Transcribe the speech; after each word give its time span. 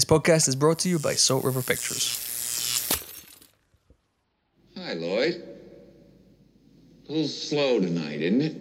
This 0.00 0.06
podcast 0.06 0.48
is 0.48 0.56
brought 0.56 0.78
to 0.78 0.88
you 0.88 0.98
by 0.98 1.12
Salt 1.12 1.44
River 1.44 1.60
Pictures. 1.60 2.16
Hi, 4.74 4.94
Lloyd. 4.94 5.42
A 7.06 7.12
little 7.12 7.28
slow 7.28 7.80
tonight, 7.80 8.22
isn't 8.22 8.40
it? 8.40 8.56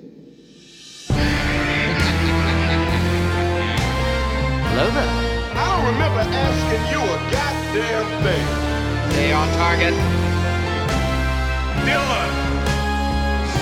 Hello 4.67 4.91
there. 4.91 5.07
I 5.55 5.63
don't 5.63 5.85
remember 5.93 6.19
asking 6.27 6.83
you 6.91 6.99
a 7.07 7.17
goddamn 7.31 8.07
thing. 8.21 8.45
Stay 9.13 9.31
on 9.31 9.47
target. 9.53 9.93
Dylan! 11.87 12.31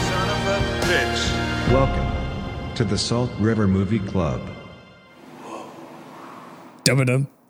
Son 0.08 0.28
of 0.34 0.48
a 0.48 0.58
bitch. 0.88 1.22
Welcome 1.72 2.74
to 2.74 2.84
the 2.84 2.98
Salt 2.98 3.30
River 3.38 3.68
Movie 3.68 4.00
Club. 4.00 4.42
Dum-a-dum. 6.84 7.28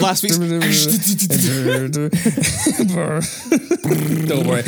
Last 0.00 0.22
week's. 0.22 0.38
Don't 4.26 4.46
worry, 4.46 4.62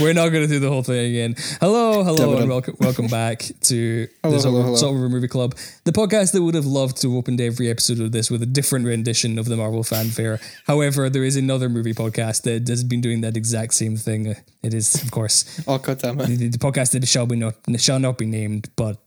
we're 0.00 0.12
not 0.14 0.28
going 0.28 0.42
to 0.42 0.46
do 0.46 0.60
the 0.60 0.68
whole 0.68 0.82
thing 0.82 1.10
again. 1.10 1.34
Hello, 1.60 2.04
hello, 2.04 2.36
and 2.36 2.48
welcome, 2.48 2.76
welcome 2.78 3.06
back 3.08 3.42
to 3.62 4.06
Hello, 4.22 4.34
the 4.36 4.40
Salt, 4.40 4.52
hello, 4.52 4.62
hello. 4.64 4.76
Salt 4.76 4.94
River 4.94 5.08
Movie 5.08 5.26
Club, 5.28 5.56
the 5.84 5.90
podcast 5.92 6.32
that 6.32 6.42
would 6.42 6.54
have 6.54 6.66
loved 6.66 7.00
to 7.02 7.08
have 7.10 7.16
opened 7.18 7.40
every 7.40 7.68
episode 7.68 7.98
of 8.00 8.12
this 8.12 8.30
with 8.30 8.42
a 8.42 8.46
different 8.46 8.86
rendition 8.86 9.38
of 9.38 9.46
the 9.46 9.56
Marvel 9.56 9.82
fanfare. 9.82 10.38
However, 10.66 11.10
there 11.10 11.24
is 11.24 11.36
another 11.36 11.68
movie 11.68 11.94
podcast 11.94 12.42
that 12.42 12.68
has 12.68 12.84
been 12.84 13.00
doing 13.00 13.20
that 13.22 13.36
exact 13.36 13.74
same 13.74 13.96
thing. 13.96 14.36
It 14.62 14.74
is, 14.74 15.02
of 15.02 15.10
course, 15.10 15.60
Oh 15.66 15.78
god 15.78 15.98
damn 15.98 16.20
it! 16.20 16.26
the, 16.28 16.48
the 16.48 16.58
podcast 16.58 16.92
that 16.92 17.06
shall 17.08 17.26
be 17.26 17.34
not 17.36 17.54
shall 17.78 17.98
not 17.98 18.16
be 18.18 18.26
named, 18.26 18.70
but. 18.76 18.98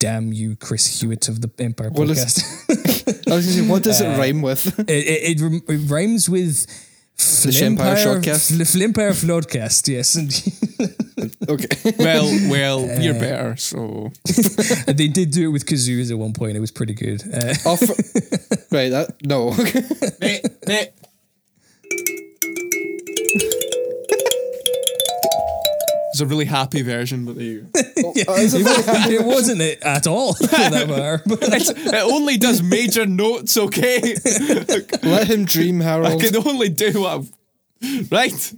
Damn 0.00 0.32
you, 0.32 0.56
Chris 0.56 1.00
Hewitt 1.00 1.28
of 1.28 1.40
the 1.42 1.50
Empire 1.58 1.90
What 1.90 2.08
is- 2.10 2.18
podcast. 2.18 3.28
I 3.30 3.34
was 3.36 3.46
gonna 3.46 3.62
say, 3.62 3.68
what 3.70 3.82
does 3.84 4.00
it 4.00 4.08
rhyme 4.18 4.42
with? 4.42 4.78
it, 4.80 4.90
it, 4.90 5.40
it, 5.40 5.62
it 5.68 5.90
rhymes 5.90 6.28
with 6.28 6.66
The 7.44 7.52
Shempire 7.52 7.96
Shotcast? 7.96 8.56
Fl- 8.56 8.62
Flimpire 8.78 9.12
Floodcast, 9.12 9.86
yes. 9.88 10.16
Okay. 11.50 11.92
Well, 11.98 12.24
well, 12.48 13.02
you're 13.02 13.12
better. 13.12 13.54
So 13.56 14.10
they 14.86 15.08
did 15.08 15.30
do 15.32 15.44
it 15.48 15.52
with 15.52 15.66
kazoos 15.66 16.10
at 16.10 16.16
one 16.18 16.32
point. 16.32 16.56
It 16.56 16.60
was 16.60 16.70
pretty 16.70 16.94
good. 16.94 17.22
Uh, 17.22 17.54
Oh, 17.66 17.76
for- 17.76 17.94
right. 18.74 18.88
That 18.88 19.16
no. 19.24 19.50
It's 26.20 26.30
a 26.30 26.32
really 26.32 26.44
happy 26.44 26.82
version, 26.82 27.24
but 27.24 27.36
there 27.36 27.44
you 27.44 27.60
go. 27.62 27.70
it, 27.74 28.04
wa- 28.06 29.10
it 29.10 29.24
wasn't 29.24 29.60
it 29.62 29.82
at 29.82 30.06
all, 30.06 30.34
for 30.34 30.46
that 30.46 30.88
matter. 30.88 31.22
It's, 31.26 31.70
it 31.70 31.94
only 31.94 32.36
does 32.36 32.62
major 32.62 33.06
notes, 33.06 33.56
okay? 33.56 34.00
Let 35.02 35.28
him 35.28 35.44
dream, 35.46 35.80
Harold. 35.80 36.06
I 36.22 36.28
can 36.28 36.36
only 36.46 36.68
do 36.68 37.00
what. 37.02 37.12
I've- 37.20 37.28
Right? 38.10 38.52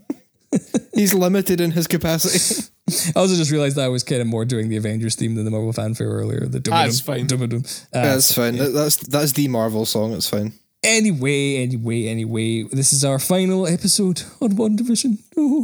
He's 0.94 1.14
limited 1.14 1.60
in 1.60 1.70
his 1.70 1.86
capacity. 1.86 2.68
I 3.16 3.20
also 3.20 3.36
just 3.36 3.50
realized 3.52 3.76
that 3.76 3.84
I 3.84 3.88
was 3.88 4.02
kind 4.02 4.20
of 4.20 4.26
more 4.26 4.44
doing 4.44 4.68
the 4.68 4.76
Avengers 4.76 5.14
theme 5.14 5.36
than 5.36 5.44
the 5.44 5.50
Marvel 5.52 5.72
fanfare 5.72 6.08
earlier. 6.08 6.40
The 6.46 6.60
Ah, 6.72 6.84
it's 6.86 7.00
fine. 7.00 7.26
dum-a-dum. 7.28 7.62
Uh, 7.94 8.02
That's 8.02 8.34
fine. 8.34 8.56
That- 8.56 8.70
That's 8.74 8.96
that's 8.96 9.32
the 9.32 9.46
Marvel 9.48 9.86
song. 9.86 10.12
It's 10.14 10.28
fine. 10.28 10.52
Anyway, 10.84 11.62
anyway, 11.62 12.08
anyway, 12.08 12.64
this 12.64 12.92
is 12.92 13.04
our 13.04 13.20
final 13.20 13.68
episode 13.68 14.24
on 14.40 14.50
WandaVision. 14.50 15.16
Oh, 15.36 15.62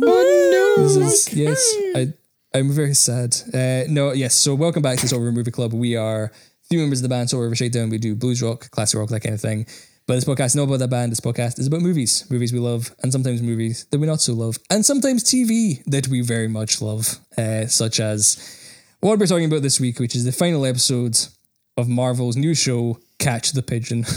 no! 0.77 0.85
This 0.85 0.97
is 0.97 1.35
yes, 1.35 1.75
I 1.97 2.13
I'm 2.55 2.71
very 2.71 2.95
sad. 2.95 3.35
Uh, 3.53 3.91
no, 3.91 4.13
yes. 4.13 4.37
So 4.37 4.55
welcome 4.55 4.81
back 4.81 4.99
to 5.01 5.09
the 5.09 5.19
River 5.19 5.33
Movie 5.33 5.51
Club. 5.51 5.73
We 5.73 5.97
are 5.97 6.31
three 6.71 6.79
members 6.79 7.01
of 7.01 7.03
the 7.03 7.09
band 7.09 7.31
Salt 7.31 7.43
River 7.43 7.57
Shakedown. 7.57 7.91
We 7.91 7.99
do 7.99 8.15
blues 8.15 8.41
rock, 8.41 8.71
classic 8.71 9.01
rock, 9.01 9.09
that 9.09 9.21
kind 9.21 9.35
of 9.35 9.41
thing. 9.41 9.67
But 10.07 10.15
this 10.15 10.25
podcast 10.25 10.47
is 10.47 10.57
not 10.57 10.63
about 10.63 10.79
that 10.79 10.89
band. 10.89 11.11
This 11.11 11.21
podcast 11.21 11.59
is 11.59 11.67
about 11.67 11.81
movies, 11.81 12.25
movies 12.31 12.53
we 12.53 12.61
love, 12.61 12.95
and 13.03 13.11
sometimes 13.11 13.43
movies 13.43 13.87
that 13.91 13.99
we 13.99 14.07
not 14.07 14.21
so 14.21 14.35
love, 14.35 14.57
and 14.71 14.87
sometimes 14.87 15.25
TV 15.25 15.83
that 15.87 16.07
we 16.07 16.21
very 16.21 16.49
much 16.49 16.81
love, 16.81 17.19
uh, 17.37 17.67
such 17.67 17.99
as 17.99 18.39
what 19.01 19.19
we're 19.19 19.27
talking 19.27 19.47
about 19.47 19.63
this 19.63 19.81
week, 19.81 19.99
which 19.99 20.15
is 20.15 20.25
the 20.25 20.33
final 20.33 20.65
episode 20.65 21.19
of 21.77 21.89
Marvel's 21.89 22.37
new 22.37 22.55
show, 22.55 23.01
Catch 23.19 23.51
the 23.51 23.63
Pigeon. 23.63 24.05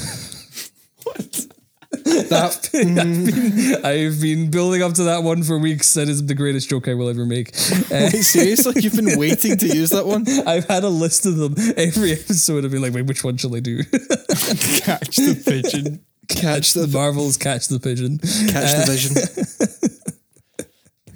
That 2.32 3.82
I've 3.84 4.22
been 4.22 4.50
building 4.50 4.82
up 4.82 4.94
to 4.94 5.04
that 5.04 5.24
one 5.24 5.44
for 5.44 5.60
weeks. 5.60 5.94
That 5.94 6.08
is 6.10 6.26
the 6.26 6.34
greatest 6.34 6.70
joke 6.70 6.88
I 6.88 6.94
will 6.94 7.10
ever 7.10 7.26
make. 7.26 7.52
Uh, 7.92 8.08
seriously, 8.10 8.74
you've 8.82 8.96
been 8.96 9.20
waiting 9.20 9.58
to 9.58 9.68
use 9.68 9.90
that 9.90 10.06
one. 10.06 10.26
I've 10.48 10.66
had 10.68 10.86
a 10.86 10.90
list 10.90 11.26
of 11.26 11.36
them 11.36 11.56
every 11.76 12.14
episode. 12.14 12.64
I've 12.64 12.72
been 12.72 12.82
like, 12.82 12.94
wait, 12.94 13.06
which 13.06 13.22
one 13.24 13.36
shall 13.36 13.54
I 13.54 13.60
do? 13.60 13.84
Catch 13.84 15.18
the 15.18 15.42
pigeon. 15.46 16.06
Catch 16.30 16.74
the 16.74 16.88
Marvel's 16.88 17.36
Catch 17.36 17.68
the 17.68 17.80
Pigeon. 17.80 18.18
catch 18.20 18.78
the 18.78 18.84
vision. 18.88 20.68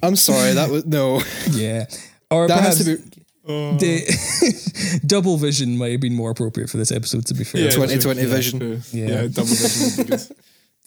I'm 0.02 0.16
sorry. 0.16 0.52
That 0.52 0.68
was 0.68 0.84
no. 0.84 1.22
Yeah. 1.50 1.86
Or 2.30 2.46
That 2.46 2.58
perhaps 2.58 2.78
has 2.78 2.86
to 2.86 2.98
be 2.98 3.16
the 3.46 5.00
double 5.06 5.36
vision 5.36 5.78
might 5.78 5.92
have 5.92 6.00
been 6.00 6.14
more 6.14 6.30
appropriate 6.30 6.68
for 6.68 6.78
this 6.78 6.90
episode, 6.90 7.26
to 7.26 7.34
be 7.34 7.44
fair. 7.44 7.62
Yeah, 7.62 7.70
2020 7.70 8.20
yeah, 8.20 8.26
vision. 8.26 8.58
true. 8.58 8.80
Yeah. 8.92 9.06
Yeah. 9.06 9.28
double 9.28 9.44
vision. 9.44 10.36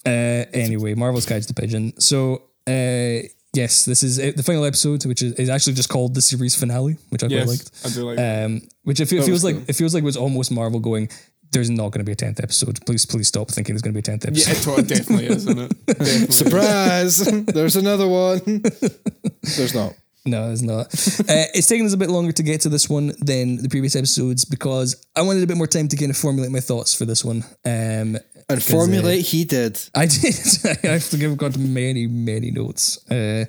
Would 0.04 0.10
be 0.10 0.10
good. 0.10 0.48
Uh, 0.48 0.50
anyway, 0.58 0.94
Marvel's 0.94 1.26
Catch 1.26 1.46
the 1.46 1.54
Pigeon. 1.54 1.98
So, 2.00 2.42
uh, 2.66 3.26
yes, 3.52 3.84
this 3.84 4.02
is 4.02 4.18
it, 4.18 4.36
the 4.36 4.42
final 4.42 4.64
episode, 4.64 5.04
which 5.06 5.22
is, 5.22 5.32
is 5.34 5.48
actually 5.48 5.74
just 5.74 5.88
called 5.88 6.14
the 6.14 6.22
series 6.22 6.54
finale, 6.54 6.96
which 7.10 7.22
I 7.24 7.28
quite 7.28 7.46
liked. 7.46 7.70
I 7.84 7.88
do 7.90 8.10
like 8.10 8.18
um, 8.18 8.62
which 8.84 9.00
it 9.00 9.06
fe- 9.06 9.22
feels 9.22 9.44
like 9.44 9.56
cool. 9.56 9.64
it 9.68 9.74
feels 9.74 9.94
like 9.94 10.02
it 10.02 10.06
was 10.06 10.16
almost 10.16 10.50
Marvel 10.50 10.80
going. 10.80 11.08
There's 11.52 11.68
not 11.68 11.90
going 11.90 11.98
to 11.98 12.04
be 12.04 12.12
a 12.12 12.16
tenth 12.16 12.40
episode. 12.40 12.78
Please, 12.86 13.04
please 13.04 13.26
stop 13.26 13.50
thinking 13.50 13.74
there's 13.74 13.82
going 13.82 13.92
to 13.92 13.96
be 13.96 14.00
a 14.00 14.02
tenth 14.02 14.24
episode. 14.24 14.46
Yeah, 14.46 14.56
episode. 14.56 14.78
it 14.78 14.88
definitely 14.88 15.26
is, 15.26 15.48
isn't 15.48 15.58
it? 15.58 15.86
Definitely. 15.86 16.26
surprise. 16.30 17.18
There's 17.46 17.74
another 17.74 18.06
one. 18.06 18.38
There's 19.42 19.74
not. 19.74 19.94
No, 20.24 20.52
it's 20.52 20.62
not. 20.62 20.86
uh, 20.86 21.50
it's 21.52 21.66
taken 21.66 21.86
us 21.86 21.92
a 21.92 21.96
bit 21.96 22.08
longer 22.08 22.30
to 22.30 22.42
get 22.44 22.60
to 22.60 22.68
this 22.68 22.88
one 22.88 23.12
than 23.18 23.56
the 23.62 23.68
previous 23.68 23.96
episodes 23.96 24.44
because 24.44 25.04
I 25.16 25.22
wanted 25.22 25.42
a 25.42 25.46
bit 25.48 25.56
more 25.56 25.66
time 25.66 25.88
to 25.88 25.96
kind 25.96 26.10
of 26.10 26.16
formulate 26.16 26.52
my 26.52 26.60
thoughts 26.60 26.94
for 26.94 27.04
this 27.04 27.24
one. 27.24 27.42
Um, 27.64 28.16
And 28.52 28.62
formulate. 28.62 29.24
He 29.26 29.44
did. 29.44 29.80
I 29.94 30.06
did. 30.06 30.34
I 30.84 30.86
have 30.86 31.08
to 31.10 31.16
give 31.16 31.36
got 31.36 31.56
many, 31.56 32.06
many 32.06 32.50
notes. 32.50 32.98
Uh, 33.10 33.44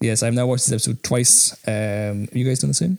yes, 0.00 0.22
I've 0.22 0.34
now 0.34 0.46
watched 0.46 0.66
this 0.66 0.72
episode 0.72 1.02
twice. 1.02 1.52
Um, 1.66 2.28
you 2.32 2.44
guys 2.44 2.60
done 2.60 2.70
the 2.70 2.74
same? 2.74 2.98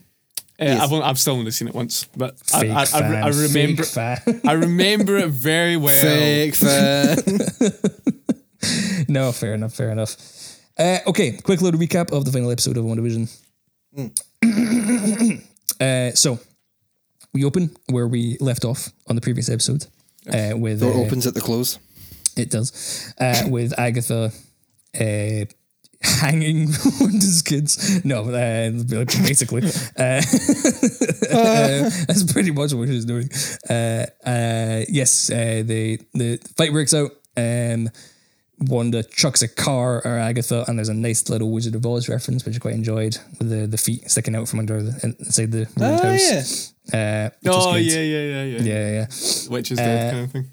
Uh, 0.59 0.77
I've, 0.79 0.91
only, 0.93 1.05
I've 1.05 1.17
still 1.17 1.33
only 1.33 1.49
seen 1.49 1.67
it 1.69 1.73
once, 1.73 2.05
but 2.15 2.35
I, 2.53 2.59
Fake 2.59 2.71
I, 2.71 2.81
I, 2.81 2.85
fan, 2.85 3.11
re- 3.11 3.17
I 3.17 3.27
remember. 3.29 3.83
fake 3.83 4.19
fan. 4.19 4.41
I 4.47 4.51
remember 4.53 5.17
it 5.17 5.29
very 5.29 5.75
well. 5.75 6.03
Fake 6.03 6.55
fan. 6.55 7.17
no, 9.07 9.31
fair 9.31 9.55
enough. 9.55 9.73
Fair 9.73 9.89
enough. 9.89 10.15
Uh, 10.77 10.99
okay, 11.07 11.31
quick 11.43 11.61
little 11.61 11.79
recap 11.79 12.11
of 12.11 12.25
the 12.25 12.31
final 12.31 12.51
episode 12.51 12.77
of 12.77 12.85
WandaVision. 12.85 13.27
uh, 15.81 16.11
so 16.15 16.39
we 17.33 17.43
open 17.43 17.75
where 17.89 18.07
we 18.07 18.37
left 18.39 18.63
off 18.63 18.89
on 19.07 19.15
the 19.15 19.21
previous 19.21 19.49
episode. 19.49 19.87
Uh, 20.33 20.57
with 20.57 20.79
Door 20.79 20.93
uh, 20.93 20.97
opens 21.05 21.27
at 21.27 21.33
the 21.33 21.41
close. 21.41 21.79
It 22.37 22.49
does. 22.49 23.13
Uh, 23.19 23.43
with 23.49 23.77
Agatha 23.77 24.31
uh, 24.99 25.45
hanging 26.01 26.67
Wanda's 26.99 27.41
kids. 27.41 28.03
No, 28.05 28.23
uh, 28.23 28.71
basically. 29.23 29.63
Uh, 29.97 30.21
uh, 31.31 31.89
that's 32.07 32.31
pretty 32.31 32.51
much 32.51 32.73
what 32.73 32.87
she's 32.87 33.05
doing. 33.05 33.29
Uh, 33.69 34.05
uh, 34.25 34.85
yes, 34.89 35.29
uh, 35.29 35.63
the, 35.65 35.99
the 36.13 36.37
fight 36.57 36.71
breaks 36.71 36.93
out. 36.93 37.11
Um, 37.37 37.89
Wanda 38.59 39.01
chucks 39.03 39.41
a 39.41 39.47
car 39.47 40.01
or 40.05 40.19
Agatha, 40.19 40.65
and 40.67 40.77
there's 40.77 40.89
a 40.89 40.93
nice 40.93 41.27
little 41.29 41.51
Wizard 41.51 41.73
of 41.73 41.83
Oz 41.85 42.07
reference, 42.07 42.45
which 42.45 42.55
I 42.55 42.59
quite 42.59 42.75
enjoyed, 42.75 43.17
with 43.39 43.49
the, 43.49 43.65
the 43.65 43.77
feet 43.77 44.09
sticking 44.09 44.35
out 44.35 44.47
from 44.47 44.59
under 44.59 44.83
the 44.83 44.99
inside 45.03 45.51
the 45.51 45.67
ruined 45.77 45.99
Oh, 46.01 46.11
house. 46.11 46.70
Uh, 46.93 47.29
Oh, 47.45 47.75
yeah, 47.75 47.99
yeah, 47.99 48.01
yeah, 48.01 48.43
yeah. 48.43 48.61
yeah, 48.61 48.91
yeah. 48.91 49.05
Which 49.49 49.71
is 49.71 49.77
dead 49.77 50.07
Uh, 50.07 50.11
kind 50.11 50.23
of 50.25 50.31
thing. 50.31 50.45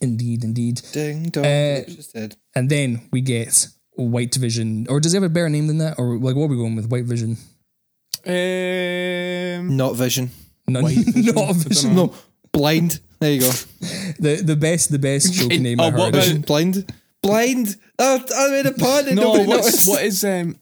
Indeed, 0.00 0.44
indeed. 0.44 0.80
Ding 0.92 1.24
dong. 1.30 1.44
Uh, 1.44 1.84
just 1.84 2.12
dead. 2.14 2.36
And 2.54 2.68
then 2.70 3.02
we 3.12 3.20
get 3.20 3.68
White 3.96 4.34
Vision, 4.34 4.86
or 4.88 5.00
does 5.00 5.12
he 5.12 5.16
have 5.16 5.22
a 5.22 5.28
better 5.28 5.48
name 5.48 5.66
than 5.66 5.78
that, 5.78 5.98
or 5.98 6.16
like 6.18 6.34
what 6.36 6.44
are 6.44 6.48
we 6.48 6.56
going 6.56 6.76
with? 6.76 6.88
White 6.90 7.04
Vision, 7.04 7.36
Um, 8.26 9.76
Not 9.76 9.94
vision. 9.96 10.30
not, 10.66 10.84
Vision? 10.90 11.34
not 11.34 11.54
Vision. 11.56 11.94
No. 11.94 12.14
Blind. 12.52 13.00
There 13.20 13.32
you 13.32 13.40
go. 13.40 13.50
The 14.18 14.42
the 14.44 14.56
best 14.56 14.90
the 14.90 14.98
best 14.98 15.32
joke 15.32 15.50
name 15.60 15.78
oh, 15.80 15.84
I 15.84 15.90
what 15.90 16.14
heard. 16.14 16.14
Vision. 16.14 16.40
Blind. 16.42 16.92
Blind. 17.22 17.76
Oh, 17.98 18.20
I 18.36 18.50
made 18.50 18.66
a 18.66 18.72
pun. 18.72 19.06
and 19.08 19.16
no, 19.16 19.22
nobody 19.34 19.46
what's, 19.48 19.86
what 19.86 20.02
is 20.04 20.24
um? 20.24 20.56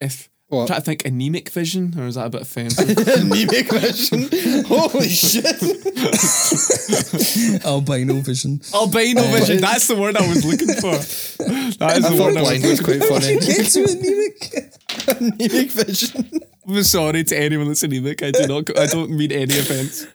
If 0.00 0.28
What? 0.52 0.60
I'm 0.62 0.66
trying 0.66 0.80
to 0.80 0.84
think 0.84 1.06
anemic 1.06 1.48
vision, 1.48 1.94
or 1.98 2.06
is 2.06 2.16
that 2.16 2.26
a 2.26 2.28
bit 2.28 2.42
offensive? 2.42 2.86
Anemic 3.08 3.70
vision. 3.72 4.28
Holy 4.66 5.08
shit. 5.08 5.46
Albino 7.64 8.16
Vision. 8.20 8.60
Albino 8.74 9.22
vision. 9.22 9.62
That's 9.62 9.86
the 9.88 9.96
word 9.96 10.14
I 10.14 10.28
was 10.28 10.44
looking 10.44 10.74
for. 10.74 10.90
That 11.78 11.96
is 11.96 12.04
I 12.04 12.10
the 12.10 12.16
thought 12.18 12.34
one 12.34 12.36
I 12.36 12.40
blind 12.42 12.62
was 12.64 12.70
was 12.72 12.80
quite 12.82 13.02
funny. 13.02 13.36
Get 13.40 13.64
to 13.72 13.80
anemic. 13.80 14.52
Anemic 15.08 15.70
vision. 15.70 16.40
I'm 16.68 16.82
sorry 16.82 17.24
to 17.24 17.34
anyone 17.38 17.68
that's 17.68 17.82
anemic. 17.82 18.22
I 18.22 18.30
do 18.32 18.46
not. 18.46 18.78
I 18.78 18.84
don't 18.88 19.08
mean 19.10 19.32
any 19.32 19.58
offense. 19.58 20.06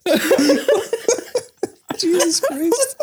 Jesus 1.97 2.41
Christ. 2.41 2.95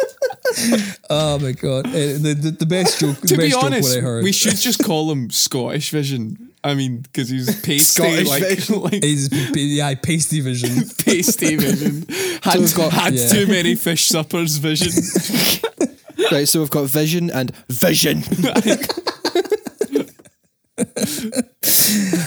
oh 1.11 1.41
my 1.41 1.51
god. 1.51 1.89
Uh, 1.89 1.91
the, 1.91 2.37
the, 2.41 2.51
the 2.61 2.67
best 2.67 3.01
joke, 3.01 3.17
the 3.17 3.27
To 3.27 3.37
best 3.37 3.47
be 3.47 3.51
joke 3.51 3.65
honest, 3.65 3.89
what 3.89 3.99
I 3.99 4.03
heard. 4.03 4.23
we 4.23 4.31
should 4.31 4.55
just 4.57 4.85
call 4.85 5.11
him 5.11 5.31
Scottish 5.31 5.91
Vision. 5.91 6.51
I 6.65 6.75
mean, 6.75 6.99
because 7.03 7.29
he's 7.29 7.47
pasty, 7.63 7.79
Scottish 7.79 8.29
like, 8.29 8.43
Vision. 8.43 8.81
like 8.83 9.05
is 9.05 9.29
yeah, 9.55 9.95
pasty 9.95 10.41
vision. 10.41 10.89
pasty 11.05 11.57
vision. 11.57 12.07
Had, 12.43 12.59
we've 12.61 12.75
got- 12.75 12.93
had 12.93 13.15
Yeah. 13.15 13.29
too 13.29 13.47
many 13.47 13.75
fish 13.75 14.09
suppers 14.09 14.57
vision. 14.57 14.91
Right, 16.33 16.49
so 16.49 16.61
we've 16.61 16.71
got 16.71 16.87
vision 16.89 17.31
and 17.31 17.55
vision. 17.69 18.23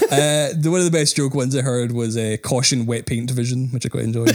Uh, 0.10 0.50
the 0.56 0.68
one 0.72 0.80
of 0.80 0.86
the 0.86 0.92
best 0.92 1.16
joke 1.16 1.34
ones 1.34 1.56
I 1.56 1.62
heard 1.62 1.92
was 1.92 2.16
uh, 2.16 2.38
caution 2.44 2.86
wet 2.86 3.06
paint 3.06 3.30
vision, 3.32 3.68
which 3.72 3.86
I 3.86 3.90
quite 3.90 4.04
enjoyed. 4.04 4.30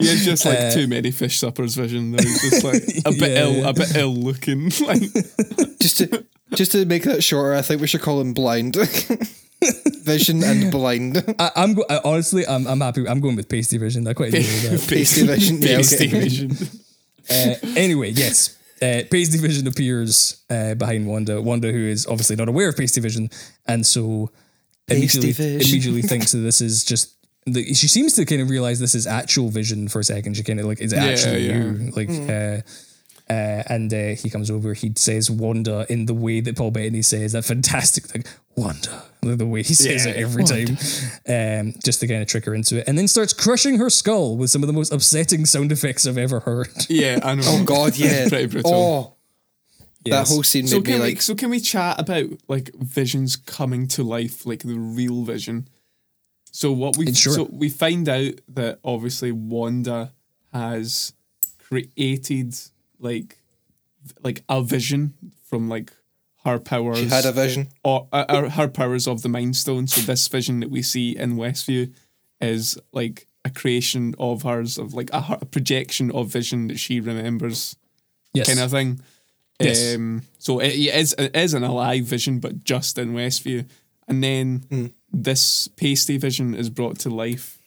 He 0.00 0.06
just 0.24 0.44
like 0.44 0.72
too 0.72 0.86
many 0.86 1.10
fish 1.10 1.38
suppers 1.38 1.74
vision. 1.74 2.12
Though. 2.12 2.22
He's 2.22 2.40
just 2.50 2.64
like 2.64 2.82
a 3.04 3.10
bit 3.18 3.30
Yeah, 3.32 3.42
ill, 3.44 3.52
yeah. 3.56 3.68
a 3.68 3.72
bit 3.74 3.96
ill 3.96 4.14
looking. 4.14 4.70
Like 4.86 5.02
just 5.80 5.98
to 5.98 6.24
just 6.58 6.72
to 6.72 6.84
make 6.84 7.04
that 7.04 7.22
shorter, 7.24 7.54
I 7.54 7.62
think 7.62 7.80
we 7.80 7.86
should 7.86 8.02
call 8.02 8.20
him 8.20 8.34
blind. 8.34 8.76
vision 10.02 10.42
and 10.44 10.70
blind. 10.70 11.22
I, 11.38 11.50
I'm 11.56 11.74
go- 11.74 11.84
I, 11.88 12.00
honestly, 12.04 12.46
I'm 12.46 12.66
I'm 12.66 12.80
happy. 12.80 13.06
I'm 13.08 13.20
going 13.20 13.36
with 13.36 13.48
pasty 13.48 13.78
vision. 13.78 14.06
I 14.06 14.12
quite 14.14 14.34
enjoyed 14.34 14.72
that. 14.80 14.86
Pasty 14.88 15.26
vision, 15.26 15.62
yeah, 15.62 15.76
pasty 15.76 16.06
okay. 16.08 16.20
vision. 16.28 16.50
Uh, 17.30 17.54
anyway, 17.76 18.10
yes. 18.10 18.56
Uh, 18.80 19.02
Pasty 19.10 19.38
Vision 19.38 19.66
appears 19.66 20.40
uh, 20.50 20.74
behind 20.74 21.04
Wanda. 21.08 21.42
Wanda, 21.42 21.72
who 21.72 21.84
is 21.88 22.06
obviously 22.06 22.36
not 22.36 22.48
aware 22.48 22.68
of 22.68 22.76
Pasty 22.76 23.00
Vision, 23.00 23.28
and 23.66 23.84
so 23.84 24.30
immediately, 24.86 25.56
immediately 25.56 26.02
thinks 26.02 26.30
that 26.32 26.38
this 26.38 26.60
is 26.60 26.84
just. 26.84 27.14
The, 27.44 27.74
she 27.74 27.88
seems 27.88 28.14
to 28.14 28.24
kind 28.24 28.40
of 28.40 28.50
realize 28.50 28.78
this 28.78 28.94
is 28.94 29.06
actual 29.06 29.48
Vision 29.48 29.88
for 29.88 29.98
a 30.00 30.04
second. 30.04 30.36
She 30.36 30.44
kind 30.44 30.60
of 30.60 30.66
like, 30.66 30.80
is 30.80 30.92
it 30.92 30.96
Yeah, 30.96 31.04
actually 31.06 31.48
yeah. 31.48 31.56
you? 31.56 31.90
Like, 31.90 32.10
uh, 32.10 32.62
uh, 33.30 33.62
and 33.68 33.92
uh, 33.92 34.08
he 34.20 34.30
comes 34.30 34.50
over. 34.50 34.74
He 34.74 34.92
says 34.96 35.30
Wanda 35.30 35.86
in 35.88 36.06
the 36.06 36.14
way 36.14 36.40
that 36.40 36.56
Paul 36.56 36.70
Bettany 36.70 37.02
says 37.02 37.32
that 37.32 37.44
fantastic 37.44 38.14
like 38.14 38.26
Wanda, 38.56 39.04
the 39.22 39.46
way 39.46 39.62
he 39.62 39.74
says 39.74 40.04
Yeah, 40.06 40.12
it 40.12 40.16
every 40.16 40.44
time, 40.44 40.76
um, 41.28 41.74
just 41.84 42.00
to 42.00 42.06
kind 42.08 42.22
of 42.22 42.28
trick 42.28 42.44
her 42.46 42.54
into 42.54 42.78
it, 42.78 42.88
and 42.88 42.96
then 42.98 43.06
starts 43.08 43.32
crushing 43.32 43.78
her 43.78 43.90
skull 43.90 44.36
with 44.36 44.50
some 44.50 44.62
of 44.62 44.66
the 44.66 44.72
most 44.72 44.92
upsetting 44.92 45.44
sound 45.46 45.70
effects 45.72 46.06
I've 46.06 46.18
ever 46.18 46.40
heard. 46.40 46.68
Yeah, 46.88 47.20
I 47.22 47.34
know. 47.34 47.42
Oh 47.44 47.64
God, 47.64 47.96
yeah. 47.96 48.28
pretty 48.28 48.46
brutal. 48.46 48.72
Oh, 48.74 49.14
that 50.04 50.10
Yes. 50.10 50.28
whole 50.30 50.42
scene 50.42 50.66
so 50.66 50.76
made 50.76 50.86
me 50.86 50.92
can 50.92 51.00
we 51.02 51.06
like. 51.08 51.22
so 51.22 51.34
can 51.34 51.50
we 51.50 51.60
chat 51.60 52.00
about 52.00 52.26
like 52.48 52.70
visions 52.76 53.36
coming 53.36 53.86
to 53.88 54.02
life, 54.02 54.46
like 54.46 54.62
the 54.62 54.78
real 54.78 55.22
vision? 55.24 55.68
So 56.50 56.72
what 56.72 56.96
we 56.96 57.12
Sure. 57.12 57.34
so 57.34 57.48
we 57.52 57.68
find 57.68 58.08
out 58.08 58.34
that 58.48 58.78
obviously 58.82 59.32
Wanda 59.32 60.12
has 60.52 61.12
created 61.58 62.54
like 62.98 63.38
like 64.22 64.42
a 64.48 64.62
vision 64.62 65.14
from 65.44 65.68
like 65.68 65.92
her 66.44 66.58
powers. 66.58 66.98
She 66.98 67.06
had 67.06 67.24
a 67.24 67.32
vision. 67.32 67.68
or 67.84 68.08
uh, 68.12 68.48
her 68.50 68.68
powers 68.68 69.06
of 69.08 69.22
the 69.22 69.28
Mind 69.28 69.56
Stone. 69.56 69.88
So 69.88 70.00
this 70.00 70.26
vision 70.28 70.60
that 70.60 70.70
we 70.70 70.82
see 70.82 71.16
in 71.16 71.36
Westview 71.36 71.92
is 72.40 72.78
like 72.92 73.26
a 73.44 73.50
creation 73.50 74.14
of 74.18 74.42
hers, 74.42 74.78
of 74.78 74.94
like 74.94 75.10
a, 75.12 75.38
a 75.40 75.44
projection 75.46 76.10
of 76.12 76.28
vision 76.28 76.68
that 76.68 76.78
she 76.78 77.00
remembers 77.00 77.76
Yes. 78.34 78.46
kind 78.46 78.60
of 78.60 78.70
thing. 78.70 79.00
Yes. 79.58 79.96
Um, 79.96 80.22
so 80.38 80.60
it, 80.60 80.68
it 80.74 80.94
is 80.94 81.14
it 81.18 81.34
is 81.34 81.54
an 81.54 81.64
alive 81.64 82.04
vision, 82.04 82.38
but 82.38 82.62
just 82.62 82.96
in 82.98 83.14
Westview, 83.14 83.66
and 84.06 84.22
then 84.22 84.92
this 85.10 85.66
pasty 85.68 86.16
vision 86.18 86.54
is 86.54 86.70
brought 86.70 86.98
to 87.00 87.10
life 87.10 87.57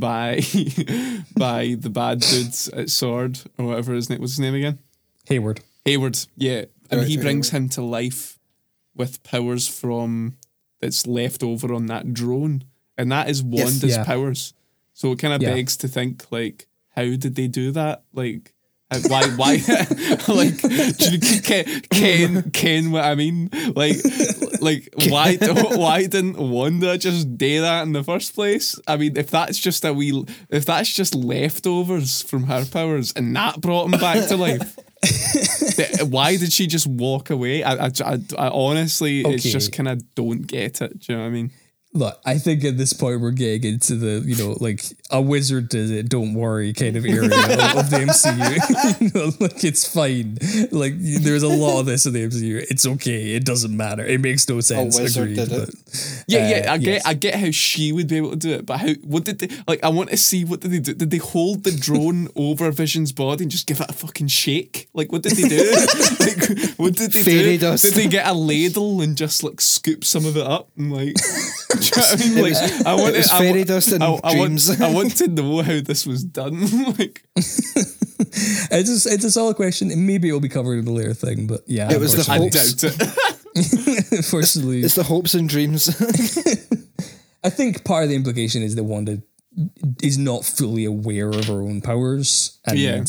by 0.00 0.40
by 1.36 1.76
the 1.78 1.90
bad 1.90 2.20
dudes 2.20 2.68
at 2.68 2.90
SWORD 2.90 3.40
or 3.58 3.66
whatever 3.66 3.94
his 3.94 4.08
name 4.10 4.20
was 4.20 4.32
his 4.32 4.40
name 4.40 4.54
again. 4.54 4.78
Hayward. 5.28 5.60
Hayward, 5.84 6.18
yeah, 6.36 6.64
and 6.90 7.02
he 7.02 7.14
Director 7.16 7.22
brings 7.22 7.50
him 7.50 7.68
to 7.70 7.82
life 7.82 8.38
with 8.94 9.22
powers 9.22 9.68
from 9.68 10.36
that's 10.80 11.06
left 11.06 11.42
over 11.42 11.72
on 11.72 11.86
that 11.86 12.12
drone, 12.14 12.64
and 12.98 13.10
that 13.12 13.28
is 13.30 13.42
Wanda's 13.42 13.96
Yeah. 13.96 14.04
powers. 14.04 14.52
So 14.94 15.12
it 15.12 15.18
kind 15.18 15.34
of 15.34 15.42
Yeah. 15.42 15.54
begs 15.54 15.76
to 15.78 15.88
think 15.88 16.30
like, 16.32 16.66
how 16.90 17.04
did 17.04 17.34
they 17.34 17.46
do 17.48 17.70
that? 17.72 18.04
Like, 18.12 18.48
how- 18.48 18.55
Uh, 18.88 19.00
why, 19.08 19.26
why, 19.30 19.54
like, 20.28 20.60
do 20.60 21.10
you 21.10 21.40
ken, 21.42 21.82
ken, 21.90 22.50
ken 22.52 22.92
what 22.92 23.04
I 23.04 23.16
mean? 23.16 23.50
Like, 23.74 23.96
like, 24.60 24.88
why, 25.08 25.36
why 25.36 26.06
didn't 26.06 26.36
Wanda 26.36 26.96
just 26.96 27.36
do 27.36 27.62
that 27.62 27.82
in 27.82 27.92
the 27.92 28.04
first 28.04 28.36
place? 28.36 28.78
I 28.86 28.96
mean, 28.96 29.16
if 29.16 29.28
that's 29.28 29.58
just 29.58 29.84
a 29.84 29.92
wee, 29.92 30.24
if 30.50 30.64
that's 30.66 30.92
just 30.92 31.16
leftovers 31.16 32.22
from 32.22 32.44
her 32.44 32.64
powers, 32.64 33.12
and 33.16 33.34
that 33.34 33.60
brought 33.60 33.86
him 33.86 33.98
back 33.98 34.28
to 34.28 34.36
life. 34.36 34.76
why 36.08 36.36
did 36.36 36.52
she 36.52 36.68
just 36.68 36.86
walk 36.86 37.30
away? 37.30 37.64
I, 37.64 37.86
I, 37.86 37.90
I, 38.04 38.18
I 38.38 38.48
honestly, 38.48 39.22
it's 39.22 39.44
just 39.44 39.72
kind 39.72 39.88
of 39.88 40.14
don't 40.14 40.46
get 40.46 40.80
it. 40.80 41.00
Do 41.00 41.12
you 41.12 41.18
know 41.18 41.24
what 41.24 41.28
I 41.28 41.30
mean? 41.30 41.50
Look, 41.96 42.20
I 42.26 42.38
think 42.38 42.62
at 42.64 42.76
this 42.76 42.92
point 42.92 43.20
we're 43.20 43.30
getting 43.30 43.72
into 43.74 43.94
the, 43.96 44.22
you 44.28 44.36
know, 44.36 44.56
like 44.60 44.82
a 45.10 45.20
wizard 45.20 45.68
does 45.70 45.90
it, 45.90 46.08
don't 46.08 46.34
worry 46.34 46.72
kind 46.74 46.96
of 46.96 47.06
area 47.06 47.24
of, 47.24 47.78
of 47.78 47.90
the 47.90 48.04
MCU. 48.06 49.00
you 49.00 49.10
know, 49.14 49.32
like 49.40 49.64
it's 49.64 49.86
fine. 49.90 50.36
Like 50.72 50.94
there's 50.98 51.42
a 51.42 51.48
lot 51.48 51.80
of 51.80 51.86
this 51.86 52.04
in 52.06 52.12
the 52.12 52.26
MCU. 52.26 52.66
It's 52.70 52.86
okay. 52.86 53.34
It 53.34 53.44
doesn't 53.44 53.74
matter. 53.76 54.04
It 54.04 54.20
makes 54.20 54.48
no 54.48 54.60
sense. 54.60 54.98
A 54.98 55.02
wizard 55.02 55.30
Agreed. 55.32 55.48
did 55.48 55.52
it. 55.52 55.74
But 55.74 56.24
Yeah, 56.28 56.48
yeah, 56.50 56.70
Uh, 56.70 56.74
I 56.74 56.78
get, 56.78 56.86
yes. 56.92 57.02
I 57.06 57.14
get 57.14 57.34
how 57.36 57.50
she 57.50 57.92
would 57.92 58.08
be 58.08 58.16
able 58.18 58.30
to 58.30 58.36
do 58.36 58.52
it, 58.52 58.66
but 58.66 58.78
how? 58.80 58.92
What 59.04 59.24
did 59.24 59.38
they 59.38 59.48
like? 59.66 59.82
I 59.82 59.88
want 59.88 60.10
to 60.10 60.16
see 60.16 60.44
what 60.44 60.60
did 60.60 60.72
they 60.72 60.80
do? 60.80 60.92
Did 60.94 61.10
they 61.10 61.16
hold 61.18 61.64
the 61.64 61.72
drone 61.72 62.28
over 62.36 62.70
Vision's 62.70 63.12
body 63.12 63.44
and 63.44 63.50
just 63.50 63.66
give 63.66 63.80
it 63.80 63.88
a 63.88 63.94
fucking 63.94 64.28
shake? 64.28 64.88
Like, 64.92 65.12
what 65.12 65.22
did 65.22 65.32
they 65.32 65.48
do? 65.48 65.70
like, 66.20 66.76
what 66.78 66.94
did 66.94 67.12
they 67.12 67.22
Fairy 67.22 67.56
do? 67.56 67.66
dust. 67.66 67.84
Did 67.84 67.94
they 67.94 68.08
get 68.08 68.26
a 68.26 68.34
ladle 68.34 69.00
and 69.00 69.16
just 69.16 69.42
like 69.42 69.60
scoop 69.60 70.04
some 70.04 70.26
of 70.26 70.36
it 70.36 70.46
up 70.46 70.68
and 70.76 70.92
like? 70.92 71.14
Do 71.90 72.00
you 72.00 72.34
know 72.36 72.42
what 72.42 72.56
I 72.56 72.66
mean? 72.66 72.76
Like, 72.78 72.86
I 72.86 72.94
want 72.94 73.16
was 73.16 73.30
I, 73.30 73.38
fairy 73.38 73.58
wa- 73.60 73.64
dust 73.64 73.92
and 73.92 74.02
I, 74.04 74.18
I 74.24 74.32
dreams. 74.34 74.68
want, 74.68 74.80
I 74.82 74.92
want 74.94 75.16
to 75.16 75.28
know 75.28 75.62
how 75.62 75.80
this 75.80 76.06
was 76.06 76.24
done. 76.24 76.60
like, 76.98 77.22
it's 77.36 78.88
just, 78.88 79.06
it's 79.06 79.24
a 79.24 79.30
solid 79.30 79.56
question. 79.56 79.90
And 79.90 80.06
maybe 80.06 80.28
it'll 80.28 80.40
be 80.40 80.48
covered 80.48 80.78
in 80.78 80.86
a 80.88 80.92
later 80.92 81.14
thing, 81.14 81.46
but 81.46 81.60
yeah. 81.66 81.92
It 81.92 82.00
was 82.00 82.12
the 82.14 82.30
I 82.32 82.38
Hopes. 82.38 82.72
doubt 82.74 82.92
it. 83.00 84.12
Unfortunately, 84.12 84.82
It's 84.82 84.94
the 84.96 85.02
hopes 85.02 85.34
and 85.34 85.48
dreams. 85.48 85.88
I 87.42 87.48
think 87.50 87.84
part 87.84 88.02
of 88.04 88.10
the 88.10 88.16
implication 88.16 88.62
is 88.62 88.74
that 88.74 88.84
Wanda 88.84 89.22
is 90.02 90.18
not 90.18 90.44
fully 90.44 90.84
aware 90.84 91.28
of 91.30 91.46
her 91.46 91.62
own 91.62 91.80
powers, 91.80 92.58
and 92.66 92.78
Yeah. 92.78 93.04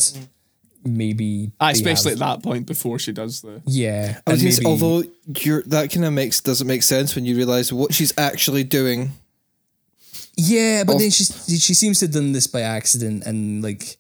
Maybe 0.96 1.52
Ah, 1.60 1.70
Especially 1.72 2.12
have- 2.12 2.22
at 2.22 2.28
that 2.40 2.44
point 2.44 2.66
before 2.68 3.00
she 3.00 3.12
does 3.12 3.42
the. 3.42 3.62
yeah. 3.66 4.20
I 4.26 4.32
was 4.32 4.42
and 4.42 4.52
gonna 4.52 4.52
say, 4.52 4.64
although 4.66 5.04
you're, 5.42 5.64
that 5.64 5.92
kind 5.92 6.06
of 6.06 6.14
makes 6.14 6.40
doesn't 6.42 6.68
make 6.68 6.84
sense 6.84 7.16
when 7.16 7.26
you 7.26 7.36
realize 7.36 7.74
what 7.74 7.94
she's 7.94 8.14
actually 8.18 8.64
doing. 8.64 9.12
Yeah, 10.36 10.84
but 10.84 10.94
of- 10.96 11.00
then 11.02 11.10
she 11.12 11.24
she 11.58 11.74
seems 11.74 12.00
to 12.00 12.06
have 12.06 12.14
done 12.14 12.32
this 12.32 12.48
by 12.48 12.62
accident 12.62 13.24
and 13.26 13.64
like 13.64 13.98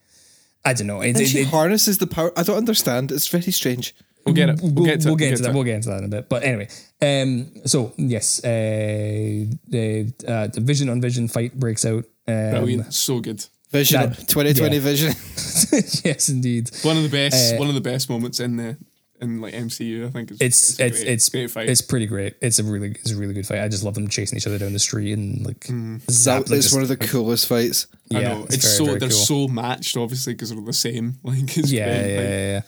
I 0.63 0.73
don't 0.73 0.87
know. 0.87 1.01
It, 1.01 1.09
And 1.09 1.21
it, 1.21 1.27
she 1.27 1.39
it- 1.39 1.47
harnesses 1.47 1.97
the 1.97 2.07
power. 2.07 2.31
I 2.37 2.43
don't 2.43 2.57
understand. 2.57 3.11
It's 3.11 3.27
very 3.27 3.51
strange. 3.51 3.95
We'll 4.25 4.35
get 4.35 4.49
it. 4.49 4.59
We'll, 4.61 4.71
we'll, 4.73 4.85
get 4.85 4.99
to 5.01 5.07
we'll 5.07 5.15
it. 5.15 5.19
get 5.19 5.25
we'll 5.25 5.31
into 5.31 5.43
that. 5.43 5.49
it. 5.49 5.55
We'll 5.55 5.63
get 5.63 5.75
into 5.75 5.89
that 5.89 5.97
in 5.99 6.03
a 6.03 6.07
bit. 6.09 6.27
But 6.29 6.43
anyway, 6.43 6.67
um, 7.01 7.49
so 7.65 7.93
yes, 7.97 8.43
uh, 8.43 8.49
the 8.49 10.13
uh, 10.27 10.47
the 10.47 10.59
vision 10.61 10.89
on 10.89 10.99
vision 10.99 11.27
fight 11.29 11.57
breaks 11.57 11.85
out. 11.85 12.03
Um, 12.27 12.49
Brilliant. 12.51 12.93
So 12.93 13.21
good. 13.21 13.45
Vision, 13.71 13.99
That- 14.01 14.27
2020 14.27 14.75
yeah. 14.75 14.81
vision. 14.81 15.07
yes, 16.05 16.29
indeed. 16.29 16.69
One 16.83 16.95
of 16.97 17.03
the 17.03 17.09
best. 17.09 17.53
Uh, 17.53 17.57
one 17.57 17.67
of 17.67 17.75
the 17.75 17.81
best 17.81 18.09
moments 18.09 18.39
in 18.39 18.55
the 18.57 18.77
in 19.19 19.41
like 19.41 19.53
MCU. 19.53 20.07
I 20.07 20.09
think 20.11 20.31
It's 20.39 20.79
a 20.79 20.85
it's 20.85 20.97
great- 21.01 21.07
it's 21.11 21.29
great 21.29 21.51
fight. 21.51 21.69
it's 21.69 21.81
pretty 21.81 22.05
great. 22.05 22.35
It's 22.41 22.59
a 22.59 22.63
really 22.63 22.91
it's 22.91 23.11
a 23.11 23.15
really 23.17 23.33
good 23.33 23.45
fight. 23.47 23.59
I 23.61 23.67
just 23.67 23.83
love 23.83 23.95
them 23.95 24.07
chasing 24.07 24.37
each 24.37 24.47
other 24.47 24.57
down 24.59 24.73
the 24.73 24.79
street 24.79 25.11
and 25.13 25.45
like 25.45 25.65
zap. 26.09 26.45
That 26.45 26.51
like, 26.51 26.59
is 26.59 26.65
just- 26.65 26.75
one 26.75 26.83
of 26.83 26.89
the 26.89 26.97
coolest 26.97 27.47
fights. 27.47 27.87
I 28.13 28.19
yeah, 28.21 28.27
know 28.35 28.43
it's, 28.45 28.55
very, 28.55 28.73
so 28.77 28.85
very 28.85 28.99
they're 28.99 29.09
cool. 29.09 29.17
so 29.17 29.47
matched, 29.49 29.97
obviously, 29.97 30.33
because 30.33 30.51
they're 30.51 30.61
the 30.61 30.71
same. 30.71 31.15
Like 31.23 31.57
it's 31.57 31.69
yeah, 31.71 31.85
great. 31.87 32.13
yeah, 32.13 32.19
like, 32.19 32.29
yeah, 32.29 32.51
yeah. 32.53 32.61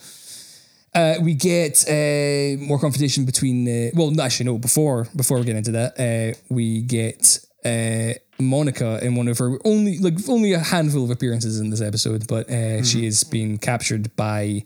Uh, 0.92 1.14
we 1.22 1.34
get 1.34 1.84
uh, 1.88 2.60
more 2.62 2.78
confrontation 2.80 3.24
between. 3.24 3.66
Uh, 3.68 3.90
well, 3.94 4.10
no, 4.10 4.22
actually, 4.24 4.46
no. 4.46 4.58
Before 4.58 5.06
before 5.16 5.38
we 5.38 5.44
get 5.44 5.54
into 5.56 5.70
that, 5.70 5.98
uh, 5.98 6.38
we 6.50 6.82
get 6.82 7.38
uh, 7.64 8.12
Monica 8.40 8.98
in 9.02 9.14
one 9.14 9.28
of 9.28 9.38
her 9.38 9.58
only 9.64 9.98
like 9.98 10.14
only 10.28 10.52
a 10.52 10.58
handful 10.60 11.04
of 11.04 11.10
appearances 11.10 11.60
in 11.60 11.70
this 11.70 11.80
episode, 11.80 12.26
but 12.26 12.48
uh, 12.50 12.82
she 12.82 13.06
is 13.06 13.24
being 13.24 13.58
captured 13.58 14.14
by 14.16 14.64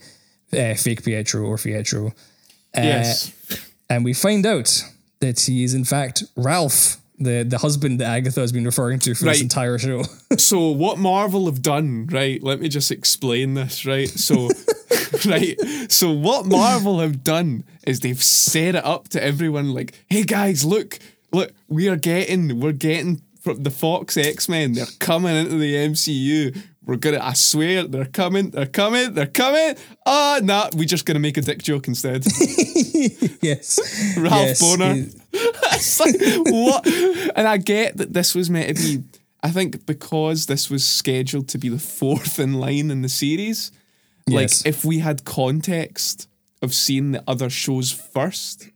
uh, 0.53 0.75
fake 0.75 1.05
Pietro 1.05 1.45
or 1.47 1.57
Pietro, 1.59 2.09
uh, 2.09 2.11
Yes. 2.83 3.33
and 3.91 4.05
we 4.05 4.13
find 4.15 4.45
out 4.47 4.83
that 5.21 5.41
he 5.41 5.65
is 5.65 5.75
in 5.75 5.85
fact 5.85 6.25
Ralph. 6.37 6.99
The, 7.17 7.45
the 7.45 7.59
husband 7.59 8.01
that 8.01 8.07
Agatha 8.07 8.41
has 8.41 8.51
been 8.51 8.65
referring 8.65 8.99
to 8.99 9.15
for 9.15 9.27
this 9.27 9.41
entire 9.41 9.79
show. 9.79 10.03
So 10.37 10.71
what 10.71 10.99
Marvel 10.99 11.47
have 11.47 11.63
done, 11.63 12.09
right? 12.11 12.43
Let 12.43 12.61
me 12.61 12.69
just 12.69 12.91
explain 12.91 13.55
this, 13.55 13.87
right? 13.87 14.09
So 14.09 14.49
right? 15.25 15.57
So 15.89 16.11
what 16.11 16.45
Marvel 16.45 16.99
have 16.99 17.23
done 17.23 17.63
is 17.87 18.01
they've 18.01 18.21
set 18.23 18.75
it 18.75 18.85
up 18.85 19.09
to 19.11 19.23
everyone 19.23 19.73
like, 19.73 19.95
hey 20.11 20.25
guys, 20.25 20.65
look, 20.65 20.99
look, 21.33 21.53
we 21.69 21.89
are 21.89 21.97
getting, 21.97 22.59
we're 22.59 22.73
getting 22.73 23.23
from 23.45 23.63
the 23.63 23.71
Fox 23.71 24.17
X 24.17 24.49
Men. 24.49 24.73
They're 24.73 24.87
coming 24.99 25.37
into 25.37 25.59
the 25.59 25.75
MCU. 25.75 26.57
We're 26.87 26.97
gonna, 26.97 27.21
I 27.21 27.35
swear, 27.35 27.85
they're 27.85 28.07
coming, 28.07 28.51
they're 28.51 28.67
coming, 28.67 29.15
they're 29.15 29.27
coming. 29.27 29.77
Ah, 30.05 30.41
nah, 30.43 30.71
We're 30.75 30.87
just 30.87 31.07
gonna 31.07 31.21
make 31.21 31.37
a 31.37 31.43
dick 31.43 31.63
joke 31.63 31.87
instead. 31.87 32.25
yes. 33.43 34.17
Ralph 34.17 34.33
yes, 34.33 34.61
Boner. 34.61 35.07
it's 35.33 36.01
like 36.01 36.17
what? 36.47 36.87
And 37.37 37.47
I 37.47 37.59
get 37.59 37.99
that 37.99 38.13
this 38.13 38.35
was 38.35 38.51
meant 38.51 38.77
to 38.77 38.83
be. 38.83 39.05
I 39.43 39.51
think 39.51 39.85
because 39.85 40.47
this 40.47 40.71
was 40.71 40.87
scheduled 40.87 41.49
to 41.49 41.59
be 41.59 41.69
the 41.69 41.79
fourth 41.79 42.41
in 42.41 42.55
line 42.55 42.91
in 42.91 43.03
the 43.03 43.11
series. 43.11 43.71
Yes. 44.27 44.65
Like 44.65 44.75
if 44.75 44.85
we 44.87 45.01
had 45.01 45.27
context 45.27 46.29
of 46.63 46.73
seeing 46.73 47.13
the 47.13 47.23
other 47.27 47.51
shows 47.51 47.93
first, 47.93 48.71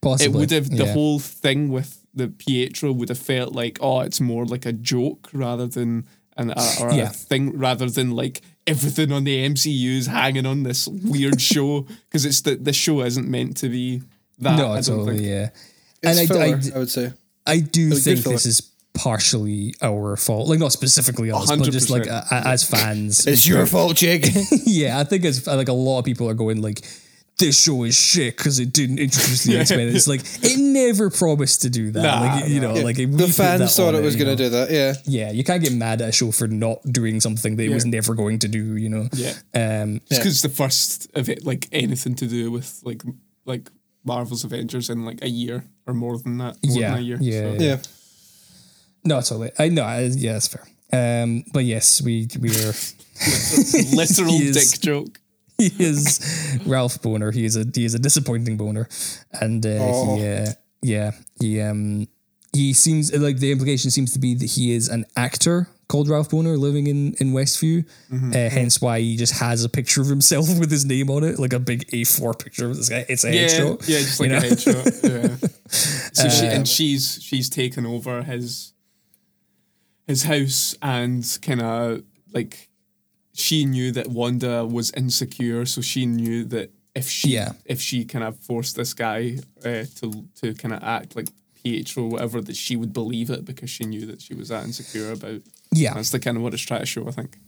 possibly. 0.00 0.26
it 0.26 0.38
would 0.38 0.50
have 0.52 0.70
the 0.70 0.84
yeah. 0.84 0.92
whole 0.92 1.18
thing 1.18 1.70
with 1.70 2.01
the 2.14 2.28
Pietro 2.28 2.92
would 2.92 3.08
have 3.08 3.18
felt 3.18 3.54
like 3.54 3.78
oh, 3.80 4.00
it's 4.00 4.20
more 4.20 4.44
like 4.44 4.66
a 4.66 4.72
joke 4.72 5.28
rather 5.32 5.66
than 5.66 6.06
an 6.36 6.50
a, 6.50 6.62
or 6.80 6.92
Yeah. 6.92 7.04
a 7.04 7.08
thing 7.10 7.58
rather 7.58 7.88
than 7.88 8.12
like 8.12 8.40
everything 8.66 9.12
on 9.12 9.24
the 9.24 9.36
MCU 9.48 9.96
is 9.98 10.06
hanging 10.06 10.46
on 10.46 10.62
this 10.62 10.86
weird 10.88 11.40
show 11.52 11.86
because 12.08 12.24
it's 12.24 12.40
the 12.42 12.56
the 12.56 12.72
show 12.72 13.00
isn't 13.02 13.28
meant 13.28 13.56
to 13.58 13.68
be 13.68 14.02
that. 14.38 14.56
No, 14.56 14.72
I 14.72 14.80
don't 14.80 14.84
totally, 14.98 15.18
think. 15.18 15.28
yeah. 15.28 15.48
It's 16.02 16.18
and 16.18 16.20
I, 16.20 16.26
filler, 16.26 16.60
I, 16.74 16.76
I 16.76 16.78
would 16.78 16.90
say. 16.90 17.12
I 17.46 17.58
do 17.60 17.90
was 17.90 18.04
good 18.04 18.18
think 18.18 18.34
this 18.34 18.46
is 18.46 18.60
partially 18.94 19.74
our 19.82 20.16
fault. 20.16 20.48
Like, 20.48 20.58
not 20.58 20.72
specifically 20.72 21.30
us, 21.32 21.48
but 21.50 21.62
just 21.70 21.90
like 21.90 22.08
uh, 22.08 22.22
as 22.30 22.62
fans. 22.68 23.26
It's 23.26 23.46
your 23.46 23.66
fault, 23.66 23.96
Jake. 23.96 24.26
yeah, 24.66 24.98
I 24.98 25.04
think 25.04 25.24
it's 25.24 25.46
like 25.46 25.68
a 25.68 25.72
lot 25.72 26.00
of 26.00 26.04
people 26.04 26.28
are 26.28 26.34
going 26.34 26.60
like, 26.62 26.80
this 27.42 27.60
show 27.60 27.82
is 27.82 27.96
shit 27.96 28.36
because 28.36 28.58
it 28.58 28.72
didn't 28.72 28.98
introduce 28.98 29.44
the 29.44 29.58
X 29.58 29.70
Men. 29.70 29.88
It's 29.88 30.06
like 30.06 30.20
it 30.42 30.58
never 30.58 31.10
promised 31.10 31.62
to 31.62 31.70
do 31.70 31.90
that. 31.90 32.02
Nah, 32.02 32.20
like 32.20 32.48
you 32.48 32.60
nah. 32.60 32.72
know, 32.72 32.80
like 32.80 32.96
we 32.96 33.06
the 33.06 33.28
fans 33.28 33.74
thought 33.76 33.94
it 33.94 34.02
was 34.02 34.16
going 34.16 34.28
to 34.28 34.36
do 34.36 34.48
that. 34.50 34.70
Yeah. 34.70 34.94
Yeah, 35.04 35.30
you 35.32 35.44
can't 35.44 35.62
get 35.62 35.72
mad 35.72 36.00
at 36.00 36.08
a 36.10 36.12
show 36.12 36.30
for 36.30 36.46
not 36.46 36.82
doing 36.84 37.20
something 37.20 37.56
that 37.56 37.64
it 37.64 37.70
was 37.70 37.84
never 37.84 38.14
going 38.14 38.38
to 38.40 38.48
do. 38.48 38.76
You 38.76 38.88
know. 38.88 39.08
Yeah. 39.12 39.34
Um. 39.54 40.00
Just 40.08 40.20
because 40.20 40.32
it's 40.32 40.42
the 40.42 40.48
first 40.48 41.10
of 41.14 41.28
it, 41.28 41.44
like 41.44 41.68
anything 41.72 42.14
to 42.16 42.26
do 42.26 42.50
with 42.50 42.80
like 42.84 43.02
like 43.44 43.70
Marvel's 44.04 44.44
Avengers 44.44 44.88
in 44.90 45.04
like 45.04 45.22
a 45.22 45.28
year 45.28 45.64
or 45.86 45.94
more 45.94 46.18
than 46.18 46.38
that. 46.38 46.56
More 46.64 46.80
Yeah, 46.80 46.90
than 46.90 46.98
a 46.98 47.02
year. 47.02 47.18
yeah, 47.20 47.58
so. 47.58 47.64
Yeah. 47.64 47.76
No, 49.04 49.16
totally. 49.20 49.50
I 49.58 49.68
know. 49.68 49.86
Yeah, 50.14 50.34
that's 50.34 50.48
fair. 50.48 50.64
Um. 50.92 51.44
But 51.52 51.64
yes, 51.64 52.00
we 52.00 52.28
we 52.38 52.50
are. 52.50 52.74
Literal 53.94 54.38
dick 54.52 54.80
joke. 54.80 55.18
he 55.76 55.84
is 55.84 56.60
Ralph 56.66 57.00
Boner. 57.02 57.30
He 57.30 57.44
is 57.44 57.56
a 57.56 57.64
he 57.74 57.84
is 57.84 57.94
a 57.94 57.98
disappointing 57.98 58.56
boner, 58.56 58.88
and 59.40 59.64
uh, 59.64 59.78
Oh. 59.80 60.16
he 60.16 60.26
uh, 60.28 60.46
yeah 60.82 61.10
he 61.40 61.60
um 61.60 62.08
he 62.52 62.72
seems 62.74 63.12
like 63.16 63.38
the 63.38 63.50
implication 63.52 63.90
seems 63.90 64.12
to 64.12 64.18
be 64.18 64.34
that 64.34 64.50
he 64.52 64.74
is 64.74 64.88
an 64.88 65.04
actor 65.16 65.68
called 65.88 66.08
Ralph 66.08 66.30
Boner 66.30 66.56
living 66.56 66.86
in 66.86 67.14
in 67.20 67.32
Westview. 67.32 67.84
Mm-hmm. 68.10 68.30
Uh, 68.30 68.50
hence 68.50 68.80
why 68.80 69.00
he 69.00 69.16
just 69.16 69.34
has 69.40 69.64
a 69.64 69.68
picture 69.68 70.00
of 70.02 70.08
himself 70.08 70.46
with 70.60 70.70
his 70.70 70.84
name 70.84 71.08
on 71.10 71.24
it, 71.24 71.38
like 71.38 71.52
a 71.52 71.58
big 71.58 71.86
A4 71.90 72.38
picture 72.38 72.66
of 72.70 72.76
this 72.76 72.88
guy. 72.88 73.04
It's 73.08 73.24
a 73.24 73.34
Yeah, 73.34 73.46
headshot. 73.46 73.88
yeah, 73.88 73.98
just 73.98 74.20
like 74.20 74.30
you 74.30 74.36
a 74.36 74.40
headshot. 74.40 74.84
Yeah. 75.42 75.48
So 76.12 76.28
she, 76.28 76.46
Uh, 76.46 76.50
and 76.50 76.68
she's 76.68 77.18
she's 77.22 77.48
taken 77.48 77.86
over 77.86 78.22
his 78.22 78.72
his 80.06 80.24
house 80.24 80.74
and 80.82 81.24
kind 81.42 81.62
of 81.62 82.02
like 82.34 82.68
she 83.34 83.64
knew 83.64 83.92
that 83.92 84.08
Wanda 84.08 84.64
was 84.66 84.90
insecure, 84.92 85.64
so 85.66 85.80
she 85.80 86.06
knew 86.06 86.44
that 86.44 86.70
if 86.94 87.08
she 87.08 87.30
Yeah. 87.30 87.52
if 87.64 87.80
she 87.80 88.04
kind 88.04 88.24
of 88.24 88.38
forced 88.38 88.76
this 88.76 88.92
guy 88.94 89.38
uh, 89.64 89.84
to 90.00 90.26
to 90.40 90.54
kind 90.54 90.74
of 90.74 90.82
act 90.82 91.16
like 91.16 91.28
Pietro 91.62 92.04
or 92.04 92.08
whatever, 92.10 92.40
that 92.40 92.56
she 92.56 92.76
would 92.76 92.92
believe 92.92 93.30
it 93.30 93.44
because 93.44 93.70
she 93.70 93.84
knew 93.84 94.04
that 94.06 94.20
she 94.20 94.34
was 94.34 94.48
that 94.48 94.64
insecure 94.64 95.12
about. 95.12 95.40
Yeah. 95.72 95.94
That's 95.94 96.10
the 96.10 96.18
kind 96.18 96.36
of 96.36 96.42
what 96.42 96.52
it's 96.54 96.62
trying 96.62 96.80
to 96.80 96.86
show, 96.86 97.06
I 97.08 97.12
think. 97.12 97.38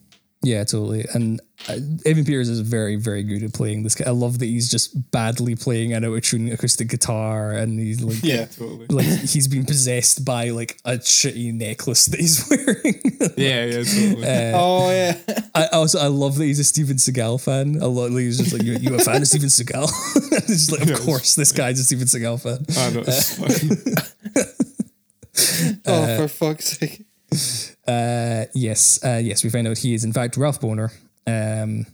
Yeah, 0.44 0.62
totally. 0.64 1.06
And 1.14 1.40
uh, 1.68 1.78
Evan 2.04 2.24
Peters 2.24 2.48
is 2.50 2.60
very, 2.60 2.96
very 2.96 3.22
good 3.22 3.42
at 3.42 3.54
playing 3.54 3.82
this. 3.82 3.94
guy. 3.94 4.04
I 4.08 4.12
love 4.12 4.38
that 4.40 4.46
he's 4.46 4.70
just 4.70 5.10
badly 5.10 5.56
playing 5.56 5.94
an 5.94 6.04
out-of-tune 6.04 6.52
acoustic 6.52 6.88
guitar, 6.88 7.52
and 7.52 7.80
he's 7.80 8.02
like, 8.02 8.22
Yeah, 8.22 8.44
totally. 8.44 8.86
like 8.88 9.06
he's 9.06 9.48
been 9.48 9.64
possessed 9.64 10.24
by 10.24 10.50
like 10.50 10.78
a 10.84 10.92
shitty 10.98 11.54
necklace 11.54 12.06
that 12.06 12.20
he's 12.20 12.46
wearing. 12.50 13.00
Yeah, 13.38 13.64
yeah, 13.64 13.82
totally. 13.84 14.52
Oh 14.54 14.90
yeah. 14.90 15.16
I 15.54 15.66
also 15.68 15.98
I 15.98 16.08
love 16.08 16.36
that 16.36 16.44
he's 16.44 16.58
a 16.58 16.64
Steven 16.64 16.96
Seagal 16.96 17.42
fan. 17.42 17.76
A 17.80 17.86
lot. 17.88 18.10
love 18.10 18.18
he's 18.20 18.38
just 18.38 18.52
like 18.52 18.62
you, 18.62 18.74
you 18.74 18.94
a 18.94 18.98
fan 18.98 19.22
of 19.22 19.28
Steven 19.28 19.48
Seagal. 19.48 19.84
it's 20.32 20.46
just 20.48 20.72
like 20.72 20.82
of 20.82 20.88
Yes. 20.90 21.04
course 21.04 21.34
this 21.36 21.52
guy's 21.52 21.80
a 21.80 21.84
Steven 21.84 22.06
Seagal 22.06 22.42
fan. 22.42 22.66
I 22.76 22.90
know, 22.90 23.00
it's 23.06 23.38
funny. 24.34 25.80
Oh, 25.86 26.16
for 26.16 26.28
fuck's 26.28 26.78
sake. 26.78 27.04
Uh, 27.86 28.44
yes, 28.54 29.02
uh, 29.04 29.20
yes, 29.22 29.44
we 29.44 29.50
find 29.50 29.66
out 29.68 29.78
he 29.78 29.94
is 29.94 30.04
in 30.04 30.12
fact 30.12 30.36
Ralph 30.36 30.60
Boner. 30.60 30.90
Um, 31.26 31.86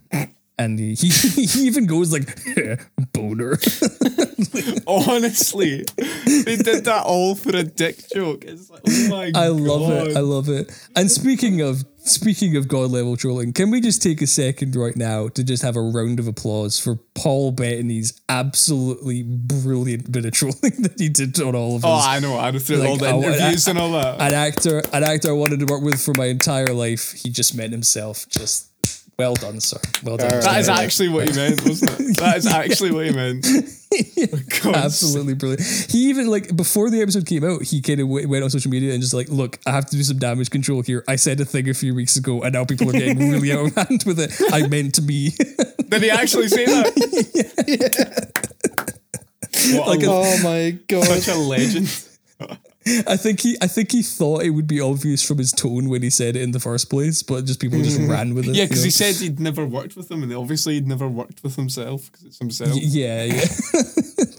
and 0.63 0.79
he, 0.79 0.95
he, 0.95 1.09
he 1.45 1.59
even 1.67 1.85
goes 1.85 2.11
like 2.13 2.27
boner. 3.13 3.57
Honestly, 4.87 5.85
they 5.97 6.55
did 6.57 6.85
that 6.85 7.03
all 7.05 7.35
for 7.35 7.55
a 7.55 7.63
dick 7.63 7.97
joke. 8.13 8.43
It's 8.45 8.69
like, 8.69 8.81
oh 8.87 9.07
my 9.09 9.25
I 9.27 9.47
god. 9.47 9.59
love 9.61 10.07
it. 10.07 10.17
I 10.17 10.19
love 10.19 10.49
it. 10.49 10.87
And 10.95 11.09
speaking 11.11 11.61
of 11.61 11.83
speaking 12.03 12.57
of 12.57 12.67
god 12.67 12.89
level 12.91 13.15
trolling, 13.15 13.53
can 13.53 13.69
we 13.69 13.79
just 13.79 14.01
take 14.01 14.21
a 14.21 14.27
second 14.27 14.75
right 14.75 14.95
now 14.95 15.27
to 15.29 15.43
just 15.43 15.61
have 15.63 15.75
a 15.75 15.81
round 15.81 16.19
of 16.19 16.27
applause 16.27 16.79
for 16.79 16.95
Paul 17.15 17.51
Bettany's 17.51 18.19
absolutely 18.27 19.23
brilliant 19.23 20.11
bit 20.11 20.25
of 20.25 20.31
trolling 20.33 20.81
that 20.81 20.95
he 20.97 21.09
did 21.09 21.39
on 21.41 21.55
all 21.55 21.75
of 21.75 21.85
Oh, 21.85 21.97
us. 21.97 22.05
I 22.07 22.19
know. 22.19 22.37
I 22.39 22.51
know 22.51 22.59
through 22.59 22.77
Like, 22.77 22.89
all 22.89 22.97
the 22.97 23.07
I 23.07 23.13
interviews 23.17 23.67
I- 23.67 23.71
and 23.71 23.79
all 23.79 23.91
that. 23.93 24.19
an 24.21 24.33
actor, 24.33 24.81
an 24.93 25.03
actor 25.03 25.29
I 25.29 25.33
wanted 25.33 25.59
to 25.59 25.65
work 25.65 25.83
with 25.83 26.01
for 26.01 26.13
my 26.17 26.25
entire 26.25 26.73
life. 26.73 27.11
He 27.11 27.29
just 27.29 27.55
meant 27.55 27.71
himself. 27.71 28.27
Just 28.29 28.70
well 29.21 29.35
done, 29.35 29.59
sir. 29.59 29.77
Well 30.03 30.17
done. 30.17 30.31
Alright. 30.31 30.43
that 30.49 30.59
is 30.61 30.67
actually 30.69 31.09
what 31.09 31.27
he 31.29 31.35
meant, 31.35 31.61
wasn't 31.67 31.91
it? 31.99 32.17
That 32.17 32.37
is 32.37 32.47
actually 32.47 32.91
what 32.91 33.05
he 33.05 33.11
meant. 33.11 33.45
God. 34.63 34.75
Absolutely 34.75 35.35
brilliant. 35.35 35.61
He 35.91 36.09
even 36.09 36.27
like 36.27 36.55
before 36.55 36.89
the 36.89 37.01
episode 37.03 37.27
came 37.27 37.43
out, 37.43 37.61
he 37.61 37.81
kind 37.81 37.99
of 37.99 38.07
w- 38.07 38.27
went 38.27 38.43
on 38.43 38.49
social 38.49 38.71
media 38.71 38.93
and 38.93 39.01
just 39.01 39.13
like, 39.13 39.29
"Look, 39.29 39.59
I 39.67 39.71
have 39.73 39.85
to 39.91 39.95
do 39.95 40.01
some 40.01 40.17
damage 40.17 40.49
control 40.49 40.81
here. 40.81 41.03
I 41.07 41.17
said 41.17 41.39
a 41.39 41.45
thing 41.45 41.69
a 41.69 41.73
few 41.75 41.93
weeks 41.93 42.15
ago, 42.15 42.41
and 42.41 42.53
now 42.53 42.65
people 42.65 42.89
are 42.89 42.93
getting 42.93 43.29
really 43.31 43.51
out 43.53 43.67
of 43.67 43.75
hand 43.75 44.03
with 44.07 44.19
it. 44.19 44.31
I 44.51 44.65
meant 44.67 44.95
to 44.95 45.01
be 45.01 45.29
Did 45.89 46.01
he 46.01 46.09
actually 46.09 46.47
say 46.47 46.65
that? 46.65 48.41
What 49.75 49.87
Like 49.87 50.01
a, 50.03 50.09
a- 50.09 50.09
Oh 50.09 50.43
my 50.43 50.71
god. 50.87 51.05
such 51.05 51.27
a 51.27 51.37
legend. 51.37 51.87
I 52.87 53.15
think 53.15 53.41
he, 53.41 53.57
I 53.61 53.67
think 53.67 53.91
he 53.91 54.01
thought 54.01 54.41
it 54.41 54.49
would 54.51 54.65
be 54.65 54.81
obvious 54.81 55.25
from 55.25 55.37
his 55.37 55.51
tone 55.51 55.87
when 55.87 56.01
he 56.01 56.09
said 56.09 56.35
it 56.35 56.41
in 56.41 56.51
the 56.51 56.59
first 56.59 56.89
place, 56.89 57.21
but 57.21 57.45
just 57.45 57.59
people 57.59 57.77
just 57.79 57.99
mm-hmm. 57.99 58.09
ran 58.09 58.33
with 58.33 58.47
it. 58.47 58.55
Yeah, 58.55 58.63
you 58.63 58.69
because 58.69 58.81
know? 58.81 58.85
he 58.85 58.89
said 58.91 59.15
he'd 59.15 59.39
never 59.39 59.65
worked 59.65 59.95
with 59.95 60.09
him, 60.09 60.23
and 60.23 60.33
obviously 60.33 60.75
he'd 60.75 60.87
never 60.87 61.07
worked 61.07 61.43
with 61.43 61.55
himself 61.55 62.11
because 62.11 62.25
it's 62.25 62.39
himself. 62.39 62.73
yeah, 62.75 63.23
yeah, 63.23 63.33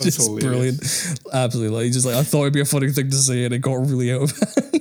just 0.00 0.20
hilarious. 0.20 0.44
brilliant. 0.44 1.20
Absolutely, 1.32 1.76
like, 1.76 1.84
he's 1.84 1.94
just 1.94 2.06
like 2.06 2.16
I 2.16 2.24
thought 2.24 2.42
it'd 2.42 2.52
be 2.52 2.60
a 2.60 2.64
funny 2.64 2.90
thing 2.90 3.10
to 3.10 3.16
say, 3.16 3.44
and 3.44 3.54
it 3.54 3.58
got 3.58 3.74
really 3.74 4.12
out 4.12 4.22
of 4.22 4.30
hand. 4.30 4.78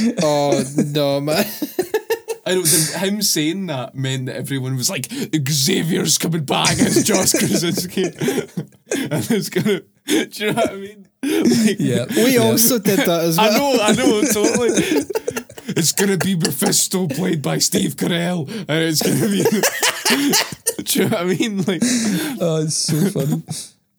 Oh 0.22 0.62
no, 0.76 1.20
man. 1.20 1.44
I 2.48 2.54
know 2.54 2.62
the, 2.62 2.98
him 2.98 3.20
saying 3.20 3.66
that 3.66 3.94
meant 3.94 4.26
that 4.26 4.36
everyone 4.36 4.76
was 4.76 4.88
like, 4.88 5.06
Xavier's 5.10 6.18
coming 6.18 6.44
back 6.44 6.78
as 6.78 7.04
Josh 7.04 7.32
Krasinski. 7.38 8.04
and 8.04 8.14
it's 9.30 9.48
gonna, 9.48 9.80
do 10.06 10.46
you 10.46 10.52
know 10.52 10.62
what 10.62 10.70
I 10.70 10.76
mean? 10.76 11.07
Like, 11.22 11.76
Yeah, 11.78 12.04
We 12.14 12.34
yeah. 12.34 12.40
also 12.40 12.78
did 12.78 13.00
that 13.00 13.24
as 13.24 13.36
well. 13.38 13.50
I 13.50 13.58
well. 13.58 13.76
know, 13.76 13.82
I 13.82 13.92
know, 13.92 14.22
totally. 14.32 15.04
It's 15.70 15.92
gonna 15.92 16.16
be 16.16 16.34
Mephisto 16.34 17.06
played 17.08 17.42
by 17.42 17.58
Steve 17.58 17.94
Carell, 17.96 18.48
and 18.48 18.70
it's 18.70 19.02
gonna 19.02 19.28
be. 19.28 19.44
do 20.84 20.98
you 20.98 21.04
know 21.08 21.16
what 21.16 21.20
I 21.20 21.24
mean? 21.24 21.58
Like, 21.58 21.82
Oh, 22.40 22.62
it's 22.64 22.74
so 22.74 22.94
funny. 23.10 23.42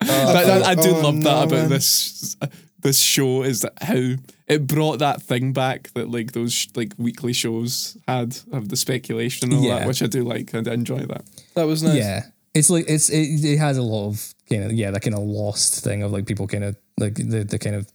that, 0.00 0.46
that- 0.46 0.64
I 0.64 0.74
do 0.74 0.90
oh, 0.90 1.00
love 1.00 1.22
that 1.22 1.44
about 1.44 1.50
man. 1.52 1.68
this 1.70 2.36
this 2.80 3.00
show 3.00 3.44
is 3.44 3.60
that 3.60 3.74
how 3.82 4.14
it 4.48 4.66
brought 4.66 4.98
that 4.98 5.22
thing 5.22 5.52
back 5.52 5.92
that 5.94 6.10
like 6.10 6.32
those 6.32 6.52
sh- 6.52 6.68
like 6.74 6.92
weekly 6.98 7.32
shows 7.32 7.96
had 8.08 8.36
of 8.52 8.68
the 8.68 8.76
speculation 8.76 9.50
and 9.52 9.58
all 9.60 9.64
Yeah. 9.64 9.78
that, 9.80 9.86
which 9.88 10.02
I 10.02 10.06
do 10.06 10.24
like 10.24 10.52
and 10.52 10.66
I 10.66 10.72
enjoy 10.72 11.00
that. 11.06 11.22
That 11.54 11.64
was 11.68 11.82
nice. 11.84 11.94
Yeah, 11.94 12.24
it's 12.52 12.68
like 12.70 12.86
it's 12.88 13.10
it, 13.10 13.44
it 13.44 13.58
has 13.58 13.76
a 13.78 13.82
lot 13.82 14.08
of 14.08 14.34
kind 14.48 14.64
of 14.64 14.72
yeah 14.72 14.90
that 14.90 15.02
kind 15.02 15.14
of 15.14 15.22
lost 15.22 15.84
thing 15.84 16.02
of 16.02 16.10
like 16.10 16.26
people 16.26 16.48
kind 16.48 16.64
of 16.64 16.76
like 17.00 17.14
the 17.14 17.44
the 17.44 17.58
kind 17.58 17.76
of 17.76 17.86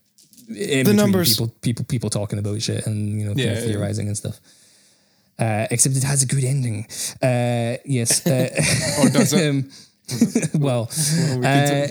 between 0.48 0.96
numbers. 0.96 1.30
people 1.34 1.48
people 1.62 1.86
people 1.86 2.10
talking 2.10 2.40
about 2.40 2.62
shit 2.62 2.86
and 2.88 3.20
you 3.20 3.26
know 3.26 3.32
kind 3.34 3.40
Yeah, 3.40 3.52
of 3.52 3.60
yeah. 3.60 3.66
theorizing 3.68 4.08
and 4.08 4.18
stuff. 4.18 4.40
Uh, 5.38 5.68
except 5.72 5.96
it 5.98 6.04
has 6.04 6.24
a 6.24 6.26
good 6.28 6.44
ending. 6.44 6.86
Uh, 7.22 7.78
yes. 7.86 8.26
Uh, 8.28 8.50
Or 9.02 9.10
does 9.10 9.34
it? 9.34 9.50
um, 9.50 9.70
well, 10.62 10.88
we 11.36 11.42
can 11.42 11.46
uh, 11.46 11.88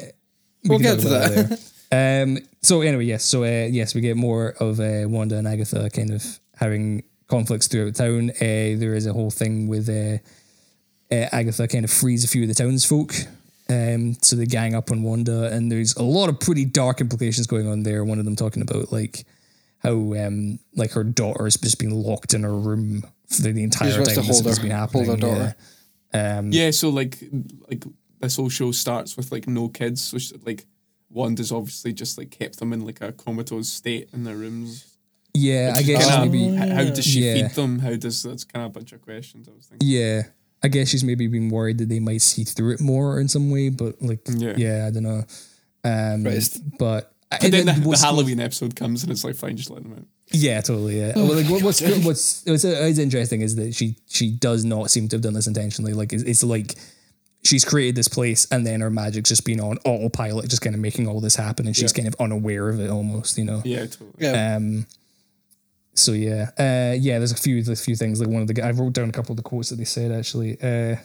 We'll 0.65 0.79
get 0.79 1.01
to 1.01 1.09
that. 1.09 1.61
Um, 1.93 2.39
so 2.63 2.81
anyway, 2.81 3.05
yes. 3.05 3.25
So 3.25 3.43
uh, 3.45 3.67
yes, 3.71 3.95
we 3.95 4.01
get 4.01 4.17
more 4.17 4.55
of 4.61 4.81
uh, 4.81 5.05
Wanda 5.09 5.37
and 5.37 5.47
Agatha 5.47 5.91
kind 5.91 6.11
of 6.11 6.25
having 6.57 7.03
conflicts 7.29 7.67
throughout 7.69 7.97
town. 7.97 8.31
Uh, 8.31 8.79
there 8.81 8.95
is 8.95 9.07
a 9.07 9.13
whole 9.13 9.31
thing 9.31 9.69
with 9.69 9.89
uh, 9.89 10.19
uh, 11.15 11.29
Agatha 11.33 11.69
kind 11.69 11.85
of 11.85 11.91
frees 11.91 12.25
a 12.25 12.29
few 12.29 12.43
of 12.43 12.49
the 12.49 12.55
townsfolk. 12.55 13.13
Um, 13.69 14.15
so 14.21 14.37
they 14.37 14.45
gang 14.47 14.75
up 14.75 14.91
on 14.91 15.03
Wanda, 15.03 15.45
and 15.53 15.73
there's 15.73 15.95
a 15.97 16.03
lot 16.03 16.29
of 16.29 16.39
pretty 16.39 16.65
dark 16.67 17.01
implications 17.01 17.47
going 17.47 17.67
on 17.67 17.83
there. 17.83 18.05
One 18.05 18.19
of 18.19 18.25
them 18.27 18.37
talking 18.37 18.63
about 18.63 18.93
like 18.93 19.25
how 19.79 19.93
um 20.15 20.59
like 20.75 20.93
her 20.93 21.05
daughter 21.05 21.45
has 21.45 21.57
just 21.57 21.79
been 21.79 21.91
locked 21.91 22.35
in 22.35 22.43
her 22.43 22.55
room 22.55 23.05
for 23.29 23.43
the 23.43 23.63
entire 23.63 23.91
time 23.93 24.05
to 24.05 24.11
this 24.21 24.27
hold 24.29 24.45
has 24.47 24.57
her- 24.59 24.63
been 24.63 24.71
hold 24.71 24.81
happening. 24.93 25.11
her 25.11 25.17
daughter. 25.17 25.57
Yeah. 26.13 26.39
Um, 26.39 26.53
Yeah, 26.53 26.71
so 26.73 26.91
like 26.91 27.19
like 27.71 27.85
this 28.21 28.37
whole 28.37 28.49
show 28.51 28.71
starts 28.73 29.17
with 29.17 29.33
like 29.33 29.49
no 29.49 29.69
kids, 29.69 30.03
so 30.05 30.19
she, 30.19 30.37
like 30.45 30.67
Wanda's 31.11 31.51
obviously 31.53 31.93
just 31.95 32.19
like 32.19 32.31
kept 32.31 32.59
them 32.59 32.73
in 32.73 32.85
like 32.85 33.01
a 33.01 33.13
comatose 33.13 33.69
state 33.73 34.11
in 34.13 34.25
their 34.25 34.37
rooms. 34.37 34.85
yeah, 35.33 35.73
I 35.75 35.83
guess 35.83 36.07
kinda- 36.09 36.27
maybe. 36.31 36.55
how, 36.55 36.69
how 36.69 36.85
does 36.85 37.05
she 37.05 37.25
Yeah. 37.25 37.35
feed 37.49 37.57
them? 37.57 37.79
How 37.79 37.95
does 37.97 38.23
that's 38.23 38.45
kind 38.45 38.67
of 38.67 38.71
a 38.73 38.75
bunch 38.75 38.93
of 38.93 39.01
questions 39.01 39.49
I 39.49 39.53
was 39.57 39.67
thinking. 39.67 39.89
Yeah. 39.89 40.23
I 40.65 40.69
guess 40.69 40.89
she's 40.89 41.05
maybe 41.05 41.27
been 41.29 41.51
worried 41.51 41.79
that 41.79 41.89
they 41.91 42.01
might 42.01 42.23
see 42.23 42.43
through 42.45 42.73
it 42.73 42.81
more 42.81 43.21
in 43.21 43.29
some 43.29 43.51
way, 43.51 43.69
but 43.69 44.01
like, 44.03 44.21
yeah, 44.29 44.55
Yeah. 44.57 44.87
I 44.87 44.91
don't 44.91 45.03
know. 45.05 45.25
Um, 45.85 46.25
Right. 46.25 46.59
But 46.79 47.13
And 47.43 47.53
then 47.53 47.67
the, 47.67 47.73
the 47.75 47.89
what's- 47.89 48.03
Halloween 48.03 48.41
episode 48.41 48.75
comes 48.75 49.03
and 49.03 49.13
it's 49.13 49.25
like 49.25 49.37
fine, 49.37 49.57
just 49.57 49.71
let 49.71 49.83
them 49.83 49.93
out. 49.93 50.07
Yeah, 50.33 50.63
totally. 50.63 50.99
Yeah. 51.01 51.13
well, 51.17 51.35
like 51.35 51.47
what, 51.51 51.63
what's 51.63 51.81
what's 52.05 52.43
what's, 52.47 52.65
what's 52.65 52.99
interesting 52.99 53.43
is 53.43 53.57
that 53.57 53.75
she 53.75 53.97
she 54.09 54.31
does 54.31 54.65
not 54.65 54.91
seem 54.91 55.07
to 55.09 55.17
have 55.17 55.23
done 55.23 55.35
this 55.35 55.47
intentionally. 55.47 55.93
Like 55.93 56.15
it's, 56.15 56.23
it's 56.23 56.43
like 56.43 56.75
she's 57.45 57.63
created 57.63 57.95
this 57.95 58.09
place 58.09 58.47
and 58.51 58.67
then 58.67 58.81
her 58.81 58.89
magic's 58.91 59.29
just 59.29 59.45
been 59.45 59.61
on 59.61 59.77
autopilot, 59.85 60.49
just 60.49 60.63
kind 60.63 60.75
of 60.75 60.81
making 60.81 61.07
all 61.07 61.21
this 61.21 61.37
happen, 61.37 61.67
and 61.67 61.77
she's 61.77 61.93
kind 61.93 62.09
of 62.09 62.17
unaware 62.19 62.71
of 62.71 62.81
it 62.81 62.89
almost. 62.89 63.37
You 63.37 63.45
know. 63.45 63.61
Yeah, 63.67 63.81
totally. 63.85 64.13
Yeah. 64.19 64.57
Um. 64.57 64.87
So 65.95 66.13
yeah, 66.13 66.51
uh, 66.59 66.95
yeah. 66.99 67.19
There's 67.19 67.33
a 67.33 67.37
few, 67.37 67.63
there's 67.63 67.81
a 67.81 67.83
few 67.83 67.97
things. 67.97 68.21
Like 68.21 68.29
one 68.29 68.43
of 68.43 68.49
the, 68.49 68.63
I 68.63 68.71
wrote 68.73 68.93
down 68.95 69.09
a 69.09 69.13
couple 69.13 69.33
of 69.33 69.37
the 69.37 69.43
quotes 69.43 69.71
that 69.71 69.77
they 69.77 69.85
said 69.85 70.11
actually. 70.13 70.59
Uh, 70.61 70.97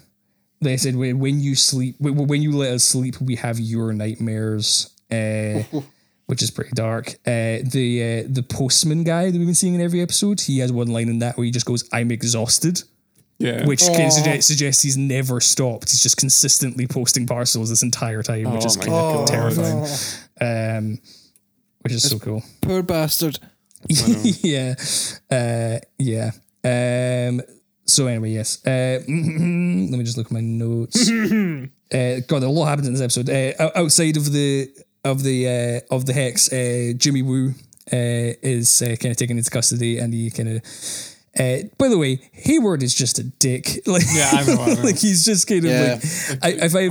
they 0.62 0.78
said 0.78 0.96
when 0.96 1.20
when 1.20 1.40
you 1.40 1.56
sleep, 1.56 1.96
when 2.00 2.16
when 2.28 2.42
you 2.42 2.52
let 2.58 2.74
us 2.74 2.84
sleep, 2.84 3.20
we 3.22 3.36
have 3.36 3.60
your 3.60 3.94
nightmares. 3.94 4.94
Uh, 5.12 5.64
which 6.28 6.44
is 6.44 6.52
pretty 6.52 6.70
dark. 6.76 7.08
Uh, 7.26 7.58
the 7.64 8.24
uh, 8.26 8.28
the 8.30 8.44
postman 8.44 9.04
guy 9.04 9.32
that 9.32 9.38
we've 9.38 9.48
been 9.48 9.56
seeing 9.56 9.74
in 9.74 9.82
every 9.82 10.00
episode, 10.02 10.40
he 10.42 10.60
has 10.60 10.72
one 10.72 10.88
line 10.88 11.10
in 11.10 11.20
that 11.20 11.38
where 11.38 11.46
he 11.46 11.50
just 11.52 11.66
goes, 11.66 11.90
"I'm 11.92 12.12
exhausted," 12.12 12.84
Yeah. 13.40 13.66
which 13.66 13.82
kind 13.82 14.14
suggest, 14.14 14.48
suggests 14.48 14.84
he's 14.84 14.96
never 14.98 15.40
stopped. 15.40 15.90
He's 15.90 16.02
just 16.02 16.18
consistently 16.18 16.86
posting 16.86 17.26
parcels 17.26 17.70
this 17.72 17.82
entire 17.82 18.22
time, 18.22 18.52
which 18.54 18.64
Oh 18.64 18.68
is 18.68 18.78
my 18.78 18.86
kind 18.86 18.96
of 18.96 19.16
God. 19.16 19.28
terrifying. 19.28 19.88
Um, 20.42 21.00
which 21.82 21.92
is 21.94 22.10
so 22.10 22.18
cool. 22.20 22.44
Poor 22.62 22.82
bastard. 22.84 23.40
yeah, 24.44 24.76
uh, 25.32 25.80
yeah. 25.98 26.32
Um, 26.64 27.42
so 27.86 28.08
anyway, 28.08 28.32
yes. 28.32 28.66
Uh, 28.66 29.00
let 29.08 29.08
me 29.08 30.04
just 30.04 30.18
look 30.18 30.28
at 30.28 30.32
my 30.32 30.42
notes. 30.42 31.10
uh, 31.12 32.20
God, 32.28 32.44
a 32.44 32.50
lot 32.50 32.66
happened 32.66 32.88
in 32.88 32.94
this 32.94 33.02
episode. 33.02 33.30
Uh, 33.30 33.72
outside 33.76 34.18
of 34.18 34.32
the 34.32 34.70
of 35.04 35.24
the 35.24 35.82
uh, 35.90 35.96
of 35.96 36.06
the 36.06 36.14
hex, 36.14 36.52
uh, 36.52 36.94
Jimmy 36.98 37.22
Woo 37.22 37.50
uh, 37.92 38.36
is 38.44 38.82
uh, 38.82 38.96
kind 39.00 39.12
of 39.12 39.18
taken 39.18 39.38
into 39.38 39.50
custody, 39.50 39.98
and 40.00 40.14
he 40.14 40.30
kind 40.30 40.50
of. 40.50 40.62
Uh, 41.40 41.60
by 41.78 41.88
the 41.88 41.98
way, 41.98 42.20
Hayward 42.34 42.84
is 42.84 42.94
just 42.94 43.18
a 43.20 43.24
dick. 43.24 43.68
Like, 43.88 44.04
Yeah, 44.14 44.30
I 44.34 44.44
know, 44.46 44.62
I 44.62 44.74
know. 44.74 44.82
like 44.82 44.98
he's 45.00 45.24
just 45.24 45.48
kind 45.48 45.64
of 45.64 45.72
Yeah. 45.72 45.94
like. 45.94 46.44
I, 46.44 46.66
if 46.66 46.76
I 46.76 46.90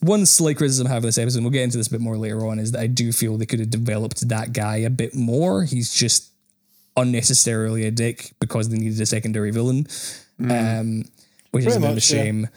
one 0.00 0.26
slight 0.26 0.56
criticism 0.56 0.86
I 0.86 0.90
have 0.90 0.98
of 0.98 1.02
this 1.04 1.18
episode, 1.18 1.38
and 1.38 1.44
we'll 1.44 1.52
get 1.52 1.62
into 1.62 1.76
this 1.76 1.88
a 1.88 1.90
bit 1.90 2.00
more 2.00 2.16
later 2.16 2.46
on, 2.46 2.58
is 2.58 2.72
that 2.72 2.80
I 2.80 2.86
do 2.86 3.12
feel 3.12 3.36
they 3.36 3.46
could 3.46 3.60
have 3.60 3.70
developed 3.70 4.28
that 4.28 4.52
guy 4.52 4.76
a 4.76 4.90
bit 4.90 5.14
more. 5.14 5.64
He's 5.64 5.92
just 5.92 6.30
unnecessarily 6.96 7.84
a 7.84 7.90
dick 7.90 8.32
because 8.40 8.68
they 8.68 8.78
needed 8.78 9.00
a 9.00 9.06
secondary 9.06 9.50
villain, 9.50 9.86
um, 10.40 11.04
which 11.50 11.66
is 11.66 11.76
a 11.76 11.80
Pretty 11.80 11.80
bit 11.80 11.88
of 11.88 11.92
a 11.92 11.94
much, 11.94 12.10
yeah. 12.10 12.48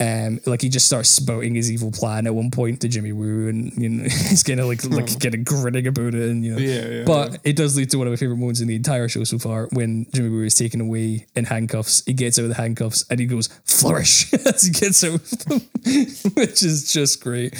Shame. 0.00 0.26
Um, 0.34 0.40
like 0.46 0.62
he 0.62 0.68
just 0.68 0.86
starts 0.86 1.08
spouting 1.08 1.54
his 1.54 1.70
evil 1.72 1.90
plan 1.90 2.26
at 2.26 2.34
one 2.34 2.50
point 2.50 2.80
to 2.82 2.88
Jimmy 2.88 3.12
Woo, 3.12 3.48
and 3.48 3.72
you 3.76 3.88
know 3.88 4.02
he's 4.08 4.42
kind 4.42 4.60
of 4.60 4.66
like 4.66 4.84
like 4.84 5.20
kind 5.20 5.34
of 5.34 5.44
grinning 5.44 5.86
about 5.86 6.14
it, 6.14 6.30
and 6.30 6.44
you 6.44 6.52
know. 6.52 6.58
Yeah, 6.58 6.86
yeah, 6.88 7.04
but 7.04 7.38
it 7.44 7.56
does 7.56 7.76
lead 7.76 7.90
to 7.90 7.98
one 7.98 8.06
of 8.06 8.12
my 8.12 8.16
favorite 8.16 8.36
moments 8.36 8.60
in 8.60 8.68
the 8.68 8.76
entire 8.76 9.08
show 9.08 9.24
so 9.24 9.38
far 9.38 9.68
when 9.72 10.06
Jimmy 10.14 10.28
Woo 10.30 10.44
is 10.44 10.54
taken 10.54 10.80
away 10.80 11.26
in 11.34 11.44
handcuffs. 11.46 12.04
He 12.06 12.12
gets 12.12 12.38
out 12.38 12.42
of 12.44 12.48
the 12.48 12.54
handcuffs 12.56 13.04
and 13.10 13.18
he 13.20 13.26
goes 13.26 13.48
flourish 13.64 14.32
as 14.46 14.62
he 14.62 14.70
gets 14.72 15.02
out 15.04 15.14
of 15.14 15.30
them, 15.46 15.60
which 16.34 16.62
is 16.62 16.92
just 16.92 17.20
great. 17.22 17.54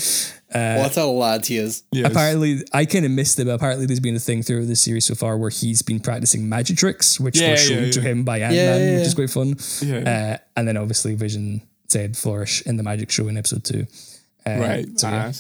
what 0.53 0.97
a 0.97 1.05
lad 1.07 1.45
he 1.45 1.59
is. 1.59 1.83
yes. 1.93 2.11
Apparently, 2.11 2.63
I 2.73 2.85
kind 2.87 3.05
of 3.05 3.11
missed 3.11 3.39
it, 3.39 3.45
but 3.47 3.53
apparently, 3.55 3.87
there's 3.87 4.01
been 4.01 4.17
a 4.17 4.21
thing 4.21 4.43
throughout 4.43 4.67
this 4.67 4.81
series 4.81 5.05
so 5.07 5.15
far 5.15 5.37
where 5.37 5.51
he's 5.51 5.83
been 5.83 6.01
practicing 6.01 6.49
magic 6.49 6.77
tricks, 6.79 7.19
which 7.21 7.39
Yeah, 7.39 7.49
were 7.49 7.55
yeah, 7.55 7.57
shown 7.57 7.91
to 7.91 8.01
him 8.01 8.25
by 8.25 8.39
Ant 8.39 8.55
Man, 8.55 8.81
yeah, 8.81 8.99
which 8.99 9.07
is 9.09 9.15
quite 9.15 9.31
fun. 9.31 9.57
Yeah. 9.83 10.37
Uh, 10.37 10.45
and 10.57 10.67
then 10.69 10.77
obviously, 10.77 11.15
Vision 11.17 11.63
said 11.89 12.17
flourish 12.17 12.63
in 12.63 12.77
the 12.77 12.83
magic 12.83 13.11
show 13.11 13.29
in 13.29 13.37
episode 13.37 13.65
two. 13.65 13.87
Uh, 14.47 14.59
right. 14.59 14.99
So, 14.99 15.09
yeah. 15.09 15.33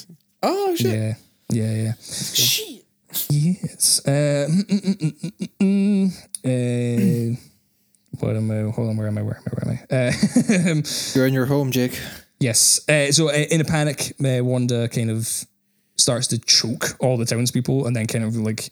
Oh 0.43 0.75
shit. 0.77 0.93
Yeah, 0.93 1.15
yeah, 1.51 1.83
yeah. 1.83 1.93
Shit. 2.01 2.85
Yes. 3.31 4.03
Uh, 4.07 4.47
mm, 4.51 4.63
mm, 4.65 4.81
mm, 4.81 5.13
mm, 5.23 5.49
mm, 5.61 6.13
mm. 6.45 7.37
Uh, 7.37 7.41
what 8.21 8.37
am 8.37 8.51
I? 8.51 8.71
Hold 8.71 8.91
on. 8.91 8.97
Where 8.97 9.07
am 9.07 9.19
I? 9.19 9.23
Where 9.23 9.37
am 9.37 9.43
I? 9.47 9.51
Where 9.51 9.75
am 9.75 9.79
I? 9.91 10.09
Uh, 10.09 10.83
You're 11.15 11.27
in 11.27 11.35
your 11.35 11.47
home, 11.47 11.71
Jake. 11.71 11.99
yes. 12.41 12.81
Uh, 12.89 13.13
so 13.13 13.29
uh, 13.29 13.33
in 13.33 13.61
a 13.61 13.65
panic, 13.65 14.13
uh, 14.25 14.45
Wanda 14.45 14.89
kind 14.89 15.11
of 15.11 15.27
starts 15.97 16.27
to 16.29 16.39
choke 16.39 16.97
all 17.01 17.17
the 17.17 17.25
townspeople, 17.25 17.87
and 17.87 17.97
then 17.97 18.07
kind 18.07 18.25
of 18.25 18.37
like 18.37 18.71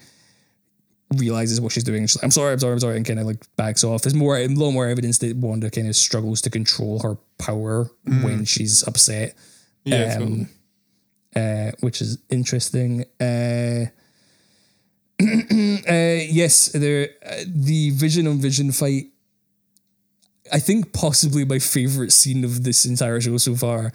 realizes 1.14 1.60
what 1.60 1.72
she's 1.72 1.84
doing. 1.84 2.00
And 2.00 2.10
She's 2.10 2.16
like, 2.16 2.24
"I'm 2.24 2.30
sorry, 2.30 2.52
I'm 2.52 2.58
sorry, 2.58 2.72
I'm 2.72 2.80
sorry," 2.80 2.96
and 2.96 3.06
kind 3.06 3.18
of 3.18 3.26
like 3.26 3.44
backs 3.56 3.84
off. 3.84 4.02
There's 4.02 4.14
more, 4.14 4.36
a 4.36 4.46
lot 4.48 4.72
more 4.72 4.86
evidence 4.86 5.18
that 5.18 5.36
Wanda 5.36 5.70
kind 5.70 5.88
of 5.88 5.96
struggles 5.96 6.40
to 6.42 6.50
control 6.50 7.00
her 7.00 7.16
power 7.38 7.90
when 8.04 8.44
she's 8.44 8.86
upset 8.86 9.34
Yeah, 9.84 10.18
um, 10.20 10.48
uh, 11.34 11.72
which 11.80 12.00
is 12.00 12.18
interesting. 12.30 13.04
Uh, 13.20 13.86
uh, 15.22 16.24
yes, 16.28 16.70
there 16.72 17.10
uh, 17.24 17.44
the 17.46 17.90
Vision 17.90 18.26
on 18.26 18.38
Vision 18.38 18.72
fight. 18.72 19.06
I 20.52 20.60
think 20.60 20.92
possibly 20.92 21.44
my 21.44 21.58
favorite 21.58 22.12
scene 22.12 22.44
of 22.44 22.62
this 22.62 22.84
entire 22.84 23.20
show 23.20 23.36
so 23.36 23.56
far. 23.56 23.92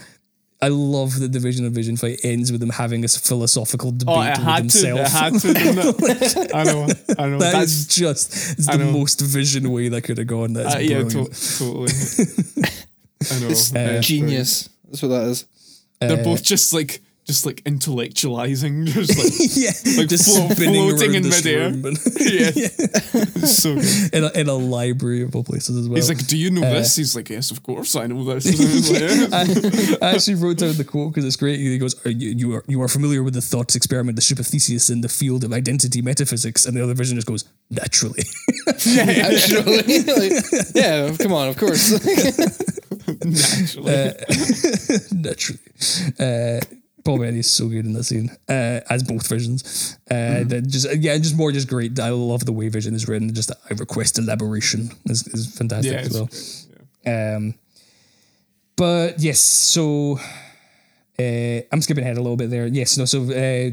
I 0.63 0.67
love 0.67 1.19
that 1.19 1.32
the 1.32 1.39
Vision 1.39 1.65
of 1.65 1.71
Vision 1.74 1.97
fight 1.97 2.19
ends 2.24 2.52
with 2.52 2.62
them 2.62 2.69
having 2.69 3.04
a 3.04 3.08
philosophical 3.08 3.91
debate 3.91 4.15
Oh, 4.15 4.21
it 4.21 4.30
with 4.38 4.38
had 4.38 4.69
to. 4.69 4.97
It 4.97 5.08
had 5.08 5.34
to. 5.39 5.54
Didn't 5.54 5.95
it? 6.12 6.52
I 6.56 6.63
know. 6.63 6.88
I 7.17 7.28
know. 7.30 7.39
That 7.39 7.52
That's 7.54 7.71
is 7.71 7.88
just 7.88 8.32
it's 8.60 8.67
the 8.67 8.78
know. 8.78 8.91
most 8.91 9.21
Vision 9.21 9.71
way 9.71 9.89
that 9.89 10.04
could 10.04 10.19
have 10.19 10.28
gone. 10.28 10.54
That's 10.54 10.76
uh, 10.76 10.80
yeah, 10.80 11.02
brilliant. 11.02 11.34
to- 11.34 11.58
totally. 11.58 11.88
I 13.32 13.39
know. 13.39 13.47
It's 13.50 13.71
Yeah, 13.74 13.88
it's 13.89 14.08
genius. 14.08 14.69
That's 14.86 15.02
what 15.02 15.10
that 15.10 15.24
is. 15.28 15.45
They're 16.00 16.24
both 16.24 16.43
just 16.43 16.74
like 16.74 17.02
just 17.25 17.45
like 17.45 17.63
intellectualizing, 17.65 18.86
just 18.93 19.17
like 19.17 19.34
yeah, 19.55 19.97
Like 19.99 20.10
just 20.10 20.25
flo- 20.25 20.49
floating 20.49 21.13
in 21.15 21.23
midair. 21.29 21.69
room 21.69 21.86
and- 21.86 21.97
yeah, 22.19 22.51
It's 22.55 23.57
so 23.62 23.75
good. 23.75 24.13
in 24.13 24.23
a, 24.23 24.31
in 24.41 24.47
a 24.49 24.53
library 24.55 25.21
of 25.23 25.36
all 25.36 25.43
places 25.43 25.77
as 25.77 25.88
well. 25.88 25.95
He's 25.97 26.10
like, 26.10 26.25
"Do 26.27 26.38
you 26.38 26.49
know 26.51 26.62
this?" 26.62 26.95
He's 26.95 27.15
like, 27.15 27.29
"Yes, 27.29 27.51
of 27.51 27.62
course 27.63 27.95
I 27.95 28.07
know 28.07 28.23
this." 28.23 28.45
And 28.45 29.34
I 29.34 29.43
"Yeah." 29.43 29.95
I 30.01 30.15
actually 30.15 30.36
wrote 30.36 30.57
down 30.57 30.73
the 30.75 30.84
quote 30.84 31.12
because 31.13 31.25
it's 31.25 31.36
great. 31.36 31.60
He 31.60 31.77
goes, 31.77 31.95
are 32.05 32.10
you, 32.12 32.29
"You 32.31 32.55
are 32.55 32.63
you 32.67 32.81
are 32.81 32.88
familiar 32.88 33.21
with 33.23 33.34
the 33.36 33.41
thought 33.41 33.75
experiment, 33.75 34.15
the 34.15 34.21
ship 34.21 34.39
of 34.39 34.47
Theseus 34.47 34.89
in 34.89 35.01
the 35.01 35.10
field 35.10 35.43
of 35.43 35.53
identity 35.53 36.01
metaphysics?" 36.01 36.65
And 36.65 36.75
the 36.75 36.84
other 36.84 36.93
version 36.95 37.15
just 37.17 37.27
goes, 37.27 37.45
"Naturally." 37.69 38.23
Actually, 38.67 40.03
like, 40.03 40.43
yeah. 40.75 41.15
Come 41.19 41.34
on, 41.34 41.49
of 41.49 41.57
course. 41.57 41.91
Naturally. 43.23 44.12
Naturally. 45.12 45.60
Uh, 46.19 46.60
Paul 47.03 47.19
Bettany 47.19 47.39
is 47.39 47.49
so 47.49 47.67
good 47.67 47.85
in 47.85 47.93
that 47.93 48.03
scene, 48.03 48.29
uh, 48.47 48.81
as 48.89 49.03
both 49.03 49.27
visions. 49.27 49.97
Uh, 50.09 50.43
that 50.45 50.67
just 50.67 50.87
yeah, 50.97 51.17
just 51.17 51.35
more 51.35 51.51
just 51.51 51.67
great. 51.67 51.99
I 51.99 52.09
love 52.09 52.45
the 52.45 52.51
way 52.51 52.69
Vision 52.69 52.93
is 52.95 53.07
written. 53.07 53.33
Just 53.33 53.51
I 53.51 53.73
request 53.73 54.19
elaboration 54.19 54.91
is, 55.05 55.27
is 55.27 55.55
fantastic 55.57 55.93
yeah, 55.93 55.99
as 55.99 56.13
well. 56.13 56.29
yeah. 57.05 57.35
Um, 57.37 57.55
but 58.75 59.19
yes, 59.19 59.39
so 59.39 60.19
uh, 61.19 61.61
I'm 61.71 61.81
skipping 61.81 62.03
ahead 62.03 62.17
a 62.17 62.21
little 62.21 62.37
bit 62.37 62.49
there. 62.49 62.67
Yes, 62.67 62.97
no. 62.97 63.05
So 63.05 63.21
uh, 63.23 63.71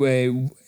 uh, 0.00 0.04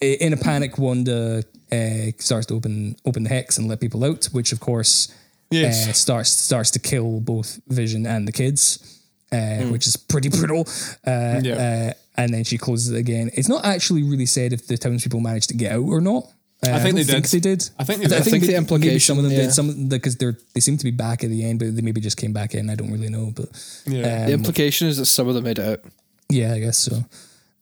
in 0.00 0.32
a 0.32 0.36
panic, 0.36 0.78
Wanda 0.78 1.42
uh, 1.72 1.76
starts 2.18 2.46
to 2.46 2.54
open 2.54 2.96
open 3.04 3.22
the 3.24 3.28
hex 3.30 3.58
and 3.58 3.68
let 3.68 3.80
people 3.80 4.04
out, 4.04 4.26
which 4.32 4.52
of 4.52 4.60
course 4.60 5.14
Yes. 5.52 5.88
uh, 5.88 5.92
starts 5.92 6.30
starts 6.30 6.70
to 6.72 6.78
kill 6.78 7.18
both 7.20 7.60
Vision 7.66 8.06
and 8.06 8.26
the 8.28 8.32
kids, 8.32 8.89
uh, 9.32 9.64
which 9.70 9.86
is 9.86 9.96
pretty 9.96 10.28
brutal. 10.36 10.66
Uh. 11.06 11.40
Yeah. 11.42 11.54
uh, 11.54 11.92
and 12.16 12.34
then 12.34 12.44
she 12.44 12.58
closes 12.58 12.90
it 12.92 12.98
again. 12.98 13.30
It's 13.34 13.48
not 13.48 13.64
actually 13.64 14.02
really 14.02 14.26
said 14.26 14.52
if 14.52 14.66
the 14.66 14.76
townspeople 14.76 15.20
managed 15.20 15.48
to 15.50 15.56
get 15.56 15.72
out 15.72 15.84
or 15.88 16.00
not. 16.02 16.24
Uh, 16.66 16.72
I 16.72 16.78
think 16.80 16.96
don't 16.96 17.06
they 17.06 17.20
did. 17.20 17.24
they 17.24 17.40
did. 17.40 17.70
I 17.78 17.84
think 17.84 18.00
they 18.00 18.04
I, 18.04 18.08
did. 18.08 18.18
I 18.18 18.20
think 18.20 18.44
the 18.44 18.60
maybe- 18.60 18.86
maybe 18.88 18.98
some 18.98 19.16
of 19.16 19.24
them 19.24 19.32
yeah. 19.32 19.38
did. 19.42 19.52
Some 19.52 19.88
because 19.88 20.16
they're 20.16 20.36
they 20.52 20.60
seem 20.60 20.76
to 20.76 20.84
be 20.84 20.90
back 20.90 21.24
at 21.24 21.30
the 21.30 21.42
end, 21.44 21.58
but 21.60 21.74
they 21.74 21.80
maybe 21.80 22.02
just 22.02 22.18
came 22.18 22.34
back 22.34 22.54
in. 22.54 22.68
I 22.68 22.74
don't 22.74 22.92
really 22.92 23.08
know, 23.08 23.32
but 23.34 23.46
Yeah. 23.86 24.26
the 24.26 24.32
implication 24.32 24.88
is 24.88 24.98
that 24.98 25.06
some 25.06 25.28
of 25.28 25.34
them 25.34 25.44
made 25.44 25.58
it 25.58 25.64
out. 25.66 25.80
yeah, 26.28 26.52
I 26.52 26.58
guess 26.60 26.76
so. 26.76 27.02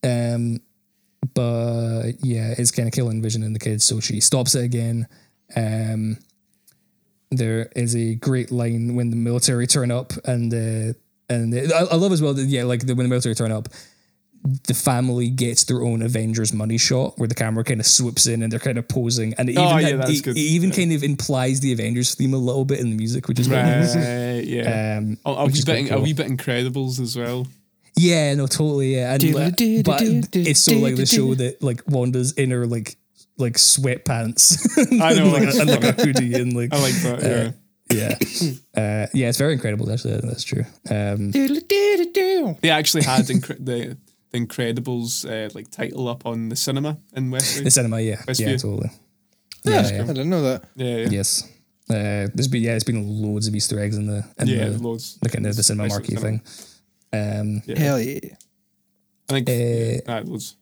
Um, 0.02 0.60
but 1.34 2.12
yeah, 2.22 2.54
it's 2.58 2.70
kind 2.72 2.88
of 2.88 2.92
killing 2.94 3.22
Vision 3.22 3.44
and 3.44 3.54
the 3.54 3.60
kids, 3.60 3.84
so 3.84 4.00
she 4.00 4.18
stops 4.20 4.54
it 4.56 4.64
again. 4.64 5.06
Um, 5.54 6.18
there 7.30 7.68
is 7.76 7.94
a 7.94 8.14
great 8.16 8.50
line 8.50 8.94
when 8.96 9.10
the 9.10 9.16
military 9.16 9.66
turn 9.68 9.90
up, 9.92 10.12
and 10.24 10.52
uh, 10.52 10.98
and 11.28 11.54
I, 11.72 11.80
I 11.80 11.94
love 11.96 12.12
as 12.12 12.22
well 12.22 12.34
that 12.34 12.44
yeah, 12.44 12.64
like 12.64 12.86
the, 12.86 12.94
when 12.94 13.04
the 13.04 13.10
military 13.10 13.34
turn 13.34 13.52
up, 13.52 13.68
the 14.66 14.74
family 14.74 15.28
gets 15.28 15.64
their 15.64 15.82
own 15.82 16.00
Avengers 16.00 16.52
money 16.52 16.78
shot 16.78 17.18
where 17.18 17.28
the 17.28 17.34
camera 17.34 17.64
kind 17.64 17.80
of 17.80 17.86
swoops 17.86 18.26
in 18.26 18.42
and 18.42 18.52
they're 18.52 18.60
kind 18.60 18.78
of 18.78 18.86
posing, 18.88 19.34
and 19.34 19.50
it 19.50 19.56
Oh, 19.58 19.78
even 19.78 19.88
yeah, 19.88 19.96
that's 19.96 20.10
it, 20.20 20.26
it 20.28 20.38
even 20.38 20.70
kind 20.70 20.92
of 20.92 21.02
implies 21.02 21.60
the 21.60 21.72
Avengers 21.72 22.14
theme 22.14 22.34
a 22.34 22.38
little 22.38 22.64
bit 22.64 22.80
in 22.80 22.90
the 22.90 22.96
music, 22.96 23.28
which 23.28 23.40
is 23.40 23.48
nice. 23.48 23.94
Right, 23.96 24.40
yeah. 24.44 24.98
Um, 24.98 25.18
a, 25.26 25.30
a, 25.30 25.46
wee 25.46 25.62
bit, 25.64 25.86
a 25.86 25.88
cool. 25.94 26.02
wee 26.02 26.12
bit 26.12 26.26
Incredibles 26.28 27.00
as 27.00 27.16
well. 27.16 27.46
Yeah, 27.96 28.34
no, 28.34 28.46
totally. 28.46 28.94
Yeah, 28.94 29.14
and 29.14 29.34
like, 29.34 29.56
but 29.84 30.02
it's 30.32 30.60
so 30.60 30.74
like 30.74 30.94
the 30.94 31.04
show 31.06 31.34
that 31.34 31.62
like 31.62 31.82
Wanda's 31.88 32.32
in 32.32 32.50
her 32.52 32.64
like 32.64 32.96
like 33.38 33.54
sweatpants. 33.54 34.68
I 35.02 35.14
know, 35.14 35.28
like, 35.30 35.54
and 35.54 35.68
like 35.68 35.84
a 35.84 35.92
hoodie 36.00 36.34
and 36.34 36.52
like 36.54 36.72
I 36.72 36.80
like 36.80 36.94
that. 37.02 37.22
uh, 37.22 37.26
Yeah. 37.28 37.50
Yeah, 37.92 38.14
uh, 38.76 39.06
yeah. 39.14 39.28
It's 39.28 39.38
very 39.38 39.52
incredible. 39.54 39.90
Actually, 39.90 40.20
that's 40.20 40.44
true. 40.44 40.64
Um, 40.90 41.30
They 41.30 42.70
actually 42.70 43.04
had 43.04 43.26
incre- 43.26 43.64
the, 43.64 43.96
the 44.30 44.38
Incredibles 44.38 45.24
uh, 45.24 45.48
like 45.54 45.70
title 45.70 46.08
up 46.08 46.26
on 46.26 46.48
the 46.50 46.56
cinema 46.56 46.98
in 47.16 47.30
Westlake. 47.30 47.64
the 47.64 47.70
cinema, 47.70 48.00
yeah, 48.00 48.16
Westview. 48.16 48.40
yeah, 48.46 48.56
totally. 48.56 48.90
Yeah, 49.64 49.72
Yeah, 49.82 49.92
yeah. 49.96 50.02
I 50.02 50.06
didn't 50.06 50.30
know 50.30 50.42
that. 50.42 50.64
yeah, 50.76 50.96
yeah, 50.96 51.08
Yes. 51.10 51.44
Uh, 51.90 52.28
there's 52.34 52.48
been 52.48 52.62
yeah, 52.62 52.72
there's 52.72 52.84
been 52.84 53.22
loads 53.22 53.46
of 53.48 53.54
Easter 53.54 53.80
eggs 53.80 53.96
in 53.96 54.06
the 54.06 54.22
in 54.38 54.46
yeah, 54.48 54.68
the, 54.68 54.82
loads. 54.82 55.16
the 55.22 55.30
kind 55.30 55.46
of 55.46 55.56
the 55.56 55.62
cinema 55.62 55.88
marquee 55.88 56.16
thing. 56.16 56.42
Um, 57.14 57.62
Yeah. 57.66 57.78
Hell 57.78 57.98
yeah. 58.00 58.36
I 59.30 59.32
think 59.32 59.48
Uh, 59.48 59.52
yeah, 60.12 60.20
loads. 60.26 60.56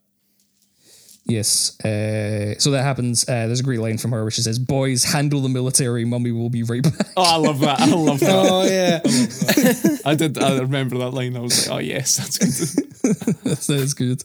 Yes. 1.27 1.79
Uh, 1.81 2.57
so 2.59 2.71
that 2.71 2.83
happens. 2.83 3.29
Uh, 3.29 3.47
there's 3.47 3.61
a 3.61 3.65
great 3.65 3.81
line 3.81 3.99
from 3.99 4.13
her 4.13 4.23
where 4.23 4.31
she 4.31 4.43
says, 4.43 4.59
"Boys, 4.61 5.03
handle 5.03 5.41
the 5.41 5.49
military. 5.49 6.05
Mummy 6.05 6.31
will 6.31 6.51
be 6.51 6.63
right 6.63 6.83
back." 6.83 7.09
Oh, 7.17 7.23
I 7.23 7.37
love 7.37 7.61
that. 7.61 7.81
I 7.81 7.95
love 7.95 8.21
that. 8.21 8.47
Oh 8.49 8.65
yeah. 8.65 9.01
I 10.11 10.15
did. 10.15 10.39
I 10.39 10.59
remember 10.59 10.99
that 10.99 11.11
line. 11.11 11.37
I 11.37 11.41
was 11.41 11.69
like, 11.69 11.77
oh 11.77 11.81
yes, 11.81 12.17
that's 12.17 12.39
good. 12.39 13.03
that 13.45 13.71
is 13.71 13.95
good. 13.95 14.23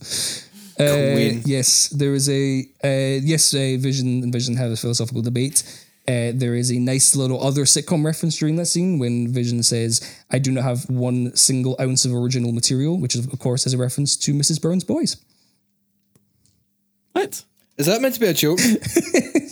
Uh, 0.79 1.41
yes, 1.45 1.89
there 1.89 2.13
is 2.13 2.29
a 2.29 2.67
uh, 2.83 3.19
yes. 3.23 3.51
Vision 3.51 4.23
and 4.23 4.31
Vision 4.31 4.55
have 4.57 4.71
a 4.71 4.77
philosophical 4.77 5.23
debate. 5.23 5.63
Uh, 6.07 6.33
there 6.33 6.55
is 6.55 6.71
a 6.71 6.79
nice 6.79 7.15
little 7.15 7.41
other 7.41 7.63
sitcom 7.63 8.03
reference 8.03 8.37
during 8.37 8.55
that 8.57 8.65
scene 8.65 8.99
when 8.99 9.27
Vision 9.33 9.63
says, 9.63 10.01
"I 10.29 10.37
do 10.37 10.51
not 10.51 10.63
have 10.63 10.87
one 10.89 11.35
single 11.35 11.75
ounce 11.79 12.05
of 12.05 12.13
original 12.13 12.51
material," 12.51 12.99
which 12.99 13.15
is, 13.15 13.25
of 13.25 13.39
course 13.39 13.65
is 13.65 13.73
a 13.73 13.77
reference 13.77 14.15
to 14.17 14.33
Mrs. 14.33 14.61
Brown's 14.61 14.83
Boys. 14.83 15.17
What? 17.13 17.43
Is 17.77 17.85
that 17.87 18.01
meant 18.01 18.13
to 18.15 18.19
be 18.19 18.27
a 18.27 18.33
joke? 18.33 18.59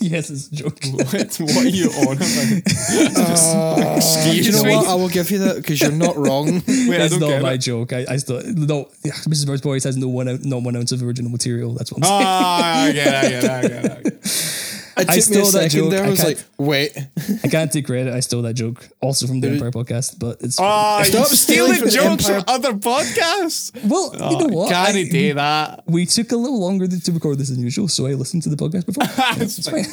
yes, 0.02 0.30
it's 0.30 0.48
a 0.52 0.56
joke. 0.56 0.78
What? 0.94 1.36
What 1.40 1.66
are 1.66 1.68
you 1.70 1.88
on 1.90 2.18
about? 2.18 2.28
Excuse 3.98 4.46
you 4.48 4.52
know 4.52 4.64
me. 4.64 4.76
what? 4.76 4.88
I 4.88 4.94
will 4.96 5.10
give 5.10 5.32
you 5.32 5.40
that 5.40 5.56
because 5.56 5.82
you're 5.82 5.92
not 5.92 6.16
wrong. 6.16 6.46
Wait, 6.46 6.62
I 6.68 7.06
It's 7.06 7.18
don't 7.18 7.32
not 7.32 7.42
my 7.42 7.54
it. 7.54 7.58
joke. 7.60 7.94
I, 7.94 8.06
I 8.08 8.18
still 8.18 8.42
no. 8.46 8.90
Yeah, 9.04 9.14
Mrs. 9.14 9.46
Brown's 9.46 9.62
Boys 9.62 9.84
has 9.86 9.98
no 9.98 10.08
one 10.10 10.28
out, 10.28 10.44
not 10.44 10.62
one 10.62 10.76
ounce 10.76 10.92
of 10.92 11.02
original 11.02 11.32
material. 11.32 11.74
That's 11.74 11.92
what 11.92 12.04
I'm 12.04 12.04
saying. 12.08 12.24
Ah, 12.24 12.84
I 12.84 12.92
get 12.92 13.08
it. 13.08 13.14
I 13.14 13.30
get 13.30 13.44
it. 13.44 13.50
I 13.50 13.62
get 13.62 13.72
it. 13.72 13.92
I 13.92 14.02
get 14.02 14.14
it. 14.14 14.79
It 15.02 15.10
I 15.10 15.18
took 15.20 15.30
me 15.30 15.40
a 15.42 15.46
stole 15.46 15.52
that 15.62 15.72
second 15.72 15.80
joke. 15.80 15.92
there. 15.92 16.04
I 16.04 16.08
I 16.08 16.10
was 16.10 16.24
like, 16.24 16.38
wait. 16.58 16.98
I 17.44 17.48
can't 17.48 17.72
take 17.72 17.86
credit. 17.86 18.14
I 18.14 18.20
stole 18.22 18.42
that 18.44 18.54
joke 18.56 18.88
also 19.02 19.28
from 19.28 19.40
the 19.42 19.50
Empire 19.50 19.72
podcast, 19.72 20.20
but 20.20 20.38
it's 20.42 20.58
Oh, 20.60 21.02
Stop 21.04 21.26
stealing 21.28 21.76
stealing 21.76 21.76
from 21.80 21.86
the 21.86 21.92
jokes 21.92 22.28
from 22.28 22.44
other 22.48 22.74
podcasts. 22.74 23.72
well. 23.88 24.12
you 24.14 24.20
oh, 24.22 24.40
know 24.48 24.56
what? 24.56 24.70
Can 24.72 24.96
I- 24.96 24.98
he 24.98 25.10
do 25.10 25.34
that? 25.36 25.84
we 25.88 26.06
took 26.06 26.32
a 26.32 26.36
little 26.36 26.60
longer 26.60 26.88
to 26.88 27.12
record 27.12 27.38
this 27.38 27.50
than 27.50 27.60
usual, 27.60 27.88
so 27.88 28.08
I 28.08 28.14
listened 28.14 28.44
to 28.44 28.50
the 28.50 28.56
podcast 28.58 28.86
before. 28.86 29.04
it's 29.44 29.70
fine. 29.70 29.86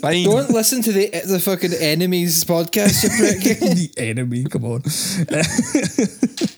Fine. 0.00 0.24
Don't 0.24 0.50
listen 0.60 0.82
to 0.82 0.92
the 0.92 1.10
the 1.26 1.38
fucking 1.40 1.72
enemies 1.74 2.44
podcast, 2.44 3.02
the 3.02 3.90
enemy, 3.96 4.44
come 4.44 4.64
on. 4.64 4.82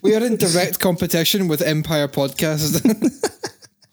we 0.02 0.14
are 0.14 0.24
in 0.24 0.36
direct 0.36 0.78
competition 0.80 1.48
with 1.48 1.62
Empire 1.62 2.08
Podcast. 2.08 2.82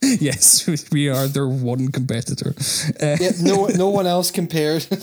yes, 0.19 0.67
we 0.91 1.09
are 1.09 1.27
their 1.27 1.47
one 1.47 1.91
competitor. 1.91 2.53
Uh, 3.01 3.17
yeah, 3.19 3.31
no, 3.41 3.65
no 3.67 3.89
one 3.89 4.05
else 4.07 4.31
compared. 4.31 4.83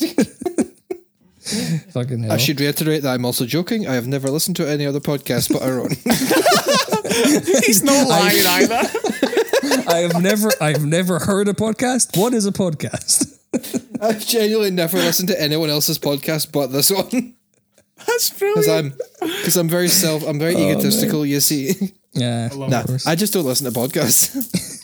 fucking 1.90 2.22
hell. 2.22 2.32
I 2.32 2.36
should 2.36 2.60
reiterate 2.60 3.02
that 3.02 3.14
I'm 3.14 3.24
also 3.24 3.46
joking. 3.46 3.88
I 3.88 3.94
have 3.94 4.06
never 4.06 4.30
listened 4.30 4.56
to 4.56 4.68
any 4.68 4.86
other 4.86 5.00
podcast 5.00 5.52
but 5.52 5.62
our 5.62 5.80
own. 5.80 5.90
He's 7.64 7.82
not 7.82 8.08
lying 8.08 8.46
either. 8.46 8.88
I 9.88 9.98
have 10.08 10.22
never, 10.22 10.50
I've 10.60 10.84
never 10.84 11.18
heard 11.18 11.48
a 11.48 11.54
podcast. 11.54 12.16
What 12.16 12.32
is 12.34 12.46
a 12.46 12.52
podcast? 12.52 13.38
I've 14.00 14.24
genuinely 14.24 14.70
never 14.70 14.98
listened 14.98 15.28
to 15.30 15.40
anyone 15.40 15.68
else's 15.70 15.98
podcast 15.98 16.52
but 16.52 16.68
this 16.68 16.90
one. 16.90 17.34
That's 18.06 18.30
Because. 18.30 18.68
I'm, 18.68 18.94
because 19.20 19.56
I'm 19.56 19.68
very 19.68 19.88
self, 19.88 20.26
I'm 20.26 20.38
very 20.38 20.54
egotistical. 20.56 21.26
You 21.26 21.40
see, 21.40 21.74
Yeah, 22.12 22.48
nah. 22.54 22.84
I 23.06 23.14
just 23.14 23.32
don't 23.32 23.44
listen 23.44 23.72
to 23.72 23.78
podcasts. 23.78 24.80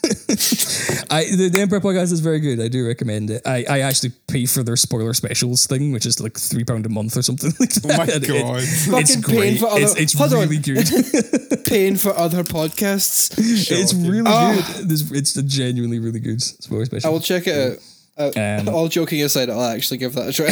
I 1.10 1.24
the, 1.24 1.48
the 1.48 1.60
Empire 1.60 1.80
podcast 1.80 2.12
is 2.12 2.20
very 2.20 2.40
good. 2.40 2.60
I 2.60 2.68
do 2.68 2.86
recommend 2.86 3.30
it. 3.30 3.42
I, 3.46 3.64
I 3.68 3.80
actually 3.80 4.12
pay 4.26 4.46
for 4.46 4.62
their 4.62 4.76
spoiler 4.76 5.14
specials 5.14 5.66
thing, 5.66 5.92
which 5.92 6.06
is 6.06 6.20
like 6.20 6.36
three 6.38 6.64
pound 6.64 6.86
a 6.86 6.88
month 6.88 7.16
or 7.16 7.22
something 7.22 7.52
like 7.60 7.70
that. 7.74 7.84
Oh 7.84 7.96
my 7.96 8.04
And 8.12 8.24
it- 8.24 8.28
God. 8.28 8.60
it's 9.00 9.16
paying 9.16 9.20
great. 9.22 9.60
for 9.60 9.66
other- 9.68 9.80
it's 9.82 9.96
it's 9.96 10.12
Hold 10.14 10.32
on. 10.34 10.40
really 10.48 10.58
good. 10.58 10.86
Paying 11.66 11.96
for 11.96 12.16
other 12.16 12.44
podcasts. 12.44 13.34
it's 13.38 13.92
really 13.94 14.22
Ah. 14.26 14.54
good. 14.76 14.88
This, 14.88 15.10
it's 15.10 15.36
a 15.36 15.42
genuinely 15.42 15.98
really 15.98 16.20
good 16.20 16.40
spoiler 16.42 16.84
special. 16.86 17.08
I 17.08 17.12
will 17.12 17.20
check 17.20 17.46
it 17.46 17.78
out. 18.18 18.36
Uh, 18.36 18.58
Um, 18.60 18.68
all 18.74 18.88
joking 18.88 19.22
aside, 19.22 19.48
I'll 19.50 19.62
actually 19.62 19.98
give 19.98 20.14
that 20.14 20.28
a 20.28 20.32
try. 20.32 20.50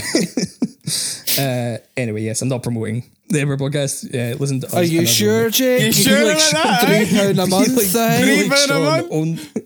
Uh, 1.38 1.78
anyway, 1.96 2.22
yes, 2.22 2.40
I'm 2.42 2.48
not 2.48 2.62
promoting 2.62 3.02
the 3.28 3.40
Empire 3.40 3.56
podcast. 3.56 4.04
Uh, 4.14 4.36
listen 4.38 4.60
to 4.60 4.66
us 4.68 4.74
Are 4.74 4.84
you 4.84 5.04
sure, 5.04 5.32
everyone. 5.46 5.52
Jake? 5.52 5.82
You 5.86 5.92
sure 5.92 6.24
like 6.24 6.36
about 6.36 6.52
that? 6.52 6.86
Three 6.86 7.18
eh? 7.18 7.22
pound 7.24 7.38
a 7.40 7.46
month. 7.46 7.76
Like, 7.76 7.94
eh? 7.94 8.22
three 8.22 8.48
like 8.48 8.70
a 8.70 8.78
month? 9.10 9.56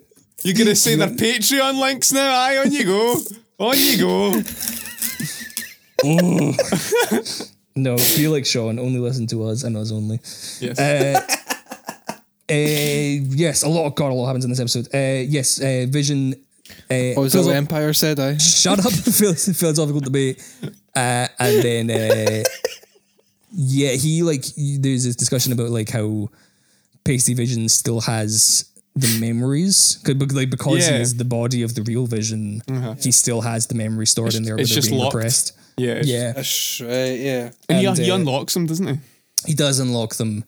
On- 0.45 0.49
You're 0.49 0.57
gonna 0.57 0.77
say 0.77 0.95
their 0.97 1.09
Patreon 1.09 1.81
links 1.81 2.13
now? 2.13 2.33
Aye, 2.35 2.59
on 2.59 2.73
you 2.73 2.85
go. 2.85 3.17
On 3.59 3.75
you 3.77 3.99
go. 3.99 4.33
no, 7.77 7.97
be 8.17 8.29
like 8.29 8.47
Sean. 8.47 8.79
Only 8.79 8.99
listen 9.01 9.27
to 9.29 9.45
us 9.45 9.63
and 9.65 9.77
us 9.77 9.93
only. 9.93 10.21
Yes. 10.61 11.37
Uh, 12.53 12.57
yes, 13.31 13.63
a 13.63 13.69
lot 13.69 13.87
of 13.87 13.95
God, 13.95 14.11
a 14.11 14.13
lot 14.15 14.27
happens 14.27 14.45
in 14.45 14.51
this 14.51 14.59
episode. 14.59 14.89
Uh, 14.93 15.23
yes, 15.25 15.61
uh, 15.63 15.87
Vision. 15.89 16.33
Uh, 16.91 17.15
Oh, 17.17 17.23
is 17.23 17.33
that 17.33 17.45
what 17.45 17.55
Empire 17.55 17.93
said? 17.93 18.19
I. 18.19 18.37
shut 18.39 18.85
up, 18.85 18.91
phil- 18.93 19.35
philosophical 19.35 20.01
debate. 20.01 20.43
Uh, 20.93 21.29
and 21.39 21.63
then, 21.63 21.91
uh, 21.93 22.43
yeah, 23.53 23.93
he 23.93 24.25
like 24.25 24.45
there's 24.57 25.05
this 25.05 25.15
discussion 25.15 25.53
about 25.53 25.69
like 25.71 25.91
how 25.91 26.29
Pasty 27.05 27.35
Vision 27.35 27.69
still 27.69 28.01
has 28.01 28.65
the 29.01 29.19
memories, 29.21 29.99
'Cause- 30.05 30.15
bec- 30.15 30.33
like 30.33 30.51
because 30.51 30.87
he 30.87 30.95
is 30.95 31.15
the 31.17 31.25
body 31.25 31.63
of 31.63 31.75
the 31.75 31.83
real 31.83 32.07
Vision, 32.07 32.63
he 33.01 33.13
still 33.13 33.41
has 33.41 33.67
the 33.67 33.75
memory 33.75 34.07
stored 34.07 34.35
in 34.35 34.43
there, 34.45 34.57
it's 34.59 34.71
just 34.71 34.89
being 34.91 35.01
locked. 35.01 35.15
repressed. 35.15 35.53
yeah. 35.77 35.91
it's- 35.93 36.07
Yeah, 36.07 36.33
That's 36.33 36.81
right. 36.81 37.21
Yeah. 37.21 37.51
And, 37.69 37.87
And, 37.87 37.99
he, 37.99 38.05
he 38.05 38.11
uh, 38.11 38.17
unlocks 38.17 38.55
them, 38.55 38.67
doesn't 38.67 38.87
he? 38.87 38.99
he 39.47 39.55
does 39.55 39.79
unlock 39.81 40.15
them, 40.17 40.45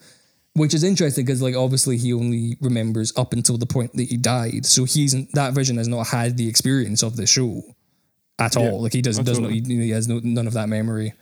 which 0.54 0.74
is 0.74 0.84
interesting 0.84 1.24
because 1.24 1.40
like 1.40 1.54
obviously 1.56 1.96
he 1.96 2.12
only 2.12 2.56
remembers 2.60 3.12
up 3.16 3.32
until 3.32 3.56
the 3.56 3.66
point 3.66 3.96
that 3.96 4.04
he 4.08 4.16
died, 4.18 4.66
so 4.66 4.84
he's 4.84 5.14
that 5.32 5.54
Vision 5.54 5.78
has 5.78 5.88
not 5.88 6.08
had 6.08 6.36
the 6.36 6.46
experience 6.48 7.02
of 7.02 7.16
the 7.16 7.26
show 7.26 7.62
at 8.38 8.56
all. 8.56 8.82
Like 8.82 8.92
he 8.92 9.00
does 9.02 9.18
does 9.18 9.38
not 9.38 9.50
he, 9.50 9.60
he 9.60 9.90
has 9.90 10.08
no, 10.08 10.20
none 10.22 10.46
of 10.46 10.52
that 10.54 10.68
memory. 10.68 11.14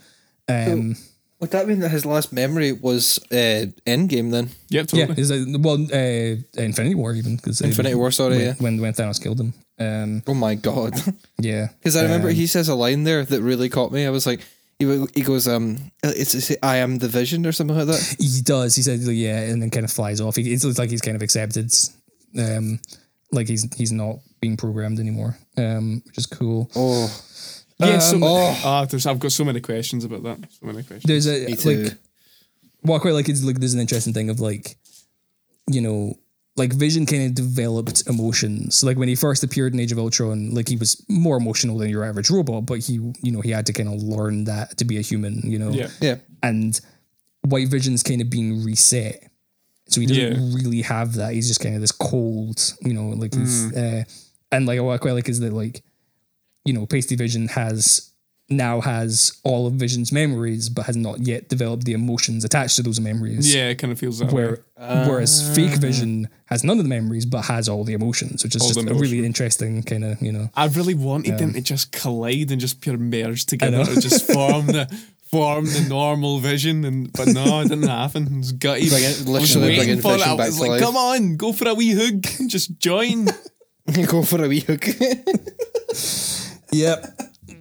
Um, 0.49 0.97
Would 1.41 1.53
that 1.53 1.67
mean 1.67 1.81
that 1.81 1.91
his 1.91 2.05
last 2.05 2.33
memory 2.33 2.73
was 2.73 3.19
uh, 3.33 3.67
Endgame 3.87 4.31
then? 4.31 4.51
Yep, 4.69 4.87
totally. 4.89 5.15
Yeah, 5.15 5.21
is 5.21 5.29
that, 5.31 5.59
well, 5.63 5.81
uh, 5.93 6.63
Infinity 6.63 6.95
War 6.95 7.15
even 7.15 7.37
because 7.37 7.61
Infinity 7.63 7.95
War, 7.95 8.11
sorry, 8.11 8.37
when, 8.37 8.45
yeah. 8.47 8.55
when 8.59 8.81
when 8.81 8.93
Thanos 8.93 9.21
killed 9.23 9.41
him. 9.41 9.55
Um, 9.79 10.23
Oh 10.27 10.35
my 10.35 10.55
god! 10.55 10.93
yeah, 11.41 11.69
Because 11.79 11.97
I 11.97 12.03
remember 12.03 12.29
Um, 12.29 12.35
he 12.35 12.47
says 12.47 12.69
a 12.69 12.75
line 12.75 13.05
there 13.05 13.25
that 13.25 13.41
really 13.43 13.71
caught 13.71 13.91
me. 13.91 14.05
I 14.05 14.11
was 14.11 14.27
like, 14.27 14.41
he, 14.79 15.07
he 15.15 15.23
goes, 15.23 15.49
um, 15.49 15.91
it's, 16.03 16.35
it's 16.35 16.53
I 16.63 16.77
am 16.77 16.99
the 16.99 17.09
Vision 17.09 17.47
or 17.47 17.53
something 17.53 17.77
like 17.77 17.87
that. 17.87 18.17
he 18.19 18.43
does. 18.43 18.77
He 18.77 18.83
said 18.83 19.01
like, 19.05 19.17
yeah, 19.17 19.41
and 19.41 19.63
then 19.63 19.71
kind 19.71 19.85
of 19.85 19.91
flies 19.93 20.21
off. 20.21 20.37
He, 20.37 20.53
it 20.53 20.63
looks 20.63 20.79
like 20.79 20.91
he's 20.91 21.01
kind 21.01 21.17
of 21.17 21.23
accepted, 21.23 21.73
um, 22.39 22.81
like 23.33 23.49
he's 23.49 23.67
he's 23.77 23.93
not 23.93 24.17
being 24.43 24.57
programmed 24.59 24.99
anymore, 25.01 25.39
um, 25.57 26.03
which 26.07 26.19
is 26.19 26.27
cool. 26.27 26.71
Oh, 26.77 27.09
Yeah, 27.81 27.99
so 27.99 28.15
Um, 28.17 28.21
many, 28.21 28.59
ah, 28.65 28.85
there's, 28.85 29.07
I've 29.07 29.19
got 29.19 29.33
so 29.33 29.45
many 29.45 29.61
questions 29.61 30.05
about 30.05 30.23
that. 30.25 30.39
So 30.53 30.67
many 30.67 30.83
questions. 30.83 31.05
There's 31.05 31.27
a 31.27 31.47
Me 31.47 31.57
too. 31.57 31.83
like 31.85 31.99
what 32.83 32.97
I 32.97 32.99
quite 33.01 33.15
like 33.15 33.29
is 33.29 33.45
like 33.45 33.59
there's 33.59 33.75
an 33.75 33.81
interesting 33.81 34.13
thing 34.15 34.31
of 34.31 34.41
like, 34.41 34.77
you 35.69 35.81
know, 35.81 36.15
like 36.57 36.73
Vision 36.75 37.07
kind 37.07 37.25
of 37.27 37.35
developed 37.35 38.03
emotions. 38.07 38.83
Like 38.85 38.97
when 38.99 39.09
he 39.09 39.15
first 39.15 39.43
appeared 39.45 39.73
in 39.73 39.81
Age 39.81 39.93
of 39.93 39.99
Ultron, 39.99 40.51
like 40.55 40.69
he 40.69 40.77
was 40.77 41.03
more 41.09 41.37
emotional 41.37 41.79
than 41.79 41.89
your 41.91 42.05
average 42.05 42.29
robot, 42.31 42.67
but 42.67 42.81
he, 42.81 42.95
you 43.23 43.33
know, 43.33 43.41
he 43.41 43.51
had 43.51 43.67
to 43.67 43.73
kind 43.73 43.89
of 43.89 44.03
learn 44.03 44.45
that 44.45 44.77
to 44.79 44.85
be 44.85 44.99
a 44.99 45.01
human, 45.01 45.41
you 45.45 45.59
know. 45.59 45.71
Yeah. 45.71 45.89
yeah. 46.01 46.17
And 46.43 46.79
White 47.43 47.69
Vision's 47.69 48.03
kind 48.03 48.21
of 48.21 48.29
being 48.31 48.65
reset. 48.65 49.31
So 49.89 50.01
he 50.01 50.07
doesn't 50.07 50.23
Yeah. 50.23 50.57
really 50.63 50.83
have 50.83 51.15
that. 51.15 51.33
He's 51.35 51.49
just 51.49 51.61
kind 51.61 51.75
of 51.75 51.81
this 51.81 51.93
cold, 51.93 52.75
you 52.83 52.93
know, 52.95 53.09
like 53.11 53.35
he's 53.35 53.75
uh, 53.75 54.05
and 54.53 54.67
like 54.67 54.81
what 54.81 54.93
I 54.93 54.99
quite 54.99 55.13
like 55.13 55.29
is 55.29 55.41
that 55.41 55.53
like, 55.53 55.83
you 56.65 56.73
know, 56.73 56.87
Pasty 56.87 57.17
Vision 57.17 57.49
has 57.49 58.11
now 58.51 58.81
has 58.81 59.39
all 59.45 59.67
of 59.67 59.75
Vision's 59.75 60.13
memories, 60.13 60.69
but 60.69 60.87
has 60.87 60.97
not 60.97 61.21
yet 61.21 61.49
developed 61.49 61.85
the 61.85 61.93
emotions 61.93 62.45
attached 62.45 62.77
to 62.77 62.83
those 62.83 63.01
memories. 63.01 63.55
Yeah, 63.55 63.69
it 63.69 63.77
kind 63.77 63.93
of 63.93 63.99
feels 63.99 64.19
that 64.19 64.33
way. 64.33 64.45
Where, 64.45 64.59
whereas 65.07 65.49
uh. 65.49 65.55
fake 65.55 65.79
Vision 65.79 66.29
has 66.47 66.65
none 66.65 66.79
of 66.79 66.85
the 66.85 66.89
memories, 66.89 67.25
but 67.25 67.43
has 67.43 67.69
all 67.69 67.85
the 67.85 67.93
emotions, 67.93 68.43
which 68.43 68.57
is 68.57 68.67
just 68.67 68.89
a 68.89 68.95
really 68.95 69.25
interesting 69.25 69.83
kind 69.85 70.05
of 70.05 70.21
you 70.21 70.33
know. 70.33 70.51
I 70.57 70.67
really 70.67 70.95
wanted 70.95 71.39
them 71.39 71.51
um, 71.51 71.55
to 71.55 71.61
just 71.61 71.93
collide 71.93 72.51
and 72.51 72.61
just 72.61 72.81
pure 72.81 72.99
merge 72.99 73.47
together 73.47 73.79
know. 73.79 73.85
to 73.85 74.01
just 74.01 74.31
form 74.31 74.67
the 74.67 74.91
form 75.31 75.65
the 75.67 75.87
normal 75.89 76.41
vision 76.41 76.85
and 76.85 77.13
but 77.13 77.29
no, 77.29 77.61
it 77.61 77.69
didn't 77.69 77.87
happen. 77.87 78.27
It 78.27 78.37
was 78.39 78.53
gutty. 78.53 78.89
Bring 78.89 79.05
it- 79.05 79.07
I 79.07 79.09
was 79.11 79.29
literally 79.29 79.69
waiting 79.69 79.85
bringing 79.85 80.03
for 80.03 80.15
it. 80.15 80.27
I 80.27 80.37
back 80.37 80.47
was 80.47 80.57
to 80.57 80.63
like, 80.63 80.71
life. 80.73 80.81
come 80.81 80.97
on, 80.97 81.37
go 81.37 81.53
for 81.53 81.69
a 81.69 81.75
wee 81.75 81.95
hug. 81.95 82.27
Just 82.49 82.79
join. 82.79 83.29
Go 84.07 84.23
for 84.23 84.45
a 84.45 84.47
wee 84.47 84.61
hook. 84.61 84.85
Yep. 86.73 87.07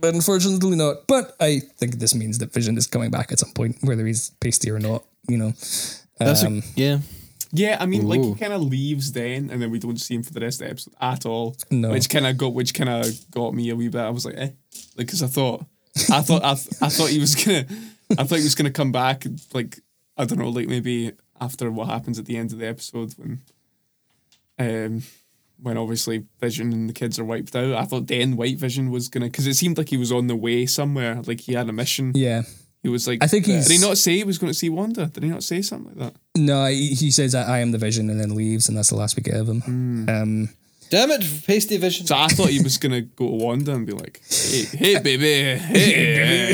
But 0.01 0.13
unfortunately 0.13 0.75
not. 0.77 1.07
But 1.07 1.35
I 1.39 1.61
think 1.77 1.95
this 1.95 2.13
means 2.15 2.37
that 2.39 2.53
Vision 2.53 2.77
is 2.77 2.87
coming 2.87 3.09
back 3.11 3.31
at 3.31 3.39
some 3.39 3.51
point, 3.51 3.77
whether 3.81 4.05
he's 4.05 4.29
pasty 4.39 4.69
or 4.71 4.79
not, 4.79 5.03
you 5.27 5.37
know. 5.37 5.53
That's 6.19 6.43
Um, 6.43 6.59
a, 6.59 6.61
yeah. 6.75 6.99
Yeah, 7.51 7.77
I 7.79 7.87
mean, 7.87 8.07
like 8.07 8.21
he 8.21 8.35
kind 8.35 8.53
of 8.53 8.61
leaves 8.61 9.11
then, 9.11 9.49
and 9.49 9.59
then 9.59 9.71
we 9.71 9.79
don't 9.79 9.97
see 9.99 10.13
him 10.13 10.21
for 10.21 10.31
the 10.33 10.39
rest 10.41 10.61
of 10.61 10.65
the 10.67 10.71
episode 10.71 10.93
at 11.01 11.25
all. 11.25 11.55
No. 11.71 11.89
which 11.89 12.07
kind 12.07 12.27
of 12.27 12.37
got, 12.37 12.53
which 12.53 12.75
kind 12.75 12.89
of 12.89 13.07
got 13.31 13.55
me 13.55 13.71
a 13.71 13.75
wee 13.75 13.87
bit. 13.87 14.01
I 14.01 14.11
was 14.11 14.23
like, 14.25 14.35
eh, 14.37 14.49
like 14.95 15.07
because 15.07 15.23
I 15.23 15.27
thought, 15.27 15.65
I 16.11 16.21
thought, 16.21 16.43
I, 16.43 16.53
th- 16.53 16.75
I 16.79 16.89
thought 16.89 17.09
he 17.09 17.17
was 17.19 17.33
gonna, 17.33 17.65
I 18.19 18.23
thought 18.25 18.37
he 18.37 18.43
was 18.43 18.53
gonna 18.53 18.69
come 18.69 18.91
back. 18.91 19.25
Like 19.51 19.79
I 20.15 20.25
don't 20.25 20.37
know, 20.37 20.49
like 20.49 20.67
maybe 20.67 21.13
after 21.41 21.71
what 21.71 21.87
happens 21.87 22.19
at 22.19 22.25
the 22.25 22.37
end 22.37 22.51
of 22.51 22.59
the 22.59 22.67
episode 22.67 23.13
when, 23.17 23.39
um, 24.59 25.01
when 25.61 25.77
obviously 25.77 26.25
Vision 26.39 26.71
and 26.73 26.89
the 26.89 26.93
kids 26.93 27.19
are 27.19 27.25
wiped 27.25 27.55
out. 27.55 27.73
I 27.73 27.85
thought 27.85 28.07
then 28.07 28.35
White 28.37 28.57
Vision 28.57 28.91
was 28.91 29.07
gonna, 29.09 29.25
because 29.27 29.47
it 29.47 29.55
seemed 29.55 29.77
like 29.77 29.89
he 29.89 29.97
was 29.97 30.11
on 30.11 30.27
the 30.27 30.35
way 30.35 30.65
somewhere, 30.65 31.21
like 31.25 31.41
he 31.41 31.53
had 31.53 31.67
a 31.69 31.73
mission. 31.73 32.11
Yeah. 32.15 32.43
He 32.81 32.87
was 32.87 33.07
like, 33.07 33.21
I 33.21 33.27
think 33.27 33.45
he's- 33.45 33.67
Did 33.67 33.73
he 33.73 33.79
not 33.85 33.97
say 33.97 34.17
he 34.17 34.23
was 34.23 34.37
going 34.37 34.51
to 34.53 34.57
see 34.57 34.69
Wanda? 34.69 35.07
Did 35.07 35.23
he 35.23 35.29
not 35.29 35.43
say 35.43 35.61
something 35.61 35.93
like 35.99 36.13
that? 36.13 36.21
No, 36.39 36.65
he, 36.67 36.93
he 36.93 37.11
says 37.11 37.35
I, 37.35 37.57
I 37.57 37.59
am 37.59 37.71
the 37.71 37.77
Vision 37.77 38.09
and 38.09 38.19
then 38.19 38.33
leaves, 38.35 38.69
and 38.69 38.77
that's 38.77 38.89
the 38.89 38.95
last 38.95 39.17
we 39.17 39.23
get 39.23 39.35
of 39.35 39.49
him. 39.49 40.07
Um, 40.07 40.49
Damn 40.89 41.12
it, 41.12 41.21
pasty 41.45 41.78
vision. 41.78 42.08
So 42.08 42.15
I 42.17 42.28
thought 42.30 42.49
he 42.49 42.62
was 42.63 42.78
gonna 42.78 43.02
go 43.02 43.28
to 43.28 43.32
Wanda 43.45 43.73
and 43.75 43.86
be 43.86 43.93
like, 43.93 44.21
"Hey, 44.28 44.63
hey 44.63 44.99
baby, 44.99 45.60
hey, 45.60 46.54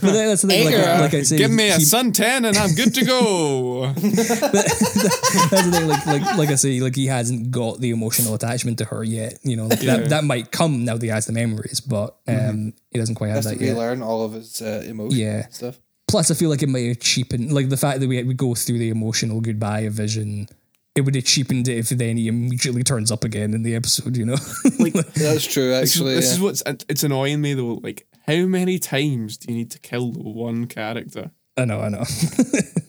but 0.00 0.12
that- 0.12 0.26
that's 0.26 0.42
the 0.42 0.48
thing. 0.48 0.64
Like, 0.66 0.74
Anger. 0.74 1.00
like 1.02 1.14
I 1.14 1.22
say, 1.22 1.38
give 1.38 1.50
me 1.50 1.68
a 1.70 1.76
he- 1.76 1.84
suntan 1.84 2.46
and 2.48 2.56
I'm 2.56 2.74
good 2.74 2.92
to 2.94 3.04
go." 3.04 3.92
That's 3.96 4.78
the 4.80 5.70
thing. 5.72 5.88
Like, 5.88 6.06
like, 6.06 6.36
like 6.38 6.48
I 6.50 6.54
say, 6.56 6.80
like 6.80 6.94
he 6.96 7.06
hasn't 7.06 7.50
got 7.50 7.80
the 7.80 7.90
emotional 7.90 8.34
attachment 8.34 8.78
to 8.78 8.84
her 8.86 9.04
yet. 9.04 9.38
You 9.42 9.56
know, 9.56 9.66
like 9.66 9.82
Yeah. 9.82 9.98
that 9.98 10.08
that 10.10 10.24
might 10.24 10.50
come 10.50 10.84
now 10.84 10.94
that 10.94 11.02
he 11.02 11.08
has 11.08 11.26
the 11.26 11.32
memories, 11.32 11.80
but 11.80 12.16
um, 12.28 12.72
he 12.90 12.98
doesn't 12.98 13.14
quite 13.14 13.28
have 13.28 13.36
has 13.44 13.46
to 13.46 13.58
that 13.58 13.64
yet. 13.64 13.72
relearn 13.72 14.02
all 14.02 14.24
of 14.24 14.32
his 14.32 14.60
uh, 14.60 14.84
emotions 14.86 15.18
Yeah. 15.20 15.44
and 15.44 15.54
stuff. 15.54 15.78
Plus, 16.08 16.30
I 16.30 16.34
feel 16.34 16.50
like 16.50 16.62
it 16.62 16.68
might 16.68 16.88
have 16.88 17.00
cheapened, 17.00 17.52
like 17.52 17.68
the 17.68 17.76
fact 17.76 18.00
that 18.00 18.08
we 18.08 18.22
we 18.22 18.34
go 18.34 18.54
through 18.54 18.78
the 18.78 18.90
emotional 18.90 19.40
goodbye 19.40 19.80
of 19.80 19.94
Vision. 19.94 20.48
It 20.94 21.02
would 21.02 21.14
have 21.14 21.24
cheapened 21.24 21.68
it 21.68 21.78
if 21.78 21.88
then 21.88 22.16
he 22.18 22.28
immediately 22.28 22.82
turns 22.82 23.10
up 23.10 23.24
again 23.24 23.54
in 23.54 23.62
the 23.62 23.74
episode. 23.74 24.16
You 24.16 24.26
know, 24.26 24.36
Like 24.78 24.92
That's 25.14 25.46
true, 25.46 25.72
actually. 25.72 26.14
this 26.16 26.26
yeah. 26.26 26.32
is 26.34 26.40
what's 26.40 26.62
it's 26.88 27.02
annoying 27.02 27.40
me 27.40 27.54
though. 27.54 27.80
Like, 27.82 28.06
how 28.26 28.44
many 28.46 28.78
times 28.78 29.38
do 29.38 29.50
you 29.52 29.58
need 29.58 29.70
to 29.70 29.78
kill 29.80 30.12
the 30.12 30.20
one 30.22 30.66
character? 30.66 31.30
I 31.56 31.64
know, 31.64 31.80
I 31.80 31.88
know. 31.88 32.04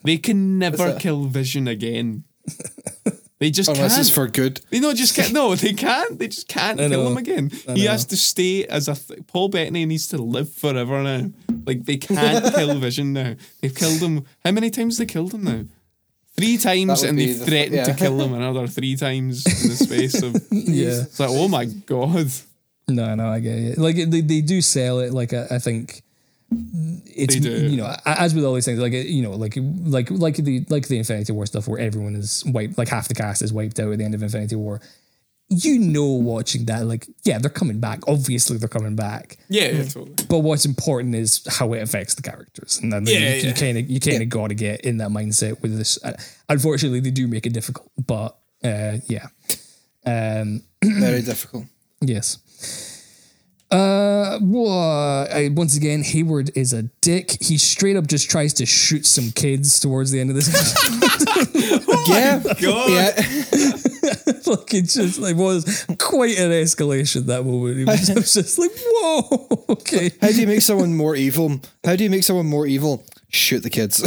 They 0.05 0.17
can 0.17 0.59
never 0.59 0.99
kill 0.99 1.25
Vision 1.27 1.65
again. 1.69 2.25
They 3.39 3.51
just 3.51 3.69
Unless 3.69 3.91
can't. 3.93 4.01
it's 4.01 4.09
for 4.09 4.27
good. 4.27 4.59
They 4.69 4.81
no, 4.81 4.93
just 4.93 5.15
can't. 5.15 5.31
No, 5.31 5.55
they 5.55 5.71
can't. 5.73 6.19
They 6.19 6.27
just 6.27 6.49
can't 6.49 6.79
I 6.79 6.89
kill 6.89 7.03
know. 7.03 7.09
him 7.11 7.17
again. 7.17 7.51
He 7.73 7.85
has 7.85 8.05
to 8.07 8.17
stay 8.17 8.65
as 8.65 8.89
a 8.89 8.95
th- 8.95 9.27
Paul 9.27 9.47
Bettany 9.49 9.85
needs 9.85 10.07
to 10.09 10.17
live 10.17 10.51
forever 10.53 11.01
now. 11.03 11.29
Like 11.65 11.85
they 11.85 11.95
can't 11.97 12.53
kill 12.53 12.75
Vision 12.79 13.13
now. 13.13 13.35
They've 13.61 13.73
killed 13.73 13.99
him. 14.01 14.25
How 14.43 14.51
many 14.51 14.69
times 14.69 14.97
they 14.97 15.05
killed 15.05 15.33
him 15.33 15.43
now? 15.45 15.63
Three 16.35 16.57
times, 16.57 17.03
and 17.03 17.15
be 17.17 17.27
they 17.27 17.33
the- 17.33 17.45
threatened 17.45 17.85
to 17.85 17.93
kill 17.93 18.19
him 18.19 18.33
another 18.33 18.67
three 18.67 18.95
times 18.95 19.45
in 19.45 19.69
the 19.69 19.75
space 19.75 20.21
of. 20.21 20.35
Yeah. 20.51 21.01
It's 21.03 21.19
like, 21.19 21.29
oh 21.31 21.47
my 21.47 21.65
god. 21.65 22.31
No, 22.87 23.13
no, 23.15 23.29
I 23.29 23.39
get 23.39 23.57
it. 23.57 23.77
Like 23.77 23.95
they, 23.95 24.21
they 24.21 24.41
do 24.41 24.61
sell 24.61 24.99
it. 24.99 25.13
Like 25.13 25.31
I, 25.33 25.47
I 25.51 25.59
think 25.59 26.01
it's 27.15 27.35
you 27.35 27.77
know 27.77 27.95
as 28.05 28.35
with 28.35 28.43
all 28.45 28.53
these 28.53 28.65
things 28.65 28.79
like 28.79 28.93
you 28.93 29.23
know 29.23 29.31
like 29.31 29.57
like 29.57 30.11
like 30.11 30.35
the 30.35 30.65
like 30.69 30.87
the 30.87 30.97
Infinity 30.97 31.31
War 31.33 31.45
stuff 31.45 31.67
where 31.67 31.79
everyone 31.79 32.15
is 32.15 32.43
wiped 32.45 32.77
like 32.77 32.89
half 32.89 33.07
the 33.07 33.13
cast 33.15 33.41
is 33.41 33.51
wiped 33.53 33.79
out 33.79 33.91
at 33.91 33.97
the 33.99 34.03
end 34.05 34.13
of 34.13 34.21
Infinity 34.23 34.55
War. 34.55 34.81
You 35.49 35.77
know, 35.77 36.05
watching 36.07 36.65
that 36.65 36.85
like 36.87 37.07
yeah 37.25 37.37
they're 37.37 37.49
coming 37.49 37.79
back. 37.79 37.99
Obviously 38.07 38.57
they're 38.57 38.67
coming 38.69 38.95
back. 38.95 39.37
Yeah, 39.49 39.67
yeah, 39.69 39.83
totally. 39.83 40.15
But 40.27 40.39
what's 40.39 40.65
important 40.65 41.13
is 41.15 41.45
how 41.59 41.73
it 41.73 41.81
affects 41.83 42.15
the 42.15 42.21
characters, 42.23 42.79
and 42.81 42.91
then 42.91 43.05
Yeah, 43.05 43.13
you, 43.19 43.25
yeah. 43.25 43.47
you 43.49 43.53
kind 43.53 43.77
of 43.77 43.89
you 43.89 43.99
kind 43.99 44.23
of 44.23 44.29
got 44.29 44.47
to 44.47 44.55
get 44.55 44.81
in 44.81 44.97
that 44.97 45.09
mindset 45.09 45.61
with 45.61 45.77
this. 45.77 45.99
Uh, 46.03 46.13
Unfortunately, 46.49 47.01
they 47.01 47.11
do 47.11 47.27
make 47.27 47.45
it 47.45 47.53
difficult, 47.53 47.91
but 48.07 48.35
uh, 48.63 48.97
yeah, 49.07 49.27
um, 50.05 50.63
Very 50.83 51.21
difficult. 51.21 51.65
Yes. 52.01 52.39
Uh, 53.73 54.39
wha- 54.41 55.23
I, 55.25 55.49
once 55.51 55.75
again, 55.75 56.03
Hayward 56.03 56.51
is 56.55 56.73
a 56.73 56.83
dick. 57.01 57.37
He 57.41 57.57
straight 57.57 57.95
up 57.95 58.07
just 58.07 58.29
tries 58.29 58.53
to 58.55 58.65
shoot 58.65 59.05
some 59.05 59.31
kids 59.31 59.79
towards 59.79 60.11
the 60.11 60.19
end 60.19 60.29
of 60.29 60.35
this. 60.35 60.47
yeah. 62.07 62.41
God. 62.61 62.89
Yeah. 62.89 63.15
like 64.45 64.73
it 64.73 64.89
just 64.89 65.19
like 65.19 65.35
was 65.35 65.85
quite 65.97 66.37
an 66.37 66.51
escalation 66.51 67.25
that 67.27 67.43
moment. 67.45 67.79
It 67.79 67.87
was, 67.87 68.09
it 68.09 68.15
was 68.15 68.33
just 68.33 68.59
like, 68.59 68.71
whoa, 68.85 69.65
okay. 69.69 70.11
How 70.21 70.27
do 70.27 70.39
you 70.39 70.47
make 70.47 70.61
someone 70.61 70.95
more 70.95 71.15
evil? 71.15 71.59
How 71.83 71.95
do 71.95 72.03
you 72.03 72.09
make 72.09 72.23
someone 72.23 72.45
more 72.45 72.67
evil? 72.67 73.03
Shoot 73.29 73.61
the 73.63 73.69
kids. 73.71 73.99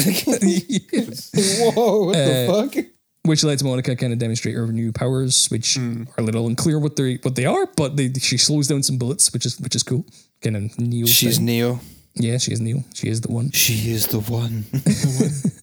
Whoa, 1.75 2.05
what 2.07 2.17
Uh, 2.17 2.19
the 2.27 2.71
fuck? 2.75 2.85
Which 3.27 3.45
lets 3.45 3.63
Monica 3.63 3.97
kind 3.97 4.13
of 4.13 4.19
demonstrate 4.19 4.55
her 4.55 4.67
new 4.69 4.93
powers, 4.93 5.47
which 5.49 5.77
are 5.79 6.07
a 6.19 6.23
little 6.23 6.47
unclear 6.47 6.79
what 6.79 6.97
they 6.97 7.17
what 7.23 7.35
they 7.35 7.45
are, 7.45 7.67
but 7.77 7.97
they, 7.97 8.13
she 8.15 8.39
slows 8.39 8.69
down 8.69 8.83
some 8.83 8.99
bullets, 8.99 9.33
which 9.33 9.45
is 9.47 9.61
which 9.61 9.75
is 9.75 9.83
cool. 9.83 10.05
Kind 10.43 10.57
of 10.57 10.79
Neo. 10.79 11.07
She's 11.07 11.37
thing. 11.37 11.47
Neo. 11.47 11.81
yeah, 12.15 12.39
she 12.39 12.53
is 12.53 12.61
Neo. 12.61 12.85
She 12.95 13.09
is 13.09 13.21
the 13.21 13.33
one. 13.33 13.51
She 13.53 13.91
is 13.91 14.07
the 14.07 14.21
one. 14.21 14.65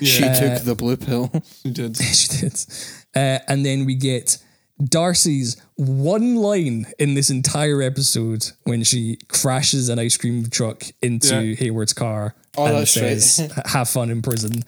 Yeah, 0.00 0.06
She 0.08 0.22
took 0.22 0.62
the 0.64 0.74
blue 0.76 0.96
pill. 0.98 1.30
she 1.62 1.70
did. 1.70 1.96
she 1.96 2.28
did. 2.28 2.52
Uh, 3.16 3.38
and 3.48 3.64
then 3.64 3.86
we 3.86 3.94
get 3.94 4.36
Darcy's 4.84 5.56
one 5.76 6.36
line 6.36 6.86
in 6.98 7.14
this 7.14 7.30
entire 7.30 7.80
episode 7.80 8.44
when 8.64 8.84
she 8.84 9.18
crashes 9.28 9.88
an 9.88 9.98
ice 9.98 10.16
cream 10.18 10.48
truck 10.50 10.84
into 11.02 11.42
Yeah. 11.42 11.54
Hayward's 11.56 11.94
car 11.94 12.34
Oh, 12.58 12.66
and 12.66 12.76
that's 12.76 12.96
right. 12.96 13.20
says, 13.22 13.50
"Have 13.66 13.88
fun 13.88 14.10
in 14.10 14.20
prison." 14.20 14.64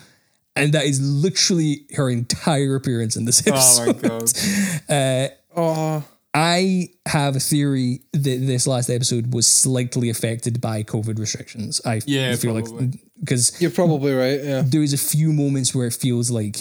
And 0.61 0.73
that 0.75 0.85
is 0.85 1.01
literally 1.01 1.87
her 1.97 2.09
entire 2.11 2.75
appearance 2.77 3.17
in 3.17 3.25
this 3.25 3.47
episode. 3.47 3.99
Oh 4.05 4.09
my 4.09 4.09
god. 4.09 5.33
Oh, 5.57 6.05
I 6.33 6.91
have 7.07 7.35
a 7.35 7.41
theory 7.41 8.03
that 8.13 8.21
this 8.47 8.69
last 8.69 8.89
episode 8.89 9.35
was 9.35 9.49
slightly 9.49 10.11
affected 10.11 10.61
by 10.61 10.85
COVID 10.85 11.19
restrictions. 11.19 11.81
I 11.85 12.01
Yeah, 12.07 12.37
feel 12.37 12.55
probably. 12.55 12.87
like 12.87 13.01
because 13.19 13.61
you're 13.61 13.73
probably 13.73 14.13
right. 14.15 14.41
Yeah. 14.43 14.63
there 14.65 14.81
is 14.83 14.93
a 14.93 14.99
few 14.99 15.33
moments 15.33 15.75
where 15.75 15.89
it 15.89 15.95
feels 15.95 16.31
like 16.31 16.59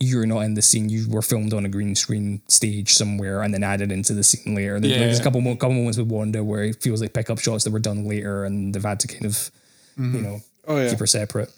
you're 0.00 0.26
not 0.26 0.40
in 0.40 0.54
the 0.54 0.62
scene. 0.62 0.88
You 0.88 1.08
were 1.08 1.22
filmed 1.22 1.54
on 1.54 1.64
a 1.64 1.68
green 1.68 1.94
screen 1.94 2.42
stage 2.48 2.92
somewhere 2.94 3.42
and 3.42 3.54
then 3.54 3.62
added 3.62 3.92
into 3.92 4.12
the 4.12 4.24
scene 4.24 4.56
later. 4.56 4.80
There- 4.80 4.98
There's 4.98 5.20
a 5.20 5.22
couple 5.22 5.40
mo- 5.40 5.54
couple 5.54 5.76
moments 5.76 5.98
with 5.98 6.08
Wanda 6.08 6.42
where 6.42 6.64
it 6.64 6.82
feels 6.82 7.00
like 7.00 7.14
pickup 7.14 7.38
shots 7.38 7.62
that 7.62 7.70
were 7.70 7.78
done 7.78 8.08
later 8.08 8.44
and 8.44 8.74
they've 8.74 8.82
had 8.82 8.98
to 9.00 9.06
kind 9.08 9.26
of 9.26 9.50
you 9.96 10.20
know 10.20 10.40
Oh 10.66 10.78
yeah. 10.78 10.90
keep 10.90 10.98
her 10.98 11.06
separate. 11.06 11.50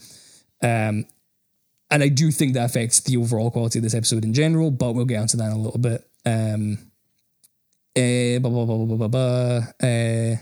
Um, 0.62 1.06
and 1.90 2.02
I 2.02 2.08
do 2.08 2.30
think 2.30 2.54
that 2.54 2.64
affects 2.64 3.00
the 3.00 3.16
overall 3.16 3.50
quality 3.50 3.78
of 3.78 3.82
this 3.82 3.94
episode 3.94 4.24
in 4.24 4.34
general, 4.34 4.70
but 4.70 4.92
we'll 4.92 5.04
get 5.04 5.20
onto 5.20 5.36
that 5.36 5.46
in 5.46 5.52
a 5.52 5.58
little 5.58 5.78
bit. 5.78 6.08
Um, 6.26 6.78
eh, 7.94 8.38
blah, 8.38 8.50
blah, 8.50 8.64
blah, 8.64 8.76
blah, 8.76 8.96
blah, 8.96 9.08
blah, 9.08 9.08
blah. 9.08 9.88
Uh, 9.88 10.36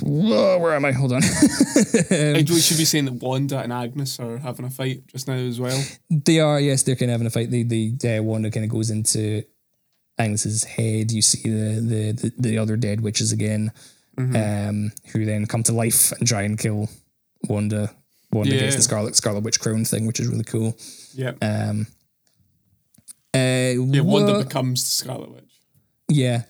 whoa, 0.00 0.58
where 0.58 0.74
am 0.74 0.84
I? 0.84 0.92
Hold 0.92 1.12
on. 1.12 1.22
I 2.10 2.44
we 2.48 2.60
should 2.60 2.76
be 2.76 2.84
saying 2.84 3.06
that 3.06 3.22
Wanda 3.22 3.58
and 3.58 3.72
Agnes 3.72 4.20
are 4.20 4.38
having 4.38 4.66
a 4.66 4.70
fight 4.70 5.06
just 5.06 5.26
now 5.26 5.34
as 5.34 5.58
well. 5.58 5.82
They 6.10 6.40
are, 6.40 6.60
yes, 6.60 6.82
they're 6.82 6.96
kind 6.96 7.10
of 7.10 7.14
having 7.14 7.26
a 7.26 7.30
fight. 7.30 7.50
The 7.50 7.62
the 7.64 8.18
uh, 8.18 8.22
Wanda 8.22 8.50
kind 8.50 8.64
of 8.64 8.70
goes 8.70 8.90
into 8.90 9.42
Agnes's 10.18 10.64
head. 10.64 11.10
You 11.10 11.22
see 11.22 11.48
the 11.48 11.80
the 11.80 12.12
the, 12.12 12.32
the 12.38 12.58
other 12.58 12.76
dead 12.76 13.00
witches 13.00 13.32
again, 13.32 13.72
um, 14.18 14.92
who 15.12 15.24
then 15.24 15.46
come 15.46 15.62
to 15.64 15.72
life 15.72 16.12
and 16.12 16.26
try 16.28 16.42
and 16.42 16.58
kill 16.58 16.88
Wanda. 17.48 17.90
Wanda 18.32 18.50
gets 18.50 18.62
Yeah. 18.62 18.76
the 18.76 18.82
Scarlet 18.82 19.16
Scarlet 19.16 19.42
Witch 19.42 19.58
Crone 19.60 19.84
thing, 19.84 20.06
which 20.06 20.20
is 20.20 20.28
really 20.28 20.44
cool. 20.44 20.76
Yeah. 21.14 21.32
Um, 21.42 21.86
uh, 23.34 23.38
yeah, 23.38 24.00
Wanda 24.00 24.32
wha- 24.34 24.42
becomes 24.42 24.84
the 24.84 24.90
Scarlet 24.90 25.30
Witch. 25.32 25.44
yeah, 26.08 26.42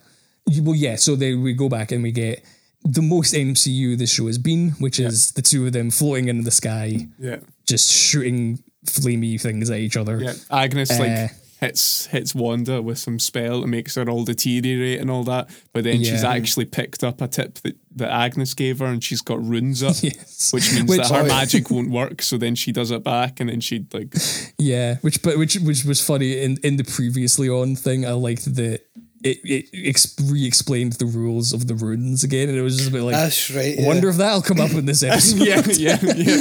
well, 0.61 0.75
yeah. 0.75 0.95
So 0.95 1.15
then 1.15 1.41
we 1.43 1.53
go 1.53 1.69
back 1.69 1.91
and 1.91 2.01
we 2.03 2.11
get 2.11 2.43
the 2.83 3.01
most 3.01 3.33
MCU 3.33 3.97
this 3.97 4.11
show 4.11 4.27
has 4.27 4.37
been, 4.37 4.71
which 4.79 4.99
is 4.99 5.31
the 5.31 5.41
two 5.41 5.67
of 5.67 5.73
them 5.73 5.91
floating 5.91 6.29
into 6.29 6.43
the 6.43 6.51
sky, 6.51 7.07
Yeah. 7.19 7.37
just 7.67 7.91
shooting 7.91 8.63
flamey 8.85 9.39
things 9.39 9.69
at 9.69 9.79
each 9.79 9.97
other. 9.97 10.19
Yeah. 10.21 10.33
Agnes 10.49 10.89
Uh, 10.91 10.99
like 10.99 11.31
hits 11.59 12.05
hits 12.07 12.33
Wanda 12.33 12.81
with 12.81 12.97
some 12.97 13.19
spell 13.19 13.61
that 13.61 13.67
makes 13.67 13.95
her 13.95 14.09
all 14.09 14.23
deteriorate 14.23 14.99
and 15.01 15.11
all 15.11 15.23
that. 15.25 15.49
But 15.73 15.83
then 15.83 16.03
she's 16.03 16.23
actually 16.23 16.65
picked 16.65 17.03
up 17.03 17.21
a 17.21 17.27
tip 17.27 17.55
that, 17.59 17.75
that 17.97 18.11
Agnes 18.11 18.53
gave 18.53 18.79
her 18.79 18.85
and 18.85 19.03
she's 19.03 19.21
got 19.21 19.43
runes 19.43 19.83
up. 19.83 19.95
Yes. 20.03 20.51
Which 20.53 20.73
means 20.73 20.89
Which- 20.89 20.99
that 21.01 21.11
her 21.11 21.21
Oh, 21.23 21.27
magic 21.27 21.69
won't 21.69 21.89
work. 21.91 22.21
So 22.21 22.37
then 22.37 22.55
she 22.55 22.71
does 22.71 22.91
it 22.91 23.03
back 23.03 23.39
and 23.39 23.49
then 23.49 23.59
she'd 23.59 23.93
like 23.93 24.13
Yeah, 24.57 24.95
which 25.01 25.21
but 25.21 25.37
which 25.37 25.55
which 25.57 25.83
was 25.85 26.01
funny 26.05 26.39
in 26.39 26.57
in 26.63 26.77
the 26.77 26.83
previously 26.85 27.49
on 27.49 27.75
thing. 27.75 28.05
I 28.05 28.11
liked 28.13 28.45
that 28.55 28.81
it 29.21 29.39
it 29.43 30.05
re-explained 30.31 30.93
the 30.93 31.05
rules 31.05 31.51
of 31.51 31.67
the 31.67 31.75
runes 31.75 32.23
again, 32.23 32.47
and 32.47 32.57
it 32.57 32.61
was 32.61 32.77
just 32.77 32.87
a 32.87 32.91
bit 32.93 33.01
like, 33.01 33.15
That's 33.15 33.51
right. 33.51 33.77
I 33.77 33.85
wonder 33.85 34.07
if 34.07 34.15
that'll 34.15 34.41
come 34.41 34.61
up 34.61 34.71
in 34.71 34.85
this 34.85 35.03
episode. 35.11 35.45
Yeah, 35.45 35.61
yeah, 35.73 35.97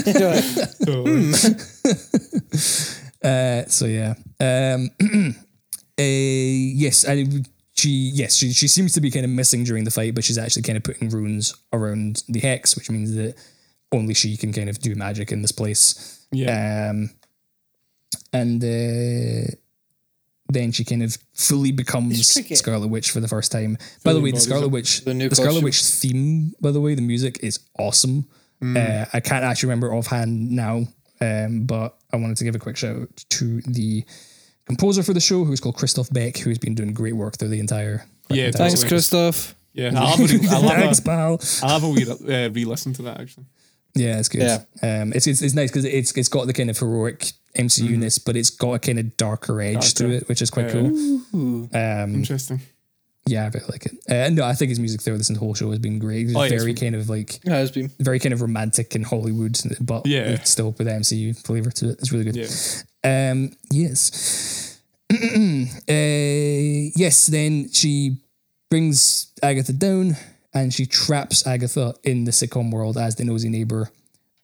yeah. 0.06 0.66
Totally. 0.84 1.32
Uh, 3.22 3.64
so 3.66 3.86
yeah. 3.86 4.14
Um, 4.40 4.90
uh, 5.98 6.02
yes, 6.02 7.04
and 7.04 7.48
she 7.74 7.90
yes 8.14 8.34
she 8.34 8.52
she 8.52 8.66
seems 8.68 8.92
to 8.94 9.00
be 9.00 9.10
kind 9.10 9.24
of 9.24 9.30
missing 9.30 9.64
during 9.64 9.84
the 9.84 9.90
fight, 9.90 10.14
but 10.14 10.24
she's 10.24 10.38
actually 10.38 10.62
kind 10.62 10.76
of 10.76 10.84
putting 10.84 11.08
runes 11.08 11.54
around 11.72 12.22
the 12.28 12.40
hex, 12.40 12.76
which 12.76 12.90
means 12.90 13.14
that 13.14 13.34
only 13.92 14.14
she 14.14 14.36
can 14.36 14.52
kind 14.52 14.68
of 14.68 14.78
do 14.80 14.94
magic 14.94 15.32
in 15.32 15.42
this 15.42 15.52
place. 15.52 16.26
Yeah. 16.30 16.90
Um, 16.90 17.10
and 18.32 18.62
uh, 18.62 19.50
then 20.50 20.72
she 20.72 20.84
kind 20.84 21.02
of 21.02 21.16
fully 21.34 21.72
becomes. 21.72 22.26
Scarlet 22.58 22.88
Witch 22.88 23.10
for 23.10 23.20
the 23.20 23.28
first 23.28 23.52
time. 23.52 23.78
by 24.04 24.12
the 24.12 24.20
way, 24.20 24.30
the 24.30 24.40
Scarlet. 24.40 24.68
Witch, 24.68 25.04
The 25.04 25.14
the, 25.14 25.34
Scarlet. 25.34 25.62
Witch 25.62 25.82
theme, 25.82 26.52
by 26.60 26.70
the 26.70 26.80
way, 26.80 26.94
the 26.94 27.02
music 27.02 27.38
is 27.42 27.60
awesome. 27.78 28.28
Uh, 28.60 29.04
I 29.12 29.20
can't 29.20 29.44
actually 29.44 29.68
remember 29.68 29.94
offhand 29.94 30.50
now, 30.50 30.84
um, 31.20 31.64
but 31.64 31.96
I 32.12 32.16
wanted 32.16 32.36
to 32.38 32.44
give 32.44 32.54
a 32.54 32.58
quick 32.58 32.76
shout 32.76 32.96
out 32.96 33.24
to 33.30 33.60
the 33.62 34.04
composer 34.66 35.02
for 35.02 35.12
the 35.12 35.20
show, 35.20 35.44
who's 35.44 35.60
called 35.60 35.76
Christophe 35.76 36.12
Beck, 36.12 36.36
who's 36.38 36.58
been 36.58 36.74
doing 36.74 36.92
great 36.92 37.14
work 37.16 37.36
through 37.38 37.48
the 37.48 37.60
entire. 37.60 38.04
Yeah, 38.30 38.46
entire 38.46 38.68
Thanks, 38.68 38.74
Totally. 38.82 38.88
Christophe. 38.88 39.54
Yeah. 39.72 39.92
I'll 39.96 40.16
have 40.16 40.20
a, 40.20 40.38
re- 40.38 40.48
I'll 40.50 40.62
have 40.62 40.80
Thanks, 40.80 40.98
a, 40.98 41.02
pal. 41.02 41.40
I'll 41.62 41.80
have 41.80 41.84
a 41.84 41.88
wee, 41.88 42.06
uh, 42.10 42.50
re-listen 42.50 42.92
to 42.94 43.02
that 43.02 43.20
actually. 43.20 43.46
Yeah, 43.94 44.18
it's 44.18 44.28
good. 44.28 44.42
Yeah. 44.42 44.58
Um, 45.02 45.12
it's, 45.14 45.26
it's 45.26 45.40
it's 45.42 45.54
nice 45.54 45.70
because 45.70 45.84
it's 45.84 46.16
it's 46.16 46.28
got 46.28 46.46
the 46.46 46.52
kind 46.52 46.70
of 46.70 46.78
heroic 46.78 47.32
MCU-ness, 47.56 48.18
but 48.18 48.36
it's 48.36 48.50
got 48.50 48.72
a 48.74 48.78
kind 48.78 48.98
of 48.98 49.16
darker 49.16 49.60
edge 49.60 49.94
to 49.94 50.10
it, 50.10 50.28
which 50.28 50.42
is 50.42 50.50
quite 50.50 50.66
Yeah. 50.66 50.72
cool. 50.72 51.68
Um, 51.74 52.14
Interesting. 52.14 52.60
Yeah, 53.28 53.44
I 53.44 53.48
really 53.48 53.66
like 53.70 53.86
it. 53.86 53.92
Uh, 54.10 54.30
no, 54.30 54.44
I 54.44 54.54
think 54.54 54.70
his 54.70 54.80
music 54.80 55.00
throughout 55.02 55.18
this 55.18 55.28
whole 55.36 55.54
show 55.54 55.70
has 55.70 55.78
been 55.78 55.98
great. 55.98 56.26
It's 56.26 56.36
Oh, 56.36 56.40
yeah, 56.42 56.46
it's 56.52 56.62
very 56.62 56.72
been- 56.72 56.80
kind 56.92 56.94
of 56.96 57.08
like 57.08 57.40
Yeah, 57.44 57.58
it's 57.60 57.70
been. 57.70 57.90
very 58.00 58.18
kind 58.18 58.32
of 58.32 58.40
romantic 58.40 58.94
in 58.96 59.02
Hollywood, 59.02 59.58
but 59.80 60.06
Yeah. 60.06 60.20
it's 60.30 60.50
still 60.50 60.74
with 60.78 60.86
MCU 60.88 61.34
flavor 61.34 61.70
to 61.70 61.90
it. 61.90 61.98
It's 62.00 62.12
really 62.12 62.24
good. 62.24 62.36
Yeah. 62.36 63.30
Um, 63.30 63.52
yes. 63.70 64.78
uh, 65.12 65.16
yes, 66.96 67.26
then 67.26 67.70
she 67.72 68.16
brings 68.70 69.32
Agatha 69.42 69.72
down 69.72 70.16
and 70.54 70.72
she 70.72 70.86
traps 70.86 71.46
Agatha 71.46 71.94
in 72.04 72.24
the 72.24 72.30
sitcom 72.30 72.70
world 72.70 72.96
as 72.98 73.16
the 73.16 73.24
nosy 73.24 73.48
neighbor 73.48 73.90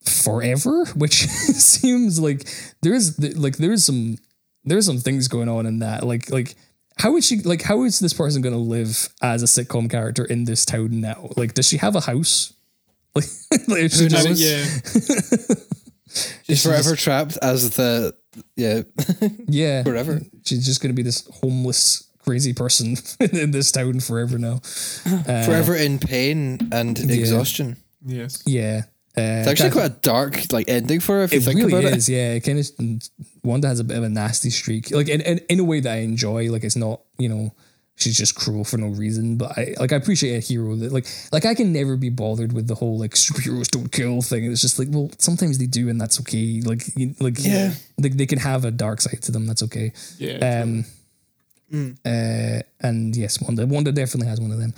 forever, 0.05 0.85
which 0.97 1.27
seems 1.29 2.19
like 2.21 2.49
there 2.83 2.95
is 2.95 3.19
like 3.37 3.57
there 3.59 3.73
is 3.73 3.85
some 3.85 4.17
there 4.65 4.79
are 4.79 4.83
some 4.83 4.99
things 4.99 5.29
going 5.29 5.49
on 5.49 5.67
in 5.67 5.81
that. 5.81 6.05
Like 6.07 6.31
like 6.31 6.55
how 6.99 7.17
is 7.17 7.27
she 7.27 7.41
like 7.41 7.63
how 7.63 7.83
is 7.85 7.99
this 7.99 8.13
person 8.13 8.43
gonna 8.43 8.57
live 8.57 9.09
as 9.23 9.43
a 9.43 9.47
sitcom 9.47 9.91
character 9.91 10.25
in 10.25 10.45
this 10.45 10.65
town 10.65 11.01
now? 11.01 11.31
Like 11.37 11.55
does 11.55 11.69
she 11.69 11.77
have 11.79 11.97
a 11.97 12.01
house? 12.01 12.53
Like, 13.17 13.27
like 13.69 13.83
if 13.85 13.93
she 13.93 14.03
Who 14.05 14.09
just- 14.09 14.27
knows? 14.27 14.43
Yeah. 14.43 15.55
She's 16.45 16.63
forever 16.63 16.95
trapped 16.97 17.39
as 17.43 17.71
the 17.77 18.15
yeah 18.57 18.83
Yeah. 19.49 19.83
forever. 19.83 20.21
She's 20.45 20.65
just 20.67 20.81
going 20.81 20.91
to 20.93 20.97
be 20.97 21.03
this 21.03 21.27
homeless, 21.43 22.09
crazy 22.25 22.53
person 22.53 22.97
in 23.21 23.51
this 23.51 23.73
town 23.73 24.01
forever 24.01 24.39
now. 24.39 24.59
forever 24.59 25.75
uh, 25.75 25.79
in 25.79 25.99
pain 25.99 26.59
and 26.73 26.99
exhaustion. 26.99 27.77
Yes. 28.05 28.43
Yeah. 28.47 28.83
Uh, 29.17 29.21
It's 29.41 29.49
actually 29.49 29.71
quite 29.71 29.87
a 29.93 29.97
dark 30.03 30.53
like 30.53 30.69
ending 30.69 31.01
for 31.01 31.19
her 31.19 31.23
if 31.25 31.33
you 31.33 31.39
it 31.39 31.45
think 31.45 31.59
really 31.61 31.73
about 31.87 31.97
is, 31.97 32.09
yeah. 32.09 32.33
It 32.35 32.41
kind 32.41 32.59
of 32.59 32.69
Wanda 33.45 33.69
has 33.69 33.79
a 33.81 33.85
bit 33.85 33.97
of 33.97 34.03
a 34.03 34.09
nasty 34.09 34.51
streak, 34.51 34.91
like 34.91 35.09
in, 35.09 35.21
in 35.21 35.39
in 35.49 35.61
a 35.61 35.65
way 35.65 35.81
that 35.81 35.93
I 35.93 35.99
enjoy. 35.99 36.51
Like 36.51 36.65
it's 36.65 36.75
not, 36.77 37.01
you 37.17 37.29
know, 37.29 37.53
she's 37.97 38.17
just 38.19 38.35
cruel 38.35 38.65
for 38.65 38.77
no 38.77 38.89
reason. 38.89 39.37
But 39.37 39.57
I 39.57 39.75
like 39.79 39.93
I 39.93 39.97
appreciate 39.97 40.35
a 40.37 40.41
hero 40.41 40.75
that 40.77 40.91
like 40.93 41.07
like 41.31 41.45
I 41.45 41.55
can 41.55 41.73
never 41.73 41.97
be 41.97 42.11
bothered 42.11 42.53
with 42.53 42.67
the 42.67 42.75
whole 42.75 42.99
like 42.99 43.13
superheroes 43.27 43.69
don't 43.69 43.93
kill 43.93 44.21
thing. 44.21 44.51
It's 44.51 44.61
just 44.63 44.79
like 44.81 44.89
well 44.91 45.11
sometimes 45.19 45.59
they 45.59 45.67
do 45.67 45.89
and 45.89 46.01
that's 46.01 46.19
okay. 46.21 46.61
Like 46.65 46.83
you, 46.97 47.15
like 47.21 47.37
Yeah. 47.39 47.73
they, 47.99 48.09
they 48.09 48.27
can 48.27 48.41
have 48.41 48.65
a 48.65 48.73
dark 48.73 49.01
side 49.01 49.23
to 49.23 49.31
them. 49.33 49.47
That's 49.47 49.63
okay. 49.63 49.93
Yeah. 50.19 50.63
Um, 50.63 50.85
uh, 52.05 52.61
and 52.81 53.17
yes, 53.17 53.41
Wanda 53.41 53.67
Wanda 53.67 53.93
definitely 53.93 54.29
has 54.29 54.41
one 54.41 54.53
of 54.53 54.59
them. 54.59 54.75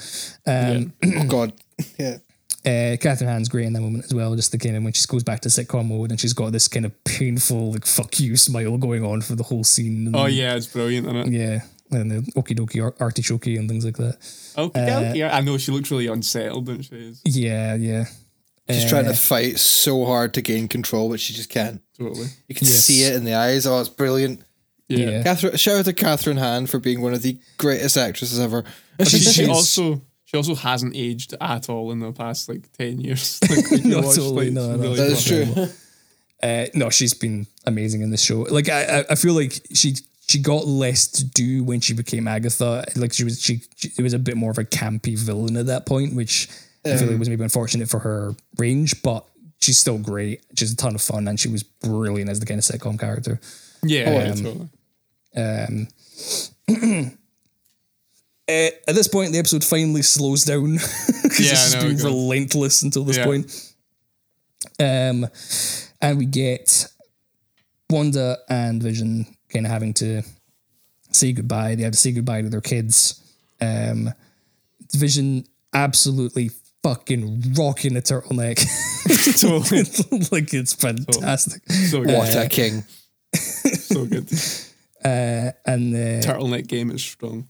Um, 0.47 0.93
it. 1.03 1.15
Oh 1.25 1.27
god. 1.27 1.53
Yeah. 1.99 2.19
Uh, 2.67 2.97
Kathryn 2.97 3.27
Hahn's 3.29 3.49
great 3.49 3.67
in 3.67 3.73
that 3.75 3.81
moment 3.81 4.05
as 4.07 4.13
well. 4.13 4.35
Just 4.35 4.51
the 4.51 4.59
kind 4.59 4.77
of 4.77 4.83
when 4.83 4.93
she 4.93 5.07
goes 5.07 5.23
back 5.23 5.41
to 5.43 5.49
sitcom 5.49 5.87
mode 5.89 6.11
and 6.11 6.19
she's 6.21 6.33
got 6.33 6.51
this 6.51 6.67
kind 6.67 6.85
of 6.85 7.05
painful 7.05 7.73
like 7.73 7.87
"fuck 7.87 8.19
you" 8.19 8.37
smile 8.37 8.77
going 8.77 9.05
on 9.05 9.21
for 9.23 9.37
the 9.37 9.45
whole 9.45 9.63
scene. 9.65 10.07
And, 10.09 10.17
oh 10.17 10.27
yeah, 10.27 10.55
it's 10.57 10.67
brilliant, 10.67 11.07
isn't 11.07 11.33
it? 11.33 11.39
yeah, 11.39 11.61
and 11.97 12.11
the 12.11 12.33
okie 12.33 12.59
dokie 12.59 12.83
ar- 12.83 12.95
artichoke 12.99 13.47
and 13.47 13.69
things 13.69 13.85
like 13.85 13.97
that. 13.99 14.17
Okay, 14.59 15.11
okay. 15.11 15.23
I 15.23 15.41
know 15.43 15.59
she 15.59 15.71
looks 15.71 15.91
really 15.93 16.09
unsettled, 16.09 16.67
doesn't 16.67 16.83
she? 16.83 16.97
It's 16.97 17.23
Yeah, 17.25 17.77
yeah, 17.77 18.07
She's 18.69 18.89
trying 18.89 19.05
to 19.05 19.15
fight 19.15 19.59
so 19.61 20.05
hard 20.05 20.35
to 20.35 20.43
gain 20.43 20.67
control, 20.67 21.09
but 21.09 21.21
she 21.21 21.35
just 21.35 21.49
can't. 21.51 21.81
totally. 21.97 22.27
You 22.49 22.55
can 22.57 22.67
Yes. 22.67 22.75
see 22.83 23.05
it 23.05 23.15
in 23.15 23.23
the 23.25 23.35
eyes. 23.35 23.65
Oh, 23.67 23.79
it's 23.79 23.89
brilliant. 23.89 24.43
Yeah. 24.89 24.99
Yeah. 25.11 25.23
Kathryn, 25.25 25.57
shout 25.59 25.77
out 25.79 25.85
to 25.85 25.93
Kathryn 25.93 26.39
Hahn 26.39 26.67
for 26.67 26.81
being 26.81 27.01
one 27.01 27.15
of 27.15 27.23
the 27.23 27.39
greatest 27.59 27.97
actresses 27.97 28.41
ever. 28.41 28.65
She, 29.05 29.19
she 29.21 29.47
also 29.49 30.01
she 30.27 30.37
also 30.37 30.55
hasn't 30.55 30.95
aged 30.95 31.35
at 31.41 31.69
all 31.71 31.91
in 31.93 32.01
the 32.01 32.13
past 32.13 32.49
like 32.49 32.71
ten 32.73 33.01
years. 33.01 33.41
Like, 33.51 33.71
when 33.71 33.83
you 33.83 33.89
No, 33.91 34.01
watch, 34.03 34.17
totally, 34.17 34.47
like, 34.51 34.55
no, 34.55 34.77
no. 34.77 34.83
really 34.83 34.97
That 34.97 35.11
is 35.11 35.25
true. 35.25 35.67
Uh, 36.43 36.67
no, 36.75 36.91
she's 36.91 37.15
been 37.15 37.47
amazing 37.65 38.03
in 38.03 38.11
this 38.11 38.23
show. 38.23 38.41
Like 38.41 38.69
I, 38.69 38.99
I, 39.01 39.05
I 39.11 39.15
feel 39.15 39.33
like 39.33 39.55
she 39.73 39.95
she 40.29 40.39
got 40.41 40.67
less 40.67 41.07
to 41.13 41.25
do 41.25 41.65
when 41.65 41.81
she 41.81 41.95
became 41.95 42.29
Agatha. 42.29 42.85
Like 42.97 43.13
she 43.15 43.25
was 43.25 43.41
she, 43.41 43.63
she 43.77 43.91
it 43.97 44.03
was 44.03 44.13
a 44.13 44.19
bit 44.19 44.37
more 44.37 44.51
of 44.51 44.59
a 44.59 44.65
campy 44.65 45.17
villain 45.19 45.57
at 45.57 45.67
that 45.67 45.87
point, 45.87 46.15
which 46.15 46.49
I 46.85 46.97
feel 46.97 47.09
like 47.09 47.19
was 47.19 47.29
maybe 47.31 47.43
unfortunate 47.43 47.89
for 47.89 48.01
her 48.01 48.35
range, 48.59 49.03
but 49.03 49.25
she's 49.61 49.79
still 49.79 49.99
great. 49.99 50.45
She's 50.57 50.73
a 50.73 50.77
ton 50.77 50.95
of 50.95 51.01
fun, 51.03 51.27
and 51.27 51.41
she 51.41 51.49
was 51.49 51.63
brilliant 51.63 52.29
as 52.31 52.39
the 52.39 52.47
kind 52.47 52.59
of 52.59 52.65
sitcom 52.65 52.99
character. 53.01 53.41
Yeah, 53.83 54.11
yeah, 54.11 54.31
Um, 54.33 54.45
totally. 54.45 55.89
Um, 56.69 57.09
uh, 58.49 58.71
at 58.89 58.95
this 58.95 59.09
point, 59.09 59.33
the 59.33 59.39
episode 59.39 59.65
finally 59.65 60.03
slows 60.03 60.45
down 60.45 60.73
because 61.23 61.41
Yeah, 61.41 61.53
it's 61.53 61.73
just 61.73 61.81
been 61.81 61.97
it 61.99 62.03
relentless 62.05 62.83
until 62.83 63.05
this 63.05 63.17
Yeah. 63.17 63.25
point. 63.25 63.73
Um, 64.79 65.27
and 66.01 66.19
we 66.19 66.27
get 66.27 66.87
Wanda 67.91 68.39
and 68.49 68.83
Vision 68.83 69.27
kind 69.53 69.67
of 69.67 69.73
having 69.73 69.95
to 69.95 70.23
say 71.13 71.33
goodbye. 71.33 71.75
They 71.75 71.83
have 71.83 71.93
to 71.93 71.99
say 71.99 72.13
goodbye 72.13 72.43
to 72.43 72.49
their 72.49 72.61
kids. 72.61 73.21
Um, 73.61 74.11
Vision 74.93 75.45
absolutely 75.73 76.51
fucking 76.83 77.55
rocking 77.57 77.97
a 77.97 78.01
turtleneck. 78.01 78.57
Totally. 79.41 79.83
like 80.31 80.53
it's 80.55 80.75
fantastic. 80.75 81.63
So 81.71 82.03
good. 82.05 82.15
What 82.15 82.35
a 82.37 82.49
king. 82.49 82.85
so 83.35 84.05
good. 84.07 84.29
Uh, 85.05 85.53
and 85.65 85.95
the 85.95 86.23
Turtleneck 86.25 86.67
game 86.67 86.91
is 86.91 87.03
strong. 87.03 87.49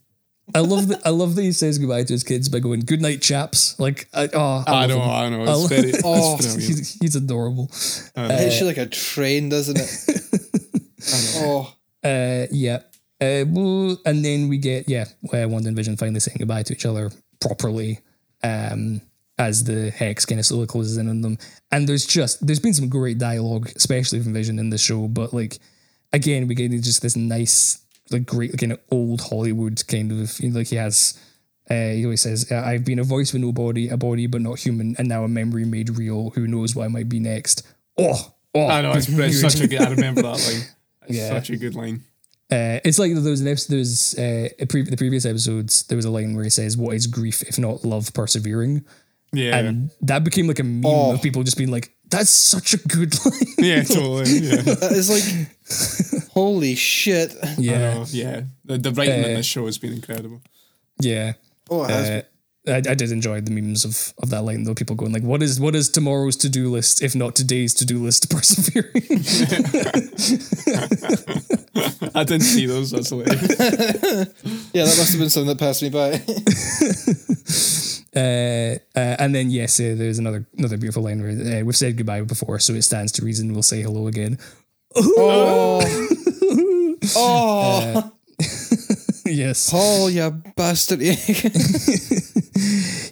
I 0.55 0.61
love 0.61 0.89
that. 0.89 1.01
I 1.05 1.11
love 1.11 1.35
that 1.35 1.43
he 1.43 1.53
says 1.53 1.79
goodbye 1.79 2.05
to 2.05 2.13
his 2.13 2.23
kids 2.23 2.49
by 2.49 2.61
going 2.61 2.81
"Good 2.81 3.01
night, 3.03 3.21
chaps." 3.21 3.79
Like, 3.81 4.09
I, 4.15 4.29
oh, 4.33 4.65
I, 4.67 4.71
I 4.73 4.87
love 4.87 4.89
know, 4.91 5.01
him. 5.01 5.11
I 5.11 5.29
know. 5.29 5.39
I 5.39 5.43
It's 5.43 5.61
love- 5.61 5.69
very, 5.71 5.93
Oh, 6.05 6.35
it's 6.37 6.47
brilliant. 6.47 6.63
he's, 6.79 6.99
he's 7.01 7.17
adorable. 7.17 7.71
It 8.17 8.39
hits 8.41 8.61
you 8.61 8.67
like 8.67 8.77
a 8.79 8.87
train, 8.87 9.49
doesn't 9.49 9.77
it? 9.79 10.83
oh, 11.37 11.75
Uh, 12.05 12.47
yeah. 12.53 12.79
Uh, 13.21 13.45
well, 13.49 13.97
and 14.05 14.25
then 14.25 14.49
we 14.49 14.59
get 14.59 14.89
yeah, 14.89 15.07
uh, 15.33 15.49
Wanda 15.49 15.69
and 15.69 15.77
Vision 15.77 15.97
finally 15.97 16.21
saying 16.21 16.37
goodbye 16.39 16.63
to 16.65 16.75
each 16.75 16.87
other 16.87 17.11
properly. 17.41 18.01
Um, 18.43 19.01
as 19.39 19.65
the 19.65 19.91
hex 19.91 20.25
kind 20.25 20.39
of 20.39 20.47
slowly 20.47 20.67
closes 20.67 20.97
in 20.97 21.09
on 21.11 21.21
them, 21.23 21.37
and 21.73 21.87
there's 21.89 22.07
just 22.07 22.47
there's 22.47 22.61
been 22.61 22.73
some 22.75 22.89
great 22.89 23.19
dialogue, 23.19 23.71
especially 23.77 24.21
from 24.23 24.33
Vision 24.33 24.59
in 24.59 24.71
the 24.71 24.79
show. 24.79 25.09
But 25.09 25.35
like, 25.35 25.59
again, 26.13 26.47
we 26.47 26.55
get 26.55 26.71
just 26.83 27.03
this 27.03 27.17
nice, 27.17 27.85
like 28.11 28.27
great 28.27 28.57
kind 28.59 28.73
of 28.73 28.81
old 28.91 29.21
Hollywood 29.21 29.83
kind 29.87 30.13
of 30.13 30.39
you 30.41 30.51
know, 30.51 30.59
like 30.59 30.69
he 30.69 30.77
has. 30.77 31.21
Uh, 31.69 31.91
he 31.91 32.05
always 32.05 32.21
says, 32.23 32.51
"Uh, 32.53 32.63
"I've 32.65 32.85
been 32.85 33.01
a 33.01 33.05
voice 33.05 33.33
with 33.33 33.43
no 33.43 33.51
body, 33.53 33.89
a 33.89 33.97
body 33.97 34.27
but 34.29 34.41
not 34.41 34.61
human, 34.61 34.95
and 34.99 35.09
now 35.09 35.25
a 35.25 35.29
memory 35.29 35.65
made 35.65 35.97
real. 35.99 36.31
Who 36.31 36.47
knows 36.47 36.77
what 36.77 36.85
I 36.85 36.89
might 36.89 37.09
be 37.09 37.19
next?" 37.19 37.67
Oh, 37.99 38.33
oh, 38.55 38.67
I 38.69 38.83
know 38.83 38.93
it's, 38.93 39.09
it's 39.09 39.41
such 39.53 39.61
a 39.61 39.67
good. 39.67 39.81
I 39.81 39.91
remember 39.91 40.23
that 40.23 40.29
line. 40.29 40.63
It's 41.09 41.19
Yeah. 41.19 41.29
such 41.31 41.51
a 41.51 41.57
good 41.57 41.75
line. 41.75 42.05
Uh, 42.53 42.79
it's 42.85 43.01
like 43.01 43.13
there 43.15 43.31
was 43.31 43.41
an 43.41 43.49
episode. 43.49 43.71
There 43.71 43.79
was 43.81 44.15
uh, 44.17 44.49
pre- 44.69 44.83
the 44.83 44.97
previous 44.97 45.25
episodes. 45.27 45.83
There 45.89 45.97
was 45.97 46.05
a 46.05 46.11
line 46.11 46.37
where 46.37 46.45
he 46.45 46.51
says, 46.51 46.77
"What 46.77 46.95
is 46.95 47.09
grief 47.09 47.43
if 47.43 47.59
not 47.59 47.85
love 47.85 48.13
persevering?" 48.15 48.85
Yeah, 49.33 49.57
And 49.59 49.91
that 50.03 50.23
became 50.23 50.47
like 50.47 50.61
a 50.61 50.63
meme 50.63 50.87
Oh. 50.87 51.15
of 51.15 51.21
people 51.23 51.43
just 51.43 51.57
being 51.59 51.73
like, 51.73 51.93
that's 52.11 52.31
such 52.31 52.75
a 52.75 52.79
good 52.79 53.15
line. 53.25 53.55
Yeah, 53.59 53.83
totally. 53.97 54.39
Yeah. 54.39 54.63
That 54.63 54.93
is 54.93 55.09
like, 55.11 56.29
holy 56.31 56.75
shit. 56.75 57.35
Yeah, 57.59 58.05
yeah. 58.11 58.43
The, 58.65 58.79
the 58.79 58.93
writing 58.93 59.25
Uh, 59.25 59.29
in 59.29 59.35
this 59.35 59.47
show 59.47 59.67
has 59.67 59.79
been 59.79 59.93
incredible. 59.93 60.41
yeah. 61.01 61.33
Oh, 61.69 61.85
it 61.85 61.91
has 61.91 62.09
Uh, 62.11 62.23
I, 62.67 62.77
I 62.77 62.95
did 62.95 63.13
enjoy 63.13 63.41
the 63.41 63.51
memes 63.51 63.85
of, 63.85 64.13
of 64.23 64.31
that 64.31 64.43
line 64.43 64.65
though. 64.65 64.75
People 64.75 64.97
going 64.97 65.13
like, 65.13 65.23
"What 65.23 65.43
is 65.43 65.61
what 65.61 65.75
is 65.75 65.89
tomorrow's 65.89 66.37
to 66.39 66.49
do 66.49 66.71
list 66.71 67.03
if 67.03 67.15
not 67.15 67.37
today's 67.37 67.75
to 67.75 67.85
do 67.85 68.03
list?" 68.03 68.31
Persevering. 68.35 68.93
I 72.15 72.25
didn't 72.25 72.43
see 72.43 72.67
those. 72.67 72.91
That's 72.91 73.11
hilarious. 73.11 73.43
yeah, 74.73 74.85
that 74.85 74.97
must 74.99 75.13
have 75.13 75.21
been 75.21 75.31
something 75.31 75.49
that 75.49 75.59
passed 75.59 75.83
me 75.83 75.91
by. 75.91 76.23
Uh, 78.17 78.79
uh, 78.97 79.17
and 79.19 79.35
then 79.35 79.51
yes, 79.51 79.79
uh, 79.79 79.95
there's 79.95 80.19
another 80.19 80.47
another 80.57 80.79
beautiful 80.79 81.03
line 81.03 81.21
where 81.21 81.61
uh, 81.61 81.63
we've 81.63 81.77
said 81.77 81.99
goodbye 81.99 82.23
before, 82.23 82.59
so 82.59 82.73
it 82.73 82.81
stands 82.81 83.13
to 83.13 83.23
reason 83.23 83.53
we'll 83.53 83.63
say 83.63 83.83
hello 83.83 84.07
again. 84.07 84.39
oh, 84.97 85.83
oh, 87.15 88.13
yes, 89.27 89.71
Paul, 89.71 90.11
you 90.11 90.31
bastard. 90.57 91.01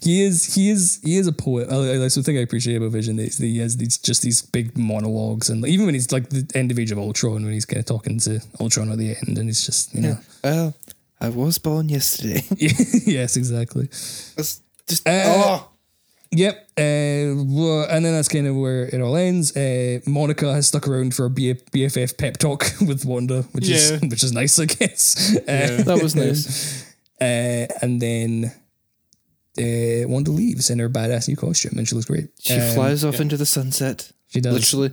he 0.02 0.22
is 0.22 0.54
he 0.54 0.70
is 0.70 1.00
he 1.02 1.16
is 1.16 1.26
a 1.26 1.32
poet. 1.32 1.68
I, 1.70 1.94
I, 1.94 1.98
that's 1.98 2.14
the 2.14 2.22
thing 2.22 2.38
I 2.38 2.40
appreciate 2.40 2.76
about 2.76 2.92
Vision 2.92 3.18
is 3.18 3.38
that 3.38 3.46
he 3.46 3.58
has 3.58 3.76
these 3.76 3.98
just 3.98 4.22
these 4.22 4.42
big 4.42 4.76
monologues, 4.78 5.50
and 5.50 5.66
even 5.66 5.86
when 5.86 5.94
he's 5.94 6.12
like 6.12 6.30
the 6.30 6.50
end 6.54 6.70
of 6.70 6.78
Age 6.78 6.92
of 6.92 6.98
Ultron, 6.98 7.44
when 7.44 7.52
he's 7.52 7.64
kind 7.66 7.80
of 7.80 7.86
talking 7.86 8.18
to 8.20 8.40
Ultron 8.60 8.90
at 8.90 8.98
the 8.98 9.16
end, 9.16 9.38
and 9.38 9.48
he's 9.48 9.64
just 9.64 9.94
you 9.94 10.00
know, 10.02 10.18
well, 10.42 10.74
I 11.20 11.28
was 11.28 11.58
born 11.58 11.88
yesterday. 11.88 12.42
yes, 12.56 13.36
exactly. 13.36 13.86
That's 13.86 14.60
just, 14.86 15.06
Uh, 15.08 15.22
oh. 15.26 15.70
Yep. 16.37 16.55
Uh, 16.76 17.45
well, 17.47 17.87
and 17.89 18.05
then 18.05 18.12
that's 18.12 18.28
kind 18.28 18.47
of 18.47 18.57
where 18.57 18.85
it 18.93 19.01
all 19.01 19.14
ends. 19.16 19.57
Uh, 19.57 20.01
Monica 20.07 20.53
has 20.53 20.66
stuck 20.68 20.89
around 20.89 21.14
for 21.14 21.26
a 21.26 21.30
B- 21.30 21.55
BFF 21.55 22.18
pep 22.18 22.37
talk 22.39 22.64
with 22.80 23.05
Wanda, 23.05 23.43
which 23.53 23.68
is 23.68 24.01
which 24.03 24.24
is 24.24 24.32
nice, 24.32 24.59
I 24.59 24.66
guess. 24.66 25.37
Uh, 25.49 25.82
That 25.85 26.01
was 26.03 26.14
nice. 26.16 26.85
uh, 27.20 27.66
and 27.82 28.01
then 28.03 28.53
uh, 29.59 30.09
Wanda 30.09 30.30
leaves 30.32 30.70
in 30.70 30.78
her 30.80 30.89
badass 30.89 31.28
new 31.28 31.37
costume, 31.37 31.78
and 31.78 31.87
she 31.87 31.95
looks 31.95 32.07
great. 32.09 32.28
She 32.41 32.55
Um, 32.55 32.74
flies 32.74 33.05
off 33.05 33.20
into 33.20 33.37
the 33.37 33.47
sunset. 33.47 34.11
She 34.28 34.41
does. 34.41 34.55
Literally. 34.55 34.93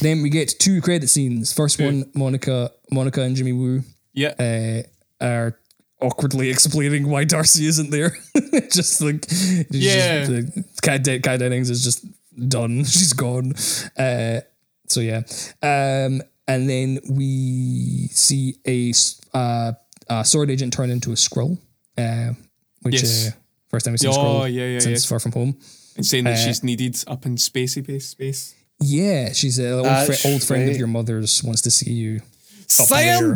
then 0.00 0.22
we 0.22 0.30
get 0.30 0.54
two 0.58 0.80
credit 0.80 1.08
scenes. 1.08 1.52
First 1.52 1.80
one, 1.80 2.10
Monica, 2.14 2.70
Monica 2.90 3.22
and 3.22 3.34
Jimmy 3.36 3.52
Woo 3.52 3.82
Yeah. 4.14 4.34
uh, 4.38 4.82
are 5.24 5.58
awkwardly 6.00 6.50
explaining 6.50 7.08
why 7.08 7.24
Darcy 7.24 7.66
isn't 7.66 7.90
there. 7.90 8.16
just 8.72 9.00
like, 9.00 9.24
Yeah. 9.70 10.24
just, 10.26 10.30
the 10.54 10.64
Kat, 10.82 11.02
De- 11.04 11.20
Kat 11.20 11.38
Dennings 11.40 11.70
is 11.70 11.82
just 11.82 12.04
done. 12.48 12.84
She's 12.84 13.12
gone. 13.12 13.54
Uh, 13.96 14.40
so 14.88 15.00
yeah, 15.00 15.22
um, 15.62 16.22
and 16.46 16.70
then 16.70 17.00
we 17.10 18.08
see 18.12 18.56
a, 18.64 18.90
s- 18.90 19.20
uh, 19.34 19.72
a 20.08 20.24
SWORD 20.24 20.50
agent 20.50 20.72
turn 20.72 20.90
into 20.90 21.10
a 21.10 21.14
Skrull, 21.14 21.58
uh, 21.98 22.34
which 22.82 22.94
Yes. 23.02 23.28
uh, 23.28 23.30
first 23.68 23.84
time 23.84 23.92
we 23.94 23.98
see 23.98 24.06
a 24.06 24.10
Oh, 24.10 24.14
Skrull 24.14 24.52
yeah, 24.54 24.66
yeah, 24.66 24.78
since 24.78 25.04
yeah. 25.04 25.08
Far 25.08 25.18
From 25.18 25.32
Home. 25.32 25.58
And 25.96 26.04
saying 26.06 26.24
that 26.24 26.34
uh, 26.34 26.36
she's 26.36 26.62
needed 26.62 27.02
up 27.08 27.26
in 27.26 27.36
spacey 27.36 27.82
space. 27.82 28.08
space. 28.10 28.54
Yeah, 28.78 29.32
she's 29.32 29.58
an 29.58 29.72
old, 29.72 29.86
That's 29.86 30.22
fri- 30.22 30.30
old 30.32 30.42
friend 30.44 30.70
of 30.70 30.76
your 30.76 30.86
mother's. 30.88 31.42
Wants 31.42 31.62
to 31.62 31.70
see 31.70 31.90
you. 31.92 32.20
There. 32.66 32.86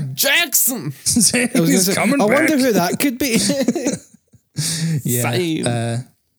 Sam 0.00 0.10
Jackson. 0.14 0.78
I, 1.34 1.60
was 1.60 1.70
He's 1.70 1.86
say, 1.86 1.94
coming 1.94 2.20
I 2.20 2.26
back. 2.28 2.36
wonder 2.36 2.58
who 2.58 2.72
that 2.72 2.98
could 3.00 3.18
be. 3.18 3.38
Yeah. 5.04 5.22
Sam. 5.30 5.66
Uh, 5.66 5.96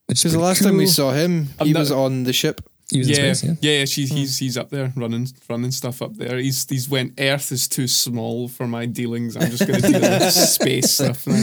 which 0.08 0.26
is 0.26 0.34
the 0.34 0.38
pretty 0.38 0.44
last 0.48 0.64
time 0.64 0.78
we 0.78 0.86
saw 0.88 1.12
him, 1.12 1.48
I'm 1.60 1.68
he 1.68 1.74
not- 1.74 1.80
was 1.80 1.92
on 1.92 2.24
the 2.24 2.34
ship. 2.34 2.62
he 2.92 3.00
was 3.00 3.08
in 3.10 3.16
Yeah, 3.26 3.34
space, 3.34 3.44
yeah. 3.44 3.56
yeah, 3.72 3.80
yeah. 3.80 3.86
She's 3.86 4.10
he's 4.12 4.38
he's 4.38 4.58
up 4.58 4.70
there 4.70 4.92
running 4.98 5.28
running 5.50 5.72
stuff 5.72 6.02
up 6.02 6.16
there. 6.18 6.38
He's 6.38 6.68
he's 6.70 6.90
when 6.90 7.14
Earth 7.18 7.52
is 7.54 7.68
too 7.70 7.88
small 7.88 8.50
for 8.50 8.68
my 8.68 8.86
dealings. 8.86 9.38
I'm 9.38 9.50
just 9.50 9.66
going 9.66 9.82
to 9.82 9.88
deal 9.88 10.02
with 10.02 10.32
space 10.34 10.92
stuff 10.92 11.26
now. 11.26 11.42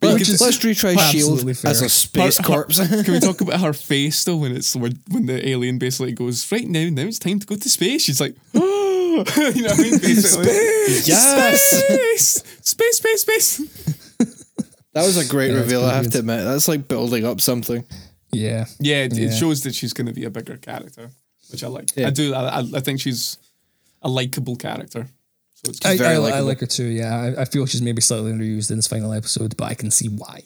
But 0.00 0.08
you 0.08 0.14
Which 0.14 0.40
Let's 0.40 0.58
retry 0.58 0.96
absolutely 0.96 1.54
Shield 1.54 1.66
as 1.72 1.82
a 1.82 1.88
space 1.88 2.36
her- 2.38 2.44
corpse. 2.44 2.78
Can 2.78 3.12
we 3.14 3.20
talk 3.20 3.40
about 3.46 3.60
her 3.60 3.72
face 3.72 4.22
though 4.24 4.36
when 4.36 4.54
it's 4.54 4.76
when 4.76 4.98
when 5.10 5.24
the 5.26 5.48
alien 5.48 5.78
basically 5.78 6.12
goes 6.12 6.50
right 6.52 6.68
now 6.68 6.86
now 6.90 7.02
it's 7.02 7.18
time 7.18 7.38
to 7.40 7.46
go 7.46 7.56
to 7.56 7.68
space. 7.70 8.02
She's 8.02 8.20
like, 8.20 8.36
oh, 8.54 8.89
you 9.54 9.62
know 9.62 9.70
what 9.70 9.78
I 9.78 9.82
mean? 9.82 9.98
Basically, 9.98 10.46
yes, 11.04 11.60
space, 11.60 12.42
space, 12.62 12.96
space, 12.96 13.20
space. 13.22 13.56
that 14.94 15.04
was 15.06 15.16
a 15.16 15.28
great 15.28 15.50
Yeah, 15.52 15.58
reveal. 15.58 15.84
I 15.84 15.94
have 15.94 16.02
pretty 16.04 16.10
to 16.12 16.18
admit, 16.20 16.44
that's 16.44 16.68
like 16.68 16.88
building 16.88 17.24
up 17.26 17.40
something. 17.40 17.84
Yeah. 18.32 18.66
Yeah, 18.78 19.04
it, 19.04 19.14
Yeah. 19.14 19.28
it 19.28 19.32
shows 19.36 19.62
that 19.64 19.74
she's 19.74 19.92
going 19.92 20.06
to 20.06 20.12
be 20.12 20.24
a 20.24 20.30
bigger 20.30 20.56
character, 20.56 21.10
which 21.50 21.64
I 21.64 21.68
like. 21.68 21.90
Yeah. 21.96 22.08
I 22.08 22.10
do. 22.10 22.34
I, 22.34 22.60
I 22.60 22.64
I 22.76 22.80
think 22.80 23.00
she's 23.00 23.38
a 24.02 24.08
likable 24.08 24.56
character. 24.56 25.06
So 25.54 25.70
it's 25.70 25.84
I, 25.84 26.12
I, 26.14 26.14
I 26.38 26.40
like 26.40 26.60
her 26.60 26.66
too. 26.66 26.84
Yeah, 26.86 27.14
I, 27.36 27.42
I 27.42 27.44
feel 27.44 27.66
she's 27.66 27.82
maybe 27.82 28.00
slightly 28.00 28.32
underused 28.32 28.70
in 28.70 28.76
this 28.78 28.86
final 28.86 29.12
episode, 29.12 29.56
but 29.56 29.64
I 29.64 29.74
can 29.74 29.90
see 29.90 30.08
why. 30.08 30.42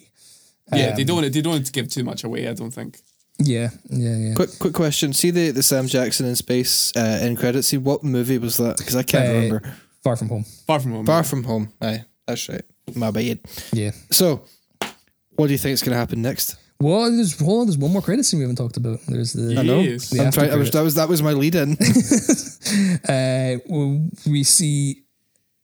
yeah. 0.72 0.92
They 0.96 1.02
Um, 1.02 1.06
don't 1.06 1.32
they 1.32 1.40
don't 1.42 1.52
want 1.52 1.66
to 1.66 1.72
give 1.72 1.88
too 1.88 2.04
much 2.04 2.24
away. 2.24 2.48
I 2.48 2.54
don't 2.54 2.72
think. 2.72 2.98
Yeah, 3.38 3.70
yeah, 3.90 4.16
yeah. 4.16 4.34
Quick, 4.34 4.50
quick 4.60 4.74
question. 4.74 5.12
See 5.12 5.30
the, 5.30 5.50
the 5.50 5.62
Sam 5.62 5.86
Jackson 5.86 6.26
in 6.26 6.36
space 6.36 6.94
uh, 6.96 7.18
in 7.22 7.36
credits. 7.36 7.68
See 7.68 7.78
what 7.78 8.04
movie 8.04 8.38
was 8.38 8.56
that? 8.58 8.76
Because 8.78 8.94
I 8.96 9.02
can't 9.02 9.28
Uh, 9.28 9.32
remember. 9.32 9.74
Far 10.02 10.16
from 10.16 10.28
home. 10.28 10.44
Far 10.66 10.80
from 10.80 10.92
home. 10.92 11.06
Far 11.06 11.24
from 11.24 11.44
home. 11.44 11.72
Aye, 11.80 12.04
that's 12.26 12.48
right. 12.48 12.62
My 12.94 13.10
bad. 13.10 13.40
Yeah. 13.72 13.90
So, 14.10 14.44
what 15.36 15.46
do 15.46 15.52
you 15.52 15.58
think 15.58 15.72
is 15.74 15.82
going 15.82 15.92
to 15.94 15.98
happen 15.98 16.22
next? 16.22 16.56
Well, 16.80 17.10
there's 17.10 17.40
well, 17.40 17.64
there's 17.64 17.78
one 17.78 17.92
more 17.92 18.02
credit 18.02 18.24
scene 18.24 18.38
we 18.40 18.42
haven't 18.44 18.56
talked 18.56 18.76
about. 18.76 18.98
There's 19.08 19.32
the 19.32 19.58
I 19.58 19.62
know. 19.62 19.82
The 19.82 20.22
I'm 20.24 20.30
trying. 20.32 20.50
I 20.50 20.56
was, 20.56 20.70
that 20.72 20.82
was 20.82 20.94
that 20.96 21.08
was 21.08 21.22
my 21.22 21.32
lead 21.32 21.54
in. 21.54 21.72
uh, 23.08 23.58
well, 23.66 24.06
we 24.26 24.42
see 24.44 25.03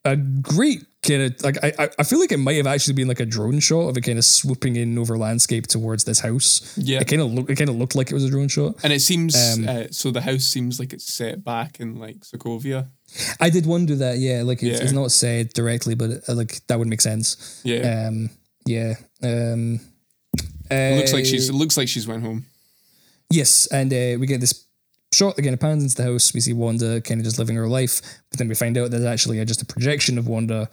a 0.05 0.17
great 0.17 0.83
kind 1.03 1.23
of 1.23 1.43
like 1.43 1.57
I, 1.63 1.89
I- 1.99 2.03
feel 2.05 2.21
like 2.21 2.33
it 2.33 2.39
might 2.39 2.57
have 2.57 2.67
actually 2.67 2.95
been 2.95 3.09
like 3.09 3.21
a 3.21 3.27
drone 3.27 3.59
shot 3.61 3.89
of 3.89 3.97
it 3.97 4.01
kind 4.03 4.19
of 4.19 4.25
swooping 4.25 4.77
in 4.77 4.97
over 4.99 5.17
landscape 5.19 5.67
towards 5.67 6.05
this 6.05 6.21
house. 6.21 6.77
Yeah. 6.79 7.01
it 7.01 7.09
kind 7.09 7.21
of 7.23 7.33
looked 7.33 7.51
it 7.51 7.57
kind 7.57 7.69
of 7.71 7.77
looked 7.77 7.95
like 7.95 8.11
it 8.11 8.15
was 8.15 8.25
a 8.25 8.31
drone 8.31 8.49
shot. 8.49 8.77
And 8.83 8.93
it 8.93 9.01
seems 9.01 9.35
Um, 9.37 9.69
uh, 9.69 9.85
so. 9.91 10.11
The 10.11 10.21
house 10.23 10.45
seems 10.45 10.79
like 10.81 10.93
it's 10.93 11.05
set 11.13 11.45
back 11.45 11.81
in 11.81 11.99
like 11.99 12.21
Sokovia. 12.21 12.89
I 13.41 13.51
did 13.51 13.67
wonder 13.67 13.95
that. 13.97 14.19
Yeah, 14.19 14.43
like 14.43 14.63
it's, 14.63 14.79
Yeah. 14.79 14.85
it's 14.85 14.93
not 14.93 15.11
said 15.11 15.53
directly, 15.53 15.95
but 15.95 16.11
uh, 16.29 16.35
like 16.35 16.67
that 16.69 16.79
would 16.79 16.89
make 16.89 17.01
sense. 17.01 17.61
Yeah. 17.65 18.07
Um. 18.09 18.31
Yeah. 18.67 18.95
Um. 19.23 19.81
it 20.71 20.97
looks 20.99 21.13
like 21.13 21.23
uh, 21.25 21.27
she's. 21.29 21.49
It 21.49 21.55
looks 21.55 21.77
like 21.77 21.89
she's 21.89 22.07
went 22.07 22.23
home. 22.23 22.47
Yes, 23.31 23.67
and 23.67 23.93
uh, 23.93 24.17
we 24.19 24.27
get 24.27 24.41
this 24.41 24.65
shot 25.13 25.37
that 25.37 25.43
kind 25.43 25.59
pans 25.61 25.83
into 25.83 25.97
the 25.97 26.05
house. 26.05 26.33
We 26.35 26.41
see 26.41 26.53
Wanda 26.53 27.01
kind 27.01 27.21
of 27.21 27.25
just 27.25 27.39
living 27.39 27.57
her 27.57 27.69
life, 27.69 28.01
but 28.31 28.39
then 28.39 28.49
we 28.49 28.55
find 28.55 28.77
out 28.79 28.91
that 28.91 28.97
it's 28.99 29.07
actually 29.07 29.45
just 29.45 29.63
a 29.63 29.67
projection 29.67 30.19
of 30.19 30.29
Wanda, 30.29 30.69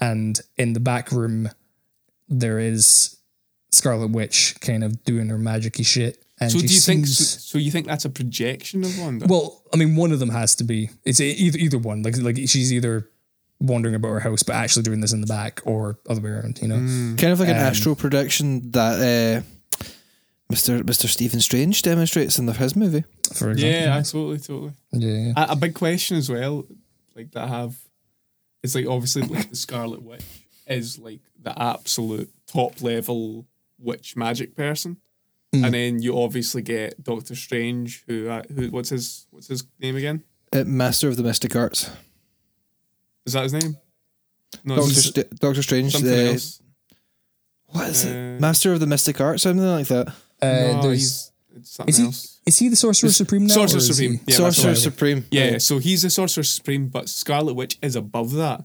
and 0.00 0.40
in 0.56 0.72
the 0.72 0.80
back 0.80 1.12
room 1.12 1.48
there 2.28 2.58
is 2.58 3.16
Scarlet 3.72 4.10
Witch 4.10 4.56
kind 4.60 4.82
of 4.82 5.04
doing 5.04 5.28
her 5.28 5.36
magicy 5.38 5.84
shit. 5.84 6.24
And 6.40 6.50
So 6.50 6.58
she 6.58 6.66
do 6.66 6.74
you 6.74 6.80
think? 6.80 7.06
seems- 7.06 7.18
So, 7.18 7.38
so 7.38 7.58
you 7.58 7.70
think 7.70 7.86
that's 7.86 8.04
a 8.04 8.10
projection 8.10 8.82
of 8.84 8.98
Wanda? 8.98 9.26
Well, 9.28 9.62
I 9.72 9.76
mean, 9.76 9.94
one 9.96 10.10
of 10.10 10.18
them 10.20 10.30
has 10.30 10.54
to 10.56 10.64
be. 10.64 10.90
It's 11.04 11.20
either 11.20 11.58
either 11.58 11.78
one. 11.78 12.02
Like 12.02 12.16
like 12.18 12.36
she's 12.36 12.72
either 12.72 13.08
wandering 13.60 13.94
about 13.94 14.08
her 14.08 14.20
house, 14.20 14.42
but 14.42 14.56
actually 14.56 14.82
doing 14.82 15.00
this 15.00 15.12
in 15.12 15.20
the 15.20 15.26
back, 15.28 15.60
or 15.64 15.98
other 16.08 16.20
way 16.20 16.30
around. 16.30 16.58
You 16.62 16.68
know. 16.68 16.76
Mm. 16.76 17.18
kind 17.18 17.32
of 17.32 17.38
like 17.40 17.48
an 17.50 17.56
Um, 17.56 17.62
astral 17.62 17.94
projection 17.94 18.70
that 18.72 19.42
uh, 19.42 19.42
Mr. 20.52 20.82
Mr. 20.82 21.06
Stephen 21.08 21.40
Strange 21.40 21.82
demonstrates 21.82 22.38
in 22.38 22.46
the 22.46 22.52
his 22.52 22.76
movie. 22.76 23.04
For 23.34 23.50
example. 23.50 23.70
yeah, 23.80 24.02
totally, 24.02 24.38
totally. 24.38 24.72
yeah, 24.92 25.32
yeah. 25.36 25.44
A, 25.48 25.52
a 25.52 25.56
big 25.56 25.74
question 25.74 26.16
as 26.16 26.28
well, 26.30 26.66
like 27.16 27.30
that 27.32 27.44
I 27.44 27.48
have, 27.48 27.76
is 28.62 28.74
like 28.74 28.86
obviously 28.86 29.22
like 29.22 29.50
the 29.50 29.56
Scarlet 29.56 30.02
Witch 30.02 30.22
is 30.66 30.98
like 30.98 31.20
the 31.42 31.58
absolute 31.60 32.30
top 32.46 32.80
level 32.82 33.46
witch 33.78 34.16
magic 34.16 34.54
person, 34.54 34.98
Hmm. 35.52 35.64
and 35.64 35.74
then 35.74 36.02
you 36.02 36.18
obviously 36.20 36.62
get 36.62 37.02
Doctor 37.02 37.34
Strange, 37.34 38.04
who 38.06 38.28
uh, 38.28 38.42
who 38.54 38.68
what's 38.68 38.90
his 38.90 39.26
what's 39.30 39.48
his 39.48 39.64
name 39.80 39.96
again? 39.96 40.22
Uh, 40.52 40.64
Master 40.64 41.08
of 41.08 41.16
the 41.16 41.22
Mystic 41.22 41.56
Arts. 41.56 41.90
Is 43.26 43.32
that 43.32 43.44
his 43.44 43.52
name? 43.54 43.76
No, 44.62 44.76
Doctor, 44.76 44.92
St- 44.94 45.30
Doctor 45.40 45.62
Strange. 45.62 45.92
something 45.92 46.12
uh, 46.12 46.32
else. 46.32 46.60
What 47.68 47.88
is 47.88 48.04
Uh, 48.04 48.08
it? 48.08 48.40
Master 48.40 48.72
of 48.72 48.80
the 48.80 48.86
Mystic 48.86 49.20
Arts, 49.20 49.42
something 49.42 49.64
like 49.66 49.86
that. 49.88 50.14
Uh, 50.42 50.46
no, 50.46 50.82
there's 50.82 50.98
he's 50.98 51.30
it's 51.56 51.70
something 51.70 51.90
is 51.92 51.98
he 51.98 52.04
else. 52.04 52.40
is 52.46 52.58
he 52.58 52.68
the 52.68 52.76
Sorcerer 52.76 53.10
Supreme 53.10 53.46
now? 53.46 53.54
Sorcerer 53.54 53.76
or 53.76 53.78
is 53.80 53.86
he- 53.88 53.94
Supreme. 53.94 54.12
Yeah, 54.26 54.38
that's 54.38 54.56
Sorcerer. 54.56 54.74
Supreme. 54.74 55.24
Yeah, 55.30 55.44
Aye. 55.54 55.58
so 55.58 55.78
he's 55.78 56.02
the 56.02 56.10
Sorcerer 56.10 56.44
Supreme, 56.44 56.88
but 56.88 57.08
Scarlet 57.08 57.54
Witch 57.54 57.78
is 57.82 57.96
above 57.96 58.32
that. 58.32 58.64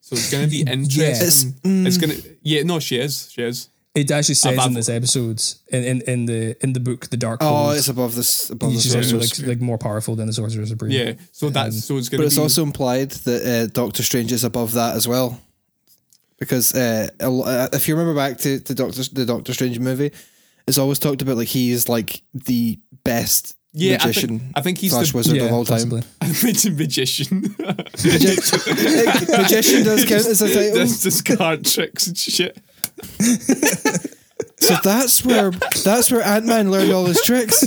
So 0.00 0.16
it's 0.16 0.30
going 0.30 0.44
to 0.44 0.50
be 0.50 0.58
Yeah. 0.58 0.72
interesting. 0.72 1.50
It's- 1.62 1.86
It's, 1.86 1.96
going 1.98 2.16
to, 2.20 2.36
yeah, 2.42 2.62
no, 2.64 2.80
she 2.80 2.96
is. 2.98 3.30
She 3.30 3.42
is. 3.42 3.68
It 3.94 4.10
actually 4.12 4.36
says 4.36 4.54
Above- 4.54 4.68
in 4.68 4.74
this 4.74 4.88
episode, 4.88 5.42
in, 5.68 5.82
in, 5.84 6.00
in 6.02 6.26
the 6.26 6.56
in 6.62 6.72
the 6.74 6.80
book, 6.80 7.10
the 7.10 7.16
Dark 7.16 7.40
Oh, 7.42 7.48
Hold, 7.48 7.76
it's 7.76 7.88
above 7.88 8.14
this. 8.14 8.48
Above 8.48 8.68
the 8.70 8.74
he's 8.74 8.84
just 8.84 8.94
Sorcerer 8.94 9.18
like, 9.18 9.28
Supreme. 9.28 9.48
like 9.48 9.60
more 9.60 9.78
powerful 9.78 10.14
than 10.14 10.28
the 10.28 10.32
Sorcerer 10.32 10.64
Supreme. 10.64 10.92
Yeah, 10.92 11.12
so 11.32 11.50
that's 11.50 11.84
so 11.84 11.96
it's 11.98 12.08
gonna 12.08 12.20
But 12.20 12.22
to 12.22 12.26
it's 12.28 12.36
be. 12.36 12.42
also 12.42 12.62
implied 12.62 13.10
that 13.10 13.44
uh, 13.44 13.66
Doctor 13.72 14.04
Strange 14.04 14.30
is 14.30 14.44
above 14.44 14.72
that 14.74 14.94
as 14.94 15.08
well. 15.08 15.40
Because 16.38 16.72
uh, 16.74 17.08
a 17.18 17.28
lo- 17.28 17.44
uh, 17.44 17.68
if 17.72 17.88
you 17.88 17.96
remember 17.96 18.14
back 18.18 18.38
to 18.38 18.60
the 18.60 18.74
Doctor 18.74 19.02
the 19.12 19.26
Doctor 19.26 19.52
Strange 19.52 19.78
movie, 19.80 20.12
it's 20.70 20.78
always 20.78 20.98
talked 20.98 21.20
about 21.22 21.36
like 21.36 21.48
he's 21.48 21.88
like 21.88 22.22
the 22.32 22.78
best 23.04 23.56
Yeah, 23.72 23.98
I 24.00 24.06
magician 24.06 24.38
think, 24.38 24.52
I 24.54 24.60
think 24.62 24.78
he's 24.78 24.92
slash 24.92 25.10
the 25.12 25.16
wizard 25.18 25.36
yeah, 25.36 25.44
of 25.44 25.52
all 25.52 25.64
time. 25.64 25.76
possibly. 25.90 26.02
I 26.22 26.26
mentioned 26.42 26.78
magician. 26.78 27.54
magician 29.38 29.84
does 29.84 30.04
count 30.06 30.26
as 30.26 30.40
a 30.42 30.48
title. 30.54 30.76
Just 30.86 31.02
discard 31.02 31.64
tricks 31.64 32.06
and 32.06 32.16
shit. 32.16 32.56
So 34.58 34.74
that's 34.84 35.24
where 35.24 35.50
that's 35.84 36.10
where 36.12 36.22
Ant 36.22 36.46
Man 36.46 36.70
learned 36.70 36.92
all 36.92 37.06
his 37.06 37.20
tricks. 37.22 37.62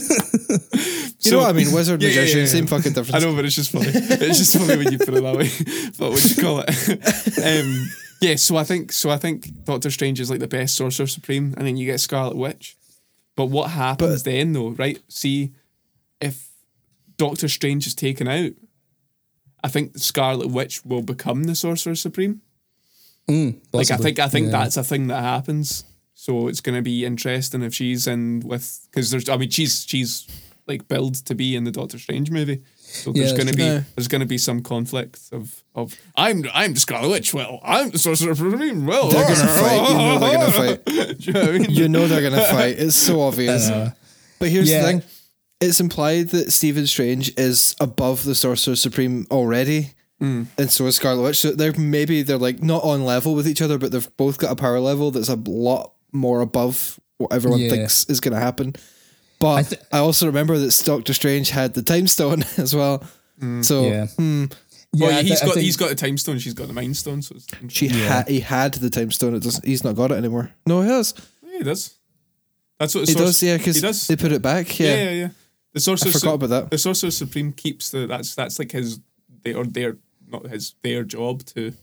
You 1.26 1.32
know 1.32 1.40
what 1.40 1.50
I 1.50 1.54
mean? 1.54 1.72
Wizard, 1.74 2.02
Yeah, 2.02 2.10
yeah, 2.10 2.16
magician, 2.16 2.38
yeah, 2.40 2.44
yeah. 2.46 2.50
same 2.52 2.68
fucking 2.68 2.94
difference. 2.94 3.16
I 3.16 3.20
know, 3.28 3.36
but 3.36 3.46
it's 3.46 3.56
just 3.56 3.72
funny. 3.72 3.88
It's 3.90 4.38
just 4.38 4.58
funny 4.58 4.78
when 4.78 4.92
you 4.92 4.98
put 5.00 5.14
it 5.14 5.22
that 5.24 5.36
way. 5.36 5.50
But 5.98 6.12
what 6.12 6.22
do 6.22 6.28
you 6.36 6.42
call 6.42 6.64
it? 6.68 7.40
um, 7.66 7.88
yeah, 8.22 8.36
so 8.36 8.58
I 8.58 8.64
think 8.64 8.92
so. 8.92 9.10
I 9.10 9.18
think 9.18 9.64
Doctor 9.66 9.90
Strange 9.90 10.20
is 10.20 10.30
like 10.30 10.40
the 10.40 10.48
best 10.48 10.76
Sorcerer 10.76 11.08
Supreme, 11.08 11.54
and 11.58 11.66
then 11.66 11.78
you 11.78 11.86
get 11.86 12.00
Scarlet 12.00 12.36
Witch. 12.36 12.76
But 13.36 13.48
what 13.48 13.72
happens 13.72 14.24
then, 14.24 14.54
though? 14.54 14.70
Right? 14.70 15.00
See, 15.08 15.52
if 16.22 16.50
Doctor 17.18 17.48
Strange 17.48 17.88
is 17.88 17.96
taken 17.96 18.28
out, 18.28 18.52
I 19.64 19.70
think 19.70 19.98
Scarlet 19.98 20.50
Witch 20.50 20.86
will 20.86 21.02
become 21.02 21.46
the 21.46 21.56
Sorcerer 21.56 21.96
Supreme. 21.96 22.42
Mm, 23.30 23.62
like 23.72 23.90
I 23.90 23.98
think 23.98 24.20
I 24.20 24.28
think 24.28 24.48
Yeah. 24.48 24.52
that's 24.52 24.78
a 24.78 24.84
thing 24.84 25.08
that 25.08 25.22
happens. 25.24 25.86
So 26.14 26.48
it's 26.48 26.60
going 26.62 26.76
to 26.76 26.82
be 26.82 27.06
interesting 27.06 27.64
if 27.64 27.74
she's 27.74 28.06
in 28.06 28.42
with 28.46 28.88
because 28.92 29.12
there's 29.12 29.30
I 29.30 29.38
mean 29.38 29.50
she's 29.50 29.86
she's 29.88 30.28
like 30.68 30.88
billed 30.88 31.16
to 31.26 31.34
be 31.36 31.56
in 31.56 31.64
the 31.64 31.72
Doctor 31.72 31.98
Strange 31.98 32.30
movie. 32.32 32.62
So 32.94 33.12
Yeah, 33.14 33.22
there's 33.24 33.34
going 33.34 33.48
to 33.48 33.54
be 33.54 33.64
Yeah. 33.64 33.84
there's 33.96 34.08
going 34.08 34.22
to 34.22 34.28
be 34.28 34.38
some 34.38 34.62
conflict 34.62 35.20
of 35.32 35.64
of 35.76 35.96
I'm 36.16 36.46
I'm 36.54 36.74
the 36.74 36.80
Scarlet 36.80 37.10
Witch. 37.10 37.34
Well, 37.34 37.60
I'm 37.64 37.90
the 37.90 37.98
Sorcerer 38.00 38.36
Supreme. 38.36 38.86
Well, 38.86 39.10
They're 39.10 39.24
gonna 39.24 39.48
fight. 39.64 39.90
You 39.90 39.96
know 39.98 40.20
they're 40.20 40.38
gonna 40.38 40.52
fight. 40.52 41.20
You 41.26 41.34
know 41.34 41.42
I 41.42 41.52
mean? 41.58 41.70
You 41.70 41.90
know 41.90 42.08
they're 42.08 42.22
gonna 42.30 42.44
fight. 42.52 42.78
It's 42.80 42.96
so 42.96 43.22
obvious. 43.30 43.70
but 44.40 44.50
here's 44.50 44.70
Yeah. 44.70 44.82
the 44.82 44.88
thing: 44.88 45.04
it's 45.60 45.80
implied 45.80 46.30
that 46.30 46.52
Stephen 46.52 46.86
Strange 46.88 47.34
is 47.38 47.76
above 47.80 48.24
the 48.26 48.36
Sorcerer 48.36 48.76
Supreme 48.76 49.26
already, 49.32 49.92
Hmm. 50.20 50.44
and 50.58 50.70
so 50.70 50.86
is 50.88 50.96
Scarlet 50.96 51.24
Witch. 51.24 51.38
So 51.38 51.52
they're 51.52 51.74
maybe 51.78 52.22
they're 52.22 52.38
like 52.38 52.62
not 52.62 52.84
on 52.84 53.04
level 53.06 53.34
with 53.34 53.48
each 53.48 53.62
other, 53.62 53.78
but 53.78 53.92
they've 53.92 54.18
both 54.18 54.38
got 54.38 54.52
a 54.52 54.56
power 54.56 54.80
level 54.80 55.10
that's 55.12 55.30
a 55.30 55.36
lot 55.48 55.94
more 56.12 56.42
above 56.42 57.00
what 57.18 57.34
everyone 57.34 57.60
Yeah. 57.62 57.70
thinks 57.70 58.06
is 58.06 58.20
going 58.20 58.34
to 58.34 58.40
happen. 58.40 58.76
But 59.44 59.56
I, 59.60 59.64
thi- 59.64 59.78
also 59.92 60.26
remember 60.28 60.58
that 60.58 60.82
Doctor 60.86 61.14
Strange 61.14 61.50
had 61.50 61.74
the 61.74 61.82
Time 61.84 62.08
Stone 62.08 62.44
as 62.58 62.74
well. 62.74 63.04
So 63.62 63.86
Yeah. 63.88 64.08
hmm, 64.08 64.46
Yeah, 64.94 65.08
well, 65.08 65.18
I 65.20 65.22
thi- 65.22 65.28
he's 65.30 65.42
I 65.42 65.46
got 65.46 65.54
think- 65.56 65.66
he's 65.66 65.78
got 65.78 65.90
the 65.90 65.96
time 65.96 66.18
stone. 66.18 66.40
She's 66.40 66.54
got 66.54 66.68
the 66.68 66.74
mind 66.74 66.96
stone. 66.96 67.22
So 67.22 67.36
it's 67.36 67.74
she 67.74 67.90
ha- 67.90 68.24
he 68.28 68.40
had 68.40 68.76
the 68.76 68.90
Time 68.90 69.12
Stone. 69.12 69.36
It 69.36 69.44
doesn't. 69.44 69.66
He's 69.66 69.84
not 69.84 69.96
got 69.96 70.12
it 70.12 70.16
anymore. 70.16 70.52
No, 70.66 70.82
he 70.82 70.88
has. 70.90 71.14
yeah, 71.46 71.58
he 71.58 71.64
does. 71.64 71.94
That's 72.80 72.96
what 72.96 73.06
the 73.06 73.12
He 73.12 73.18
Sorcer- 73.18 73.26
does. 73.26 73.44
Yeah, 73.44 73.58
because 73.58 74.08
they 74.08 74.16
put 74.16 74.32
it 74.32 74.42
back. 74.42 74.80
yeah, 74.80 74.88
Yeah. 74.88 75.04
yeah, 75.04 75.12
yeah. 75.12 75.30
The 75.74 75.80
Sorcerer 75.80 76.10
I 76.10 76.12
forgot 76.14 76.34
about 76.36 76.50
that. 76.52 76.72
The 76.72 76.78
Sorcerer 76.78 77.12
Supreme 77.12 77.52
keeps 77.52 77.90
the 77.90 78.08
that's 78.08 78.36
that's 78.36 78.60
like 78.60 78.72
his 78.72 79.00
they 79.44 79.54
or 79.54 79.66
their 79.66 79.98
not 80.32 80.48
his 80.48 80.76
their 80.84 81.04
job 81.04 81.44
to 81.48 81.74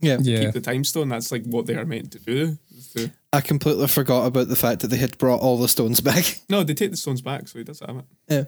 yeah. 0.00 0.18
Yeah. 0.20 0.40
keep 0.44 0.52
the 0.52 0.60
time 0.60 0.84
stone. 0.84 1.08
That's 1.08 1.32
like 1.32 1.44
what 1.46 1.66
they 1.66 1.74
are 1.74 1.86
meant 1.86 2.12
to 2.12 2.18
do. 2.18 2.58
Is 2.94 3.10
I 3.32 3.40
completely 3.40 3.86
forgot 3.88 4.26
about 4.26 4.48
the 4.48 4.56
fact 4.56 4.80
that 4.80 4.88
they 4.88 4.96
had 4.96 5.16
brought 5.18 5.40
all 5.40 5.58
the 5.58 5.68
stones 5.68 6.00
back. 6.10 6.40
No, 6.48 6.62
they 6.62 6.74
take 6.74 6.90
the 6.90 6.96
stones 6.96 7.20
back, 7.22 7.48
so 7.48 7.58
he 7.58 7.64
does 7.64 7.80
have 7.80 7.96
it. 7.96 8.04
Yeah. 8.28 8.44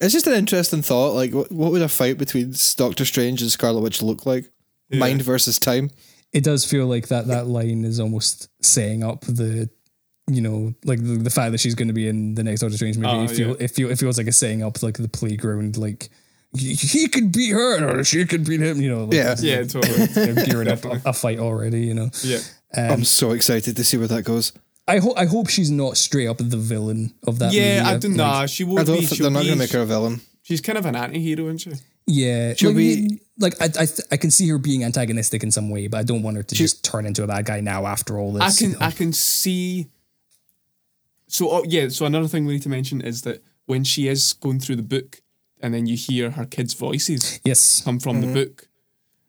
It's 0.00 0.12
just 0.12 0.26
an 0.26 0.34
interesting 0.34 0.82
thought. 0.82 1.14
Like, 1.14 1.32
what, 1.32 1.52
what 1.52 1.70
would 1.72 1.82
a 1.82 1.88
fight 1.88 2.18
between 2.18 2.52
Doctor 2.76 3.04
Strange 3.04 3.42
and 3.42 3.50
Scarlet 3.50 3.80
Witch 3.80 4.02
look 4.02 4.26
like? 4.26 4.46
Mind 4.90 5.22
versus 5.22 5.58
time. 5.58 5.90
it 6.32 6.44
does 6.44 6.64
feel 6.64 6.86
like 6.86 7.08
that 7.08 7.26
that 7.28 7.46
line 7.46 7.84
is 7.84 7.98
almost 7.98 8.48
setting 8.64 9.02
up 9.02 9.22
the 9.22 9.68
you 10.30 10.40
know 10.40 10.72
like 10.84 11.00
the, 11.00 11.16
the 11.16 11.30
fact 11.30 11.52
that 11.52 11.58
she's 11.58 11.74
going 11.74 11.88
to 11.88 11.94
be 11.94 12.06
in 12.08 12.34
the 12.34 12.44
next 12.44 12.60
Doctor 12.60 12.76
Strange 12.76 12.96
movie 12.98 13.08
Oh, 13.12 13.24
it, 13.24 13.30
feel, 13.30 13.48
yeah. 13.48 13.56
it, 13.60 13.70
feel, 13.70 13.90
it 13.90 13.98
feels 13.98 14.18
like 14.18 14.26
it's 14.28 14.36
setting 14.36 14.62
up 14.62 14.82
like 14.82 14.96
the 14.98 15.08
playground 15.08 15.76
like 15.76 16.10
he, 16.56 16.74
he 16.74 17.08
could 17.08 17.32
beat 17.32 17.50
her 17.50 17.84
or 17.98 18.04
she 18.04 18.24
could 18.24 18.44
beat 18.46 18.60
him 18.60 18.80
you 18.80 18.88
know 18.94 19.04
like, 19.06 19.14
Yeah. 19.14 19.34
Yeah, 19.40 19.64
totally. 19.64 20.06
they're 20.14 20.44
gearing 20.46 20.68
up 20.68 20.84
a, 20.84 21.00
a 21.06 21.12
fight 21.12 21.40
already 21.40 21.80
you 21.82 21.94
know 21.94 22.10
yeah. 22.22 22.38
I'm 22.76 22.90
um, 22.92 23.04
so 23.04 23.32
excited 23.32 23.76
to 23.76 23.84
see 23.84 23.96
where 23.96 24.08
that 24.08 24.24
goes. 24.24 24.52
I 24.86 24.98
hope 24.98 25.16
I 25.16 25.24
hope 25.26 25.48
she's 25.48 25.70
not 25.70 25.96
straight 25.96 26.26
up 26.26 26.38
the 26.38 26.56
villain 26.56 27.14
of 27.26 27.38
that 27.38 27.52
Yeah, 27.52 27.82
movie. 27.82 27.94
I 27.94 27.98
don't 27.98 28.16
like, 28.16 28.40
know. 28.40 28.46
She 28.46 28.64
won't 28.64 28.80
I 28.80 28.84
don't 28.84 29.00
be. 29.00 29.06
they're 29.06 29.30
not 29.30 29.40
going 29.40 29.52
to 29.52 29.58
make 29.58 29.72
her 29.72 29.80
a 29.80 29.86
villain. 29.86 30.20
She's 30.42 30.60
kind 30.60 30.76
of 30.76 30.84
an 30.84 30.94
anti-hero, 30.94 31.44
isn't 31.46 31.58
she? 31.58 31.72
Yeah, 32.06 32.52
She'll 32.54 32.70
like, 32.70 32.76
be- 32.76 33.20
like 33.38 33.54
I, 33.62 33.68
I, 33.80 33.86
I 34.12 34.16
can 34.18 34.30
see 34.30 34.46
her 34.48 34.58
being 34.58 34.84
antagonistic 34.84 35.42
in 35.42 35.50
some 35.50 35.70
way, 35.70 35.86
but 35.86 35.98
I 35.98 36.02
don't 36.02 36.22
want 36.22 36.36
her 36.36 36.42
to 36.42 36.54
just 36.54 36.84
turn 36.84 37.06
into 37.06 37.22
a 37.24 37.26
bad 37.26 37.46
guy 37.46 37.60
now 37.60 37.86
after 37.86 38.18
all 38.18 38.34
this. 38.34 38.42
I 38.42 38.64
you 38.64 38.72
can 38.72 38.78
know? 38.78 38.86
I 38.86 38.90
can 38.90 39.12
see. 39.14 39.88
So 41.28 41.50
oh, 41.50 41.64
yeah, 41.66 41.88
so 41.88 42.04
another 42.04 42.28
thing 42.28 42.44
we 42.44 42.52
need 42.54 42.62
to 42.62 42.68
mention 42.68 43.00
is 43.00 43.22
that 43.22 43.42
when 43.64 43.84
she 43.84 44.06
is 44.08 44.34
going 44.34 44.60
through 44.60 44.76
the 44.76 44.82
book, 44.82 45.22
and 45.60 45.72
then 45.72 45.86
you 45.86 45.96
hear 45.96 46.32
her 46.32 46.44
kids' 46.44 46.74
voices 46.74 47.40
yes, 47.42 47.82
come 47.82 47.98
from 47.98 48.20
the 48.20 48.26
mm-hmm. 48.26 48.34
book. 48.34 48.68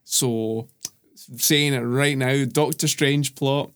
So 0.04 0.68
saying 1.38 1.74
it 1.74 1.82
right 1.82 2.18
now, 2.18 2.46
Doctor 2.46 2.88
Strange 2.88 3.36
plot. 3.36 3.72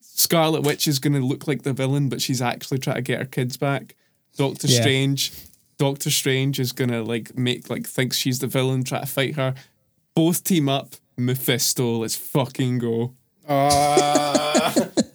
Scarlet 0.00 0.62
Witch 0.62 0.86
is 0.86 0.98
going 0.98 1.14
to 1.14 1.20
look 1.20 1.48
like 1.48 1.62
the 1.62 1.72
villain, 1.72 2.08
but 2.08 2.20
she's 2.20 2.42
actually 2.42 2.78
trying 2.78 2.96
to 2.96 3.02
get 3.02 3.18
her 3.20 3.24
kids 3.24 3.56
back. 3.56 3.94
Doctor 4.36 4.66
Yeah. 4.66 4.80
Strange, 4.80 5.32
Doctor 5.78 6.10
Strange 6.10 6.60
is 6.60 6.72
going 6.72 6.90
to 6.90 7.02
like 7.02 7.36
make 7.36 7.70
like 7.70 7.86
thinks 7.86 8.16
she's 8.16 8.38
the 8.38 8.46
villain, 8.46 8.84
try 8.84 9.00
to 9.00 9.06
fight 9.06 9.36
her. 9.36 9.54
Both 10.14 10.44
team 10.44 10.68
up. 10.68 10.94
Mephisto, 11.16 11.98
let's 11.98 12.16
fucking 12.16 12.78
go. 12.78 13.14
Ah, 13.48 14.74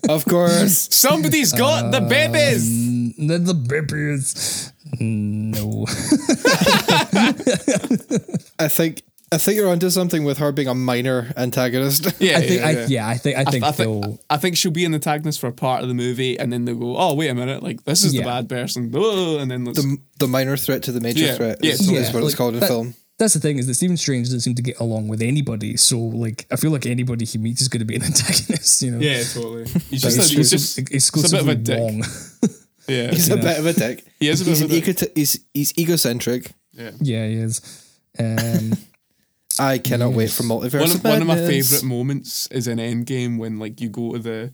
of 0.10 0.26
course. 0.26 0.88
Somebody's 0.92 1.54
got 1.54 1.92
the 1.92 2.02
uh, 2.02 2.10
babies. 2.10 3.16
the, 3.18 3.38
the 3.38 3.54
babies. 3.54 4.72
No, 5.00 5.86
I 8.60 8.68
think 8.68 9.04
I 9.32 9.38
think 9.38 9.58
you're 9.58 9.70
onto 9.70 9.90
something 9.90 10.24
with 10.24 10.38
her 10.38 10.52
being 10.52 10.68
a 10.68 10.76
minor 10.76 11.32
antagonist. 11.36 12.06
Yeah, 12.22 12.38
I 12.38 12.42
think 12.42 12.62
yeah, 12.62 12.68
I, 12.68 12.72
yeah. 12.72 12.86
yeah, 12.88 13.08
I 13.08 13.18
think 13.18 13.38
I 13.38 13.44
think 13.46 13.64
I 13.64 13.72
they'll. 13.72 14.02
think 14.04 14.20
I 14.30 14.38
think 14.38 14.58
she'll 14.58 14.72
be 14.72 14.86
an 14.86 14.94
antagonist 14.94 15.40
for 15.40 15.48
a 15.48 15.52
part 15.52 15.82
of 15.82 15.88
the 15.88 15.94
movie, 15.96 16.38
and 16.40 16.54
then 16.54 16.66
they'll 16.66 16.76
go, 16.76 16.96
"Oh, 16.98 17.14
wait 17.16 17.30
a 17.30 17.36
minute! 17.36 17.64
Like 17.64 17.84
this 17.84 18.04
is 18.04 18.14
Yeah. 18.14 18.22
the 18.22 18.26
bad 18.28 18.50
person," 18.50 18.92
oh, 18.96 19.40
and 19.40 19.50
then 19.50 19.66
let's, 19.66 19.82
the, 19.82 19.98
the 20.20 20.28
minor 20.28 20.56
threat 20.58 20.84
to 20.84 20.92
the 20.92 21.02
major 21.02 21.26
Yeah, 21.26 21.36
threat 21.36 21.58
yeah, 21.62 21.72
is, 21.74 21.80
totally. 21.80 21.98
is 21.98 22.14
what 22.14 22.24
it's 22.24 22.36
called 22.36 22.54
in 22.54 22.60
that- 22.62 22.68
film. 22.68 22.94
That's 23.18 23.34
the 23.34 23.40
thing 23.40 23.58
is 23.60 23.66
that 23.68 23.76
Stephen 23.76 23.96
Strange 23.96 24.28
doesn't 24.28 24.42
seem 24.42 24.56
to 24.56 24.62
get 24.62 24.78
along 24.82 25.08
with 25.08 25.22
anybody. 25.22 25.78
So 25.78 25.98
like, 25.98 26.46
I 26.52 26.58
feel 26.58 26.72
like 26.72 26.86
anybody 26.86 27.24
he 27.24 27.38
meets 27.38 27.62
is 27.62 27.70
going 27.70 27.80
to 27.80 27.86
be 27.86 27.96
an 27.96 28.04
antagonist. 28.12 28.82
You 28.82 28.92
know, 28.92 29.00
yeah, 29.00 29.24
totally. 29.24 29.64
He's 29.90 30.02
just, 30.02 30.18
a, 30.18 30.36
he's 30.36 30.54
exclusive- 30.54 30.60
just 30.60 30.76
he's 30.76 30.78
a 30.78 30.82
bit 30.82 30.90
of 30.92 31.50
exclusively 31.50 31.52
a 31.52 31.56
dick. 31.56 31.80
wrong. 31.80 32.04
Yeah, 32.88 33.10
He's 33.10 33.30
a 33.30 33.38
bit 33.38 33.58
of 33.58 33.66
a 33.66 33.74
dick. 33.74 34.04
He 34.20 34.30
is 34.30 34.42
a 34.42 34.46
bit 34.46 34.50
he's, 34.52 34.62
of 34.62 34.70
a 34.70 34.74
dick. 34.80 34.88
ego- 34.90 35.12
he's, 35.16 35.40
he's 35.56 35.74
egocentric. 35.76 36.52
Yeah, 36.74 36.92
yeah, 37.02 37.26
he 37.26 37.34
is. 37.36 37.62
Um, 38.20 38.74
I 39.60 39.78
cannot 39.78 40.14
wait 40.14 40.32
for 40.32 40.44
multiverse. 40.44 40.80
one 40.82 40.92
of, 40.92 41.04
one 41.04 41.22
of 41.22 41.28
my 41.28 41.36
favorite 41.38 41.84
moments 41.84 42.48
is 42.48 42.68
in 42.68 42.78
Endgame 42.78 43.38
when 43.38 43.60
like 43.60 43.80
you 43.82 43.90
go 43.90 44.14
to 44.14 44.20
the 44.20 44.54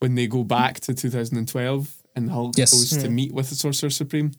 when 0.00 0.14
they 0.14 0.26
go 0.26 0.44
back 0.44 0.80
to 0.80 0.94
2012 0.94 2.02
and 2.14 2.30
Hulk 2.30 2.54
Yes. 2.56 2.72
goes 2.72 2.90
to 3.02 3.08
hmm. 3.08 3.14
meet 3.14 3.32
with 3.32 3.48
the 3.50 3.54
Sorcerer 3.56 3.90
Supreme, 3.90 4.32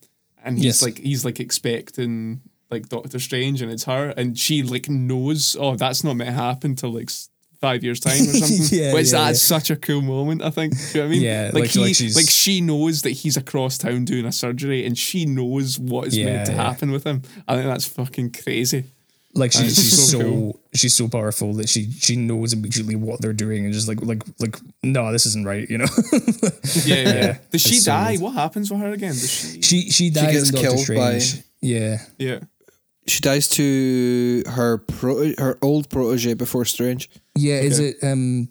and 0.44 0.58
he's 0.58 0.66
Yes. 0.66 0.82
like 0.82 0.98
he's 1.00 1.26
like 1.26 1.40
expecting 1.40 2.42
like 2.72 2.88
Doctor 2.90 3.20
Strange, 3.20 3.62
and 3.62 3.72
it's 3.72 3.86
her, 3.86 4.10
and 4.16 4.38
she 4.38 4.64
like 4.64 4.90
knows, 4.90 5.56
oh, 5.60 5.76
that's 5.76 6.04
not 6.04 6.14
meant 6.16 6.30
to 6.30 6.34
happen 6.34 6.76
till 6.76 6.92
like 6.94 7.10
five 7.60 7.84
years 7.84 8.00
time 8.00 8.14
or 8.22 8.24
something. 8.34 8.80
Yeah, 8.80 8.94
Which 8.94 9.08
yeah, 9.12 9.26
that's 9.26 9.42
yeah. 9.52 9.58
such 9.58 9.70
a 9.70 9.76
cool 9.76 10.02
moment. 10.02 10.42
I 10.42 10.50
think. 10.50 10.74
Do 10.78 10.80
you 10.80 10.94
know 10.94 11.02
what 11.02 11.06
I 11.06 11.10
mean? 11.10 11.22
Yeah, 11.22 11.52
like, 11.54 11.64
like- 11.64 11.72
he, 11.98 12.08
like 12.08 12.16
like, 12.16 12.30
she 12.30 12.62
knows 12.62 13.02
that 13.02 13.12
he's 13.12 13.36
across 13.38 13.78
town 13.78 14.06
doing 14.06 14.26
a 14.26 14.32
surgery, 14.32 14.86
and 14.86 14.98
she 14.98 15.26
knows 15.26 15.78
what 15.80 16.08
is 16.08 16.18
Yeah, 16.18 16.26
meant 16.26 16.46
to 16.48 16.52
yeah. 16.54 16.64
happen 16.64 16.92
with 16.92 17.04
him. 17.06 17.24
I 17.48 17.56
think 17.56 17.68
that's 17.68 17.86
fucking 17.88 18.32
crazy. 18.32 18.86
Like 19.40 19.52
she's, 19.52 19.76
she's 19.76 20.12
so 20.12 20.20
so 20.20 20.24
cool. 20.24 20.60
she's 20.74 20.94
so 20.96 21.08
powerful 21.08 21.54
that 21.54 21.68
she 21.70 21.90
she 21.92 22.16
knows 22.16 22.54
immediately 22.54 22.96
what 22.96 23.22
they're 23.22 23.34
doing 23.34 23.66
and 23.66 23.74
just 23.74 23.88
like 23.88 24.02
like 24.04 24.22
like 24.40 24.56
no 24.84 25.12
this 25.12 25.26
isn't 25.26 25.46
right 25.46 25.68
you 25.70 25.78
know 25.80 25.86
Yeah, 26.86 26.96
yeah. 26.96 27.14
yeah. 27.14 27.38
Does 27.52 27.62
she 27.62 27.76
It's 27.76 27.86
die? 27.86 28.14
good. 28.16 28.22
What 28.24 28.34
happens 28.34 28.70
with 28.70 28.80
her 28.82 28.92
again? 28.92 29.14
Does 29.14 29.32
she? 29.32 29.62
she 29.62 29.90
she 29.90 30.10
dies 30.10 30.34
gets 30.34 30.50
in 30.50 30.56
Doctor 30.56 30.68
killed 30.70 30.88
by- 31.00 31.18
Strange 31.20 31.44
yeah 31.62 31.98
Yeah. 32.20 32.40
She 33.08 33.22
dies 33.22 33.48
to 33.58 34.44
her 34.48 34.78
pro- 34.78 35.34
her 35.40 35.58
old 35.64 35.90
protege 35.90 36.36
before 36.36 36.66
Strange. 36.66 37.10
yeah 37.36 37.60
is 37.60 37.80
it 37.80 37.98
um 38.04 38.50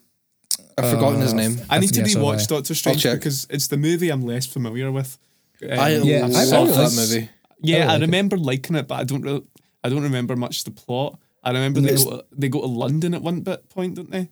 I've 0.76 0.90
forgotten 0.94 1.20
his 1.20 1.34
name. 1.34 1.58
I 1.68 1.80
need 1.80 1.92
to 1.94 2.00
yeah, 2.00 2.06
so 2.06 2.20
rewatch 2.20 2.40
have 2.42 2.52
I. 2.52 2.54
Doctor 2.56 2.74
Strange 2.74 3.02
because 3.02 3.46
it's 3.50 3.66
the 3.66 3.76
movie 3.76 4.10
I'm 4.10 4.22
less 4.22 4.46
familiar 4.46 4.92
with. 4.92 5.18
Um, 5.62 5.70
I 5.78 5.96
Yeah, 5.96 6.24
I 6.26 6.44
love 6.44 6.68
really 6.68 6.72
that 6.72 6.92
movie. 6.94 7.28
yeah, 7.60 7.78
I 7.78 7.82
I, 7.82 7.86
like 7.86 7.98
it. 7.98 8.00
remember 8.02 8.36
liking 8.38 8.76
it, 8.76 8.86
but 8.86 8.94
I 9.00 9.04
don't. 9.04 9.22
Really, 9.22 9.42
I 9.84 9.88
don't 9.88 10.02
remember 10.02 10.36
much 10.36 10.64
the 10.64 10.70
plot. 10.70 11.18
I 11.42 11.50
remember 11.52 11.80
they 11.80 11.94
go 11.96 12.10
to, 12.18 12.24
they 12.32 12.48
go 12.48 12.60
to 12.60 12.66
London 12.66 13.14
at 13.14 13.22
one 13.22 13.40
bit 13.40 13.68
point, 13.70 13.94
don't 13.94 14.10
they? 14.10 14.28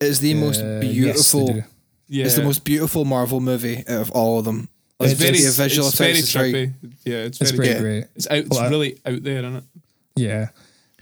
It's 0.00 0.18
the 0.18 0.34
most 0.34 0.60
uh, 0.60 0.80
yes, 0.82 0.82
they 0.82 0.92
beautiful. 0.92 1.46
do. 1.46 1.62
Yeah, 2.08 2.24
It's 2.26 2.34
the 2.36 2.42
most 2.42 2.64
beautiful 2.64 3.04
Marvel 3.04 3.40
movie 3.40 3.78
out 3.88 4.00
of 4.02 4.10
all 4.12 4.38
of 4.38 4.44
them. 4.44 4.68
It's 4.98 5.12
Like, 5.12 5.18
very, 5.32 5.38
the 5.42 5.50
visual 5.50 5.88
it's 5.88 5.98
very 5.98 6.10
effects 6.12 6.28
is 6.28 6.32
very- 6.32 6.74
Yeah, 7.04 7.16
it's, 7.24 7.40
it's 7.40 7.50
very 7.52 7.68
pretty 7.68 7.80
great 7.80 8.04
It's 8.16 8.26
out. 8.26 8.38
It's 8.38 8.50
well, 8.50 8.68
really 8.70 8.98
out 9.06 9.22
there, 9.22 9.38
isn't 9.38 9.56
it? 9.56 9.64
yeah 10.16 10.48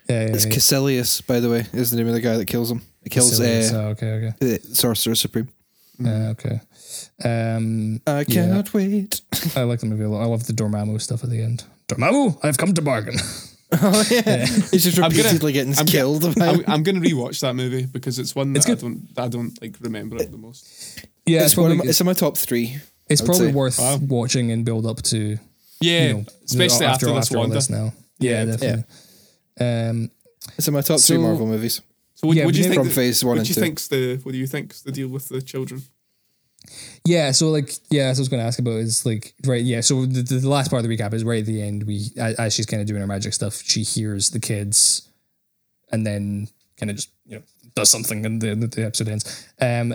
yeah, 0.09 0.27
yeah, 0.27 0.35
It's 0.35 0.45
yeah. 0.45 0.51
Kaecilius, 0.53 1.27
by 1.27 1.41
the 1.41 1.51
way, 1.51 1.67
is 1.73 1.91
the 1.91 1.97
name 1.97 2.07
of 2.09 2.15
the 2.15 2.21
guy 2.21 2.37
that 2.37 2.47
kills 2.47 2.71
him. 2.71 2.83
It 3.03 3.11
kills 3.11 3.37
Silly, 3.37 3.59
uh, 3.59 3.63
so, 3.63 3.81
okay 3.89 4.11
okay 4.13 4.35
the 4.41 4.61
Sorcerer 4.75 5.15
Supreme. 5.15 5.49
Uh, 6.05 6.35
okay. 6.37 6.61
Um, 7.25 8.01
I 8.07 8.23
cannot 8.25 8.73
wait. 8.73 9.21
I 9.57 9.63
like 9.65 9.81
the 9.81 9.87
movie 9.87 10.05
a 10.05 10.09
lot. 10.09 10.23
I 10.23 10.27
love 10.27 10.47
the 10.47 10.53
Dormammu 10.53 11.01
stuff 11.01 11.25
at 11.25 11.31
the 11.31 11.43
end. 11.43 11.65
Dormammu, 11.89 12.39
I've 12.45 12.57
come 12.59 12.73
to 12.75 12.83
bargain. 12.83 13.17
Oh 13.83 14.05
yeah, 14.11 14.47
he's 14.47 14.83
just 14.85 14.97
I'm 14.99 15.11
gonna- 15.11 15.17
repeatedly 15.25 15.53
getting 15.53 15.79
I'm 15.79 15.85
killed. 15.87 16.35
by- 16.37 16.47
I'm, 16.49 16.65
I'm 16.67 16.83
gonna 16.83 17.01
rewatch 17.01 17.41
that 17.41 17.55
movie 17.55 17.85
because 17.87 18.19
it's 18.19 18.35
one 18.35 18.53
that 18.53 18.59
It's 18.61 18.67
I 18.67 18.71
good. 18.71 18.81
don't 18.81 19.15
that 19.15 19.25
I 19.25 19.29
don't 19.29 19.61
like 19.61 19.77
remember 19.81 20.17
it 20.17 20.31
the 20.31 20.39
most. 20.39 20.67
yeah, 21.27 21.39
it's 21.41 21.47
it's 21.53 21.57
one 21.57 21.65
probably, 21.65 21.73
of 21.73 21.79
my, 21.79 21.83
it's, 21.85 21.91
it's 21.91 22.01
in 22.01 22.07
my 22.07 22.13
top 22.15 22.37
three. 22.39 22.77
it's 23.11 23.21
probably 23.21 23.49
say. 23.49 23.53
worth 23.53 23.79
Wow. 23.79 23.99
watching 24.03 24.51
and 24.53 24.65
build 24.65 24.87
up 24.87 25.03
to. 25.03 25.39
Yeah, 25.81 26.07
You 26.09 26.15
know, 26.15 26.25
especially 26.45 26.87
after, 26.87 27.07
this 27.13 27.31
all 27.33 27.41
Wanda. 27.41 27.55
this 27.57 27.71
now. 27.71 27.93
Yeah, 28.19 28.47
definitely. 28.47 28.85
Um, 29.61 30.11
It's 30.57 30.67
in 30.67 30.75
my 30.75 30.81
top 30.81 30.99
So- 30.99 31.15
three 31.15 31.23
Marvel 31.23 31.47
movies. 31.47 31.81
So 32.15 32.27
what, 32.27 32.37
Yeah, 32.37 32.47
what 32.47 32.55
do 32.55 32.59
you 32.59 32.65
think? 32.65 32.75
from 32.77 32.89
the- 32.89 32.95
phase 32.95 33.23
one 33.23 33.37
what 33.37 33.39
and 33.39 33.47
do 33.47 33.51
you 33.51 33.55
two. 33.55 33.61
think's 33.61 33.87
the 33.89 34.17
what 34.25 34.33
do 34.33 34.39
you 34.39 34.47
think's 34.49 34.83
the 34.83 34.91
deal 34.93 35.09
with 35.09 35.29
the 35.29 35.41
children? 35.43 35.83
Yeah, 37.05 37.31
so 37.33 37.51
like, 37.51 37.73
yeah, 37.91 38.13
so 38.13 38.19
I 38.19 38.21
was 38.21 38.29
going 38.29 38.41
to 38.41 38.47
ask 38.47 38.59
about 38.59 38.77
is 38.77 39.07
like, 39.07 39.35
right, 39.47 39.63
yeah. 39.63 39.81
So 39.81 40.07
the, 40.07 40.23
the, 40.23 40.49
last 40.49 40.71
part 40.71 40.85
of 40.85 40.89
the 40.89 40.97
recap 40.97 41.15
is 41.15 41.25
right 41.25 41.41
at 41.41 41.47
the 41.47 41.63
end. 41.63 41.85
We, 41.85 42.11
as, 42.19 42.55
she's 42.55 42.67
kind 42.67 42.81
of 42.81 42.87
doing 42.87 43.01
her 43.01 43.07
magic 43.07 43.33
stuff, 43.35 43.63
she 43.63 43.83
hears 43.83 44.31
the 44.31 44.41
kids, 44.41 45.09
and 45.91 46.07
then 46.07 46.49
kind 46.77 46.91
of 46.91 46.97
just 46.97 47.11
you 47.27 47.37
know 47.37 47.43
does 47.75 47.91
something, 47.91 48.27
and 48.27 48.41
the, 48.41 48.55
the 48.55 48.85
episode 48.85 49.09
ends. 49.09 49.49
Um, 49.61 49.95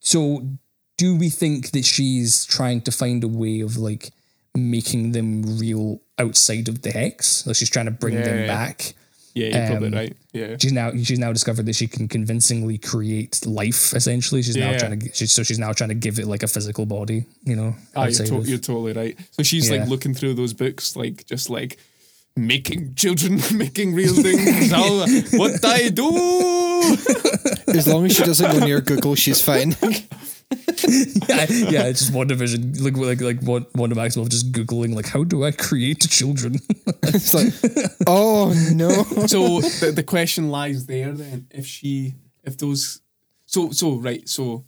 so 0.00 0.46
do 0.96 1.16
we 1.16 1.30
think 1.30 1.70
that 1.72 1.84
she's 1.84 2.44
trying 2.44 2.80
to 2.82 2.92
find 2.92 3.24
a 3.24 3.28
way 3.28 3.60
of 3.60 3.76
like 3.76 4.10
making 4.54 5.12
them 5.12 5.58
real 5.58 6.00
outside 6.18 6.68
of 6.68 6.82
the 6.82 6.90
hex? 6.90 7.46
Like 7.46 7.56
she's 7.56 7.70
trying 7.70 7.86
to 7.86 7.90
bring 7.90 8.14
them 8.14 8.40
Yeah. 8.40 8.46
back. 8.46 8.94
Yeah, 9.34 9.58
you're 9.58 9.66
probably 9.66 9.88
Um, 9.88 9.94
right. 9.94 10.16
Yeah, 10.32 10.56
She's 10.60 10.72
now 10.72 10.92
she's 10.92 11.18
now 11.18 11.32
discovered 11.32 11.66
that 11.66 11.74
she 11.74 11.88
can 11.88 12.06
convincingly 12.06 12.78
create 12.78 13.44
life. 13.44 13.92
Essentially, 13.92 14.42
she's 14.42 14.56
now 14.56 14.76
trying 14.78 15.00
to 15.00 15.12
she's, 15.12 15.32
so 15.32 15.42
she's 15.42 15.58
now 15.58 15.72
trying 15.72 15.88
to 15.88 15.94
give 15.96 16.18
it 16.20 16.26
like 16.26 16.42
a 16.44 16.46
physical 16.48 16.86
body. 16.86 17.24
You 17.42 17.56
know, 17.56 17.74
ah, 17.96 18.04
you're, 18.06 18.26
to- 18.26 18.36
of- 18.36 18.48
you're 18.48 18.58
totally 18.58 18.92
right. 18.92 19.18
So 19.32 19.42
she's 19.42 19.68
Yeah. 19.68 19.78
like 19.80 19.88
looking 19.88 20.14
through 20.14 20.34
those 20.34 20.52
books, 20.52 20.94
like 20.94 21.26
just 21.26 21.50
like 21.50 21.78
making 22.36 22.94
children, 22.94 23.40
making 23.56 23.94
real 23.94 24.14
things. 24.14 24.70
How, 24.70 25.06
what 25.38 25.64
I 25.64 25.88
do? 25.88 26.10
As 27.76 27.86
long 27.88 28.04
as 28.06 28.12
she 28.14 28.22
doesn't 28.22 28.52
go 28.52 28.64
near 28.64 28.80
Google, 28.80 29.14
she's 29.16 29.40
fine. 29.40 29.74
yeah, 31.28 31.46
yeah, 31.48 31.84
it's 31.86 32.00
just 32.00 32.12
WandaVision 32.12 32.80
like 32.82 32.96
like 32.96 33.20
like 33.20 33.40
one 33.42 33.66
one 33.72 33.90
to 33.90 33.96
Maxwell 33.96 34.26
just 34.26 34.52
googling 34.52 34.94
like 34.94 35.06
how 35.06 35.24
do 35.24 35.44
I 35.44 35.50
create 35.50 36.00
children? 36.08 36.56
it's 37.02 37.32
like, 37.34 37.52
oh 38.06 38.52
no. 38.74 38.88
so 39.26 39.60
the, 39.60 39.92
the 39.94 40.02
question 40.02 40.50
lies 40.50 40.86
there 40.86 41.12
then 41.12 41.46
if 41.50 41.66
she 41.66 42.14
if 42.42 42.56
those 42.58 43.00
so 43.46 43.70
so 43.70 43.96
right 43.96 44.28
so 44.28 44.64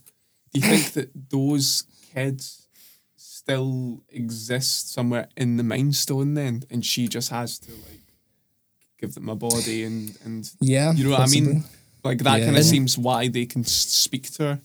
do 0.53 0.59
you 0.59 0.65
think 0.67 0.93
that 0.93 1.09
those 1.29 1.83
kids 2.13 2.67
still 3.15 4.01
exist 4.09 4.91
somewhere 4.93 5.27
in 5.37 5.57
the 5.57 5.63
mind 5.63 5.95
stone 5.95 6.33
then 6.33 6.63
and 6.69 6.85
she 6.85 7.07
just 7.07 7.29
has 7.29 7.59
to 7.59 7.71
like 7.71 8.01
give 8.99 9.13
them 9.13 9.29
a 9.29 9.35
body 9.35 9.83
and 9.83 10.17
and 10.25 10.49
Yeah, 10.59 10.91
you 10.93 11.03
know 11.05 11.11
what 11.11 11.21
i 11.21 11.27
mean 11.27 11.63
like 12.03 12.19
that 12.19 12.39
Yeah. 12.39 12.45
kind 12.45 12.57
of 12.57 12.63
seems 12.63 12.97
why 12.97 13.27
they 13.27 13.45
can 13.45 13.63
speak 13.63 14.31
to 14.33 14.43
her 14.43 14.59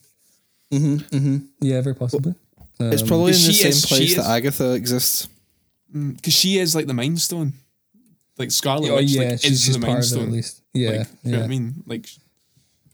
Mm-hmm, 0.72 1.16
mm-hmm. 1.16 1.36
yeah, 1.60 1.80
very 1.82 1.94
possibly. 1.94 2.34
It's 2.80 3.02
um, 3.02 3.08
probably 3.08 3.26
in 3.32 3.32
the 3.46 3.52
same 3.52 3.68
is- 3.68 3.86
place 3.86 4.14
that 4.16 4.22
is- 4.22 4.26
Agatha 4.28 4.72
exists. 4.72 5.28
Mm, 5.94 6.16
because 6.16 6.32
she 6.34 6.58
is 6.58 6.74
like 6.74 6.86
the 6.86 6.94
mind 6.94 7.20
stone 7.20 7.52
like 8.38 8.50
scarlet 8.50 8.90
Oh 8.90 8.96
Witch 8.96 9.10
yeah, 9.10 9.28
like, 9.32 9.40
she's, 9.42 9.52
is 9.52 9.64
she's 9.64 9.74
the 9.74 9.80
part 9.80 9.88
mind 9.92 9.98
of 9.98 10.04
it 10.04 10.08
stone 10.08 10.26
at 10.28 10.32
least. 10.32 10.62
Yeah, 10.72 10.90
like, 10.90 11.06
you 11.22 11.32
know 11.32 11.38
what 11.40 11.44
i 11.44 11.48
mean 11.48 11.74
like 11.86 12.06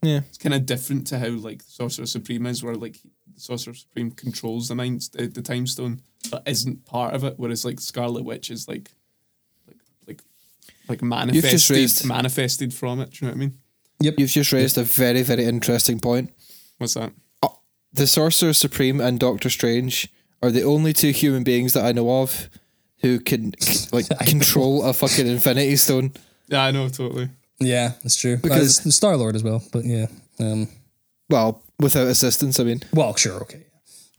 Yeah. 0.02 0.20
it's 0.28 0.36
kind 0.38 0.52
of 0.54 0.66
different 0.66 1.06
to 1.08 1.18
how 1.20 1.28
like 1.28 1.64
the 1.64 1.70
Sorcerer 1.70 2.06
Supreme 2.06 2.44
is, 2.46 2.62
where 2.64 2.74
like 2.74 2.94
the 3.34 3.40
Sorcerer 3.40 3.74
Supreme 3.74 4.10
controls 4.10 4.66
the 4.66 4.74
mind, 4.74 5.02
the, 5.12 5.28
the 5.28 5.42
Time 5.42 5.68
Stone, 5.68 6.02
but 6.28 6.42
isn't 6.46 6.84
part 6.86 7.14
of 7.14 7.22
it. 7.22 7.34
Whereas 7.36 7.64
like 7.64 7.78
Scarlet 7.80 8.24
Witch 8.24 8.50
is 8.50 8.66
like, 8.66 8.90
like, 9.68 9.76
like, 10.08 10.22
like 10.88 11.02
manifested, 11.02 11.76
raised- 11.76 12.04
manifested 12.04 12.74
from 12.74 13.00
it. 13.00 13.10
Do 13.10 13.18
you 13.24 13.28
know 13.28 13.34
what 13.34 13.36
I 13.36 13.40
mean? 13.46 13.54
Yep. 14.00 14.14
You've 14.18 14.30
just 14.30 14.52
raised 14.52 14.76
a 14.76 14.82
very, 14.82 15.22
very 15.22 15.44
interesting 15.44 16.00
point. 16.00 16.32
What's 16.78 16.94
that? 16.94 17.12
The 17.92 18.06
Sorcerer 18.06 18.52
Supreme 18.52 19.00
and 19.00 19.18
Doctor 19.18 19.50
Strange 19.50 20.08
are 20.42 20.50
the 20.50 20.62
only 20.62 20.92
two 20.92 21.10
human 21.10 21.42
beings 21.42 21.72
that 21.72 21.84
I 21.84 21.92
know 21.92 22.22
of 22.22 22.48
who 23.00 23.18
can 23.20 23.54
like 23.92 24.06
control 24.26 24.84
a 24.84 24.92
fucking 24.92 25.26
Infinity 25.26 25.76
Stone. 25.76 26.12
Yeah, 26.48 26.64
I 26.64 26.70
know 26.70 26.88
totally. 26.88 27.30
Yeah, 27.60 27.92
that's 28.02 28.16
true. 28.16 28.36
Because- 28.36 28.78
Because 28.78 28.94
Star 28.96 29.16
Lord 29.16 29.34
as 29.36 29.42
well, 29.42 29.62
but 29.72 29.84
yeah. 29.84 30.06
Um, 30.38 30.68
Well, 31.28 31.62
without 31.80 32.06
assistance, 32.06 32.60
I 32.60 32.64
mean. 32.64 32.82
well, 32.92 33.14
sure, 33.16 33.40
okay. 33.42 33.64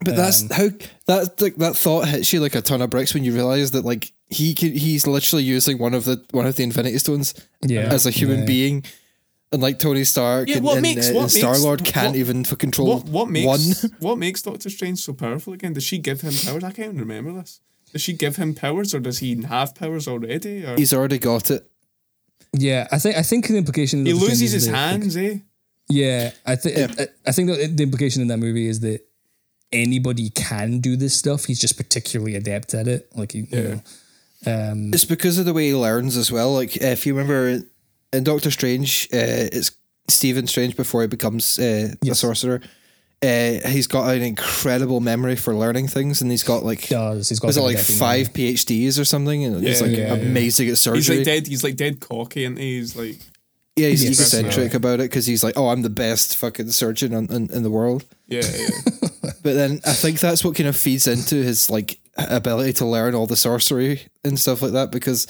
But 0.03 0.15
that's 0.15 0.49
how 0.53 0.69
that 1.07 1.41
like 1.41 1.55
that 1.57 1.75
thought 1.75 2.07
hits 2.07 2.31
you 2.31 2.39
like 2.39 2.55
a 2.55 2.61
ton 2.61 2.81
of 2.81 2.89
bricks 2.89 3.13
when 3.13 3.25
you 3.25 3.33
realize 3.33 3.71
that 3.71 3.83
like 3.83 4.13
he 4.29 4.53
can, 4.53 4.71
he's 4.71 5.05
literally 5.05 5.43
using 5.43 5.77
one 5.77 5.93
of 5.93 6.05
the 6.05 6.23
one 6.31 6.45
of 6.47 6.55
the 6.55 6.63
Infinity 6.63 6.97
Stones 6.99 7.33
Yeah, 7.65 7.81
as 7.81 8.05
a 8.05 8.09
human 8.11 8.39
yeah. 8.39 8.45
being, 8.45 8.83
and 9.51 9.61
like 9.61 9.79
Tony 9.79 10.03
Stark 10.03 10.47
Yeah, 10.47 10.57
and, 10.57 10.65
what 10.65 10.73
and, 10.77 10.81
makes- 10.83 11.09
uh, 11.09 11.13
what 11.13 11.31
Star 11.31 11.57
Lord 11.57 11.83
can't 11.83 12.09
what- 12.09 12.15
even 12.17 12.45
f- 12.45 12.57
control 12.57 12.87
What 12.87 13.05
what 13.05 13.29
makes 13.29 13.83
one. 13.83 13.91
what 13.99 14.17
makes 14.17 14.41
Doctor 14.41 14.69
Strange 14.69 14.99
so 14.99 15.13
powerful 15.13 15.53
again? 15.53 15.73
Does 15.73 15.83
she 15.83 15.97
give 15.97 16.21
him 16.21 16.33
powers? 16.45 16.63
I 16.63 16.71
can't 16.71 16.89
even 16.93 16.99
remember 16.99 17.33
this. 17.33 17.59
Does 17.91 18.01
she 18.03 18.13
give 18.13 18.35
him 18.35 18.53
powers, 18.53 18.93
or 18.93 18.99
does 18.99 19.17
he 19.19 19.41
have 19.43 19.73
powers 19.73 20.07
already? 20.07 20.63
Or 20.63 20.75
He's 20.77 20.93
already 20.93 21.17
got 21.17 21.49
it. 21.49 21.67
Yeah, 22.53 22.87
I 22.91 22.99
think 22.99 23.15
I 23.17 23.23
think 23.23 23.47
the 23.47 23.57
implication. 23.57 23.99
in 24.01 24.05
he 24.07 24.13
loses 24.13 24.41
is 24.41 24.51
his 24.53 24.65
that, 24.67 24.71
like, 24.73 25.01
hands, 25.01 25.17
eh? 25.17 25.37
Yeah, 25.89 26.31
I 26.45 26.55
think 26.55 26.77
Yeah. 26.77 26.93
I, 26.99 27.07
I 27.27 27.31
think 27.31 27.49
that 27.49 27.75
the 27.77 27.83
implication 27.83 28.21
in 28.21 28.27
that 28.27 28.37
movie 28.37 28.67
is 28.67 28.79
that 28.81 29.01
anybody 29.71 30.29
can 30.29 30.79
do 30.79 30.95
this 30.95 31.15
stuff. 31.15 31.45
He's 31.45 31.59
just 31.59 31.77
particularly 31.77 32.35
adept 32.35 32.73
at 32.75 32.87
it. 32.87 33.09
Like 33.15 33.31
he, 33.31 33.47
you 33.51 33.61
know, 33.61 33.81
um, 34.71 34.93
It's 34.93 35.05
because 35.05 35.37
of 35.39 35.45
the 35.45 35.53
way 35.53 35.67
he 35.69 35.75
learns 35.75 36.15
as 36.17 36.31
well. 36.31 36.53
Like 36.53 36.75
if 36.77 37.05
you 37.07 37.13
remember 37.15 37.63
in 38.13 38.23
Doctor 38.23 38.51
Strange, 38.51 39.07
uh, 39.13 39.49
it's 39.51 39.71
Stephen 40.07 40.47
Strange 40.47 40.75
before 40.75 41.01
he 41.01 41.07
becomes 41.07 41.59
uh, 41.59 41.93
a 42.09 42.15
sorcerer. 42.15 42.61
Uh, 43.21 43.67
he's 43.67 43.87
got 43.87 44.15
an 44.15 44.21
incredible 44.21 45.01
memory 45.01 45.35
for 45.35 45.53
learning 45.53 45.87
things, 45.89 46.21
and 46.21 46.31
he's 46.31 46.43
got 46.43 46.63
like 46.63 46.87
does 46.87 47.27
he's 47.29 47.39
got 47.39 47.47
was 47.47 47.57
it 47.57 47.61
like 47.61 47.77
something 47.77 47.99
five 47.99 48.33
PhDs 48.33 48.99
or 48.99 49.03
something, 49.03 49.43
and 49.43 49.61
he's 49.61 49.81
like 49.81 49.91
yeah, 49.91 50.13
yeah. 50.13 50.13
amazing 50.13 50.69
at 50.69 50.77
surgery. 50.77 50.99
He's 50.99 51.09
like 51.09 51.25
dead. 51.25 51.47
He's 51.47 51.63
like 51.63 51.75
dead 51.75 51.99
cocky, 51.99 52.45
and 52.45 52.57
he? 52.57 52.79
he's 52.79 52.95
like 52.95 53.17
Yeah, 53.75 53.89
he's 53.89 54.03
Yes. 54.05 54.13
egocentric 54.13 54.73
about 54.73 55.01
it 55.01 55.09
because 55.09 55.25
he's 55.25 55.43
like, 55.43 55.57
oh, 55.57 55.67
I'm 55.67 55.81
the 55.81 55.89
best 55.89 56.37
fucking 56.37 56.69
surgeon 56.71 57.13
in, 57.13 57.25
in, 57.31 57.51
in 57.51 57.63
the 57.63 57.69
world. 57.69 58.05
yeah, 58.27 58.41
yeah. 58.55 58.69
But 59.41 59.53
then 59.53 59.79
I 59.85 59.93
think 59.93 60.19
that's 60.19 60.43
what 60.43 60.55
kind 60.55 60.67
of 60.67 60.75
feeds 60.75 61.07
into 61.07 61.35
his 61.35 61.69
like 61.69 61.97
ability 62.17 62.73
to 62.73 62.85
learn 62.85 63.15
all 63.15 63.25
the 63.25 63.37
sorcery 63.37 64.01
and 64.23 64.37
stuff 64.39 64.61
like 64.61 64.73
that 64.73 64.91
because 64.91 65.27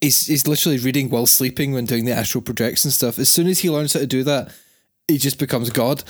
he's 0.00 0.26
he's 0.26 0.46
literally 0.46 0.78
reading 0.78 1.10
while 1.10 1.26
sleeping 1.26 1.72
when 1.72 1.84
doing 1.86 2.04
the 2.04 2.12
astral 2.12 2.42
projection 2.42 2.90
stuff. 2.90 3.18
As 3.18 3.28
soon 3.28 3.46
as 3.46 3.60
he 3.60 3.70
learns 3.70 3.92
how 3.94 4.00
to 4.00 4.06
do 4.06 4.22
that, 4.24 4.52
he 5.06 5.18
just 5.18 5.38
becomes 5.38 5.70
God. 5.70 6.04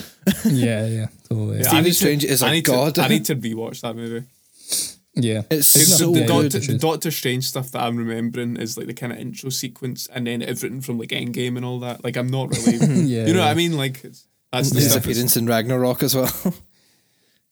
Yeah, 0.44 0.86
yeah, 0.86 1.06
totally. 1.28 1.58
Yeah, 1.58 1.62
Yeah, 1.62 1.68
Stephen 1.68 1.76
I 1.76 1.80
need 1.82 1.88
to- 1.88 1.94
Strange 1.94 2.24
is 2.24 2.42
a 2.42 2.46
I 2.46 2.60
god. 2.60 2.94
To, 2.96 3.02
I 3.02 3.08
need 3.08 3.24
to 3.26 3.36
rewatch 3.36 3.80
that 3.82 3.94
movie. 3.96 4.26
yeah. 5.14 5.42
It's 5.50 5.74
It's 5.76 5.96
so 5.98 6.12
the, 6.12 6.20
yeah, 6.20 6.26
good. 6.26 6.52
Doctor, 6.52 6.72
the. 6.72 6.78
Doctor 6.78 7.10
Strange 7.10 7.44
stuff 7.44 7.70
that 7.72 7.82
I'm 7.82 7.96
remembering 7.96 8.56
is 8.56 8.76
like 8.76 8.86
the 8.86 8.94
kind 8.94 9.12
of 9.12 9.18
intro 9.18 9.50
sequence, 9.50 10.06
and 10.08 10.26
then 10.26 10.42
everything 10.42 10.80
from 10.80 10.98
like 10.98 11.10
Endgame 11.10 11.56
and 11.56 11.64
all 11.64 11.80
that. 11.80 12.04
Like 12.04 12.16
I'm 12.16 12.28
not 12.28 12.50
really, 12.56 12.78
Yeah, 13.04 13.26
you 13.26 13.32
know 13.34 13.40
what. 13.40 13.48
I 13.48 13.54
mean? 13.54 13.76
Like 13.76 14.04
it's, 14.04 14.26
that's 14.52 14.70
the 14.70 14.80
His 14.80 14.90
stuff. 14.92 15.04
appearance 15.04 15.36
in 15.36 15.46
Ragnarok 15.46 16.02
as 16.02 16.14
well. 16.14 16.32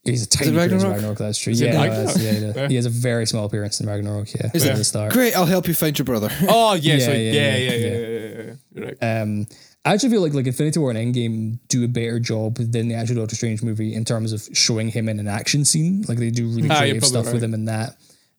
He's 0.06 0.22
a 0.24 0.28
tiny 0.28 0.50
it 0.50 0.54
appearance 0.54 0.72
in 0.72 0.76
Ragnarok? 0.90 0.94
Ragnarok. 0.96 1.18
That's 1.18 1.38
true. 1.38 1.52
it 1.52 1.58
Yeah, 1.58 1.66
Ragnarok? 1.82 2.06
that's- 2.06 2.22
yeah, 2.22 2.32
he. 2.32 2.60
Yeah. 2.60 2.68
he 2.68 2.74
has 2.76 2.86
a 2.86 2.90
very 2.90 3.26
small 3.26 3.44
appearance 3.46 3.80
in 3.80 3.86
Ragnarok. 3.88 4.32
Yeah, 4.34 4.50
Is 4.54 4.64
at 4.64 4.74
it? 4.74 4.78
the 4.78 4.84
start. 4.84 5.12
Great, 5.12 5.36
I'll 5.36 5.44
help 5.46 5.68
you 5.68 5.74
find 5.74 5.98
your 5.98 6.04
brother. 6.04 6.28
Oh 6.48 6.74
yeah, 6.74 6.94
Yeah, 6.96 7.12
yeah, 7.12 7.14
yeah, 7.14 7.32
yeah, 7.32 7.56
yeah, 7.56 7.56
yeah, 7.56 7.56
yeah, 7.56 7.76
yeah. 7.76 7.98
yeah, 7.98 8.18
yeah, 8.38 8.54
yeah. 8.74 8.84
Right. 8.84 9.20
Um, 9.22 9.46
I 9.84 9.92
actually 9.94 10.10
feel 10.10 10.20
like 10.22 10.34
like 10.34 10.46
Infinity 10.46 10.80
War 10.80 10.90
and 10.90 10.98
Endgame 11.14 11.58
do 11.68 11.84
a 11.84 11.88
better 11.88 12.18
job 12.18 12.56
than 12.56 12.88
the 12.88 12.94
actual 12.94 13.16
Doctor 13.16 13.36
Strange 13.36 13.62
movie 13.62 13.94
in 13.94 14.04
terms 14.04 14.32
of 14.32 14.42
showing 14.52 14.88
him 14.88 15.08
in 15.08 15.20
an 15.20 15.28
action 15.28 15.64
scene. 15.64 16.04
Like 16.08 16.18
they 16.18 16.30
do 16.30 16.48
really 16.48 16.68
Ah, 16.70 16.78
creative 16.80 17.02
probably 17.02 17.22
stuff 17.22 17.32
with 17.32 17.42
him 17.44 17.54
in 17.54 17.66
that, 17.66 17.96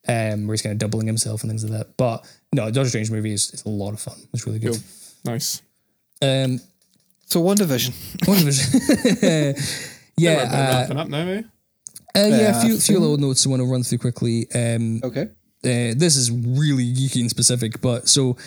um, 0.10 0.46
where 0.46 0.54
he's 0.56 0.62
kind 0.62 0.74
of 0.74 0.80
doubling 0.80 1.08
himself 1.08 1.44
and 1.44 1.50
things 1.50 1.64
like 1.64 1.72
that. 1.80 1.96
But 1.96 2.26
no, 2.52 2.70
Doctor 2.70 2.90
Strange 2.90 3.12
movie 3.12 3.32
is, 3.32 3.50
is 3.52 3.64
a 3.66 3.70
lot 3.70 3.94
of 3.94 4.00
fun. 4.02 4.16
It's 4.34 4.46
really 4.46 4.60
good. 4.60 4.74
Cool. 4.74 5.34
Nice. 5.34 5.62
Um, 6.22 6.60
so 7.28 7.40
one 7.40 7.56
division. 7.56 7.94
what 8.26 8.44
was 8.44 8.74
yeah, 10.18 10.32
uh, 10.32 10.78
wrapping 10.80 10.98
up 10.98 11.08
now, 11.08 11.28
eh? 11.28 11.42
Uh, 12.16 12.20
yeah. 12.28 12.60
A 12.60 12.62
few, 12.66 12.78
few 12.78 13.00
little 13.00 13.18
notes 13.18 13.46
I 13.46 13.50
want 13.50 13.62
to 13.62 13.66
run 13.72 13.84
through 13.84 14.00
quickly. 14.00 14.48
Um, 14.54 15.02
Okay. 15.04 15.22
uh, 15.24 15.94
this 15.98 16.16
is 16.16 16.32
really 16.32 16.86
geeky 16.94 17.22
and 17.22 17.30
specific, 17.30 17.82
but 17.82 18.08
so 18.08 18.38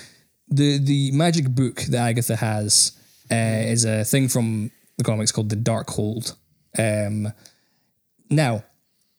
the 0.48 0.78
the 0.78 1.11
magic 1.12 1.48
book 1.50 1.82
that 1.90 2.08
Agatha 2.08 2.36
has 2.36 2.92
uh, 3.30 3.34
is 3.34 3.84
a 3.84 4.04
thing 4.04 4.28
from 4.28 4.70
the 4.98 5.04
comics 5.04 5.30
called 5.32 5.48
the 5.50 5.56
Darkhold. 5.56 6.34
Um, 6.78 7.32
now, 8.28 8.64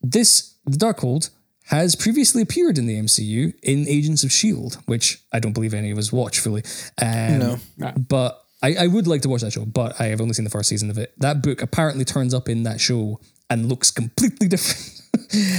this 0.02 0.56
the 0.66 0.78
Darkhold 0.78 1.30
has 1.66 1.96
previously 1.96 2.42
appeared 2.42 2.78
in 2.78 2.86
the 2.86 2.98
MCU 3.00 3.54
in 3.64 3.88
Agents 3.88 4.24
of 4.24 4.32
Shield, 4.32 4.78
which 4.88 5.22
I 5.32 5.40
don't 5.40 5.54
believe 5.54 5.74
any 5.74 5.92
of 5.92 5.98
us 5.98 6.12
watch 6.12 6.40
fully. 6.40 6.64
Um, 7.02 7.40
No. 7.40 7.58
Nah. 7.78 7.92
but 7.94 8.44
I, 8.62 8.76
I 8.76 8.88
would 8.88 9.08
like 9.08 9.22
to 9.22 9.30
watch 9.30 9.42
that 9.42 9.54
show, 9.54 9.66
but 9.66 10.00
I 10.00 10.06
have 10.08 10.20
only 10.22 10.34
seen 10.34 10.44
the 10.44 10.50
first 10.52 10.68
season 10.70 10.90
of 10.90 10.98
it. 10.98 11.14
That 11.18 11.42
book 11.42 11.62
apparently 11.62 12.04
turns 12.06 12.34
up 12.34 12.50
in 12.50 12.64
that 12.64 12.80
show 12.82 13.20
and 13.52 13.68
looks 13.70 13.92
completely 13.92 14.48
different. 14.48 15.02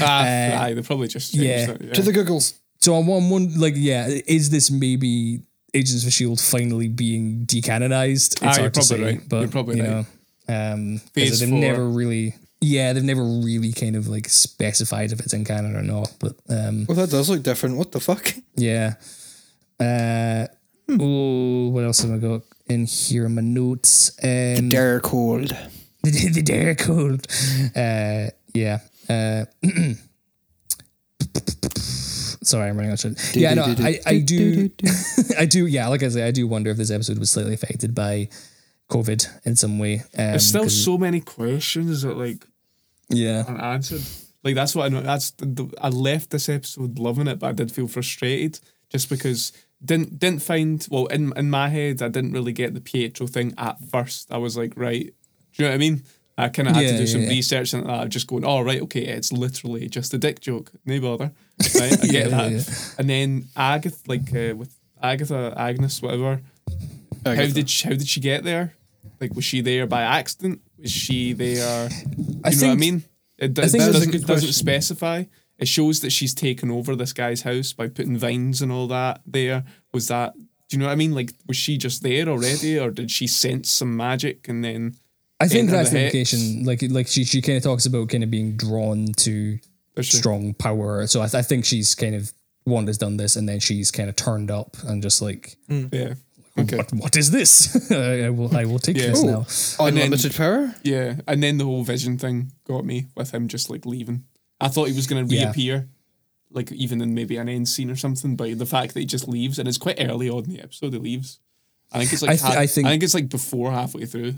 Ah, 0.03 0.22
aye, 0.64 0.74
they 0.74 0.82
probably 0.82 1.07
just 1.09 1.32
changed 1.32 1.47
yeah. 1.47 1.70
it. 1.70 1.80
Yeah. 1.80 1.93
To 1.95 2.03
the 2.03 2.12
Googles. 2.12 2.55
so 2.80 2.95
on 2.95 3.07
one 3.07 3.30
one 3.30 3.55
like 3.61 3.74
yeah, 3.76 4.09
is 4.26 4.51
this 4.51 4.70
maybe 4.70 5.43
Agents 5.74 6.05
of 6.05 6.12
Shield 6.12 6.40
finally 6.40 6.88
being 6.88 7.47
decanonized? 7.47 8.32
It's 8.32 8.43
Ah, 8.43 8.53
you're 8.53 8.61
hard 8.62 8.74
to 8.74 8.80
probably 8.80 8.97
say, 8.97 9.03
right. 9.05 9.28
but 9.28 9.38
You're 9.40 9.49
probably 9.49 9.76
you 9.76 9.82
right. 9.84 10.07
know, 10.49 10.72
um, 10.74 10.99
'cause 10.99 11.11
Phase 11.14 11.40
they've 11.40 11.49
four. 11.49 11.59
never 11.61 11.88
really. 11.88 12.34
Yeah, 12.61 12.93
they've 12.93 13.03
never 13.03 13.24
really 13.24 13.72
kind 13.72 13.97
of 13.97 14.07
like 14.09 14.28
specified 14.28 15.11
if 15.12 15.18
it's 15.20 15.32
in 15.34 15.45
canon 15.45 15.74
or 15.76 15.82
not, 15.82 16.12
but 16.20 16.34
um, 16.49 16.86
Well, 16.88 16.97
that 16.97 17.11
does 17.11 17.28
look 17.28 17.43
different. 17.43 17.76
What 17.76 17.90
the 17.93 18.01
fuck? 18.01 18.32
Yeah. 18.57 18.95
Uh, 19.80 20.47
Hmm. 20.88 20.99
Oh, 21.01 21.68
what 21.68 21.84
else 21.84 22.01
have 22.03 22.11
I 22.12 22.18
got 22.18 22.43
in 22.68 22.86
here 22.86 23.26
in 23.26 23.34
my 23.36 23.40
notes? 23.40 24.11
Um, 24.22 24.68
Darkhold. 24.68 25.57
The, 26.03 26.29
the 26.31 26.43
Darkhold. 26.43 27.27
Uh, 27.77 28.31
yeah. 28.55 28.79
Uh, 29.09 29.45
sorry, 32.43 32.69
I'm 32.69 32.77
running 32.77 32.93
out 32.93 33.05
of 33.05 33.17
shit. 33.19 33.37
Yeah, 33.37 33.55
no, 33.55 33.75
I, 33.79 33.99
I 34.07 34.19
do, 34.19 34.71
I 35.39 35.47
do. 35.47 35.67
Yeah, 35.67 35.89
like 35.89 36.03
I 36.03 36.09
say, 36.09 36.27
I 36.27 36.31
do 36.31 36.47
wonder 36.47 36.71
if 36.71 36.77
this 36.77 36.91
episode 36.91 37.19
was 37.19 37.31
slightly 37.31 37.55
affected 37.55 37.95
by 37.95 38.29
COVID 38.91 39.47
in 39.47 39.57
some 39.57 39.79
way. 39.79 40.01
Um, 40.01 40.03
There's 40.15 40.47
still 40.47 40.69
so 40.69 40.99
many 40.99 41.21
questions 41.21 42.03
that 42.03 42.17
like 42.17 42.47
yeah, 43.09 43.45
unanswered. 43.47 44.03
Like 44.45 44.55
that's 44.55 44.75
what 44.75 44.87
I 44.87 44.89
know. 44.89 45.01
That's 45.01 45.31
the, 45.33 45.47
the, 45.47 45.75
I 45.81 45.89
left 45.89 46.31
this 46.31 46.49
episode 46.49 46.99
loving 46.99 47.29
it, 47.29 47.39
but 47.39 47.49
I 47.49 47.53
did 47.53 47.71
feel 47.71 47.89
frustrated 47.89 48.61
just 48.91 49.09
because 49.09 49.53
didn't 49.85 50.19
didn't 50.19 50.43
find 50.43 50.87
well 50.91 51.07
in 51.07 51.33
in 51.37 51.51
my 51.51 51.69
head 51.69 52.03
I 52.03 52.09
didn't 52.09 52.33
really 52.33 52.53
get 52.53 52.75
the 52.75 52.81
Pietro 52.81 53.27
thing 53.27 53.55
at 53.57 53.79
first. 53.91 54.33
I 54.33 54.39
was 54.39 54.57
like, 54.57 54.75
right, 54.77 55.15
do 55.57 55.63
you 55.63 55.69
know 55.69 55.71
what 55.71 55.75
I 55.75 55.79
mean? 55.79 56.03
I 56.39 56.49
kind 56.49 56.69
of 56.69 56.75
had 56.75 56.85
Yeah, 56.85 56.93
to 56.93 56.99
do 56.99 57.07
some 57.07 57.21
yeah, 57.23 57.27
yeah. 57.29 57.33
research 57.35 57.73
and 57.75 57.85
that. 57.87 57.91
I've 58.01 58.09
just 58.09 58.27
going, 58.27 58.45
oh 58.45 58.63
right, 58.63 58.81
okay, 58.83 59.05
it's 59.05 59.33
literally 59.33 59.89
just 59.89 60.15
a 60.15 60.19
dick 60.19 60.41
joke. 60.41 60.73
No 60.87 61.01
bother, 61.01 61.33
right? 61.79 61.93
I 62.03 62.07
get 62.07 62.31
that. 62.31 62.51
yeah. 62.51 62.63
And 62.99 63.09
then 63.11 63.47
Agatha, 63.57 63.97
like 64.07 64.35
uh, 64.35 64.55
with 64.57 64.75
Agatha, 65.03 65.55
Agnes, 65.57 66.01
whatever. 66.01 66.41
How 67.25 67.35
did 67.35 67.69
she, 67.71 67.87
how 67.89 67.95
did 67.95 68.09
she 68.09 68.21
get 68.21 68.43
there? 68.45 68.75
Like, 69.21 69.35
was 69.35 69.45
she 69.45 69.61
there 69.61 69.87
by 69.87 70.03
accident? 70.03 70.61
Was 70.79 70.91
she 70.91 71.33
there? 71.33 71.89
I 72.45 72.51
you 72.51 72.61
know 72.61 72.67
what 72.69 72.73
I 72.73 72.75
mean? 72.75 73.05
It, 73.39 73.55
does, 73.55 73.71
think 73.73 73.83
it 73.83 73.87
that's 73.87 73.97
a 73.97 73.99
doesn't, 73.99 74.11
good 74.11 74.27
doesn't 74.27 74.47
question. 74.49 74.53
specify. 74.53 75.25
It 75.59 75.69
shows 75.69 76.01
that 76.01 76.11
she's 76.11 76.35
taken 76.35 76.71
over 76.71 76.97
this 76.97 77.13
guy's 77.13 77.43
house 77.43 77.73
by 77.73 77.87
putting 77.89 78.17
vines 78.17 78.63
and 78.63 78.73
all 78.73 78.89
that 78.89 79.21
there. 79.27 79.65
Was 79.93 80.09
that? 80.09 80.35
Do 80.35 80.77
you 80.77 80.79
know 80.79 80.87
what 80.87 80.93
I 80.93 80.97
mean? 80.97 81.15
Like, 81.15 81.33
was 81.47 81.57
she 81.57 81.77
just 81.77 82.03
there 82.03 82.27
already, 82.29 82.79
or 82.79 82.91
did 82.91 83.11
she 83.11 83.27
sense 83.27 83.71
some 83.71 83.97
magic 83.97 84.49
and 84.49 84.65
then? 84.65 84.97
I 85.43 85.49
think 85.49 85.70
that's 85.70 85.90
the 85.90 85.97
the 85.97 86.05
implication. 86.05 86.64
Like, 86.64 86.82
like 86.88 87.09
she 87.09 87.24
she 87.24 87.43
kind 87.43 87.57
of 87.57 87.62
talks 87.62 87.86
about 87.86 88.09
kind 88.09 88.24
of 88.24 88.30
being 88.30 88.57
drawn 88.57 89.07
to 89.18 89.59
Does 89.97 90.09
strong 90.11 90.55
power. 90.55 91.07
So 91.07 91.20
I, 91.20 91.26
th- 91.26 91.34
I 91.34 91.43
think 91.43 91.64
she's 91.64 91.95
kind 91.95 92.14
of 92.14 92.32
Wanda's 92.66 92.99
done 92.99 93.16
this, 93.16 93.36
and 93.36 93.49
then 93.49 93.61
she's 93.61 93.90
kind 93.90 94.09
of 94.09 94.16
turned 94.16 94.51
up 94.51 94.76
and 94.86 95.03
just 95.03 95.20
like, 95.22 95.57
mm. 95.68 95.93
Yeah. 95.93 96.14
Okay. 96.59 96.76
what 96.76 96.93
what 96.93 97.16
is 97.16 97.30
this? 97.30 97.90
I 97.90 98.28
will 98.28 98.55
I 98.57 98.64
will 98.66 98.78
take 98.78 98.97
Yeah. 98.99 99.09
this 99.09 99.22
Oh. 99.24 99.26
now. 99.26 99.86
And 99.86 99.97
then- 99.97 100.05
Unlimited 100.05 100.34
power? 100.34 100.74
Yeah, 100.82 101.14
and 101.26 101.43
then 101.43 101.59
the 101.59 101.64
whole 101.64 101.82
vision 101.82 102.18
thing 102.18 102.53
got 102.66 102.84
me 102.84 103.07
with 103.16 103.32
him 103.32 103.49
just 103.49 103.70
like 103.70 103.86
leaving. 103.86 104.24
I 104.61 104.68
thought 104.68 104.88
he 104.88 104.95
was 104.95 105.07
going 105.07 105.26
to 105.26 105.34
Yeah. 105.34 105.45
reappear, 105.47 105.88
like 106.51 106.70
even 106.72 107.01
in 107.01 107.14
maybe 107.14 107.36
an 107.38 107.49
end 107.49 107.68
scene 107.68 107.90
or 107.90 107.97
something. 107.97 108.36
But 108.36 108.59
the 108.59 108.66
fact 108.66 108.93
that 108.95 109.01
he 109.01 109.07
just 109.07 109.26
leaves, 109.26 109.59
and 109.59 109.66
it's 109.66 109.78
quite 109.78 109.97
early 109.99 110.28
on 110.28 110.45
in 110.45 110.51
the 110.51 110.61
episode, 110.61 110.93
he 110.93 110.99
leaves. 110.99 111.38
I 111.90 111.99
think 112.01 112.12
it's 112.12 112.22
like 112.22 112.30
I 112.32 112.36
th- 112.36 112.43
half- 112.47 112.57
I 112.59 112.66
think- 112.66 112.86
I 112.86 112.90
think 112.90 113.03
it's 113.03 113.14
like 113.14 113.28
before 113.30 113.72
halfway 113.72 114.05
through. 114.05 114.34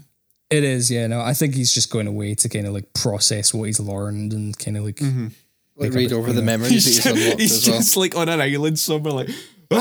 It 0.55 0.64
is, 0.64 0.90
yeah. 0.90 1.07
No, 1.09 1.20
I 1.20 1.34
think 1.34 1.55
he's 1.55 1.74
just 1.74 1.90
going 1.90 2.07
away 2.07 2.34
to 2.36 2.48
kind 2.48 2.66
of 2.66 2.72
like 2.74 2.92
process 2.94 3.52
what 3.52 3.64
he's 3.64 3.80
learned 3.80 4.32
and 4.32 4.57
kind 4.59 4.76
of 4.76 4.84
like. 4.84 4.96
Mm-hmm. 4.96 5.28
Like, 5.76 5.92
read 5.92 6.12
over 6.12 6.32
the 6.32 6.40
memories 6.40 6.70
He's, 6.70 7.02
that 7.02 7.16
he's 7.16 7.24
just, 7.26 7.40
he's 7.40 7.52
as 7.52 7.66
well. 7.68 7.78
just 7.78 7.96
like 7.96 8.16
on 8.16 8.28
an 8.28 8.40
island 8.40 8.78
somewhere, 8.78 9.12
like 9.12 9.26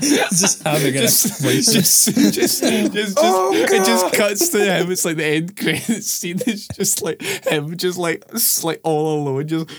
just 0.00 0.62
having 0.64 0.94
just, 0.94 1.44
a 1.44 1.52
just, 1.52 1.72
just, 1.72 1.72
just, 1.72 2.34
just, 2.34 2.92
just 2.92 3.18
Oh, 3.20 3.52
it 3.54 3.84
just 3.84 4.12
cuts 4.14 4.48
to 4.48 4.64
him. 4.64 4.90
It's 4.90 5.04
like 5.04 5.16
the 5.16 5.24
end 5.24 5.56
credits 5.56 6.10
scene. 6.10 6.40
It's 6.46 6.66
just 6.68 7.02
like 7.02 7.22
him, 7.22 7.76
just 7.76 7.98
like, 7.98 8.24
s- 8.34 8.64
like 8.64 8.80
all 8.82 9.18
alone, 9.20 9.46
just. 9.46 9.70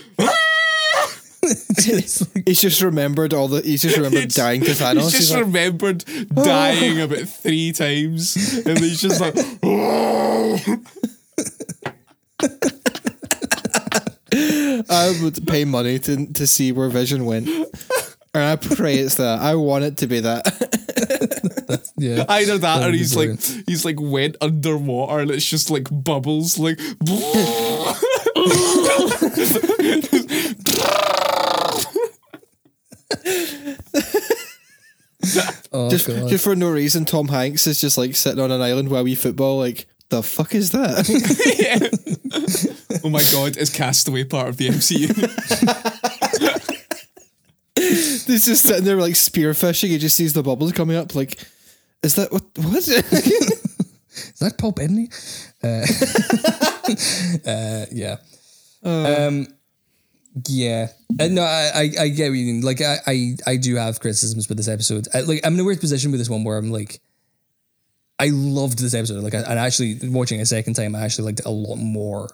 just 1.80 2.34
like, 2.34 2.46
He's 2.46 2.60
just 2.60 2.82
remembered 2.82 3.34
all 3.34 3.48
the. 3.48 3.62
He's 3.62 3.82
just 3.82 3.96
remembered 3.96 4.24
It's- 4.24 4.34
dying 4.34 4.62
to 4.62 4.70
Thanos. 4.70 5.02
He's 5.02 5.12
just 5.12 5.32
like, 5.32 5.44
remembered 5.44 6.04
oh. 6.36 6.44
dying 6.44 7.00
about 7.00 7.28
three 7.28 7.72
times, 7.72 8.36
and 8.66 8.78
he's 8.78 9.00
just 9.00 9.20
like, 9.20 9.34
oh. 9.62 10.58
I 14.88 15.18
would 15.22 15.46
pay 15.46 15.64
money 15.64 15.98
to 16.00 16.32
to 16.32 16.46
see 16.46 16.72
where 16.72 16.88
Vision 16.88 17.24
went, 17.24 17.48
and 17.48 17.66
I 18.34 18.56
pray 18.56 18.96
it's 18.96 19.16
that. 19.16 19.40
I 19.40 19.54
want 19.54 19.84
it 19.84 19.96
to 19.98 20.06
be 20.06 20.20
that. 20.20 20.44
yeah. 21.96 22.24
either 22.28 22.58
that 22.58 22.78
That'd 22.78 22.88
or 22.88 22.92
be 22.92 22.98
he's 22.98 23.16
like, 23.16 23.40
he's 23.66 23.84
like 23.84 23.96
went 23.98 24.36
underwater, 24.40 25.20
and 25.20 25.30
it's 25.30 25.46
just 25.46 25.70
like 25.70 25.88
bubbles, 25.90 26.58
like. 26.58 26.78
Oh 35.72 35.90
just 35.90 36.06
god. 36.06 36.28
just 36.28 36.44
for 36.44 36.54
no 36.54 36.70
reason, 36.70 37.04
Tom 37.04 37.28
Hanks 37.28 37.66
is 37.66 37.80
just 37.80 37.98
like 37.98 38.14
sitting 38.14 38.40
on 38.40 38.50
an 38.50 38.60
island 38.60 38.88
while 38.90 39.04
we 39.04 39.14
football. 39.14 39.58
Like 39.58 39.86
the 40.08 40.22
fuck 40.22 40.54
is 40.54 40.70
that? 40.70 41.08
oh 43.04 43.08
my 43.10 43.22
god, 43.32 43.56
is 43.56 43.70
Castaway 43.70 44.24
part 44.24 44.48
of 44.48 44.56
the 44.56 44.68
MCU? 44.68 45.12
He's 47.76 48.44
just 48.44 48.64
sitting 48.64 48.84
there 48.84 48.96
like 48.96 49.14
spearfishing. 49.14 49.88
He 49.88 49.98
just 49.98 50.16
sees 50.16 50.32
the 50.32 50.42
bubbles 50.42 50.72
coming 50.72 50.96
up. 50.96 51.14
Like, 51.14 51.38
is 52.02 52.14
that 52.14 52.32
what? 52.32 52.42
What? 52.56 52.88
Is 54.16 54.38
that 54.40 54.56
Paul 54.56 54.72
Bettany? 54.72 55.10
Uh, 55.62 55.84
uh, 57.46 57.84
yeah. 57.92 58.16
Um, 58.82 59.46
yeah. 60.46 60.88
Uh, 61.18 61.28
no, 61.28 61.42
I, 61.42 61.70
I, 61.74 61.90
I 62.00 62.08
get 62.08 62.28
what 62.28 62.38
you 62.38 62.52
mean. 62.52 62.60
Like, 62.62 62.80
I, 62.80 62.98
I, 63.06 63.36
I 63.46 63.56
do 63.56 63.76
have 63.76 64.00
criticisms 64.00 64.48
with 64.48 64.58
this 64.58 64.68
episode. 64.68 65.08
I, 65.14 65.20
like, 65.20 65.40
I'm 65.44 65.54
in 65.54 65.60
a 65.60 65.64
weird 65.64 65.80
position 65.80 66.10
with 66.10 66.20
this 66.20 66.28
one 66.28 66.44
where 66.44 66.58
I'm 66.58 66.70
like, 66.70 67.00
I 68.18 68.28
loved 68.32 68.78
this 68.78 68.94
episode. 68.94 69.22
Like, 69.22 69.34
I, 69.34 69.38
and 69.38 69.58
actually 69.58 69.98
watching 70.04 70.38
it 70.38 70.42
a 70.42 70.46
second 70.46 70.74
time, 70.74 70.94
I 70.94 71.02
actually 71.02 71.26
liked 71.26 71.40
it 71.40 71.46
a 71.46 71.50
lot 71.50 71.76
more. 71.76 72.28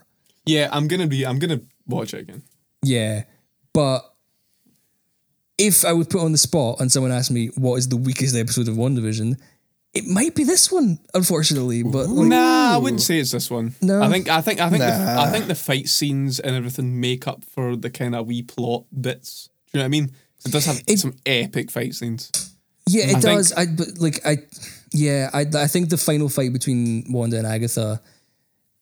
yeah, 0.47 0.69
I'm 0.73 0.89
gonna 0.89 1.07
be. 1.07 1.25
I'm 1.27 1.39
gonna 1.39 1.61
watch 1.87 2.15
it 2.15 2.21
again. 2.21 2.43
Yeah. 2.83 3.25
But 3.73 4.03
if 5.59 5.85
I 5.85 5.93
would 5.93 6.11
put 6.11 6.23
on 6.23 6.33
the 6.33 6.39
spot 6.39 6.81
and 6.81 6.91
someone 6.91 7.13
asked 7.13 7.31
me 7.31 7.49
what 7.57 7.77
is 7.77 7.89
the 7.89 7.97
weakest 7.97 8.35
episode 8.37 8.69
of 8.69 8.75
WandaVision, 8.75 9.39
it 9.95 10.07
might 10.07 10.35
be 10.35 10.45
this 10.45 10.73
one, 10.73 10.99
unfortunately. 11.15 11.83
But 11.83 12.09
like, 12.09 12.29
Nah, 12.29 12.75
I 12.75 12.79
wouldn't 12.79 13.03
say 13.03 13.19
it's 13.19 13.33
this 13.33 13.51
one. 13.51 13.75
No. 13.83 14.01
I 14.03 14.09
think 14.09 14.29
I 14.29 14.41
think 14.41 14.61
I 14.61 14.69
think 14.71 14.81
the, 14.81 15.17
I 15.19 15.31
think 15.31 15.47
the 15.47 15.55
fight 15.55 15.89
scenes 15.89 16.41
and 16.41 16.57
everything 16.57 17.01
make 17.01 17.27
up 17.27 17.45
for 17.45 17.77
the 17.77 17.91
kind 17.91 18.15
of 18.15 18.27
wee 18.27 18.43
plot 18.43 18.85
bits. 18.99 19.49
Do 19.73 19.79
you 19.79 19.81
know 19.81 19.85
what 19.85 19.87
I 19.87 19.89
mean? 19.89 20.11
It 20.47 20.53
does 20.53 20.65
have 20.67 20.83
It- 20.87 20.99
some 20.99 21.15
epic 21.27 21.71
fight 21.71 21.95
scenes. 21.95 22.31
Yeah, 22.87 23.05
it 23.05 23.09
I 23.17 23.21
think- 23.21 23.23
does. 23.25 23.53
I 23.53 23.67
but 23.67 23.99
like 23.99 24.25
I, 24.27 24.39
yeah, 24.93 25.31
I 25.33 25.47
I 25.55 25.67
think 25.69 25.89
the 25.91 25.97
final 25.99 26.29
fight 26.29 26.53
between 26.53 27.05
Wanda 27.13 27.39
and 27.39 27.47
Agatha, 27.47 28.01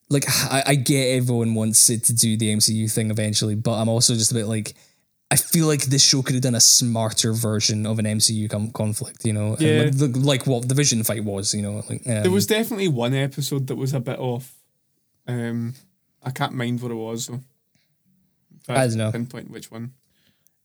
like 0.08 0.24
I, 0.28 0.62
I 0.68 0.74
get 0.76 1.16
everyone 1.16 1.54
wants 1.54 1.90
it 1.90 2.04
to 2.04 2.14
do 2.14 2.36
the 2.36 2.54
MCU 2.54 2.90
thing 2.90 3.10
eventually, 3.10 3.56
but 3.56 3.72
I'm 3.80 3.88
also 3.88 4.14
just 4.14 4.30
a 4.30 4.34
bit 4.34 4.46
like. 4.46 4.74
I 5.32 5.36
feel 5.36 5.66
like 5.68 5.84
this 5.84 6.02
show 6.02 6.22
could 6.22 6.34
have 6.34 6.42
done 6.42 6.56
a 6.56 6.60
smarter 6.60 7.32
version 7.32 7.86
of 7.86 7.98
an 8.00 8.04
MCU 8.06 8.48
com- 8.50 8.72
conflict, 8.72 9.24
you 9.24 9.32
know, 9.32 9.54
and 9.54 9.60
Yeah. 9.60 9.82
like, 9.84 9.96
the- 9.96 10.18
like 10.18 10.46
what 10.46 10.68
the 10.68 10.74
Vision 10.74 11.04
fight 11.04 11.24
was, 11.24 11.54
you 11.54 11.62
know. 11.62 11.84
Like, 11.88 12.02
um, 12.06 12.22
There 12.22 12.30
was 12.32 12.46
definitely 12.46 12.88
one 12.88 13.14
episode 13.14 13.68
that 13.68 13.76
was 13.76 13.92
a 13.94 14.00
bit 14.00 14.18
off. 14.18 14.52
Um, 15.28 15.74
I 16.22 16.30
can't 16.32 16.54
mind 16.54 16.80
what 16.82 16.90
it 16.90 16.96
was. 16.96 17.26
Though. 17.28 17.40
If 18.62 18.70
I 18.70 18.86
don't 18.88 18.96
know. 18.96 19.12
Pinpoint 19.12 19.50
which 19.50 19.70
one. 19.70 19.92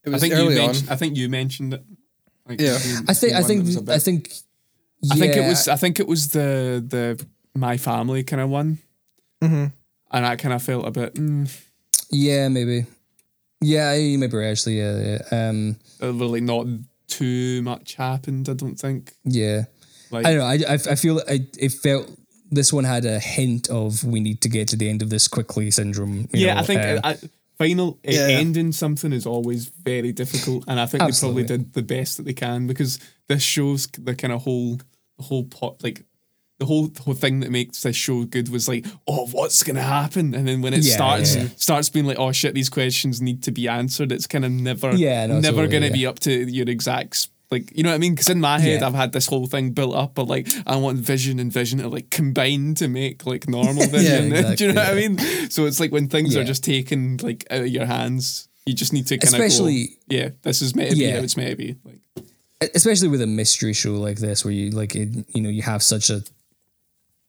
It 0.04 0.08
I 0.10 0.12
was 0.12 0.20
think 0.20 0.34
you 0.34 0.40
early 0.40 0.58
on. 0.58 0.66
mentioned. 0.66 0.90
I 0.90 0.96
think 0.96 1.16
you 1.16 1.28
mentioned 1.28 1.74
it. 1.74 1.84
Like, 2.48 2.60
Yeah. 2.60 2.72
the- 2.78 3.04
I 3.08 3.14
think 3.14 3.32
I 3.34 3.42
think 3.42 3.60
that 3.60 3.66
was 3.66 3.76
a 3.76 3.82
bit- 3.82 3.94
I 3.94 3.98
think 3.98 4.32
I 5.10 5.16
think 5.16 5.36
it 5.36 5.46
was. 5.48 5.68
I 5.68 5.76
think 5.76 6.00
it 6.00 6.06
was 6.08 6.28
the 6.28 6.84
the 6.86 7.24
my 7.54 7.76
family 7.76 8.22
kind 8.24 8.40
of 8.42 8.48
one. 8.50 8.78
Mm-hmm. 9.42 9.66
And 10.12 10.26
I 10.26 10.36
kind 10.36 10.54
of 10.54 10.62
felt 10.62 10.86
a 10.86 10.90
bit. 10.90 11.14
Mm, 11.14 11.48
yeah 12.10 12.48
maybe 12.48 12.86
yeah 13.66 13.94
you 13.94 14.18
maybe 14.18 14.36
right, 14.36 14.50
actually 14.50 14.78
yeah, 14.78 15.18
yeah 15.30 15.48
um 15.48 15.76
uh, 16.02 16.12
really 16.12 16.40
not 16.40 16.66
too 17.08 17.62
much 17.62 17.94
happened. 17.94 18.48
I 18.48 18.54
don't 18.54 18.78
think. 18.84 19.12
yeah 19.24 19.64
Like 20.10 20.26
I 20.26 20.30
don't 20.30 20.40
know. 20.40 20.46
I, 20.46 20.74
I, 20.74 20.78
I 20.92 20.96
feel 20.96 21.20
I, 21.28 21.46
it 21.58 21.72
felt 21.72 22.06
this 22.50 22.72
one 22.72 22.84
had 22.84 23.04
a 23.04 23.18
hint 23.18 23.68
of 23.70 24.02
we 24.04 24.20
need 24.20 24.40
to 24.42 24.48
get 24.48 24.68
to 24.68 24.76
the 24.76 24.88
end 24.88 25.02
of 25.02 25.08
this 25.10 25.28
quickly 25.28 25.70
syndrome. 25.70 26.14
you 26.32 26.46
yeah, 26.46 26.54
know, 26.54 26.60
I 26.60 26.64
think 26.64 26.80
uh, 26.80 27.00
I, 27.04 27.16
final 27.58 27.98
e- 28.04 28.14
Yeah. 28.14 28.38
ending 28.42 28.72
something 28.72 29.12
is 29.12 29.26
always 29.26 29.66
very 29.84 30.12
difficult, 30.12 30.64
and 30.68 30.78
I 30.80 30.86
think 30.86 31.02
Absolutely. 31.02 31.42
they 31.42 31.48
probably 31.48 31.64
did 31.64 31.72
the 31.74 31.82
best 31.82 32.16
that 32.16 32.24
they 32.26 32.34
can 32.34 32.66
because 32.66 32.98
this 33.28 33.42
shows 33.42 33.86
the 33.98 34.14
kind 34.14 34.32
of 34.32 34.42
whole 34.42 34.76
the 35.18 35.22
whole 35.28 35.44
pot 35.44 35.82
like. 35.82 36.02
The 36.58 36.64
whole, 36.66 36.90
whole 37.04 37.12
thing 37.14 37.40
that 37.40 37.50
makes 37.50 37.82
this 37.82 37.96
show 37.96 38.24
good 38.24 38.48
was 38.48 38.66
like, 38.66 38.86
oh, 39.06 39.26
what's 39.26 39.62
gonna 39.62 39.82
happen? 39.82 40.34
And 40.34 40.48
then 40.48 40.62
when 40.62 40.72
it 40.72 40.80
Yeah, 40.84 40.94
starts, 40.94 41.36
yeah, 41.36 41.48
starts 41.56 41.90
being 41.90 42.06
like, 42.06 42.18
oh 42.18 42.32
shit, 42.32 42.54
these 42.54 42.70
questions 42.70 43.20
need 43.20 43.42
to 43.42 43.50
be 43.52 43.68
answered. 43.68 44.10
It's 44.10 44.26
kind 44.26 44.44
of 44.44 44.50
never, 44.50 44.94
Yeah, 44.94 45.26
no, 45.26 45.40
never 45.40 45.56
totally, 45.58 45.68
gonna 45.72 45.86
yeah. 45.88 45.92
be 45.92 46.06
up 46.06 46.18
to 46.20 46.32
your 46.32 46.68
exact 46.68 47.28
like 47.50 47.70
you 47.76 47.84
know 47.84 47.90
what 47.90 47.94
I 47.94 47.98
mean? 47.98 48.14
Because 48.14 48.28
in 48.28 48.40
my 48.40 48.58
head. 48.58 48.82
I've 48.82 48.94
had 48.94 49.12
this 49.12 49.26
whole 49.28 49.46
thing 49.46 49.70
built 49.70 49.94
up, 49.94 50.14
but 50.16 50.26
like 50.26 50.48
I 50.66 50.76
want 50.76 50.98
Vision 50.98 51.38
and 51.38 51.52
Vision 51.52 51.78
to 51.78 51.88
like 51.88 52.10
combine 52.10 52.74
to 52.76 52.88
make 52.88 53.24
like 53.24 53.48
normal 53.48 53.86
Vision. 53.88 54.30
Do 54.30 54.34
exactly, 54.36 54.66
you 54.66 54.72
know 54.72 54.82
what 54.82 54.90
I 54.90 54.94
mean? 54.94 55.18
So 55.50 55.66
it's 55.66 55.78
like 55.78 55.92
when 55.92 56.08
things 56.08 56.34
are 56.36 56.42
just 56.42 56.64
taken 56.64 57.18
like 57.18 57.46
out 57.50 57.60
of 57.60 57.68
your 57.68 57.86
hands, 57.86 58.48
you 58.64 58.74
just 58.74 58.92
need 58.92 59.06
to 59.08 59.18
kind 59.18 59.32
of 59.32 59.40
Especially- 59.40 59.86
go, 60.08 60.16
yeah, 60.16 60.28
this 60.42 60.60
is 60.62 60.74
meant 60.74 60.90
to 60.90 60.96
be 60.96 61.04
Yeah. 61.04 61.18
how 61.18 61.22
it's 61.22 61.36
meant 61.36 61.50
to 61.50 61.56
be. 61.56 61.76
Like 61.84 62.00
especially 62.74 63.08
with 63.08 63.20
a 63.20 63.26
mystery 63.28 63.74
show 63.74 63.92
like 63.94 64.16
this 64.18 64.44
where 64.44 64.52
you 64.52 64.70
like 64.70 64.96
it, 64.96 65.10
you 65.34 65.40
know 65.42 65.50
you 65.50 65.62
have 65.62 65.82
such 65.84 66.10
a 66.10 66.22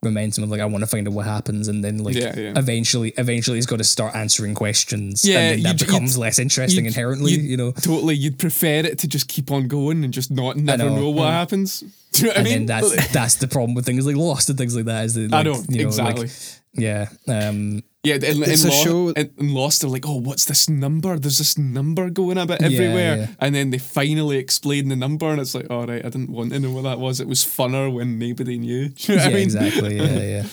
momentum 0.07 0.43
of 0.43 0.49
like 0.49 0.61
I 0.61 0.65
want 0.65 0.83
to 0.83 0.87
find 0.87 1.07
out 1.07 1.13
what 1.13 1.25
happens 1.25 1.67
and 1.67 1.83
then 1.83 1.97
like 1.99 2.15
Yeah, 2.15 2.33
yeah. 2.37 2.53
eventually 2.55 3.13
eventually 3.17 3.57
he's 3.57 3.65
got 3.65 3.77
to 3.77 3.83
start 3.83 4.15
answering 4.15 4.53
questions 4.55 5.23
Yeah, 5.25 5.39
and 5.39 5.63
then 5.63 5.63
that 5.63 5.79
becomes 5.85 6.17
less 6.17 6.39
interesting 6.39 6.85
you'd- 6.85 6.95
inherently 6.95 7.31
you'd- 7.33 7.47
you 7.47 7.57
know 7.57 7.71
totally, 7.71 8.15
you'd 8.15 8.39
prefer 8.39 8.79
it 8.89 8.99
to 8.99 9.07
just 9.07 9.27
keep 9.27 9.51
on 9.51 9.67
going 9.67 10.03
and 10.03 10.13
just 10.13 10.31
not 10.31 10.57
never 10.57 10.85
know, 10.85 10.95
know, 10.95 11.09
what 11.09 11.25
yeah. 11.25 11.31
happens. 11.39 11.79
Do 12.13 12.21
you 12.21 12.23
know 12.23 12.29
what 12.29 12.37
and 12.37 12.47
I 12.47 12.49
mean? 12.49 12.65
then 12.65 12.81
that's 12.81 13.13
that's 13.13 13.35
the 13.35 13.47
problem 13.47 13.75
with 13.75 13.85
things 13.85 14.05
like 14.05 14.15
Lost 14.15 14.49
and 14.49 14.57
things 14.57 14.75
like 14.75 14.85
that 14.85 15.05
is 15.05 15.13
that 15.15 15.33
I 15.33 15.37
like, 15.41 15.45
know, 15.45 15.63
you 15.69 15.85
exactly. 15.85 16.27
like, 16.27 16.31
yeah 16.73 17.07
um 17.27 17.83
Yeah, 18.07 18.15
in, 18.15 18.43
in, 18.43 18.51
It's 18.53 18.63
a 18.63 18.69
Lo- 18.69 18.83
show- 18.83 19.09
in, 19.09 19.29
in 19.37 19.53
Lost, 19.53 19.81
they're 19.81 19.89
like, 19.97 20.07
oh, 20.07 20.19
what's 20.27 20.45
this 20.45 20.67
number? 20.69 21.17
There's 21.19 21.37
this 21.43 21.57
number 21.57 22.09
going 22.09 22.37
about 22.37 22.61
everywhere. 22.63 23.17
yeah. 23.17 23.27
And 23.39 23.53
then 23.55 23.71
they 23.71 23.77
finally 23.79 24.37
explain 24.37 24.89
the 24.89 24.95
number, 24.95 25.27
and 25.31 25.39
it's 25.41 25.53
like, 25.55 25.69
all 25.69 25.85
right, 25.85 26.03
I 26.05 26.09
didn't 26.09 26.29
want 26.37 26.51
to 26.53 26.59
know 26.59 26.71
what 26.71 26.83
that 26.83 26.99
was. 26.99 27.19
It 27.19 27.27
was 27.27 27.41
funner 27.43 27.91
when 27.93 28.17
nobody 28.19 28.57
knew. 28.57 28.89
Do 28.89 28.95
you 29.13 29.17
know 29.17 29.23
yeah 29.23 29.29
I 29.29 29.33
mean? 29.33 29.43
exactly 29.43 29.95
yeah 29.97 30.19
yeah 30.35 30.45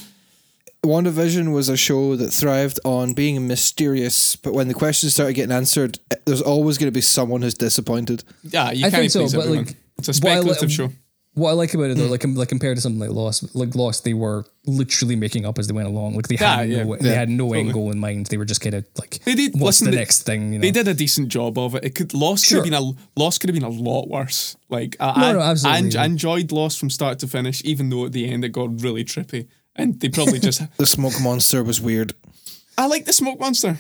WandaVision 0.85 1.55
was 1.55 1.69
a 1.71 1.77
show 1.79 2.15
that 2.17 2.31
thrived 2.31 2.79
on 2.85 3.15
being 3.15 3.47
mysterious, 3.49 4.37
but 4.37 4.53
when 4.53 4.69
the 4.69 4.75
questions 4.75 5.15
started 5.15 5.33
getting 5.33 5.53
answered, 5.53 5.99
eh, 6.11 6.17
there's 6.27 6.43
always 6.43 6.77
going 6.77 6.89
to 6.89 6.93
be 6.93 7.01
someone 7.01 7.41
who's 7.41 7.55
disappointed. 7.55 8.23
Yeah, 8.43 8.71
you 8.71 8.87
I 8.87 8.91
can't 8.91 9.01
think 9.01 9.13
so, 9.13 9.21
please 9.21 9.33
but, 9.35 9.41
everyone. 9.47 9.65
like, 9.65 9.77
it's 9.97 10.09
a 10.09 10.11
what 10.11 10.17
I 10.33 10.35
speculative 10.35 10.73
show. 10.73 10.91
What 11.35 11.51
I 11.51 11.53
like 11.53 11.75
about 11.75 11.87
Hmm. 11.87 11.91
it 11.93 11.95
though, 11.97 12.07
like 12.07 12.25
like 12.25 12.49
compared 12.49 12.77
to 12.77 12.81
something 12.81 13.01
like 13.01 13.11
Lost, 13.11 13.55
like 13.55 13.75
Lost, 13.75 14.05
they 14.05 14.15
were 14.15 14.45
literally 14.67 15.17
making 15.17 15.45
up 15.45 15.59
as 15.59 15.67
they 15.67 15.73
went 15.75 15.89
along. 15.89 16.15
Like 16.15 16.29
they 16.29 16.37
Yeah, 16.41 16.57
had 16.59 16.69
no, 16.69 16.77
yeah. 16.77 16.97
they 17.01 17.09
Yeah, 17.09 17.15
had 17.15 17.29
no 17.29 17.53
end 17.53 17.69
totally. 17.69 17.73
goal 17.73 17.91
in 17.93 17.99
mind. 17.99 18.27
They 18.27 18.37
were 18.37 18.45
just 18.45 18.61
kind 18.61 18.75
of 18.75 18.85
like, 18.99 19.19
They 19.25 19.35
did- 19.35 19.53
what's 19.55 19.81
listen, 19.81 19.85
the 19.87 19.91
they- 19.93 19.97
next 19.99 20.23
thing? 20.23 20.53
You 20.53 20.59
know, 20.59 20.63
They 20.63 20.71
did 20.71 20.87
a 20.89 20.95
decent 20.95 21.29
job 21.29 21.59
of 21.59 21.75
it. 21.75 21.85
It 21.85 21.95
could 21.95 22.15
Lost 22.15 22.45
Sure. 22.45 22.63
could 22.63 22.73
have 22.73 22.81
been 22.83 22.95
a 23.17 23.21
Lost 23.21 23.41
could 23.41 23.51
have 23.51 23.55
been 23.55 23.65
a 23.65 23.69
lot 23.91 24.09
worse. 24.09 24.57
Like 24.71 24.97
I, 25.01 25.21
No, 25.21 25.27
I, 25.27 25.33
no, 25.33 25.39
I, 25.41 25.51
absolutely. 25.51 25.91
enj- 25.91 25.97
I 26.01 26.05
enjoyed 26.07 26.53
Lost 26.53 26.79
from 26.79 26.89
start 26.91 27.19
to 27.21 27.27
finish, 27.27 27.63
even 27.65 27.91
though 27.91 28.07
at 28.07 28.13
the 28.13 28.29
end 28.31 28.45
it 28.45 28.51
got 28.51 28.81
really 28.83 29.05
trippy. 29.05 29.47
And 29.77 29.99
they 30.01 30.09
probably 30.09 30.39
just 30.39 30.63
The 30.79 30.87
smoke 30.87 31.21
monster 31.21 31.65
was 31.65 31.81
weird. 31.81 32.15
I 32.79 32.87
like 32.87 33.05
the 33.07 33.13
smoke 33.13 33.41
monster. 33.41 33.79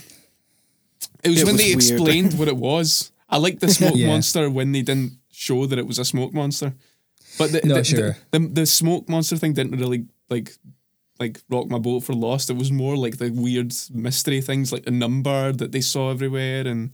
It 1.23 1.29
was 1.31 1.41
It 1.41 1.45
when 1.47 1.55
was 1.55 1.63
they 1.65 1.75
weird. 1.75 1.77
explained 1.93 2.35
what 2.39 2.49
it 2.49 2.57
was. 2.57 3.13
I 3.31 3.39
like 3.39 3.61
the 3.61 3.69
smoke 3.79 3.95
Yeah. 3.97 4.09
monster 4.09 4.51
when 4.51 4.73
they 4.73 4.83
didn't 4.83 5.13
show 5.33 5.67
that 5.67 5.79
it 5.79 5.87
was 5.87 5.99
a 5.99 6.05
smoke 6.05 6.33
monster. 6.35 6.75
But 7.39 7.53
the, 7.53 7.61
No, 7.64 7.74
the, 7.76 7.85
sure. 7.85 8.16
the, 8.30 8.39
the 8.39 8.49
the 8.49 8.66
smoke 8.66 9.09
monster 9.09 9.37
thing 9.37 9.53
didn't 9.55 9.78
really 9.78 10.07
like 10.30 10.53
like 11.20 11.41
rock 11.49 11.68
my 11.68 11.78
boat 11.78 12.01
for 12.05 12.12
Lost. 12.12 12.51
It 12.51 12.57
was 12.57 12.70
more 12.72 12.97
like 12.97 13.18
the 13.18 13.30
weird 13.30 13.72
mystery 13.93 14.41
things, 14.41 14.72
like 14.72 14.85
the 14.85 14.91
number 14.91 15.53
that 15.53 15.72
they 15.72 15.80
saw 15.80 16.11
everywhere, 16.11 16.66
and 16.66 16.91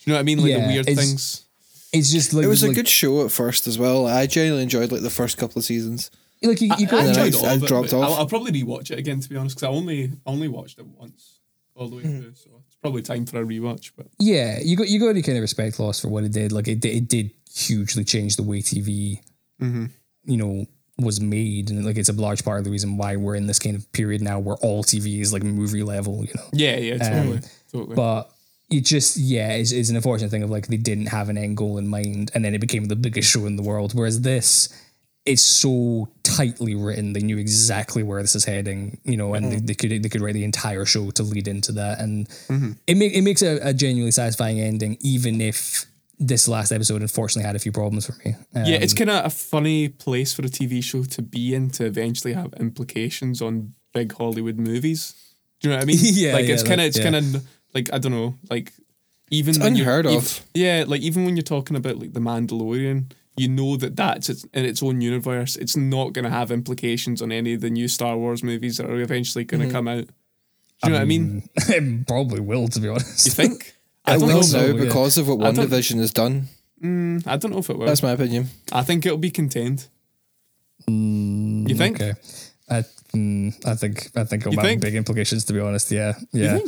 you 0.00 0.12
know 0.12 0.14
what 0.14 0.20
I 0.20 0.22
mean, 0.24 0.38
like 0.38 0.48
Yeah, 0.50 0.60
the 0.66 0.72
weird 0.72 0.88
it's- 0.88 0.98
things. 0.98 1.44
it's 1.92 2.10
just 2.10 2.32
like 2.34 2.44
It 2.44 2.48
was 2.48 2.62
a 2.62 2.72
good 2.72 2.88
show 2.88 3.24
at 3.24 3.30
first 3.30 3.66
as 3.66 3.78
well. 3.78 4.06
I 4.06 4.26
genuinely 4.26 4.62
enjoyed 4.62 4.90
like 4.92 5.02
the 5.02 5.10
first 5.10 5.36
couple 5.38 5.58
of 5.58 5.64
seasons. 5.64 6.10
like 6.42 6.60
you, 6.60 6.70
you 6.78 6.86
I, 6.92 6.96
I 6.96 7.04
enjoyed 7.06 7.34
I- 7.34 7.38
all 7.38 7.46
I 7.46 7.54
of 7.54 7.62
it, 7.62 7.66
dropped 7.68 7.90
but 7.90 7.98
off. 8.00 8.04
I'll, 8.10 8.14
I'll 8.20 8.26
probably 8.26 8.52
rewatch 8.52 8.90
it 8.90 8.98
again 8.98 9.20
to 9.20 9.28
be 9.28 9.36
honest, 9.36 9.56
because 9.56 9.68
I 9.68 9.70
only 9.70 10.12
only 10.26 10.48
watched 10.48 10.78
it 10.78 10.86
once 10.86 11.40
all 11.74 11.88
the 11.88 11.96
way 11.96 12.02
Hmm. 12.02 12.20
through, 12.20 12.34
so 12.34 12.50
it's 12.66 12.76
probably 12.76 13.02
time 13.02 13.26
for 13.26 13.40
a 13.42 13.44
rewatch. 13.44 13.92
But 13.96 14.06
yeah, 14.18 14.58
you 14.62 14.76
got 14.76 14.88
you 14.88 14.98
got 15.00 15.12
to 15.14 15.22
kind 15.22 15.36
of 15.38 15.42
respect 15.42 15.78
Lost 15.78 16.02
for 16.02 16.08
what 16.08 16.24
it 16.24 16.32
did. 16.32 16.52
Like 16.52 16.68
it, 16.68 16.80
did- 16.80 16.94
it 16.96 17.08
did 17.08 17.30
hugely 17.52 18.04
change 18.04 18.36
the 18.36 18.42
way 18.44 18.60
TV, 18.62 19.20
Mm-hmm. 19.60 19.86
you 20.24 20.36
know, 20.36 20.66
was 20.98 21.20
made, 21.20 21.70
and 21.70 21.84
like 21.84 21.96
it's 21.96 22.08
a 22.08 22.12
large 22.12 22.44
part 22.44 22.58
of 22.58 22.64
the 22.64 22.70
reason 22.70 22.96
why 22.96 23.16
we're 23.16 23.36
in 23.36 23.46
this 23.46 23.58
kind 23.58 23.76
of 23.76 23.90
period 23.92 24.20
now 24.20 24.38
where 24.38 24.56
all 24.56 24.82
TV 24.82 25.20
is 25.20 25.32
like 25.32 25.42
movie 25.42 25.82
level. 25.82 26.24
You 26.24 26.32
know, 26.34 26.48
yeah, 26.52 26.76
yeah, 26.76 26.98
totally, 26.98 27.40
totally. 27.72 27.90
Um, 27.90 27.94
but 27.94 28.32
it 28.70 28.84
just 28.84 29.16
yeah 29.16 29.52
it's, 29.52 29.72
it's 29.72 29.88
an 29.88 29.96
unfortunate 29.96 30.30
thing 30.30 30.42
of 30.42 30.50
like 30.50 30.66
they 30.66 30.76
didn't 30.76 31.06
have 31.06 31.28
an 31.28 31.38
end 31.38 31.56
goal 31.56 31.78
in 31.78 31.88
mind 31.88 32.30
and 32.34 32.44
then 32.44 32.54
it 32.54 32.60
became 32.60 32.86
the 32.86 32.96
biggest 32.96 33.30
show 33.30 33.46
in 33.46 33.56
the 33.56 33.62
world 33.62 33.94
whereas 33.94 34.20
this 34.20 34.68
it's 35.24 35.42
so 35.42 36.08
tightly 36.22 36.74
written 36.74 37.12
they 37.12 37.20
knew 37.20 37.38
exactly 37.38 38.02
where 38.02 38.20
this 38.22 38.34
is 38.34 38.44
heading 38.44 38.98
you 39.04 39.16
know 39.16 39.34
and 39.34 39.52
they, 39.52 39.56
they 39.56 39.74
could 39.74 39.90
they 40.02 40.08
could 40.08 40.20
write 40.20 40.34
the 40.34 40.44
entire 40.44 40.84
show 40.84 41.10
to 41.10 41.22
lead 41.22 41.48
into 41.48 41.72
that 41.72 41.98
and 42.00 42.28
it, 42.86 42.96
make, 42.96 43.14
it 43.14 43.22
makes 43.22 43.42
a, 43.42 43.58
a 43.62 43.72
genuinely 43.72 44.10
satisfying 44.10 44.60
ending 44.60 44.96
even 45.00 45.40
if 45.40 45.86
this 46.18 46.48
last 46.48 46.72
episode 46.72 47.00
unfortunately 47.02 47.46
had 47.46 47.56
a 47.56 47.58
few 47.60 47.72
problems 47.72 48.06
for 48.06 48.14
me 48.24 48.34
Um, 48.54 48.64
Yeah, 48.64 48.76
it's 48.76 48.94
kind 48.94 49.10
of 49.10 49.24
a 49.24 49.30
funny 49.30 49.88
place 49.88 50.32
for 50.32 50.42
a 50.42 50.48
TV 50.48 50.82
show 50.82 51.04
to 51.04 51.22
be 51.22 51.54
in 51.54 51.70
to 51.70 51.84
eventually 51.84 52.34
have 52.34 52.52
implications 52.58 53.40
on 53.40 53.74
big 53.92 54.12
Hollywood 54.12 54.58
movies. 54.58 55.14
Do 55.60 55.68
you 55.68 55.72
know 55.74 55.78
what 55.78 55.84
I 55.84 55.86
mean? 55.86 55.98
Yeah, 56.02 56.32
like 56.34 56.46
yeah, 56.46 56.54
it's 56.54 56.62
kind 56.62 56.80
of 56.80 56.86
it's 56.86 56.98
yeah. 56.98 57.04
kind 57.04 57.16
of 57.16 57.46
like 57.74 57.92
I 57.92 57.98
don't 57.98 58.12
know, 58.12 58.34
like 58.50 58.72
even 59.30 59.50
It's 59.54 59.58
when 59.62 59.76
you're- 59.76 59.86
unheard 59.88 60.06
ev- 60.06 60.14
of. 60.16 60.40
yeah, 60.54 60.84
like 60.86 61.02
even 61.02 61.24
when 61.24 61.36
you're 61.36 61.42
talking 61.42 61.76
about 61.76 61.98
like 61.98 62.12
the 62.14 62.20
Mandalorian, 62.20 63.12
you 63.36 63.48
know 63.48 63.76
that 63.76 63.94
that's 63.94 64.28
its, 64.28 64.44
in 64.52 64.64
its 64.64 64.82
own 64.82 65.00
universe. 65.00 65.54
It's 65.56 65.76
not 65.76 66.12
going 66.12 66.24
to 66.24 66.30
have 66.30 66.50
implications 66.50 67.22
on 67.22 67.30
any 67.30 67.54
of 67.54 67.60
the 67.60 67.70
new 67.70 67.86
Star 67.86 68.16
Wars 68.16 68.42
movies 68.42 68.78
that 68.78 68.90
are 68.90 69.00
eventually 69.00 69.44
going 69.44 69.60
to 69.60 69.66
Mm-hmm. 69.66 69.76
come 69.76 69.88
out. 69.88 70.06
Do 70.06 70.12
you 70.84 70.88
know 70.90 70.94
what 70.96 71.02
I 71.02 71.04
mean? 71.06 71.48
it 71.56 72.06
probably 72.06 72.40
will 72.40 72.68
to 72.68 72.80
be 72.80 72.88
honest 72.88 73.26
You 73.26 73.32
think? 73.32 73.74
I 74.08 74.18
don't 74.18 74.28
will 74.28 74.34
know. 74.36 74.42
so, 74.42 74.60
now 74.60 74.76
yeah. 74.78 74.84
because 74.84 75.18
of 75.18 75.28
what 75.28 75.38
WandaVision 75.38 75.98
has 75.98 76.12
done. 76.12 76.48
I 76.82 77.36
don't 77.36 77.50
know 77.50 77.58
if 77.58 77.70
it 77.70 77.78
will. 77.78 77.86
That's 77.86 78.02
my 78.02 78.12
opinion. 78.12 78.48
I 78.72 78.82
think 78.82 79.04
it'll 79.04 79.18
be 79.18 79.30
contained. 79.30 79.86
you 80.86 81.74
think? 81.74 82.00
okay 82.00 82.14
I, 82.70 82.84
mm, 83.14 83.66
I 83.66 83.74
think 83.74 84.10
I 84.14 84.24
think 84.24 84.42
it'll 84.42 84.52
You 84.52 84.58
have 84.58 84.66
think? 84.68 84.82
big 84.82 84.94
implications 84.94 85.44
to 85.46 85.52
be 85.52 85.60
honest 85.60 85.90
yeah 85.90 86.14
yeah 86.32 86.58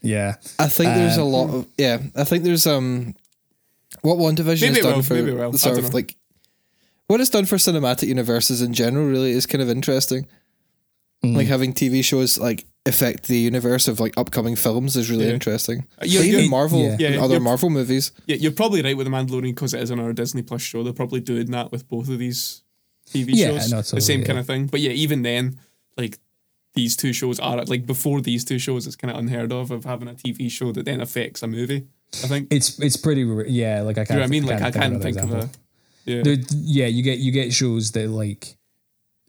yeah 0.00 0.36
I 0.58 0.68
think 0.68 0.94
there's 0.94 1.16
a 1.16 1.24
lot 1.24 1.50
of 1.50 1.66
yeah. 1.76 1.98
I 2.16 2.24
think 2.24 2.44
there's 2.44 2.66
um 2.66 3.14
what 4.02 4.16
WandaVision 4.16 4.68
has 4.68 4.78
done 4.78 4.96
will, 4.96 5.02
for 5.02 5.14
maybe 5.14 5.32
it 5.32 5.34
will. 5.34 5.50
the 5.50 5.56
I 5.56 5.58
sort 5.58 5.78
of 5.78 5.84
know. 5.84 5.90
like 5.90 6.16
what 7.08 7.20
it's 7.20 7.30
done 7.30 7.44
for 7.46 7.56
cinematic 7.56 8.06
universes 8.06 8.62
in 8.62 8.72
general 8.72 9.06
really 9.06 9.32
is 9.32 9.46
kind 9.46 9.60
of 9.62 9.68
interesting. 9.68 10.26
Mm. 11.24 11.36
Like 11.36 11.48
having 11.48 11.74
TV 11.74 12.04
shows 12.04 12.38
like 12.38 12.64
affect 12.86 13.28
the 13.28 13.38
universe 13.38 13.88
of 13.88 14.00
like 14.00 14.14
upcoming 14.16 14.56
films 14.56 14.96
is 14.96 15.10
really 15.10 15.26
Yeah. 15.26 15.32
interesting. 15.34 15.86
Uh, 16.00 16.06
you're- 16.06 16.26
even 16.26 16.40
you're- 16.40 16.48
Marvel, 16.48 16.80
yeah. 16.82 16.96
Yeah, 16.98 17.22
other 17.22 17.38
Marvel 17.40 17.68
movies. 17.70 18.12
Yeah, 18.26 18.36
you're 18.36 18.52
probably 18.52 18.82
right 18.82 18.96
with 18.96 19.06
the 19.06 19.10
Mandalorian 19.12 19.54
because 19.54 19.74
it 19.74 19.82
is 19.82 19.90
on 19.90 20.00
our 20.00 20.12
Disney 20.12 20.42
Plus 20.42 20.62
show. 20.62 20.82
They're 20.82 20.92
probably 20.94 21.20
doing 21.20 21.50
that 21.50 21.70
with 21.72 21.88
both 21.88 22.08
of 22.08 22.18
these 22.18 22.62
TV 23.12 23.32
Yeah, 23.34 23.58
shows, 23.58 23.70
no, 23.70 23.82
the 23.82 24.00
same 24.00 24.20
yeah. 24.20 24.26
kind 24.26 24.38
of 24.38 24.46
thing. 24.46 24.66
But 24.66 24.80
yeah, 24.80 24.92
even 24.92 25.22
then, 25.22 25.58
like 25.98 26.18
these 26.74 26.96
two 26.96 27.12
shows 27.12 27.38
are 27.40 27.62
like 27.64 27.84
before 27.86 28.20
these 28.22 28.44
two 28.44 28.58
shows, 28.58 28.86
it's 28.86 28.96
kind 28.96 29.10
of 29.12 29.18
unheard 29.18 29.52
of 29.52 29.70
of 29.70 29.84
having 29.84 30.08
a 30.08 30.14
TV 30.14 30.48
show 30.50 30.72
that 30.72 30.84
then 30.86 31.00
affects 31.00 31.42
a 31.42 31.46
movie. 31.48 31.86
I 32.24 32.28
think. 32.28 32.48
It's 32.50 32.78
it's 32.78 32.96
pretty 32.96 33.22
yeah. 33.48 33.82
Like 33.82 33.98
I 33.98 34.04
can't. 34.04 34.10
You 34.10 34.14
know 34.16 34.20
what 34.20 34.26
I 34.26 34.30
mean? 34.30 34.46
Like 34.46 34.62
I 34.62 34.68
of 34.68 34.74
can't 34.74 34.86
another 34.94 35.02
think 35.04 35.16
of 35.18 35.24
example. 35.24 35.50
a. 36.06 36.10
Yeah. 36.10 36.22
There- 36.22 36.36
yeah, 36.62 36.86
you 36.86 37.02
get 37.02 37.18
you 37.18 37.30
get 37.32 37.52
shows 37.52 37.90
that 37.92 38.08
like 38.08 38.56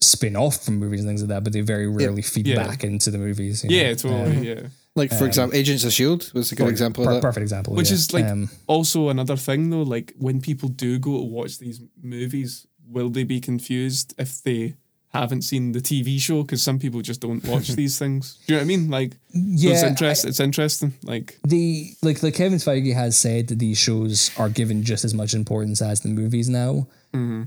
spin 0.02 0.36
off 0.36 0.64
from 0.66 0.78
movies 0.78 1.00
and 1.02 1.10
things 1.10 1.22
like 1.22 1.30
that, 1.30 1.44
but 1.44 1.54
they 1.54 1.62
very 1.62 1.88
rarely 1.88 2.22
feed 2.22 2.48
Yeah. 2.48 2.56
back 2.68 2.84
into 2.84 3.12
the 3.12 3.18
movies. 3.18 3.64
you 3.64 3.70
know? 3.70 3.76
yeah, 3.76 3.94
totally. 3.94 4.48
yeah. 4.48 4.68
Like 4.96 5.12
for 5.14 5.26
example, 5.26 5.58
Agents 5.58 5.84
of 5.86 5.94
Shield 5.94 6.32
was 6.34 6.52
a 6.52 6.56
good 6.56 6.68
example 6.68 7.06
Per- 7.06 7.14
that. 7.14 7.22
perfect 7.22 7.44
example. 7.44 7.76
Which 7.76 7.90
yeah. 7.90 7.94
is 7.96 8.12
like 8.14 8.26
Um, 8.26 8.50
also 8.68 9.10
another 9.10 9.38
thing 9.38 9.70
though. 9.70 9.84
Like 9.84 10.14
when 10.18 10.42
people 10.42 10.68
do 10.70 11.00
go 11.00 11.18
to 11.18 11.24
watch 11.24 11.60
these 11.60 11.82
movies, 12.02 12.68
will 12.86 13.10
they 13.10 13.24
be 13.24 13.40
confused 13.40 14.14
if 14.18 14.42
they 14.44 14.76
haven't 15.14 15.44
seen 15.44 15.72
the 15.72 15.80
TV 15.80 16.20
show? 16.20 16.42
Because 16.42 16.62
some 16.62 16.78
people 16.80 17.02
just 17.02 17.22
don't 17.22 17.44
watch 17.46 17.70
these 17.76 17.98
things. 18.00 18.38
Do 18.48 18.54
you 18.54 18.58
know 18.58 18.60
what 18.60 18.66
I 18.66 18.68
mean? 18.68 18.90
Like, 18.90 19.12
so 19.14 19.18
it's 19.40 19.64
Yeah, 19.64 19.88
interest. 19.88 20.26
It's 20.26 20.40
interesting. 20.42 20.94
Like, 21.04 21.38
the 21.48 21.94
like 22.02 22.22
like 22.24 22.34
Kevin 22.36 22.60
Feige 22.60 22.94
has 22.94 23.16
said 23.18 23.48
that 23.48 23.60
these 23.60 23.78
shows 23.78 24.32
are 24.38 24.50
given 24.50 24.84
just 24.84 25.06
as 25.06 25.14
much 25.14 25.34
importance 25.34 25.82
as 25.82 26.02
the 26.02 26.10
movies 26.10 26.50
now. 26.50 26.88
Mm-hmm. 27.14 27.44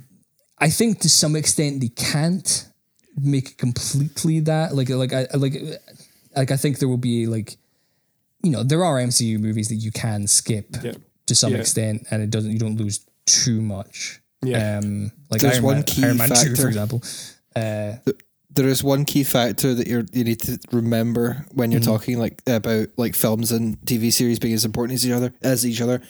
I 0.59 0.71
think 0.71 1.01
to 1.01 1.09
some 1.09 1.37
extent 1.37 1.81
they 1.81 1.89
can't 1.89 2.69
make 3.17 3.51
it 3.51 3.59
completely 3.59 4.41
that 4.41 4.75
like 4.75 4.89
like 4.89 5.13
I 5.13 5.27
like 5.35 5.55
like 6.37 6.51
I 6.51 6.57
think 6.57 6.79
there 6.79 6.89
will 6.89 6.97
be 6.97 7.27
like 7.27 7.57
you 8.43 8.51
know 8.51 8.63
there 8.63 8.85
are 8.85 8.97
MCU 8.99 9.39
movies 9.39 9.69
that 9.69 9.77
you 9.77 9.93
can 9.93 10.27
skip 10.27 10.69
Yeah. 10.83 10.95
to 11.27 11.35
some 11.35 11.53
Yeah. 11.53 11.59
extent 11.61 12.07
and 12.11 12.23
it 12.23 12.31
doesn't 12.31 12.51
you 12.53 12.59
don't 12.59 12.77
lose 12.77 13.01
too 13.27 13.61
much. 13.61 14.21
Yeah. 14.43 14.79
Um, 14.79 15.11
like 15.31 15.41
There's 15.41 15.55
Iron 15.55 15.65
one 15.65 15.75
Man, 15.77 15.83
key 15.85 16.05
Iron 16.05 16.17
Man 16.19 16.29
2, 16.29 16.35
factor. 16.35 16.57
for 16.57 16.69
example. 16.69 17.03
Uh, 17.57 17.95
there 18.51 18.69
is 18.69 18.85
one 18.85 19.05
key 19.05 19.25
factor 19.25 19.75
that 19.75 19.87
you're 19.87 20.05
you 20.13 20.23
need 20.25 20.41
to 20.43 20.59
remember 20.71 21.45
when 21.53 21.73
you're 21.73 21.81
talking 21.81 22.19
like 22.19 22.43
about 22.47 22.89
like 22.97 23.15
films 23.15 23.51
and 23.53 23.81
TV 23.83 24.13
series 24.13 24.39
being 24.39 24.55
as 24.55 24.65
important 24.65 24.95
as 24.97 25.07
each 25.07 25.13
other 25.13 25.33
as 25.43 25.65
each 25.67 25.81
other. 25.81 26.01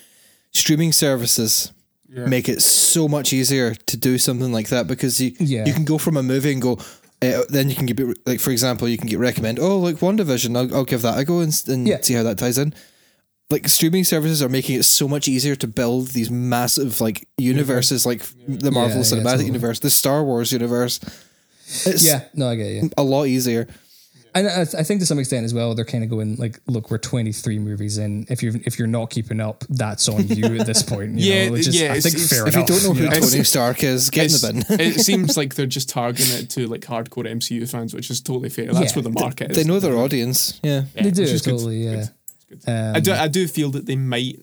Streaming 0.53 0.93
services 0.93 1.73
make 2.15 2.49
it 2.49 2.63
so 2.63 3.09
much 3.09 3.33
easier 3.33 3.75
to 3.75 3.97
do 3.97 4.19
something 4.19 4.53
like 4.53 4.69
that 4.69 4.87
because 4.87 5.21
you 5.21 5.33
Yeah. 5.41 5.65
you 5.67 5.73
can 5.73 5.85
go 5.85 5.99
from 5.99 6.17
a 6.17 6.23
movie 6.23 6.53
and 6.53 6.63
go. 6.63 6.79
Uh, 7.23 7.43
then 7.49 7.71
you 7.71 7.75
can 7.77 7.87
get 7.87 7.99
like 8.27 8.41
for 8.41 8.51
example 8.51 8.87
you 8.87 8.99
can 8.99 9.07
get 9.09 9.19
recommend 9.19 9.59
oh 9.59 9.79
like 9.79 9.97
WandaVision 9.97 10.55
I'll, 10.57 10.75
I'll 10.75 10.85
give 10.85 11.01
that 11.03 11.17
a 11.19 11.25
go 11.25 11.41
and, 11.41 11.53
and 11.69 11.89
Yeah. 11.89 12.01
see 12.03 12.13
how 12.15 12.23
that 12.25 12.37
ties 12.37 12.59
in 12.59 12.75
like 13.51 13.67
streaming 13.69 14.05
services 14.05 14.43
are 14.43 14.49
making 14.51 14.79
it 14.79 14.83
so 14.85 15.09
much 15.09 15.27
easier 15.29 15.55
to 15.57 15.67
build 15.67 16.09
these 16.09 16.31
massive 16.31 17.01
like 17.01 17.27
universes 17.39 18.05
like 18.05 18.23
the 18.47 18.71
Marvel 18.71 18.91
Yeah, 18.91 18.97
yeah, 18.97 19.03
Cinematic 19.23 19.25
totally. 19.31 19.47
Universe, 19.47 19.79
the 19.81 19.91
Star 19.91 20.23
Wars 20.23 20.53
universe. 20.53 21.01
It's 21.87 22.05
Yeah, 22.05 22.25
no, 22.35 22.49
I 22.51 22.57
get 22.57 22.73
you. 22.73 22.91
a 22.99 23.03
lot 23.03 23.25
easier. 23.25 23.69
And 24.37 24.49
I, 24.49 24.63
I 24.63 24.83
think 24.83 24.99
to 25.01 25.07
some 25.07 25.19
extent 25.21 25.45
as 25.45 25.55
well, 25.55 25.75
they're 25.77 25.85
kind 25.85 26.03
of 26.03 26.11
going 26.11 26.35
like, 26.37 26.59
look, 26.67 26.91
we're 26.91 26.99
23 26.99 27.59
movies 27.61 27.99
in. 27.99 28.27
If 28.29 28.43
you're 28.43 28.55
if 28.65 28.79
you're 28.79 28.89
not 28.89 29.11
keeping 29.11 29.41
up, 29.41 29.63
that's 29.69 30.09
on 30.09 30.27
you 30.27 30.45
at 30.59 30.67
this 30.67 30.83
point. 30.83 31.19
You 31.19 31.33
Yeah, 31.33 31.47
know, 31.47 31.53
which 31.53 31.69
is, 31.69 31.81
yeah, 31.81 31.93
I 31.93 31.97
it's- 31.99 32.03
think 32.03 32.15
it's- 32.17 32.31
fair 32.31 32.47
If 32.49 32.57
you 32.57 32.65
don't 32.67 32.83
know 32.83 32.95
who 32.95 33.05
you 33.05 33.11
know? 33.11 33.21
Tony 33.21 33.45
Stark 33.45 33.85
is, 33.85 34.11
get 34.11 34.27
in 34.27 34.33
the 34.33 34.65
bin. 34.69 34.81
it 34.81 35.01
seems 35.01 35.37
like 35.37 35.55
they're 35.55 35.67
just 35.67 35.89
targeting 35.89 36.37
it 36.43 36.51
to 36.51 36.67
like 36.67 36.81
hardcore 36.81 37.27
MCU 37.31 37.69
fans, 37.71 37.95
which 37.95 38.11
is 38.11 38.21
totally 38.21 38.49
fair. 38.49 38.73
That's 38.73 38.91
Yeah, 38.91 38.97
where 39.03 39.03
the 39.05 39.11
market 39.21 39.51
is. 39.53 39.57
they 39.57 39.65
know 39.65 39.79
their 39.79 39.97
audience. 39.97 40.59
Yeah. 40.65 40.83
Yeah, 40.97 41.03
they 41.05 41.11
do 41.13 41.23
which 41.23 41.31
is 41.31 41.43
good. 41.43 41.51
totally, 41.51 41.85
yeah. 41.85 42.07
I 42.97 43.01
do. 43.01 43.13
I 43.13 43.29
do 43.29 43.47
feel 43.49 43.71
that 43.71 43.87
they 43.87 43.97
might 43.97 44.41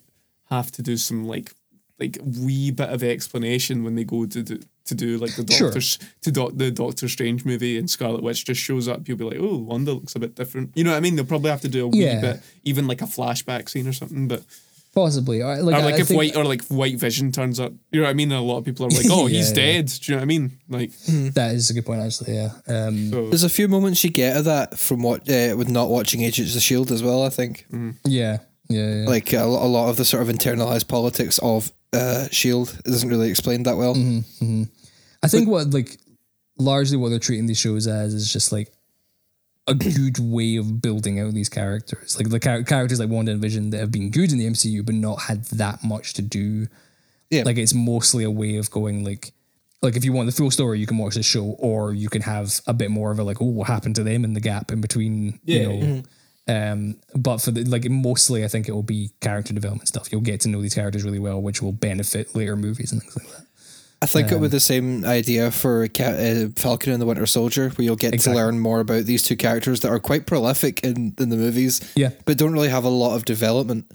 have 0.50 0.72
to 0.72 0.82
do 0.82 0.96
some 0.98 1.26
like 1.26 1.54
like 2.00 2.18
wee 2.24 2.72
bit 2.72 2.90
of 2.90 3.04
explanation 3.04 3.84
when 3.84 3.96
they 3.96 4.04
go 4.04 4.26
to 4.26 4.42
do, 4.42 4.60
to 4.92 4.96
do 4.96 5.18
like 5.18 5.34
the 5.36 5.52
Sure. 5.52 5.68
doctor's 5.70 5.98
to 6.22 6.32
doc, 6.32 6.52
the 6.56 6.70
Doctor 6.70 7.08
Strange 7.08 7.46
movie 7.46 7.78
and 7.78 7.90
Scarlet 7.90 8.22
Witch 8.22 8.46
just 8.46 8.62
shows 8.62 8.88
up. 8.88 9.08
You'll 9.08 9.18
be 9.18 9.24
like, 9.26 9.40
oh, 9.40 9.58
Wanda 9.58 9.94
looks 9.94 10.16
a 10.16 10.20
bit 10.20 10.36
different. 10.36 10.72
You 10.76 10.84
know 10.84 10.92
what 10.92 10.98
I 10.98 11.00
mean? 11.00 11.16
They'll 11.16 11.26
probably 11.26 11.50
have 11.52 11.62
to 11.62 11.70
do 11.70 11.86
a 11.86 11.88
wee 11.88 12.04
Yeah. 12.04 12.22
bit, 12.22 12.40
even 12.64 12.88
like 12.88 13.02
a 13.02 13.06
flashback 13.06 13.70
scene 13.70 13.88
or 13.88 13.94
something. 13.94 14.28
But 14.28 14.44
Possibly, 14.94 15.42
or 15.42 15.56
like, 15.64 15.74
or 15.76 15.84
like 15.86 15.96
I 15.96 16.00
if 16.02 16.08
think- 16.10 16.18
white 16.18 16.36
or 16.36 16.44
like 16.44 16.64
White 16.68 17.00
Vision 17.00 17.32
turns 17.32 17.62
up, 17.62 17.72
you 17.94 18.02
know 18.02 18.08
what 18.08 18.12
I 18.12 18.14
mean? 18.14 18.30
A 18.34 18.42
lot 18.42 18.58
of 18.58 18.66
people 18.66 18.86
are 18.86 18.90
like, 18.90 19.06
oh, 19.10 19.26
he's 19.36 19.52
Yeah, 19.52 19.64
yeah. 19.64 19.72
dead. 19.82 19.86
Do 19.88 19.94
you 20.12 20.16
know 20.16 20.18
what 20.20 20.22
I 20.24 20.26
mean? 20.26 20.52
Like, 20.68 20.92
that 21.34 21.56
is 21.56 21.70
a 21.70 21.74
good 21.74 21.86
point 21.86 22.02
actually. 22.02 22.36
Yeah, 22.36 22.50
um, 22.68 23.10
There's 23.10 23.46
a 23.46 23.50
few 23.50 23.70
moments 23.70 24.04
you 24.04 24.10
get 24.10 24.36
of 24.36 24.44
that 24.46 24.78
from 24.78 25.02
what 25.02 25.22
uh, 25.30 25.56
with 25.58 25.70
not 25.70 25.90
watching 25.90 26.24
Agents 26.24 26.58
of 26.58 26.62
Shield 26.62 26.92
as 26.92 27.02
well. 27.02 27.24
I 27.24 27.30
think 27.30 27.66
yeah, 28.06 28.40
yeah, 28.68 28.96
yeah. 29.04 29.06
like 29.08 29.32
a, 29.32 29.44
a 29.46 29.70
lot 29.78 29.90
of 29.90 29.96
the 29.96 30.04
sort 30.04 30.28
of 30.28 30.36
internalized 30.36 30.90
politics 30.90 31.40
of 31.42 31.72
uh, 31.94 32.28
Shield 32.30 32.78
isn't 32.86 33.08
really 33.10 33.30
explained 33.30 33.66
that 33.68 33.78
well. 33.78 33.94
I 35.24 35.28
think 35.28 35.48
what 35.48 35.72
like 35.72 35.98
largely 36.58 36.98
what 36.98 37.10
they're 37.10 37.20
treating 37.20 37.46
these 37.46 37.60
shows 37.60 37.88
as 37.88 38.14
is 38.14 38.32
just 38.32 38.52
like 38.52 38.72
a 39.68 39.74
good 39.76 40.18
way 40.20 40.56
of 40.56 40.82
building 40.82 41.20
out 41.20 41.34
these 41.34 41.50
characters. 41.50 42.18
Like 42.18 42.30
the 42.30 42.40
char- 42.40 42.64
characters 42.64 43.00
like 43.00 43.10
Wanda 43.10 43.32
and 43.32 43.42
Vision 43.42 43.70
that 43.72 43.80
have 43.80 43.92
been 43.92 44.10
good 44.10 44.32
in 44.32 44.38
the 44.38 44.48
MCU 44.48 44.86
but 44.86 44.96
not 44.96 45.24
had 45.24 45.46
that 45.46 45.84
much 45.84 46.14
to 46.16 46.22
do. 46.22 46.68
Yeah. 47.30 47.44
Like 47.44 47.58
it's 47.58 47.74
mostly 47.74 48.24
a 48.24 48.32
way 48.32 48.58
of 48.58 48.72
going 48.72 49.04
like 49.04 49.34
like 49.82 49.96
if 49.96 50.06
you 50.06 50.14
want 50.14 50.28
the 50.28 50.32
full 50.32 50.52
story 50.52 50.80
you 50.80 50.86
can 50.86 50.98
watch 50.98 51.16
the 51.16 51.24
show 51.24 51.56
or 51.58 51.94
you 51.94 52.10
can 52.10 52.22
have 52.22 52.60
a 52.68 52.74
bit 52.74 52.92
more 52.92 53.12
of 53.12 53.20
a 53.20 53.24
like 53.24 53.42
oh 53.42 53.46
what 53.46 53.68
happened 53.68 53.96
to 53.96 54.04
them 54.04 54.24
in 54.24 54.34
the 54.34 54.40
gap 54.40 54.72
in 54.72 54.80
between 54.82 55.40
you 55.46 55.68
know 55.68 56.04
um 56.48 56.96
but 57.16 57.38
for 57.38 57.52
the 57.52 57.64
like 57.64 57.90
mostly 57.90 58.44
I 58.44 58.48
think 58.48 58.68
it 58.68 58.74
will 58.74 58.84
be 58.84 59.12
character 59.22 59.54
development 59.54 59.88
stuff. 59.88 60.12
You'll 60.12 60.22
get 60.22 60.42
to 60.42 60.50
know 60.50 60.62
these 60.62 60.76
characters 60.76 61.04
really 61.04 61.20
well 61.20 61.42
which 61.42 61.62
will 61.62 61.72
benefit 61.72 62.36
later 62.36 62.56
movies 62.56 62.92
and 62.92 63.02
things 63.02 63.16
like 63.16 63.28
that. 63.30 63.46
I 64.02 64.08
think 64.08 64.32
it 64.32 64.40
would 64.40 64.50
be 64.50 64.58
the 64.58 64.60
same 64.60 65.06
idea 65.06 65.52
for 65.52 65.88
Ca- 65.88 66.04
uh, 66.04 66.48
Falcon 66.56 66.92
and 66.92 67.02
the 67.02 67.06
Winter 67.06 67.28
Soldier, 67.28 67.70
where 67.70 67.86
you'll 67.86 67.96
get 67.96 68.14
Exactly. 68.16 68.40
to 68.40 68.44
learn 68.46 68.60
more 68.60 68.80
about 68.80 69.06
these 69.06 69.22
two 69.22 69.36
characters 69.36 69.82
that 69.82 69.90
are 69.90 70.00
quite 70.00 70.26
prolific 70.26 70.80
in, 70.84 71.14
in 71.20 71.30
the 71.30 71.38
movies, 71.38 71.82
Yeah. 71.96 72.10
but 72.26 72.38
don't 72.40 72.52
really 72.54 72.70
have 72.70 72.84
a 72.84 72.90
lot 72.90 73.16
of 73.16 73.26
development. 73.26 73.92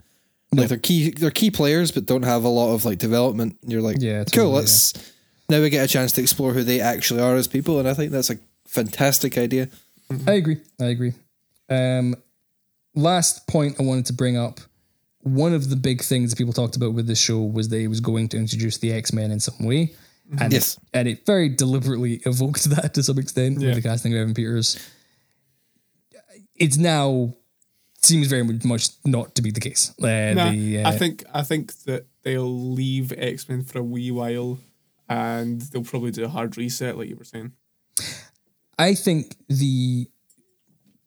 Like 0.53 0.69
they're 0.69 0.77
key, 0.77 1.09
they're 1.11 1.29
key 1.29 1.51
players, 1.51 1.91
but 1.91 2.05
don't 2.05 2.23
have 2.23 2.45
a 2.45 2.47
lot 2.49 2.73
of 2.73 2.85
like 2.85 2.99
development. 2.99 3.57
And 3.61 3.71
you're 3.71 3.81
like, 3.81 3.97
Yeah, 3.99 4.19
cool. 4.19 4.43
totally, 4.43 4.53
Let's 4.55 4.93
now 5.49 5.61
we 5.61 5.69
get 5.69 5.83
a 5.83 5.87
chance 5.89 6.13
to 6.13 6.21
explore 6.21 6.53
who 6.53 6.63
they 6.63 6.79
actually 6.79 7.19
are 7.21 7.35
as 7.35 7.47
people, 7.49 7.77
and 7.79 7.87
I 7.87 7.93
think 7.93 8.11
that's 8.13 8.29
a 8.29 8.37
fantastic 8.65 9.37
idea. 9.37 9.67
I 10.25 10.33
agree. 10.33 10.57
I 10.79 10.85
agree. 10.85 11.13
Um, 11.69 12.15
last 12.95 13.45
point 13.47 13.75
I 13.79 13.83
wanted 13.83 14.05
to 14.07 14.13
bring 14.13 14.37
up. 14.37 14.61
One 15.27 15.53
of 15.53 15.69
the 15.69 15.75
big 15.75 16.01
things 16.03 16.29
that 16.31 16.37
people 16.37 16.53
talked 16.53 16.75
about 16.75 16.93
with 16.93 17.07
this 17.07 17.19
show 17.19 17.39
was 17.41 17.69
that 17.69 17.79
it 17.79 17.87
was 17.87 17.99
going 17.99 18.29
to 18.29 18.37
introduce 18.37 18.77
the 18.77 18.91
X 18.93 19.11
Men 19.13 19.31
in 19.31 19.39
some 19.39 19.65
way, 19.65 19.93
and 20.39 20.51
Yes. 20.53 20.79
and 20.93 21.07
it 21.07 21.25
very 21.25 21.49
deliberately 21.49 22.13
evoked 22.25 22.63
that 22.65 22.93
to 22.95 23.03
some 23.03 23.17
extent 23.19 23.59
Yeah. 23.59 23.67
with 23.67 23.75
the 23.75 23.81
casting 23.89 24.13
of 24.13 24.19
Evan 24.19 24.33
Peters. 24.33 24.77
It's 26.55 26.77
now 26.77 27.35
seems 28.01 28.27
very 28.27 28.43
much 28.43 28.89
not 29.05 29.35
to 29.35 29.41
be 29.41 29.51
the 29.51 29.59
case. 29.59 29.91
Uh, 30.01 30.33
Nah, 30.33 30.51
the, 30.51 30.79
I 30.81 30.89
uh, 30.89 30.91
think 30.97 31.23
I 31.33 31.43
think 31.43 31.73
that 31.83 32.05
they'll 32.23 32.71
leave 32.73 33.11
X 33.17 33.47
Men 33.49 33.63
for 33.63 33.79
a 33.79 33.83
wee 33.83 34.11
while, 34.11 34.59
and 35.09 35.61
they'll 35.61 35.83
probably 35.83 36.11
do 36.11 36.23
a 36.25 36.29
hard 36.29 36.57
reset, 36.57 36.97
like 36.97 37.09
you 37.09 37.15
were 37.15 37.23
saying. 37.25 37.51
I 38.79 38.93
think 38.93 39.35
the 39.49 40.07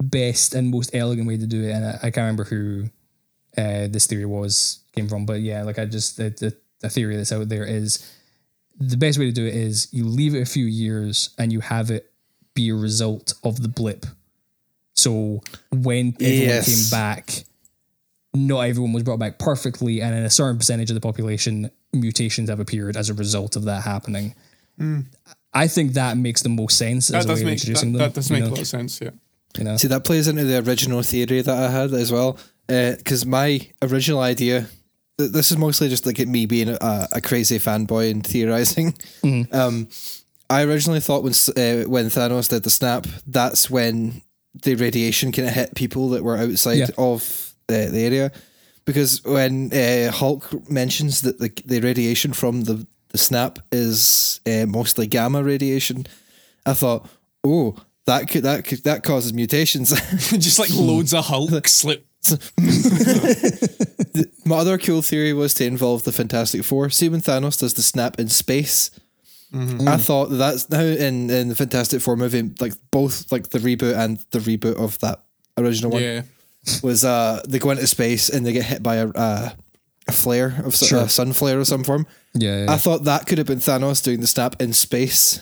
best 0.02 0.54
and 0.54 0.70
most 0.70 0.90
elegant 0.94 1.28
way 1.28 1.36
to 1.36 1.46
do 1.46 1.62
it, 1.62 1.70
and 1.70 1.84
I, 1.84 1.90
I 2.02 2.10
can't 2.10 2.16
remember 2.18 2.44
who 2.44 2.90
uh, 3.56 3.86
this 3.88 4.06
theory 4.06 4.26
was 4.26 4.80
came 4.94 5.08
from, 5.08 5.26
but 5.26 5.40
yeah, 5.40 5.62
like 5.62 5.78
I 5.78 5.84
just 5.86 6.16
the, 6.16 6.30
the 6.30 6.56
the 6.80 6.88
theory 6.88 7.16
that's 7.16 7.32
out 7.32 7.48
there 7.48 7.64
is 7.64 8.10
the 8.78 8.96
best 8.96 9.18
way 9.18 9.26
to 9.26 9.32
do 9.32 9.44
it 9.44 9.54
is 9.54 9.88
you 9.92 10.06
leave 10.06 10.34
it 10.34 10.40
a 10.40 10.46
few 10.46 10.64
years 10.64 11.30
and 11.38 11.52
you 11.52 11.60
have 11.60 11.90
it 11.90 12.10
be 12.54 12.70
a 12.70 12.74
result 12.74 13.34
of 13.44 13.60
the 13.62 13.68
blip. 13.68 14.06
So 14.94 15.42
when 15.70 16.14
everyone 16.20 16.46
Yes. 16.48 16.66
came 16.90 16.90
back, 16.98 17.44
not 18.34 18.60
everyone 18.60 18.92
was 18.92 19.02
brought 19.02 19.18
back 19.18 19.38
perfectly, 19.38 20.00
and 20.00 20.14
in 20.14 20.22
a 20.24 20.30
certain 20.30 20.56
percentage 20.56 20.90
of 20.90 20.94
the 20.94 21.00
population, 21.00 21.70
mutations 21.92 22.48
have 22.48 22.60
appeared 22.60 22.96
as 22.96 23.10
a 23.10 23.14
result 23.14 23.56
of 23.56 23.64
that 23.64 23.82
happening. 23.82 24.34
I 25.52 25.66
think 25.68 25.92
that 25.94 26.16
makes 26.16 26.42
the 26.42 26.48
most 26.48 26.78
sense 26.78 27.10
as 27.10 27.24
That 27.24 27.24
a 27.24 27.34
does 27.34 27.38
way 27.38 27.42
of 27.42 27.46
make 27.48 27.52
introducing 27.54 27.92
that, 27.92 27.98
them. 27.98 28.08
that 28.08 28.14
does 28.14 28.30
you 28.30 28.34
make 28.36 28.42
know? 28.44 28.48
a 28.48 28.52
lot 28.52 28.60
of 28.60 28.66
sense. 28.68 29.00
Yeah. 29.00 29.10
You 29.58 29.64
know? 29.64 29.76
See, 29.76 29.88
that 29.88 30.04
plays 30.04 30.28
into 30.28 30.44
the 30.44 30.58
original 30.66 31.02
theory 31.02 31.42
that 31.42 31.56
I 31.56 31.70
had 31.70 31.92
as 31.92 32.10
well. 32.12 32.38
Because 32.70 33.26
my 33.26 33.60
original 33.82 34.20
idea, 34.20 34.66
th- 35.18 35.32
this 35.32 35.50
is 35.50 35.56
mostly 35.58 35.88
just 35.88 36.06
like 36.06 36.18
me 36.26 36.46
being 36.46 36.68
a, 36.68 37.08
a 37.12 37.20
crazy 37.20 37.58
fanboy 37.58 38.10
and 38.10 38.26
theorizing. 38.26 38.94
Um, 39.52 39.88
I 40.48 40.62
originally 40.64 41.00
thought 41.00 41.22
when 41.22 41.32
uh, 41.56 41.88
when 41.88 42.06
Thanos 42.10 42.48
did 42.48 42.62
the 42.64 42.70
snap, 42.70 43.06
that's 43.26 43.70
when 43.70 44.22
the 44.62 44.74
radiation 44.74 45.30
kind 45.32 45.46
of 45.48 45.54
hit 45.54 45.74
people 45.76 46.08
that 46.10 46.24
were 46.24 46.36
outside 46.36 46.78
Yeah. 46.78 46.86
of 46.98 47.54
the, 47.68 47.88
the 47.92 48.00
area. 48.00 48.32
Because 48.84 49.22
when 49.24 49.72
uh, 49.72 50.10
Hulk 50.10 50.68
mentions 50.68 51.20
that 51.22 51.38
the, 51.38 51.50
the 51.64 51.80
radiation 51.80 52.32
from 52.32 52.62
the, 52.64 52.84
the 53.10 53.18
snap 53.18 53.58
is 53.70 54.40
uh, 54.46 54.66
mostly 54.66 55.06
gamma 55.06 55.42
radiation, 55.44 56.06
I 56.66 56.74
thought, 56.74 57.06
oh, 57.44 57.76
that 58.06 58.28
could 58.28 58.42
that 58.42 58.64
could, 58.64 58.82
that 58.84 59.04
causes 59.04 59.32
mutations. 59.32 59.90
Just 60.38 60.58
like 60.58 60.70
loads 60.74 61.14
of 61.14 61.26
Hulk 61.26 61.68
slip. 61.80 62.06
My 64.44 64.56
other 64.56 64.78
cool 64.78 65.02
theory 65.02 65.32
was 65.32 65.54
to 65.54 65.64
involve 65.64 66.04
the 66.04 66.12
Fantastic 66.12 66.64
Four. 66.64 66.90
See 66.90 67.08
when 67.08 67.20
Thanos 67.20 67.60
does 67.60 67.74
the 67.74 67.82
snap 67.82 68.18
in 68.18 68.28
space. 68.28 68.90
I 69.52 69.96
thought 69.96 70.26
that's 70.26 70.70
now 70.70 70.80
in, 70.80 71.28
in 71.28 71.48
the 71.48 71.56
Fantastic 71.56 72.00
Four 72.00 72.16
movie, 72.16 72.50
like 72.60 72.72
both 72.92 73.30
like 73.32 73.50
the 73.50 73.58
reboot 73.58 73.96
and 73.96 74.18
the 74.30 74.38
reboot 74.38 74.76
of 74.76 74.98
that 75.00 75.24
original 75.58 75.90
one 75.90 76.02
Yeah. 76.02 76.22
was 76.84 77.04
uh 77.04 77.42
they 77.48 77.58
go 77.58 77.70
into 77.70 77.86
space 77.88 78.28
and 78.28 78.46
they 78.46 78.52
get 78.52 78.64
hit 78.64 78.80
by 78.82 78.96
a 78.96 79.08
uh, 79.08 79.50
a 80.06 80.12
flare 80.12 80.54
of 80.64 80.74
s- 80.74 80.86
Sure. 80.86 81.00
a 81.02 81.08
sun 81.08 81.32
flare 81.32 81.58
of 81.58 81.66
some 81.66 81.82
form. 81.82 82.06
Yeah, 82.34 82.64
yeah. 82.64 82.72
I 82.72 82.76
thought 82.76 83.04
that 83.04 83.26
could 83.26 83.38
have 83.38 83.46
been 83.48 83.58
Thanos 83.58 84.04
doing 84.04 84.20
the 84.20 84.26
snap 84.28 84.60
in 84.62 84.72
space, 84.72 85.40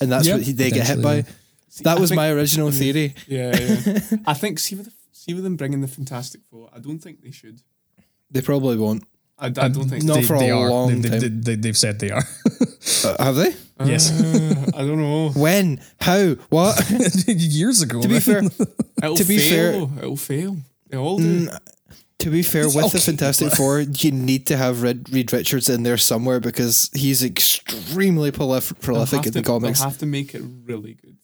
and 0.00 0.10
that's 0.10 0.26
Yeah, 0.26 0.34
what 0.36 0.42
he, 0.44 0.52
they 0.52 0.70
get 0.70 0.86
hit 0.86 1.02
by. 1.02 1.22
potentially, 1.22 1.82
That 1.84 1.98
I 1.98 2.00
was 2.00 2.08
think- 2.10 2.16
my 2.16 2.30
original 2.30 2.70
theory. 2.70 3.14
Yeah, 3.28 3.54
yeah. 3.58 3.98
I 4.26 4.32
think 4.34 4.58
see 4.60 4.76
with 4.76 4.86
the, 4.86 4.92
see 5.22 5.34
with 5.34 5.44
them 5.44 5.56
bringing 5.56 5.80
the 5.80 5.88
Fantastic 5.88 6.42
Four. 6.50 6.68
I 6.72 6.78
don't 6.78 6.98
think 6.98 7.22
they 7.22 7.30
should. 7.30 7.62
They 8.30 8.40
probably 8.40 8.76
won't. 8.76 9.04
I, 9.38 9.46
I 9.46 9.50
don't 9.50 9.88
think. 9.88 10.04
not 10.04 10.16
they, 10.16 10.22
for 10.22 10.36
a 10.36 10.50
are. 10.50 10.70
long 10.70 11.00
they, 11.00 11.08
time. 11.08 11.40
They, 11.40 11.56
they, 11.56 11.68
have 11.68 11.78
said 11.78 11.98
they 11.98 12.10
are. 12.10 12.22
Uh, 13.04 13.24
have 13.24 13.36
they? 13.36 13.54
yes, 13.84 14.10
I 14.74 14.78
don't 14.78 15.00
know. 15.00 15.30
When? 15.30 15.80
How? 16.00 16.34
What? 16.48 16.90
years 17.26 17.82
ago. 17.82 18.02
to 18.02 18.08
be 18.08 18.20
fair, 18.20 18.42
It'll 19.02 19.16
To 19.16 19.24
be 19.24 19.38
fail. 19.38 19.90
It'll 19.98 20.16
fail. 20.16 20.56
They 20.88 20.96
all 20.96 21.18
do. 21.18 21.48
To 22.20 22.30
be 22.30 22.44
fair, 22.44 22.66
with 22.66 22.92
the 22.92 23.00
Fantastic 23.00 23.52
Four, 23.52 23.80
you 23.80 24.12
need 24.12 24.46
to 24.46 24.56
have 24.56 24.82
Red, 24.82 25.12
Reed 25.12 25.32
Richards 25.32 25.68
in 25.68 25.82
there 25.82 25.96
somewhere 25.96 26.38
because 26.38 26.88
he's 26.94 27.24
extremely 27.24 28.30
prolif- 28.30 28.80
prolific 28.80 29.24
have 29.24 29.26
in 29.26 29.32
the 29.32 29.42
comics. 29.42 29.80
They'll 29.80 29.88
have 29.88 29.98
to 29.98 30.06
make 30.06 30.32
it 30.32 30.42
really 30.64 30.94
good 30.94 31.16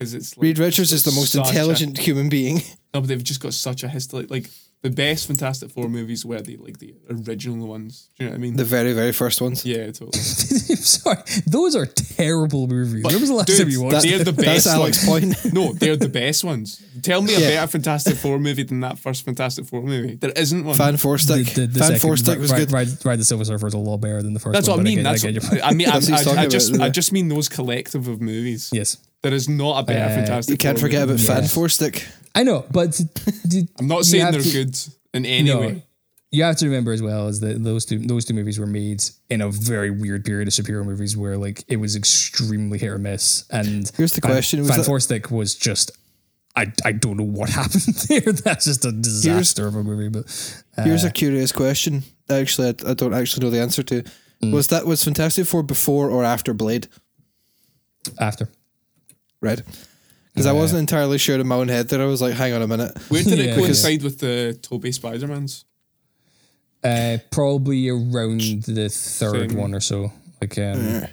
because 0.00 0.14
it's 0.14 0.36
like, 0.36 0.42
Reed 0.42 0.58
Richards 0.58 0.92
is 0.92 1.04
the 1.04 1.12
most 1.12 1.32
such 1.32 1.46
a- 1.46 1.48
intelligent 1.50 1.98
human 1.98 2.28
being. 2.30 2.56
no, 2.94 3.00
but 3.00 3.06
they've 3.08 3.22
just 3.22 3.40
got 3.40 3.52
such 3.54 3.84
a 3.84 3.88
history. 3.88 4.26
Like 4.28 4.48
the 4.82 4.88
best 4.88 5.26
Fantastic 5.26 5.70
Four 5.70 5.88
movies 5.90 6.24
were 6.24 6.40
the 6.40 6.56
like 6.56 6.78
the 6.78 6.94
original 7.10 7.68
ones. 7.68 8.08
Do 8.18 8.24
you 8.24 8.30
know 8.30 8.32
what 8.32 8.38
I 8.38 8.40
mean? 8.40 8.56
The 8.56 8.64
very, 8.64 8.94
very 8.94 9.12
first 9.12 9.42
ones. 9.42 9.64
yeah, 9.66 9.84
totally. 9.92 10.12
Sorry, 10.80 11.18
those 11.46 11.76
are 11.76 11.84
terrible 11.84 12.66
movies. 12.66 13.04
when 13.04 13.20
was 13.20 13.28
the 13.28 13.34
last 13.34 13.48
dude, 13.48 13.58
time 13.58 13.68
you 13.68 13.82
watched? 13.82 14.02
That- 14.02 14.08
They're 14.08 14.24
the 14.24 14.32
best. 14.32 14.46
that's 14.46 14.64
best 14.64 14.74
Alex's 14.74 15.06
ones. 15.08 15.40
point. 15.42 15.52
no, 15.54 15.72
they're 15.74 15.96
the 15.96 16.08
best 16.08 16.44
ones. 16.44 16.82
Tell 17.02 17.20
me 17.20 17.34
a 17.34 17.38
Yeah. 17.38 17.48
better 17.50 17.66
Fantastic 17.72 18.16
Four 18.16 18.38
movie 18.38 18.62
than 18.62 18.80
that 18.80 18.98
first 18.98 19.24
Fantastic 19.26 19.66
Four 19.66 19.82
movie. 19.82 20.14
There 20.14 20.32
isn't 20.34 20.64
one. 20.64 20.76
Fan 20.76 20.96
Four 20.96 21.18
Stick. 21.18 21.46
The, 21.48 21.60
the, 21.62 21.66
the 21.66 21.80
Fan 21.80 21.98
Four 21.98 22.16
Stick 22.16 22.38
was 22.38 22.50
Ride, 22.50 22.58
good. 22.60 22.72
Ride, 22.72 23.04
Ride 23.04 23.18
the 23.18 23.24
Silver 23.26 23.44
Surfer 23.44 23.66
is 23.66 23.74
a 23.74 23.78
lot 23.78 23.98
better 23.98 24.22
than 24.22 24.32
the 24.32 24.40
first 24.40 24.54
That's 24.54 24.66
one. 24.68 24.78
what 24.78 24.80
I 24.80 24.84
but 24.84 24.88
mean. 24.88 24.96
get- 24.96 25.02
That's 25.04 25.22
get 25.22 25.34
what, 25.42 25.50
point. 25.50 25.62
I 25.62 25.72
mean. 25.74 25.88
I, 25.88 25.98
That's 25.98 26.26
what 26.26 26.38
I, 26.38 26.42
I 26.42 26.46
just 26.46 26.74
about, 26.74 26.84
I 26.86 26.88
just 26.88 27.12
mean 27.12 27.28
those 27.28 27.50
collective 27.50 28.08
of 28.08 28.22
movies. 28.22 28.70
yes, 28.72 28.96
There 29.22 29.34
is 29.34 29.48
not 29.48 29.80
a 29.80 29.82
better 29.84 30.04
Uh, 30.12 30.14
Fantastic. 30.16 30.52
You 30.52 30.56
can't 30.58 30.78
Four 30.78 30.88
forget 30.88 31.08
movie. 31.08 31.24
about 31.24 31.34
Fan 31.34 31.42
Yeah. 31.44 31.48
Four 31.48 31.68
Stick. 31.68 32.06
I 32.34 32.42
know, 32.42 32.64
but 32.70 33.00
d- 33.48 33.68
I'm 33.78 33.86
not 33.86 34.04
saying 34.04 34.30
they're 34.32 34.40
to- 34.40 34.50
good 34.52 34.78
in 35.12 35.26
any 35.26 35.48
No, 35.48 35.60
way. 35.60 35.84
you 36.30 36.42
have 36.44 36.56
to 36.56 36.66
remember 36.66 36.92
as 36.92 37.02
well 37.02 37.28
is 37.28 37.40
that 37.40 37.62
those 37.62 37.84
two 37.84 37.98
those 37.98 38.24
two 38.24 38.34
movies 38.34 38.58
were 38.58 38.66
made 38.66 39.02
in 39.28 39.40
a 39.40 39.50
very 39.50 39.90
weird 39.90 40.24
period 40.24 40.48
of 40.48 40.54
superhero 40.54 40.84
movies 40.84 41.16
where 41.16 41.36
like 41.36 41.64
it 41.68 41.76
was 41.76 41.96
extremely 41.96 42.78
hit 42.78 42.88
or 42.88 42.98
miss. 42.98 43.44
And 43.50 43.90
Here's 43.96 44.12
the 44.12 44.20
Fan- 44.20 44.30
question, 44.30 44.60
was 44.60 44.68
Fan 44.68 44.78
that- 44.78 44.84
Four 44.86 45.00
Stick 45.00 45.30
was 45.30 45.54
just. 45.54 45.90
I, 46.56 46.72
I 46.84 46.90
don't 46.92 47.16
know 47.16 47.24
what 47.24 47.48
happened 47.60 47.94
there. 48.08 48.32
That's 48.32 48.64
just 48.64 48.84
a 48.84 48.90
disaster 48.90 49.68
of 49.68 49.76
a 49.76 49.84
movie. 49.84 50.08
But 50.08 50.24
Here's 50.84 51.04
a 51.04 51.10
curious 51.10 51.52
question. 51.52 52.02
Actually, 52.28 52.68
I, 52.68 52.90
I 52.90 52.94
don't 52.94 53.14
actually 53.14 53.44
know 53.44 53.50
the 53.50 53.60
answer 53.60 53.82
to. 53.84 54.02
Mm. 54.42 54.52
Was 54.52 54.66
that 54.68 54.84
was 54.86 55.04
Fantastic 55.04 55.46
Four 55.46 55.62
before 55.62 56.10
or 56.10 56.24
after 56.24 56.52
Blade? 56.54 56.88
after, 58.18 58.48
Right. 59.40 59.62
Because 60.32 60.46
I 60.46 60.52
wasn't 60.52 60.80
entirely 60.80 61.18
sure 61.18 61.38
in 61.40 61.46
my 61.46 61.56
own 61.56 61.68
head 61.68 61.88
that 61.88 62.00
I 62.00 62.04
was 62.06 62.22
like, 62.22 62.34
hang 62.34 62.52
on 62.52 62.62
a 62.62 62.66
minute. 62.68 62.96
Where 63.08 63.22
did 63.22 63.38
Yeah. 63.38 63.44
it 63.46 63.56
coincide 63.56 64.02
with 64.02 64.18
the 64.20 64.58
Tobey 64.62 64.92
Spider 64.92 65.26
Mans? 65.26 65.64
uh, 66.82 67.18
probably 67.30 67.88
around 67.90 68.40
the 68.64 68.88
third 68.88 69.50
Same. 69.50 69.58
one 69.58 69.74
or 69.74 69.80
so. 69.80 70.12
Like, 70.40 70.56
um, 70.58 71.04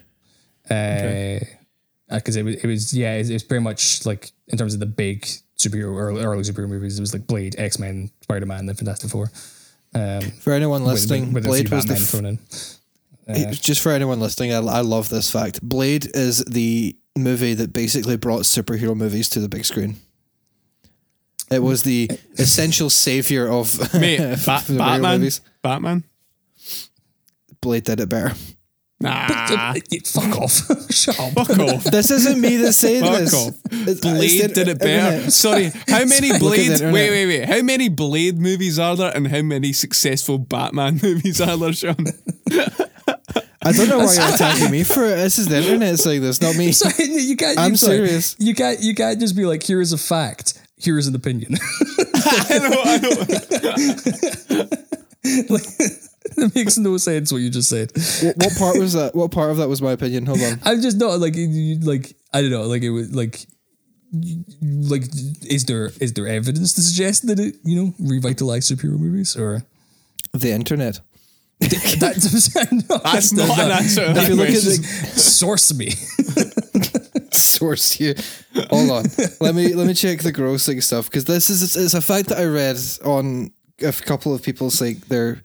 uh, 0.69 1.39
because 2.09 2.35
it 2.37 2.43
was 2.43 2.55
it 2.55 2.65
was 2.65 2.93
yeah, 2.93 3.15
it, 3.15 3.29
it 3.29 3.33
was 3.33 3.43
pretty 3.43 3.63
much 3.63 4.05
like 4.05 4.31
in 4.47 4.57
terms 4.57 4.73
of 4.73 4.79
the 4.79 4.85
big 4.85 5.25
superhero 5.59 5.97
early, 5.99 6.23
early 6.23 6.43
superhero 6.43 6.69
movies, 6.69 6.97
it 6.97 7.01
was 7.01 7.11
like 7.13 7.27
Blade, 7.27 7.55
X 7.57 7.79
Men, 7.79 8.11
Spider 8.21 8.45
Man, 8.45 8.65
then 8.65 8.75
Fantastic 8.75 9.09
Four. 9.09 9.29
Um, 9.93 10.21
For 10.41 10.53
anyone 10.53 10.83
with, 10.83 10.93
listening, 10.93 11.33
with, 11.33 11.45
with 11.45 11.45
a 11.45 11.47
Blade 11.49 11.67
few 11.67 11.75
was 11.75 11.85
the 11.85 11.93
Batman 11.95 12.39
f- 12.39 13.35
thrown 13.35 13.47
in. 13.47 13.53
just 13.55 13.81
for 13.81 13.91
anyone 13.91 14.19
listening. 14.21 14.53
I, 14.53 14.59
I 14.59 14.81
love 14.81 15.09
this 15.09 15.29
fact. 15.29 15.61
Blade 15.61 16.07
is 16.13 16.45
the 16.45 16.95
movie 17.17 17.53
that 17.53 17.73
basically 17.73 18.17
brought 18.17 18.41
superhero 18.43 18.95
movies 18.95 19.29
to 19.29 19.39
the 19.39 19.49
big 19.49 19.65
screen. 19.65 19.97
It 21.49 21.59
was 21.63 21.83
the 21.83 22.09
essential 22.37 22.89
savior 22.89 23.47
of 23.47 23.93
Mate, 23.99 24.19
Ba- 24.45 24.63
Batman. 24.69 25.01
movies. 25.19 25.41
Batman. 25.61 26.03
Blade 27.61 27.83
did 27.85 27.99
it 27.99 28.09
better. 28.09 28.33
Nah. 28.99 29.27
Uh, 29.29 29.73
fuck 30.05 30.37
off! 30.39 30.89
Shut 30.91 31.19
up. 31.19 31.33
Fuck 31.33 31.59
off. 31.59 31.83
This 31.83 32.09
isn't 32.09 32.41
me 32.41 32.57
that's 32.57 32.77
saying 32.77 33.03
Fuck 33.03 33.19
this. 33.19 33.33
off. 33.33 33.53
It's- 33.71 33.87
it's 33.87 33.99
Blade 34.01 34.41
the 34.49 34.53
did 34.55 34.67
it 34.69 34.79
better. 34.79 35.11
internet. 35.15 35.33
Sorry, 35.33 35.71
how 35.87 36.03
many 36.05 36.31
Look 36.39 36.57
at 36.57 36.79
the 36.79 36.89
Blade? 36.89 36.93
Wait, 36.93 37.09
wait, 37.11 37.25
wait. 37.27 37.45
How 37.47 37.61
many 37.61 37.89
Blade 37.89 38.39
movies 38.39 38.79
are 38.79 38.95
there, 38.95 39.15
and 39.15 39.27
how 39.27 39.43
many 39.43 39.71
successful 39.71 40.39
Batman 40.39 40.99
movies 41.03 41.39
are 41.39 41.55
there, 41.57 41.73
Sean? 41.73 42.05
I 43.67 43.71
don't 43.71 43.89
know 43.89 43.97
why 43.99 44.13
you're 44.13 44.35
attacking 44.35 44.71
me 44.71 44.83
for 44.83 45.03
it. 45.05 45.15
This 45.17 45.37
is 45.39 45.47
the 45.47 45.57
internet 45.57 45.99
saying 45.99 46.21
this, 46.21 46.41
not 46.41 46.55
me. 46.55 46.71
Sorry, 46.71 46.93
you 47.09 47.35
can't. 47.35 47.57
I'm 47.63 47.71
you, 47.71 47.77
sorry, 47.77 47.97
serious. 48.07 48.35
You 48.39 48.53
can't. 48.55 48.79
You 48.81 48.95
can't 48.95 49.19
just 49.19 49.35
be 49.35 49.45
like, 49.45 49.63
"Here 49.63 49.81
is 49.81 49.91
a 49.93 49.97
fact. 49.97 50.53
Here 50.77 50.97
is 50.97 51.07
an 51.07 51.15
opinion." 51.15 51.55
I 52.15 52.59
know, 52.59 52.81
I 52.85 52.97
know. 52.97 54.69
like, 55.49 55.63
it 56.37 56.55
makes 56.55 56.77
no 56.77 56.97
sense 56.97 57.31
what 57.31 57.39
you 57.39 57.49
just 57.49 57.69
said. 57.69 57.91
What, 58.23 58.37
what 58.37 58.57
part 58.57 58.77
was 58.77 58.93
that? 58.93 59.15
What 59.15 59.31
part 59.31 59.51
of 59.51 59.57
that 59.57 59.67
was 59.69 59.81
my 59.81 59.91
opinion? 59.91 60.25
Hold 60.25 60.41
on. 60.41 60.59
I'm 60.63 60.81
just 60.81 60.97
not 60.97 61.19
like 61.19 61.35
you- 61.35 61.47
you- 61.47 61.79
like 61.79 62.15
I 62.33 62.41
don't 62.41 62.51
know 62.51 62.63
like 62.63 62.83
it 62.83 62.89
was 62.91 63.13
like 63.13 63.45
like 64.89 65.03
is 65.49 65.65
there 65.65 65.91
is 65.99 66.13
there 66.13 66.27
evidence 66.27 66.73
to 66.75 66.81
suggest 66.81 67.27
that 67.27 67.39
it 67.39 67.55
you 67.63 67.75
know 67.83 67.93
revitalized 67.99 68.71
superhero 68.71 68.97
movies 68.99 69.35
or 69.35 69.63
The 70.33 70.51
internet. 70.51 70.99
that's 71.59 72.83
no, 72.83 72.97
That's 72.99 73.33
not 73.33 73.59
an 73.59 73.71
answer. 73.71 74.05
to 74.13 74.19
If 74.21 74.29
you 74.29 74.35
look 74.35 74.49
at 74.49 74.61
the 74.61 74.75
source 75.19 75.73
me 75.73 75.89
source 77.31 77.91
here. 77.93 78.15
Hold 78.69 78.91
on. 78.91 79.05
let 79.41 79.55
me 79.55 79.73
let 79.73 79.87
me 79.87 79.93
check 79.95 80.19
the 80.19 80.31
grossing 80.31 80.81
stuff 80.83 81.05
because 81.09 81.25
this 81.25 81.49
is 81.49 81.75
it's 81.75 81.93
a 81.95 82.01
fact 82.01 82.29
that 82.29 82.37
I 82.37 82.45
read 82.45 82.77
on 83.03 83.51
a 83.81 83.91
couple 83.91 84.33
of 84.35 84.43
people's 84.43 84.79
like 84.81 85.07
they're 85.07 85.41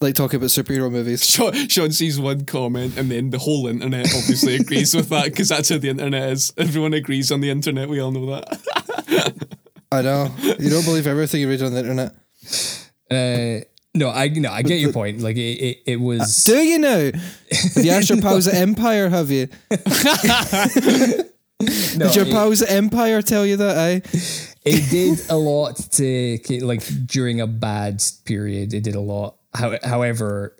like 0.00 0.14
talking 0.14 0.36
about 0.36 0.50
superhero 0.50 0.90
movies. 0.92 1.28
Sean, 1.28 1.52
Sean 1.68 1.90
sees 1.90 2.20
one 2.20 2.44
comment 2.44 2.96
and 2.96 3.10
then 3.10 3.30
the 3.30 3.38
whole 3.38 3.66
internet 3.66 4.06
obviously 4.16 4.54
agrees 4.56 4.94
with 4.94 5.08
that 5.08 5.24
because 5.24 5.48
that's 5.48 5.68
how 5.70 5.78
the 5.78 5.88
internet 5.88 6.30
is. 6.30 6.52
Everyone 6.56 6.94
agrees 6.94 7.32
on 7.32 7.40
the 7.40 7.50
internet. 7.50 7.88
We 7.88 7.98
all 8.00 8.12
know 8.12 8.26
that. 8.26 9.48
I 9.90 10.02
know 10.02 10.32
you 10.60 10.70
don't 10.70 10.84
believe 10.84 11.08
everything 11.08 11.40
you 11.40 11.48
read 11.48 11.62
on 11.62 11.72
the 11.72 11.80
internet. 11.80 12.14
uh 13.10 13.64
no 13.98 14.10
I 14.10 14.28
no 14.28 14.50
I 14.50 14.62
get 14.62 14.80
your 14.80 14.92
point 14.92 15.20
like 15.20 15.36
it 15.36 15.40
it, 15.68 15.82
it 15.86 16.00
was 16.00 16.44
Do 16.44 16.56
you 16.56 16.78
know? 16.78 17.10
Have 17.74 17.84
you 17.84 17.90
asked 17.96 18.08
your 18.10 18.20
pals 18.22 18.46
at 18.48 18.54
Empire? 18.54 19.08
Have 19.08 19.30
you? 19.30 19.48
no, 19.70 19.76
Did 21.60 22.14
your 22.14 22.26
it- 22.26 22.32
pals 22.32 22.62
at 22.62 22.70
Empire 22.70 23.22
tell 23.22 23.44
you 23.44 23.56
that? 23.56 23.76
Eh? 23.76 24.00
it 24.64 24.90
did 24.90 25.18
a 25.30 25.36
lot 25.36 25.76
to 25.92 26.38
like 26.60 26.82
during 27.06 27.40
a 27.40 27.46
bad 27.46 28.02
period 28.24 28.74
it 28.74 28.82
did 28.82 28.94
a 28.94 29.00
lot 29.00 29.36
How, 29.54 29.78
however 29.82 30.56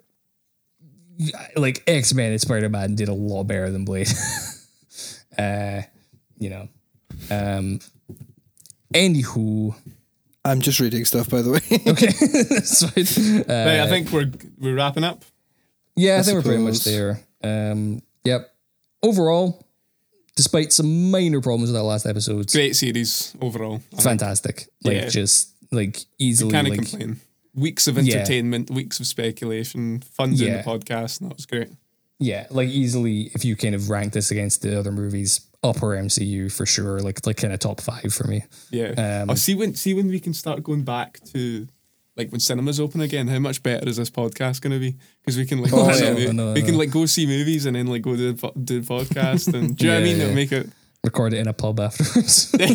like 1.55 1.83
x-men 1.85 2.31
and 2.31 2.41
spider-man 2.41 2.95
did 2.95 3.07
a 3.09 3.13
lot 3.13 3.43
better 3.43 3.69
than 3.69 3.85
blade 3.85 4.07
uh 5.37 5.81
you 6.39 6.49
know 6.49 6.69
um 7.29 7.79
anywho 8.93 9.75
I'm 10.45 10.61
just 10.61 10.79
reading 10.79 11.05
stuff, 11.05 11.29
by 11.29 11.41
the 11.41 11.51
way. 11.51 11.59
okay 11.91 12.07
that's 12.49 12.83
fine. 12.83 13.41
Uh, 13.41 13.65
right, 13.65 13.79
I 13.81 13.87
think 13.89 14.11
we're 14.11 14.31
we're 14.57 14.75
wrapping 14.75 15.03
up. 15.03 15.23
yeah 15.95 16.17
i, 16.19 16.21
think 16.23 16.35
we're 16.37 16.41
pretty 16.43 16.63
much 16.63 16.83
there 16.85 17.19
um 17.43 18.01
yep 18.23 18.49
overall 19.03 19.65
despite 20.35 20.71
some 20.71 21.11
minor 21.11 21.41
problems 21.41 21.69
with 21.69 21.75
that 21.75 21.83
last 21.83 22.05
episode 22.05 22.49
Great 22.51 22.75
series 22.75 23.35
overall. 23.41 23.81
fantastic 24.01 24.67
like 24.83 24.93
Yeah. 24.95 25.09
just 25.09 25.49
like 25.71 25.99
easily 26.17 26.51
Can't 26.51 26.69
like 26.69 26.79
complain. 26.79 27.19
Weeks 27.55 27.87
of 27.87 27.97
Yeah. 27.97 28.15
entertainment, 28.15 28.69
weeks 28.69 28.99
of 29.01 29.07
speculation, 29.07 30.01
fun 30.01 30.33
doing 30.35 30.51
Yeah. 30.51 30.61
the 30.61 30.69
podcast, 30.69 31.19
and 31.19 31.29
that 31.29 31.35
was 31.35 31.45
great. 31.45 31.67
yeah, 32.19 32.47
like 32.51 32.69
easily 32.69 33.31
if 33.35 33.43
you 33.43 33.55
kind 33.55 33.75
of 33.75 33.89
rank 33.89 34.13
this 34.13 34.31
against 34.31 34.61
the 34.61 34.79
other 34.79 34.91
movies, 34.91 35.41
upper 35.63 35.87
MCU 35.87 36.51
for 36.51 36.65
sure, 36.65 36.99
like 37.01 37.25
like 37.25 37.37
kind 37.37 37.53
of 37.53 37.59
top 37.59 37.81
five 37.81 38.13
for 38.13 38.25
me. 38.27 38.43
Yeah. 38.71 39.21
Um, 39.23 39.29
I'll 39.31 39.35
see 39.35 39.55
when 39.55 39.75
see 39.75 39.93
when 39.93 40.07
we 40.07 40.19
can 40.19 40.33
start 40.33 40.63
going 40.63 40.83
back 40.83 41.19
to 41.33 41.67
like 42.15 42.31
when 42.31 42.39
cinemas 42.39 42.79
open 42.79 43.01
again. 43.01 43.27
How 43.27 43.39
much 43.39 43.61
better 43.63 43.87
is 43.87 43.97
this 43.97 44.09
podcast 44.09 44.61
going 44.61 44.73
to 44.73 44.79
be? 44.79 44.95
Because 45.21 45.37
we 45.37 45.45
can 45.45 45.61
like 45.61 45.71
Oh, 45.73 45.85
go 45.85 45.89
I 45.89 45.93
see 45.93 46.03
know, 46.05 46.13
mo- 46.13 46.29
I 46.29 46.31
know, 46.31 46.49
I 46.51 46.53
we 46.53 46.61
can 46.61 46.77
like 46.77 46.91
go 46.91 47.05
see 47.05 47.25
movies 47.25 47.65
and 47.65 47.75
then 47.75 47.87
like 47.87 48.01
go 48.01 48.15
do 48.15 48.33
the, 48.33 48.51
do 48.63 48.81
podcast 48.81 49.53
and 49.53 49.75
do 49.77 49.85
you 49.85 49.91
know 49.91 49.97
what 49.99 50.03
I 50.03 50.05
mean? 50.13 50.17
yeah. 50.19 50.33
Make 50.33 50.51
it 50.51 50.69
Record 51.01 51.31
it 51.33 51.37
in 51.39 51.47
a 51.47 51.53
pub 51.53 51.79
afterwards. 51.79 52.53
yeah. 52.59 52.65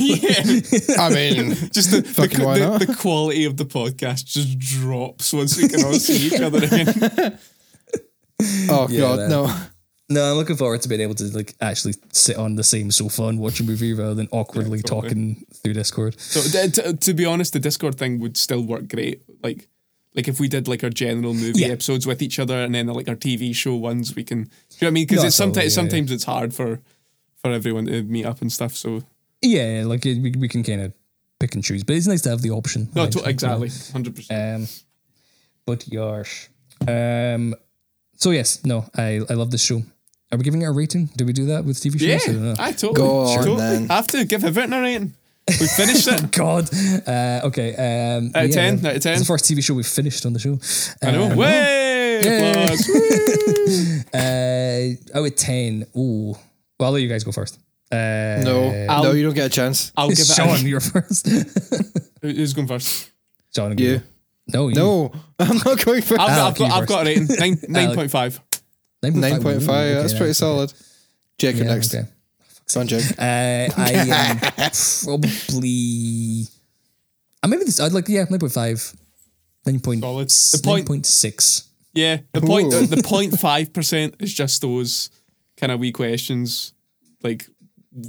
I 0.99 1.11
mean, 1.11 1.51
Just 1.73 1.91
the, 1.91 2.01
the, 2.01 2.09
Fucking 2.09 2.39
the, 2.39 2.87
the 2.87 2.95
quality 2.99 3.45
of 3.45 3.59
the 3.59 3.67
podcast 3.67 4.25
just 4.25 4.59
drops 4.59 5.31
once 5.35 5.59
we 5.61 5.69
can 5.69 5.85
all 5.85 5.93
see 5.93 6.29
each 6.29 6.41
other 6.41 6.65
again. 6.65 7.39
oh 8.71 8.89
Yeah, 8.91 9.01
god, 9.01 9.19
man. 9.19 9.29
no. 9.31 9.57
No, 10.15 10.31
I'm 10.31 10.37
looking 10.37 10.57
forward 10.57 10.81
to 10.83 10.89
being 10.89 11.01
able 11.01 11.15
to 11.17 11.25
like 11.37 11.55
actually 11.61 11.95
sit 12.13 12.37
on 12.37 12.57
the 12.57 12.65
same 12.65 12.91
sofa 12.91 13.25
and 13.31 13.39
watch 13.39 13.61
a 13.61 13.65
movie 13.65 13.93
rather 13.93 14.15
than 14.15 14.29
awkwardly 14.31 14.81
totally. 14.83 15.03
talking 15.09 15.45
through 15.63 15.75
Discord. 15.75 16.19
So 16.21 16.41
t- 16.41 16.71
t- 16.71 16.93
to 17.07 17.15
be 17.15 17.25
honest, 17.27 17.53
the 17.53 17.61
Discord 17.61 17.97
thing 17.97 18.21
would 18.21 18.37
still 18.37 18.63
work 18.63 18.89
great. 18.89 19.23
Like 19.43 19.69
like 20.17 20.29
if 20.29 20.39
we 20.41 20.49
did 20.49 20.69
like 20.69 20.83
our 20.85 20.91
general 20.91 21.35
movie 21.35 21.61
Yeah. 21.61 21.69
episodes 21.77 22.07
with 22.07 22.23
each 22.23 22.39
other 22.39 22.59
and 22.65 22.75
then 22.75 22.87
like 22.87 23.09
our 23.09 23.17
TV 23.17 23.53
show 23.55 23.75
ones, 23.75 24.15
we 24.17 24.25
can. 24.25 24.45
Do 24.45 24.49
you 24.49 24.51
know 24.83 24.87
what 24.87 24.89
I 24.89 24.91
mean? 24.93 25.07
Because 25.07 25.25
it's 25.25 25.37
sometimes 25.37 25.75
totally, 25.75 25.87
yeah, 25.87 25.91
sometimes 25.91 26.11
it's 26.13 26.25
hard 26.25 26.55
for 26.55 26.81
for 27.43 27.51
everyone 27.51 27.87
to 27.87 28.03
meet 28.05 28.25
up 28.27 28.41
and 28.41 28.51
stuff. 28.53 28.75
So 28.77 29.03
Yeah, 29.43 29.83
like 29.87 30.07
it, 30.07 30.23
we 30.23 30.31
we 30.39 30.49
can 30.49 30.63
kind 30.63 30.81
of 30.83 30.93
pick 31.41 31.55
and 31.57 31.65
choose, 31.65 31.83
but 31.85 31.97
it's 31.97 32.07
nice 32.07 32.23
to 32.23 32.31
have 32.31 32.43
the 32.43 32.51
option. 32.51 32.89
no, 32.95 33.07
to- 33.09 33.29
exactly, 33.29 33.71
hundred 33.93 34.15
percent. 34.17 34.41
Um, 34.63 34.69
but 35.67 35.81
yarsh. 35.91 36.49
Um, 36.87 37.55
so 38.17 38.31
yes, 38.31 38.65
no, 38.65 38.85
I 38.97 39.21
I 39.29 39.35
love 39.35 39.51
this 39.51 39.65
show. 39.65 39.83
Are 40.35 40.37
we 40.37 40.43
giving 40.45 40.63
it 40.63 40.67
a 40.67 40.73
rating? 40.73 41.07
Do 41.17 41.25
we 41.25 41.33
do 41.33 41.47
that 41.47 41.65
with 41.65 41.77
TV 41.79 41.99
shows? 42.01 42.23
I 42.29 42.33
don't 42.33 42.43
Yeah, 42.43 42.43
know. 42.53 42.55
I 42.59 42.73
totally. 42.73 42.95
Go 42.95 43.19
on, 43.21 43.39
totally. 43.39 43.57
then. 43.57 43.89
Have 43.89 44.07
to 44.09 44.25
give 44.25 44.45
everything 44.45 44.73
a 44.73 44.81
rating. 44.81 45.15
We 45.49 45.67
finished 45.69 46.09
it. 46.09 46.31
God. 46.33 46.69
Uh, 47.07 47.41
okay. 47.45 47.75
Um, 48.17 48.33
Out 48.35 48.45
of 48.47 48.51
yeah, 48.51 48.55
10, 48.71 48.87
out 48.87 48.97
of 48.97 49.03
10. 49.03 49.13
It's 49.13 49.21
the 49.21 49.27
first 49.27 49.45
TV 49.45 49.63
show 49.63 49.75
we've 49.75 49.87
finished 49.87 50.25
on 50.27 50.33
the 50.33 50.39
show. 50.41 50.59
I 51.07 51.13
know. 51.13 51.31
Um, 51.31 51.37
Way 51.37 52.21
Yeah. 52.25 52.63
applause. 52.63 52.89
Woo. 52.89 54.01
Uh, 54.13 55.19
out 55.19 55.27
of 55.27 55.37
10. 55.37 55.87
Ooh. 55.97 56.33
Well, 56.33 56.87
I'll 56.89 56.91
let 56.93 57.03
you 57.03 57.09
guys 57.09 57.25
go 57.25 57.33
first. 57.33 57.59
Uh, 57.93 58.41
No, 58.43 58.87
I'll- 58.89 59.05
no, 59.05 59.13
you 59.13 59.23
don't 59.23 59.35
get 59.35 59.47
a 59.47 59.51
chance. 59.51 59.93
I'll 59.97 60.09
give 60.09 60.19
it. 60.19 60.25
Sean, 60.35 60.49
A, 60.49 60.59
you're 60.59 60.81
first. 60.81 61.29
who's 62.23 62.55
going 62.55 62.67
first? 62.67 63.11
Sean 63.55 63.71
and 63.71 63.79
You. 63.81 63.99
go. 63.99 64.05
No, 64.47 64.69
you, 64.69 64.75
No, 64.75 65.13
I'm 65.39 65.57
not 65.59 65.83
going 65.85 66.03
for 66.03 66.21
I've, 66.21 66.29
I've 66.31 66.59
got, 66.59 66.69
you 66.69 66.75
I've 66.75 66.87
got 66.87 67.03
a 67.03 67.05
rating 67.07 67.27
nine 67.39 67.59
nine 67.67 67.85
Alec. 67.87 67.97
point 67.97 68.11
five. 68.11 68.41
Nine 69.13 69.43
point 69.43 69.63
Ooh, 69.63 69.67
five. 69.67 69.91
okay, 69.91 70.01
that's 70.01 70.13
pretty 70.13 70.27
okay. 70.27 70.33
solid. 70.33 70.73
Jacob 71.39 71.63
Yeah, 71.67 71.75
next. 71.75 71.95
okay. 71.95 72.07
Come 72.73 72.81
on, 72.81 72.87
Jake. 72.89 73.05
Uh, 73.19 73.69
I 73.77 73.93
am 74.09 74.39
probably. 75.05 76.47
I 77.43 77.47
maybe 77.47 77.65
this. 77.65 77.81
I'd 77.81 77.93
like 77.93 78.09
yeah, 78.09 78.25
nine 78.31 78.39
point 78.41 78.53
five. 78.53 78.93
Nine 79.67 79.81
point 79.81 80.01
Solid. 80.03 80.27
s- 80.31 80.53
The 80.53 80.63
point- 80.63 80.87
9.6. 80.89 81.69
Yeah, 81.95 82.19
the 82.33 82.41
point 82.41 82.73
Ooh. 82.75 82.87
the, 82.87 82.97
the 82.97 83.03
point 83.03 83.39
five 83.39 83.73
percent 83.73 84.17
is 84.19 84.33
just 84.35 84.63
those 84.63 85.11
kind 85.57 85.71
of 85.73 85.79
wee 85.81 85.93
questions. 85.93 86.73
Like 87.23 87.47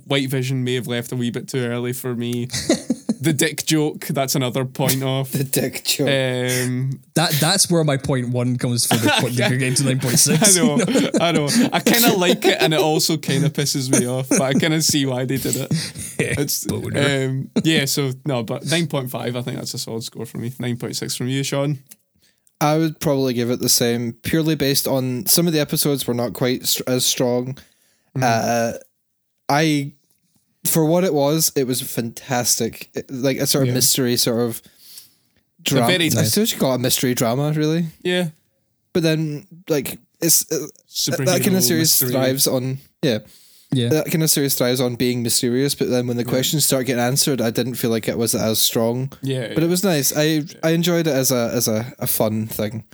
White 0.05 0.29
Vision 0.29 0.63
may 0.63 0.73
have 0.75 0.87
left 0.87 1.11
a 1.11 1.15
wee 1.15 1.29
bit 1.31 1.47
too 1.47 1.59
early 1.59 1.93
for 1.93 2.15
me. 2.15 2.47
the 3.25 3.33
dick 3.33 3.65
joke, 3.65 4.05
that's 4.07 4.35
another 4.35 4.63
point 4.63 5.03
off. 5.03 5.31
The 5.35 5.43
dick 5.43 5.83
joke. 5.83 6.07
Um, 6.07 7.01
That 7.15 7.31
that's 7.41 7.69
where 7.69 7.83
my 7.83 7.97
point 7.97 8.29
one 8.29 8.57
comes 8.57 8.85
from. 8.87 8.99
The 8.99 9.09
point 9.19 9.35
that 9.35 9.49
you're 9.49 9.59
getting 9.59 9.75
to 9.75 9.83
nine 9.83 9.99
point 9.99 10.17
six. 10.17 10.41
I 10.41 10.45
six. 10.45 10.55
know, 10.55 11.09
I 11.21 11.31
know. 11.33 11.47
I 11.73 11.79
kind 11.79 12.05
of 12.05 12.17
like 12.17 12.45
it, 12.45 12.57
and 12.61 12.73
it 12.73 12.79
also 12.79 13.17
kind 13.17 13.43
of 13.43 13.51
pisses 13.53 13.89
me 13.91 14.07
off. 14.07 14.29
But 14.29 14.41
I 14.41 14.53
kind 14.53 14.73
of 14.73 14.83
see 14.83 15.05
why 15.05 15.25
they 15.25 15.37
did 15.37 15.55
it. 15.57 15.67
It's 16.19 16.63
Boner. 16.65 17.27
um, 17.29 17.51
yeah. 17.63 17.85
So 17.85 18.11
no, 18.25 18.43
but 18.43 18.65
nine 18.65 18.87
point 18.87 19.11
five. 19.11 19.35
I 19.35 19.41
think 19.41 19.57
that's 19.57 19.73
a 19.73 19.77
solid 19.77 20.03
score 20.03 20.25
for 20.25 20.37
me. 20.37 20.53
Nine 20.59 20.77
point 20.77 20.95
six 20.95 21.15
from 21.15 21.27
you, 21.27 21.43
Sean. 21.43 21.79
I 22.61 22.77
would 22.77 22.99
probably 23.01 23.33
give 23.33 23.51
it 23.51 23.59
the 23.59 23.67
same, 23.69 24.13
purely 24.23 24.55
based 24.55 24.87
on 24.87 25.25
some 25.25 25.45
of 25.45 25.51
the 25.53 25.59
episodes 25.59 26.07
were 26.07 26.13
not 26.13 26.31
quite 26.33 26.65
st- 26.65 26.87
as 26.87 27.05
strong. 27.05 27.57
Uh, 28.21 28.73
I, 29.49 29.91
for 30.65 30.85
what 30.85 31.03
it 31.03 31.13
was, 31.13 31.51
it 31.55 31.65
was 31.67 31.81
fantastic. 31.81 32.89
It- 32.93 33.09
like 33.11 33.37
a 33.37 33.47
sort 33.47 33.63
of 33.63 33.67
Yeah. 33.69 33.73
mystery, 33.75 34.17
sort 34.17 34.41
of 34.41 34.61
drama. 35.63 35.87
very- 35.87 36.05
I 36.07 36.23
suppose 36.23 36.51
you 36.51 36.57
call 36.59 36.73
it 36.73 36.75
a 36.75 36.79
mystery 36.79 37.13
drama, 37.13 37.51
really. 37.53 37.87
Yeah, 38.03 38.29
But 38.93 39.03
then, 39.03 39.45
like, 39.69 39.99
it's 40.21 40.45
uh, 40.51 40.67
that 41.25 41.41
kind 41.43 41.55
of 41.55 41.63
series 41.63 41.91
mystery. 41.91 42.09
thrives 42.11 42.47
on 42.47 42.79
yeah. 43.01 43.19
Yeah. 43.71 43.89
That 43.89 44.05
kind 44.11 44.23
of 44.23 44.29
series 44.29 44.55
thrives 44.55 44.79
on 44.79 44.95
being 44.95 45.21
mysterious, 45.21 45.75
but 45.75 45.89
then 45.89 46.07
when 46.07 46.15
the 46.17 46.23
questions 46.23 46.63
start 46.65 46.85
getting 46.85 47.01
answered, 47.03 47.41
I 47.41 47.49
didn't 47.49 47.75
feel 47.75 47.89
like 47.89 48.07
it 48.07 48.17
was 48.17 48.33
as 48.33 48.59
strong. 48.59 49.11
Yeah, 49.21 49.53
But 49.53 49.63
it 49.63 49.69
was 49.69 49.83
nice. 49.83 50.13
I 50.15 50.43
I 50.63 50.69
enjoyed 50.71 51.07
it 51.07 51.13
as 51.13 51.31
a 51.31 51.51
as 51.53 51.67
a, 51.67 51.93
a 51.99 52.07
fun 52.07 52.47
thing. 52.47 52.85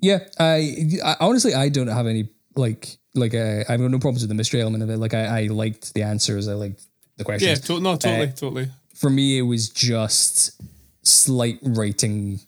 Yeah, 0.00 0.18
I, 0.38 0.98
I 1.02 1.16
honestly 1.20 1.54
I 1.54 1.70
don't 1.70 1.88
have 1.88 2.06
any 2.06 2.28
like 2.54 2.98
like 3.14 3.34
uh, 3.34 3.64
I 3.68 3.72
have 3.72 3.80
no 3.80 3.98
problems 3.98 4.22
with 4.22 4.28
the 4.28 4.34
mystery 4.34 4.60
element 4.60 4.82
of 4.82 4.90
it. 4.90 4.96
Like 4.98 5.14
I, 5.14 5.42
I 5.42 5.46
liked 5.46 5.94
the 5.94 6.02
answers. 6.02 6.48
I 6.48 6.54
liked 6.54 6.82
the 7.16 7.24
questions. 7.24 7.48
yeah. 7.60 7.76
To- 7.76 7.80
no, 7.80 7.96
totally, 7.96 8.26
Uh, 8.28 8.32
totally. 8.32 8.68
For 8.94 9.10
me, 9.10 9.38
it 9.38 9.42
was 9.42 9.68
just 9.68 10.60
slight 11.02 11.58
writing 11.62 12.40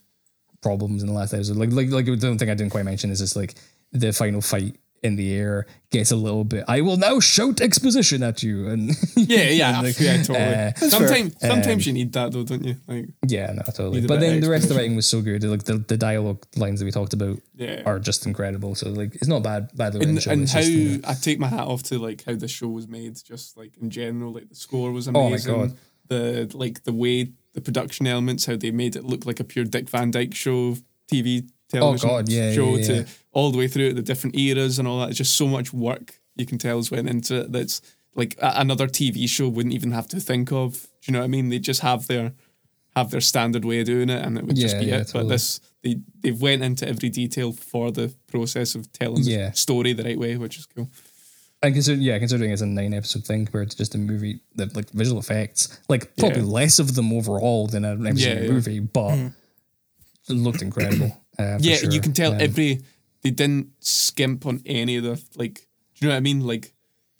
problems 0.61 1.01
in 1.03 1.07
the 1.07 1.13
last 1.13 1.33
episode. 1.33 1.57
Like 1.57 1.71
like 1.71 1.89
like 1.89 2.05
the 2.05 2.27
one 2.27 2.37
thing 2.37 2.49
I 2.49 2.53
didn't 2.55 2.71
quite 2.71 2.85
mention 2.85 3.11
is 3.11 3.19
just 3.19 3.35
like 3.35 3.55
the 3.91 4.11
final 4.11 4.41
fight 4.41 4.75
in 5.03 5.15
the 5.15 5.33
air 5.35 5.65
gets 5.91 6.11
a 6.11 6.15
little 6.15 6.43
bit. 6.43 6.65
I 6.67 6.81
will 6.81 6.97
now 6.97 7.19
shout 7.19 7.61
exposition 7.61 8.23
at 8.23 8.43
you, 8.43 8.67
and 8.67 8.91
Yeah, 9.15 9.49
yeah, 9.49 9.79
like, 9.81 9.99
yeah, 9.99 10.17
totally. 10.23 10.39
uh, 10.39 10.71
sometimes, 10.89 11.35
sometimes 11.39 11.67
Um, 11.85 11.87
you 11.87 11.93
need 11.93 12.13
that 12.13 12.31
though, 12.31 12.43
don't 12.43 12.63
you? 12.65 12.75
Like, 12.87 13.05
Yeah, 13.27 13.53
no, 13.53 13.61
totally. 13.67 14.05
But 14.05 14.19
then 14.19 14.41
the 14.41 14.49
rest 14.49 14.63
of 14.65 14.69
the 14.69 14.75
writing 14.75 14.95
was 14.95 15.05
so 15.07 15.21
good. 15.21 15.43
Like 15.43 15.63
the, 15.63 15.77
the 15.77 15.97
dialogue 15.97 16.45
lines 16.55 16.79
that 16.79 16.85
we 16.85 16.91
talked 16.91 17.13
about 17.13 17.39
Yeah. 17.55 17.83
are 17.85 17.99
just 17.99 18.25
incredible. 18.25 18.75
So 18.75 18.89
like 18.89 19.15
it's 19.15 19.27
not 19.27 19.43
bad 19.43 19.69
written 19.77 20.09
and, 20.09 20.21
show. 20.23 20.31
and 20.31 20.49
how 20.49 20.59
just, 20.59 20.71
you 20.71 20.97
know, 20.97 21.07
I 21.07 21.13
take 21.13 21.39
my 21.39 21.47
hat 21.47 21.67
off 21.67 21.83
to 21.83 21.99
like 21.99 22.23
how 22.25 22.35
the 22.35 22.47
show 22.47 22.67
was 22.67 22.87
made, 22.87 23.15
just 23.23 23.55
like 23.57 23.77
in 23.81 23.89
general, 23.89 24.33
like 24.33 24.49
the 24.49 24.55
score 24.55 24.91
was 24.91 25.07
amazing 25.07 25.53
Oh 25.53 25.57
my. 25.59 25.67
God. 25.67 25.77
The 26.09 26.49
like 26.53 26.83
the 26.85 26.93
way 26.93 27.31
the 27.53 27.61
production 27.61 28.07
elements, 28.07 28.45
how 28.45 28.55
they 28.55 28.71
made 28.71 28.95
it 28.95 29.03
look 29.03 29.25
like 29.25 29.39
a 29.39 29.43
pure 29.43 29.65
Dick 29.65 29.89
Van 29.89 30.11
Dyke 30.11 30.33
show, 30.35 30.75
TV 31.11 31.49
television 31.69 32.09
Oh, 32.09 32.13
God, 32.13 32.29
yeah, 32.29 32.53
show 32.53 32.75
yeah, 32.77 32.83
to 32.85 32.93
yeah. 32.95 33.03
all 33.33 33.51
the 33.51 33.57
way 33.57 33.67
through 33.67 33.93
the 33.93 34.01
different 34.01 34.35
eras 34.37 34.79
and 34.79 34.87
all 34.87 34.99
that. 34.99 35.09
It's 35.09 35.17
just 35.17 35.35
so 35.35 35.47
much 35.47 35.73
work 35.73 36.19
you 36.35 36.45
can 36.45 36.57
tell 36.57 36.77
has 36.77 36.91
went 36.91 37.09
into 37.09 37.41
it. 37.41 37.51
That's 37.51 37.81
like 38.15 38.35
another 38.41 38.87
TV 38.87 39.27
show 39.27 39.47
wouldn't 39.49 39.73
even 39.75 39.91
have 39.91 40.07
to 40.07 40.19
think 40.19 40.51
of. 40.51 40.73
Do 40.73 40.87
you 41.07 41.13
know 41.13 41.19
what 41.19 41.25
I 41.25 41.27
mean? 41.29 41.49
They 41.49 41.59
just 41.59 41.81
have 41.81 42.07
their 42.07 42.33
have 42.95 43.11
their 43.11 43.21
standard 43.21 43.63
way 43.63 43.79
of 43.81 43.85
doing 43.85 44.09
it, 44.09 44.25
and 44.25 44.37
it 44.39 44.45
would 44.45 44.55
just 44.55 44.79
be 44.79 44.85
yeah, 44.85 44.97
it. 44.97 45.07
totally. 45.07 45.23
But 45.25 45.29
this 45.29 45.59
they 45.83 45.99
they've 46.21 46.41
went 46.41 46.63
into 46.63 46.87
every 46.87 47.09
detail 47.09 47.51
for 47.53 47.91
the 47.91 48.13
process 48.27 48.73
of 48.75 48.91
telling 48.91 49.23
Yeah. 49.23 49.49
the 49.51 49.55
story 49.57 49.93
the 49.93 50.03
right 50.03 50.17
way, 50.17 50.35
which 50.37 50.57
is 50.57 50.65
cool. 50.65 50.89
And 51.63 51.73
consider, 51.73 51.99
yeah, 52.01 52.19
considering 52.19 52.51
it's 52.51 52.61
a 52.61 52.67
nine 52.67 52.93
episode 52.93 53.23
thing 53.25 53.45
compared 53.45 53.71
to 53.71 53.77
just 53.77 53.95
a 53.95 53.97
movie, 53.97 54.39
the 54.55 54.69
like 54.75 54.89
visual 54.91 55.19
effects, 55.19 55.79
like 55.89 56.15
probably 56.17 56.41
Yeah. 56.41 56.47
less 56.47 56.77
of 56.79 56.93
them 56.95 57.11
overall 57.13 57.67
than 57.67 57.83
an 57.85 58.05
episode 58.05 58.27
Yeah, 58.27 58.41
yeah. 58.41 58.51
movie, 58.51 58.79
but 58.79 59.15
it 60.29 60.33
looked 60.33 60.61
incredible. 60.61 61.15
Uh, 61.39 61.57
yeah, 61.61 61.75
sure. 61.77 61.91
you 61.91 62.01
can 62.01 62.13
tell 62.13 62.33
Um, 62.33 62.41
every 62.41 62.81
they 63.21 63.31
didn't 63.31 63.71
skimp 63.79 64.45
on 64.45 64.61
any 64.65 64.95
of 64.97 65.03
the 65.03 65.21
like. 65.35 65.67
Do 65.95 66.05
you 66.05 66.07
know 66.09 66.13
what 66.13 66.17
I 66.17 66.21
mean? 66.21 66.41
Like, 66.41 66.73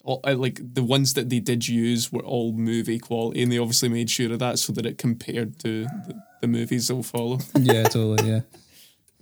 all, 0.04 0.20
uh, 0.24 0.34
like 0.36 0.60
the 0.74 0.82
ones 0.84 1.14
that 1.14 1.28
they 1.28 1.40
did 1.40 1.66
use 1.68 2.12
were 2.12 2.22
all 2.24 2.52
movie 2.52 2.98
quality, 2.98 3.42
and 3.42 3.50
they 3.52 3.58
obviously 3.58 3.88
made 3.88 4.08
sure 4.10 4.32
of 4.32 4.38
that 4.38 4.58
so 4.58 4.72
that 4.72 4.86
it 4.86 4.98
compared 4.98 5.58
to 5.60 5.84
the, 5.84 6.22
the 6.40 6.46
movies 6.48 6.86
that 6.88 6.94
will 6.94 7.02
follow. 7.02 7.38
Yeah, 7.58 7.82
totally. 7.84 8.28
Yeah, 8.28 8.40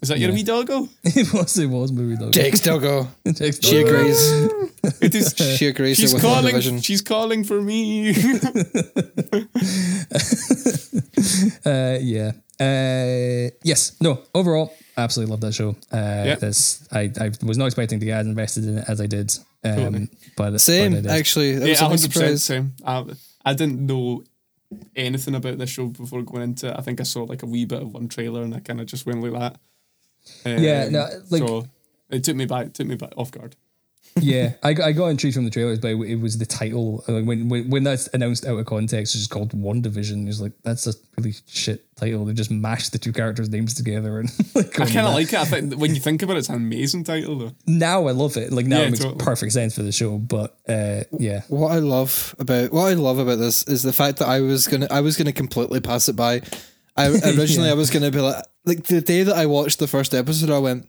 Is 0.02 0.08
that 0.10 0.18
your 0.18 0.32
wee 0.32 0.42
doggo? 0.42 0.88
it 1.04 1.32
was. 1.32 1.58
It 1.58 1.66
was 1.68 1.90
movie 1.92 2.16
though. 2.16 2.30
Jake 2.30 2.56
still 2.56 2.78
go. 2.78 3.08
Jake's 3.26 3.58
She 3.66 3.82
dog. 3.82 3.88
agrees. 3.90 4.20
It 5.00 5.14
is. 5.14 5.34
She 5.58 5.66
agrees 5.66 5.96
She's 5.96 6.14
calling. 6.20 6.80
She's 6.80 7.02
calling 7.02 7.44
for 7.44 7.60
me. 7.60 8.14
Uh, 11.64 11.98
yeah. 12.00 12.32
Uh, 12.60 13.50
yes. 13.64 13.96
No. 14.00 14.20
Overall, 14.34 14.72
absolutely 14.96 15.30
love 15.30 15.40
that 15.42 15.52
show. 15.54 15.76
Uh, 15.92 16.36
this 16.36 16.86
I, 16.92 17.10
I 17.20 17.30
was 17.42 17.58
not 17.58 17.66
expecting 17.66 18.00
to 18.00 18.06
get 18.06 18.20
as 18.20 18.26
invested 18.26 18.64
in 18.64 18.78
it 18.78 18.84
as 18.88 19.00
I 19.00 19.06
did. 19.06 19.32
Um, 19.64 19.74
Totally. 19.76 20.08
but 20.36 20.50
but 20.52 20.60
Same, 20.60 20.92
I 20.92 20.96
did. 20.96 21.06
actually. 21.08 21.56
That 21.56 21.66
yeah, 21.66 21.72
was 21.72 21.80
a 21.80 21.84
hundred 21.84 21.90
nice 21.90 22.06
percent 22.06 22.40
surprise. 22.40 22.42
same. 22.44 22.72
I, 23.44 23.50
I 23.50 23.54
didn't 23.54 23.84
know 23.86 24.24
anything 24.94 25.34
about 25.34 25.58
this 25.58 25.70
show 25.70 25.86
before 25.86 26.22
going 26.22 26.42
into 26.42 26.68
it. 26.68 26.74
I 26.76 26.82
think 26.82 27.00
I 27.00 27.04
saw 27.04 27.24
like 27.24 27.42
a 27.42 27.46
wee 27.46 27.64
bit 27.64 27.82
of 27.82 27.92
one 27.94 28.08
trailer, 28.08 28.42
and 28.42 28.54
I 28.54 28.60
kind 28.60 28.80
of 28.80 28.86
just 28.86 29.06
went 29.06 29.22
like 29.22 29.32
that. 29.32 29.60
Um, 30.56 30.62
Yeah, 30.62 30.88
no, 30.88 31.08
like- 31.30 31.46
so 31.46 31.66
it 32.10 32.24
took 32.24 32.36
me 32.36 32.46
back, 32.46 32.72
took 32.72 32.86
me 32.86 32.94
back 32.96 33.12
off 33.16 33.30
guard. 33.30 33.56
Yeah, 34.20 34.54
I, 34.62 34.72
got- 34.72 34.86
I 34.88 34.92
got 34.92 35.06
intrigued 35.08 35.34
from 35.34 35.44
the 35.44 35.50
trailers, 35.50 35.78
but 35.78 35.88
it 35.88 36.16
was 36.20 36.38
the 36.38 36.46
title. 36.46 37.04
Like 37.06 37.24
when, 37.26 37.48
when 37.50 37.68
when 37.68 37.84
that's 37.84 38.06
announced 38.08 38.46
out 38.46 38.58
of 38.58 38.64
context, 38.66 39.14
it's 39.14 39.22
just 39.24 39.30
called 39.30 39.52
WandaVision. 39.52 40.26
It's 40.26 40.40
like 40.40 40.52
that's 40.62 40.86
a 40.86 40.94
really 41.18 41.34
shit 41.46 41.84
title. 41.96 42.24
They 42.24 42.32
just 42.32 42.50
mashed 42.50 42.92
the 42.92 42.98
two 42.98 43.12
characters' 43.12 43.50
names 43.50 43.74
together 43.74 44.18
and 44.20 44.30
like. 44.54 44.80
I 44.80 44.86
kind 44.86 45.06
of 45.06 45.14
like 45.14 45.28
it. 45.32 45.34
I 45.34 45.44
think 45.44 45.74
when 45.74 45.94
you 45.94 46.00
think 46.00 46.22
about 46.22 46.36
it, 46.36 46.40
it's 46.40 46.48
an 46.48 46.54
amazing 46.54 47.04
title 47.04 47.38
though. 47.38 47.52
now 47.66 48.06
I 48.06 48.12
love 48.12 48.36
it. 48.38 48.52
Like 48.52 48.64
now 48.66 48.78
Yeah, 48.78 48.84
it 48.86 48.90
makes 48.92 49.04
totally. 49.04 49.22
perfect 49.24 49.52
sense 49.52 49.74
for 49.76 49.82
the 49.82 49.92
show. 49.92 50.16
But 50.18 50.56
uh, 50.68 51.02
yeah, 51.18 51.42
What 51.48 51.72
I 51.72 51.78
love 51.80 52.34
about 52.38 52.72
what 52.72 52.84
I 52.86 52.94
love 52.94 53.18
about 53.18 53.38
this 53.38 53.64
is 53.68 53.82
the 53.82 53.92
fact 53.92 54.18
that 54.20 54.28
I 54.28 54.40
was 54.40 54.66
gonna 54.66 54.88
I 54.90 55.02
was 55.02 55.16
gonna 55.18 55.32
completely 55.32 55.80
pass 55.80 56.08
it 56.08 56.16
by. 56.16 56.40
I 56.96 57.08
originally 57.36 57.68
I 57.68 57.74
was 57.74 57.90
gonna 57.90 58.10
be 58.10 58.20
like 58.20 58.42
like 58.64 58.84
the 58.84 59.02
day 59.02 59.24
that 59.24 59.36
I 59.36 59.44
watched 59.44 59.78
the 59.78 59.86
first 59.86 60.14
episode, 60.14 60.48
I 60.50 60.58
went, 60.58 60.88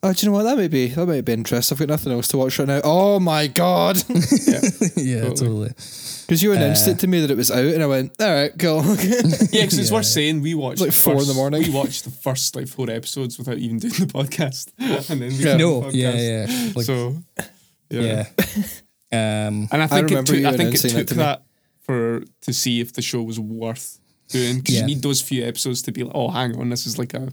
Oh, 0.00 0.12
do 0.12 0.24
you 0.26 0.30
know 0.30 0.36
what? 0.38 0.44
That 0.44 0.56
might 0.56 0.70
be 0.70 0.86
that 0.88 1.06
might 1.06 1.24
be 1.24 1.32
interesting. 1.32 1.74
I've 1.74 1.80
got 1.80 1.88
nothing 1.88 2.12
else 2.12 2.28
to 2.28 2.38
watch 2.38 2.58
right 2.58 2.68
now. 2.68 2.80
Oh 2.84 3.18
my 3.18 3.48
god. 3.48 3.96
yeah, 4.08 4.60
yeah, 4.96 5.24
totally. 5.30 5.70
Because 5.70 6.42
you 6.42 6.52
announced 6.52 6.86
Uh, 6.86 6.92
it 6.92 6.98
to 7.00 7.06
me 7.08 7.20
that 7.20 7.30
it 7.30 7.36
was 7.36 7.50
out 7.50 7.64
and 7.64 7.82
I 7.82 7.86
went, 7.86 8.12
All 8.20 8.32
right, 8.32 8.52
cool. 8.58 8.82
Yeah, 9.50 9.62
because 9.64 9.78
it's 9.78 9.90
worth 9.90 10.06
saying 10.06 10.40
we 10.42 10.54
watched 10.54 10.80
like 10.80 10.92
four 10.92 11.20
in 11.20 11.26
the 11.26 11.34
morning. 11.34 11.62
We 11.62 11.70
watched 11.70 12.04
the 12.04 12.10
first 12.10 12.54
like 12.54 12.68
four 12.68 12.88
episodes 12.90 13.38
without 13.38 13.58
even 13.58 13.78
doing 13.78 13.92
the 13.94 14.06
podcast, 14.06 14.70
and 15.10 15.20
then 15.20 15.30
we 15.30 15.34
Yeah. 15.44 15.56
No, 15.56 15.82
podcast. 15.82 15.94
yeah, 15.94 16.46
yeah, 16.46 16.72
like 16.76 16.86
so 16.86 17.16
yeah. 17.90 18.26
yeah. 19.10 19.46
Um, 19.48 19.68
and 19.72 19.82
I 19.82 19.86
think 19.86 20.12
it 20.12 20.26
took, 20.26 20.36
I 20.44 20.56
think 20.56 20.74
it 20.74 20.84
announcing 20.84 20.92
that 20.92 20.98
took 20.98 21.06
to 21.08 21.14
that 21.14 21.42
for 21.80 22.22
to 22.42 22.52
see 22.52 22.80
if 22.80 22.92
the 22.92 23.02
show 23.02 23.22
was 23.22 23.40
worth 23.40 23.98
doing 24.28 24.58
because 24.58 24.74
Yeah. 24.74 24.80
you 24.82 24.86
need 24.86 25.02
those 25.02 25.22
few 25.22 25.44
episodes 25.44 25.80
to 25.82 25.92
be 25.92 26.04
like, 26.04 26.12
oh, 26.14 26.28
hang 26.28 26.56
on, 26.60 26.68
this 26.68 26.86
is 26.86 26.98
like 26.98 27.14
a 27.14 27.32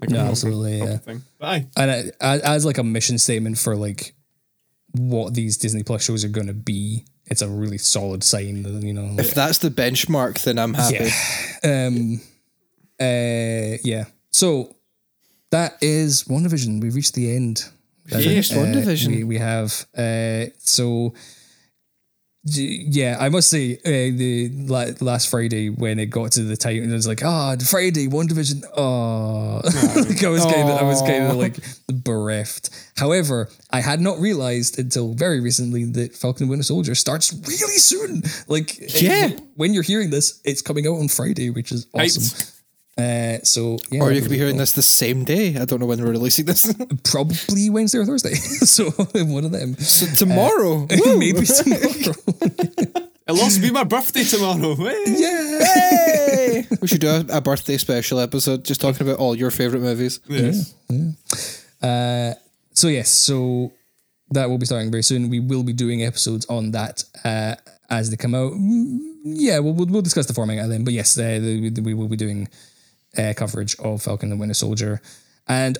like 0.00 0.10
No, 0.10 0.20
absolutely, 0.20 0.78
proper 0.78 0.92
yeah. 0.92 0.98
thing. 0.98 1.22
But 1.38 1.46
aye, 1.46 1.66
and 1.76 1.90
I, 1.90 1.94
as, 2.20 2.40
as 2.42 2.66
like 2.66 2.78
a 2.78 2.84
mission 2.84 3.18
statement 3.18 3.58
for 3.58 3.76
like 3.76 4.14
what 4.92 5.34
these 5.34 5.56
Disney 5.56 5.82
Plus 5.82 6.04
shows 6.04 6.24
are 6.24 6.28
going 6.28 6.46
to 6.46 6.52
be, 6.54 7.04
it's 7.26 7.42
a 7.42 7.48
really 7.48 7.78
solid 7.78 8.22
sign. 8.22 8.62
That, 8.62 8.82
you 8.82 8.92
know, 8.92 9.14
if 9.18 9.34
that's 9.34 9.58
the 9.58 9.70
benchmark, 9.70 10.42
then 10.44 10.58
I'm 10.58 10.74
happy. 10.74 11.08
yeah. 11.64 11.86
Um, 11.86 12.20
uh, 13.00 13.78
yeah. 13.82 14.04
So 14.30 14.74
that 15.50 15.74
is 15.80 16.24
WandaVision. 16.24 16.80
We've 16.80 16.94
reached 16.94 17.14
the 17.14 17.34
end. 17.34 17.64
Finished 18.06 18.52
WandaVision. 18.52 19.08
We, 19.08 19.24
we 19.24 19.38
have. 19.38 19.86
Uh, 19.96 20.46
so 20.58 21.10
d- 21.10 21.18
yeah, 22.46 23.16
I 23.18 23.30
must 23.30 23.48
say 23.48 23.76
uh, 23.84 23.88
the 24.16 24.50
la- 24.66 24.90
last 25.00 25.30
Friday 25.30 25.70
when 25.70 25.98
it 25.98 26.06
got 26.06 26.32
to 26.32 26.42
the 26.42 26.56
time, 26.56 26.82
it 26.82 26.92
was 26.92 27.06
like, 27.06 27.24
ah, 27.24 27.56
Friday, 27.66 28.06
WandaVision. 28.06 28.64
Oh, 28.76 29.60
like 30.08 30.22
I 30.22 30.28
was 30.28 30.44
kind 30.44 30.68
of, 30.68 30.78
I 30.78 30.82
was 30.82 31.00
kind 31.02 31.24
of 31.24 31.36
like 31.36 31.56
bereft. 31.88 32.68
However, 32.98 33.48
I 33.70 33.80
had 33.80 34.00
not 34.00 34.18
realized 34.20 34.78
until 34.78 35.14
very 35.14 35.40
recently 35.40 35.84
that 35.86 36.14
Falcon 36.14 36.44
and 36.44 36.50
Winter 36.50 36.64
Soldier 36.64 36.94
starts 36.94 37.32
really 37.32 37.78
soon. 37.78 38.22
Like, 38.46 38.78
Yeah. 39.00 39.30
when 39.56 39.72
you're 39.72 39.82
hearing 39.82 40.10
this, 40.10 40.40
it's 40.44 40.60
coming 40.62 40.86
out 40.86 40.96
on 40.98 41.08
Friday, 41.08 41.48
which 41.50 41.72
is 41.72 41.86
awesome. 41.94 42.53
Uh, 42.96 43.38
so 43.42 43.76
yeah, 43.90 44.00
Or 44.02 44.12
you 44.12 44.20
could 44.20 44.30
be 44.30 44.36
hearing 44.38 44.52
cool. 44.54 44.60
this 44.60 44.72
the 44.72 44.82
same 44.82 45.24
day. 45.24 45.56
I 45.56 45.64
don't 45.64 45.80
know 45.80 45.86
when 45.86 46.00
we're 46.00 46.12
releasing 46.12 46.44
this. 46.46 46.72
probably 47.04 47.68
Wednesday 47.70 47.98
or 47.98 48.04
Thursday. 48.06 48.34
so 48.74 48.90
one 49.24 49.44
of 49.44 49.50
them. 49.52 49.74
So 49.78 50.06
tomorrow. 50.14 50.86
Maybe 51.18 51.44
tomorrow. 51.44 52.14
It'll 53.26 53.40
also 53.42 53.60
be 53.60 53.70
my 53.72 53.84
birthday 53.84 54.22
tomorrow. 54.22 54.74
Hey. 54.76 55.04
Hey! 55.64 56.66
we 56.80 56.86
should 56.86 57.00
do 57.00 57.08
a, 57.08 57.24
a 57.38 57.40
birthday 57.40 57.78
special 57.78 58.20
episode 58.20 58.64
just 58.64 58.80
talking 58.80 59.06
about 59.06 59.18
all 59.18 59.34
your 59.34 59.50
favorite 59.50 59.80
movies. 59.80 60.20
Yes. 60.28 60.74
so 62.74 62.88
yes, 62.88 63.08
so 63.10 63.72
that 64.30 64.48
will 64.50 64.58
be 64.58 64.66
starting 64.66 64.90
very 64.90 65.02
soon. 65.02 65.30
We 65.30 65.40
will 65.40 65.62
be 65.62 65.72
doing 65.72 66.04
episodes 66.04 66.46
on 66.46 66.70
that 66.72 67.04
uh, 67.24 67.54
as 67.90 68.10
they 68.10 68.16
come 68.16 68.34
out. 68.34 68.52
Mm, 68.52 68.98
Yeah, 69.24 69.58
we'll, 69.60 69.72
we'll, 69.72 69.86
we'll 69.86 70.02
discuss 70.02 70.26
the 70.26 70.34
formatting 70.34 70.62
of 70.62 70.68
them. 70.70 70.84
But 70.84 70.92
yes, 70.92 71.16
uh, 71.18 71.38
the, 71.40 71.70
the- 71.70 71.82
we 71.82 71.94
will 71.94 72.08
be 72.08 72.16
doing 72.16 72.48
uh, 73.18 73.32
coverage 73.36 73.76
of 73.78 74.02
Falcon 74.02 74.30
and 74.30 74.38
the 74.38 74.40
Winter 74.40 74.54
Soldier 74.54 75.00
and 75.46 75.78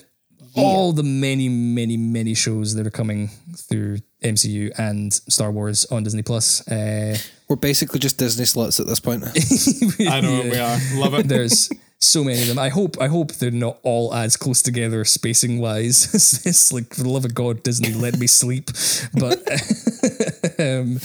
all 0.57 0.93
the 0.93 1.03
many, 1.03 1.49
many, 1.49 1.97
many 1.97 2.33
shows 2.35 2.75
that 2.77 2.87
are 2.87 2.91
coming 2.91 3.29
through 3.57 3.99
MCU 4.23 4.71
and 4.79 5.13
Star 5.13 5.51
Wars 5.51 5.85
on 5.87 6.05
Disney 6.05 6.23
Plus. 6.23 6.67
Uh, 6.69 7.17
We're 7.49 7.57
basically 7.57 7.99
just 7.99 8.19
Disney 8.19 8.45
sluts 8.45 8.79
at 8.79 8.87
this 8.87 9.01
point. 9.01 9.25
I 10.09 10.21
know 10.21 10.43
we 10.43 10.57
are. 10.57 10.79
Love 10.95 11.15
it. 11.15 11.27
There's 11.27 11.71
so 11.99 12.23
many 12.23 12.41
of 12.43 12.47
them. 12.49 12.59
I 12.61 12.69
hope 12.69 13.01
I 13.01 13.09
hope 13.09 13.33
they're 13.33 13.51
not 13.51 13.79
all 13.83 14.15
as 14.15 14.37
close 14.37 14.63
together 14.63 15.05
spacing 15.05 15.59
wise. 15.61 16.15
it's, 16.15 16.47
it's 16.47 16.73
like 16.73 16.95
for 16.95 17.03
the 17.03 17.09
love 17.09 17.25
of 17.25 17.35
God, 17.35 17.65
Disney, 17.65 17.93
let 17.93 18.17
me 18.17 18.29
sleep. 18.29 18.71
But 19.19 19.41
um, 20.61 21.01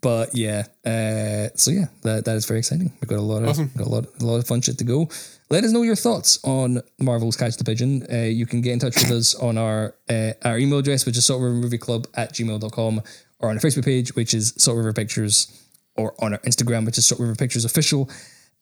but 0.00 0.34
yeah. 0.34 0.64
Uh, 0.86 1.50
so 1.56 1.70
yeah, 1.70 1.86
that 2.02 2.24
that 2.24 2.36
is 2.36 2.46
very 2.46 2.60
exciting. 2.60 2.92
We've 3.00 3.08
got 3.08 3.18
a 3.18 3.20
lot 3.22 3.42
of 3.42 3.50
Awesome. 3.50 3.70
got 3.76 3.86
a 3.86 3.90
lot 3.90 4.06
a 4.20 4.24
lot 4.24 4.36
of 4.36 4.46
fun 4.46 4.62
shit 4.62 4.78
to 4.78 4.84
go. 4.84 5.08
Let 5.48 5.62
us 5.62 5.70
know 5.70 5.82
your 5.82 5.94
thoughts 5.96 6.38
on 6.42 6.80
Marvel's 6.98 7.36
Catch 7.36 7.56
the 7.56 7.64
Pigeon. 7.64 8.04
Uh, 8.12 8.16
you 8.22 8.46
can 8.46 8.60
get 8.62 8.72
in 8.72 8.78
touch 8.80 8.96
with 8.96 9.12
us 9.12 9.34
on 9.36 9.56
our 9.56 9.94
uh, 10.10 10.32
our 10.44 10.58
email 10.58 10.78
address, 10.78 11.06
which 11.06 11.16
is 11.16 11.24
saltrivermovieclub 11.28 12.06
at 12.14 12.32
gmail.com, 12.32 13.00
or 13.38 13.50
on 13.50 13.56
our 13.56 13.60
Facebook 13.62 13.84
page, 13.84 14.14
which 14.16 14.34
is 14.34 14.54
Salt 14.58 14.76
River 14.76 14.92
Pictures, 14.92 15.46
or 15.94 16.14
on 16.18 16.32
our 16.32 16.40
Instagram, 16.40 16.84
which 16.84 16.98
is 16.98 17.06
Salt 17.06 17.20
River 17.20 17.36
Pictures 17.36 17.64
Official. 17.64 18.08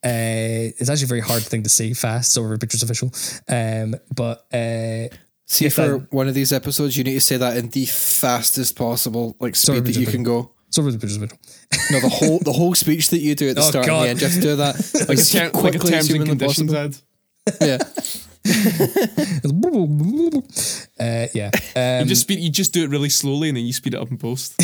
Uh, 0.03 0.69
it's 0.77 0.89
actually 0.89 1.05
a 1.05 1.07
very 1.07 1.21
hard 1.21 1.41
thing 1.41 1.63
to 1.63 1.69
say 1.69 1.91
fast, 1.95 2.33
Salt 2.33 2.43
River 2.43 2.59
Pictures 2.59 2.83
Official. 2.83 3.11
Um, 3.49 3.95
but 4.15 4.45
uh, 4.53 5.09
See, 5.47 5.65
If 5.65 5.73
for 5.75 5.81
that- 5.99 6.13
one 6.13 6.27
of 6.27 6.35
these 6.35 6.51
episodes, 6.53 6.95
you 6.97 7.03
need 7.03 7.13
to 7.13 7.21
say 7.21 7.37
that 7.37 7.57
in 7.57 7.69
the 7.69 7.85
fastest 7.85 8.75
possible 8.75 9.35
like 9.39 9.55
speed 9.55 9.85
that 9.85 9.95
you 9.95 10.05
can 10.05 10.21
go. 10.23 10.51
Salt 10.69 10.85
River 10.85 10.99
Pictures 10.99 11.17
Official. 11.17 11.37
No, 11.91 11.99
the 11.99 12.09
whole 12.09 12.39
the 12.39 12.51
whole 12.53 12.73
speech 12.75 13.09
that 13.09 13.19
you 13.19 13.35
do 13.35 13.49
at 13.49 13.55
the 13.55 13.61
Oh, 13.61 13.69
start 13.69 13.85
God. 13.85 14.07
and 14.07 14.07
the 14.07 14.09
end, 14.09 14.21
you 14.21 14.27
have 14.27 14.35
to 14.35 14.41
do 14.41 14.55
that 14.55 14.75
like, 14.93 15.07
Like 15.09 15.17
a, 15.17 15.21
as 15.21 15.29
ter- 15.31 15.43
like 15.45 15.53
a 15.53 15.57
quickly 15.57 15.93
as 15.93 16.07
terms 16.07 16.09
and 16.09 16.15
humanly 16.27 16.37
conditions 16.37 16.71
possible. 16.73 17.03
ad. 17.47 17.57
Yeah, 17.61 17.77
uh, 20.99 21.27
yeah. 21.33 21.51
Um, 21.75 21.99
You 22.03 22.05
just 22.09 22.21
speed. 22.21 22.39
You 22.39 22.49
just 22.49 22.73
do 22.73 22.83
it 22.83 22.89
really 22.89 23.09
slowly, 23.09 23.49
and 23.49 23.57
then 23.57 23.65
you 23.65 23.73
speed 23.73 23.93
it 23.93 23.99
up 23.99 24.09
in 24.09 24.17
post. 24.17 24.55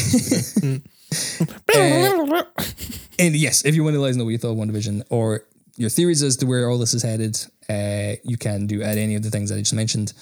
And 3.20 3.36
yes, 3.36 3.66
if 3.66 3.76
you 3.76 3.84
want 3.84 3.96
to 3.96 4.00
let 4.00 4.10
us 4.12 4.16
know 4.16 4.24
what 4.24 4.32
you 4.32 4.38
thought 4.38 4.52
of 4.52 4.58
WandaVision 4.58 5.04
or 5.10 5.44
your 5.78 5.90
theories 5.90 6.24
as 6.24 6.38
to 6.38 6.46
where 6.46 6.70
all 6.70 6.78
this 6.80 6.94
is 6.94 7.04
headed, 7.04 7.38
uh, 7.70 8.16
you 8.24 8.38
can 8.38 8.68
do 8.68 8.82
at 8.82 8.98
any 8.98 9.16
of 9.16 9.24
the 9.24 9.30
things 9.30 9.50
that 9.50 9.58
I 9.58 9.60
just 9.60 9.74
mentioned. 9.74 10.14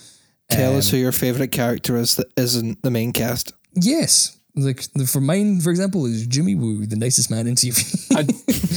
tell 0.49 0.71
Um, 0.73 0.77
us 0.79 0.89
who 0.89 0.97
your 0.97 1.11
favorite 1.11 1.51
character 1.51 1.95
is 1.97 2.15
that 2.15 2.27
isn't 2.37 2.81
the 2.81 2.91
main 2.91 3.13
cast. 3.13 3.53
Yes. 3.75 4.37
Like 4.55 4.91
the- 4.93 5.05
for 5.05 5.21
mine, 5.21 5.61
for 5.61 5.69
example, 5.69 6.05
is 6.05 6.25
Jimmy 6.27 6.55
Woo, 6.55 6.85
the 6.85 6.95
nicest 6.95 7.29
man 7.31 7.47
in 7.47 7.55
TV. 7.55 7.75
I, 8.17 8.23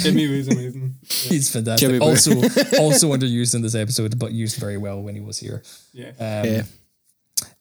Jimmy 0.03 0.29
was 0.29 0.49
amazing. 0.53 0.95
He's 1.09 1.51
fantastic. 1.51 1.89
Jimmy 1.89 1.99
also, 2.01 2.31
also 2.79 3.13
underused 3.13 3.55
in 3.55 3.63
this 3.63 3.75
episode, 3.75 4.19
but 4.19 4.33
used 4.33 4.59
very 4.61 4.77
well 4.77 5.01
when 5.03 5.15
he 5.15 5.21
was 5.21 5.39
here. 5.39 5.63
Yeah. 5.93 6.13
yeah, 6.45 6.63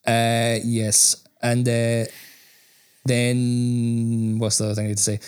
Uh, 0.05 0.59
yes, 0.63 1.23
and 1.41 1.67
uh, 1.67 2.05
then 3.05 4.38
what's 4.39 4.57
the 4.59 4.65
other 4.65 4.75
thing 4.75 4.85
I 4.85 4.88
need 4.89 4.97
to 4.97 5.03
say? 5.03 5.19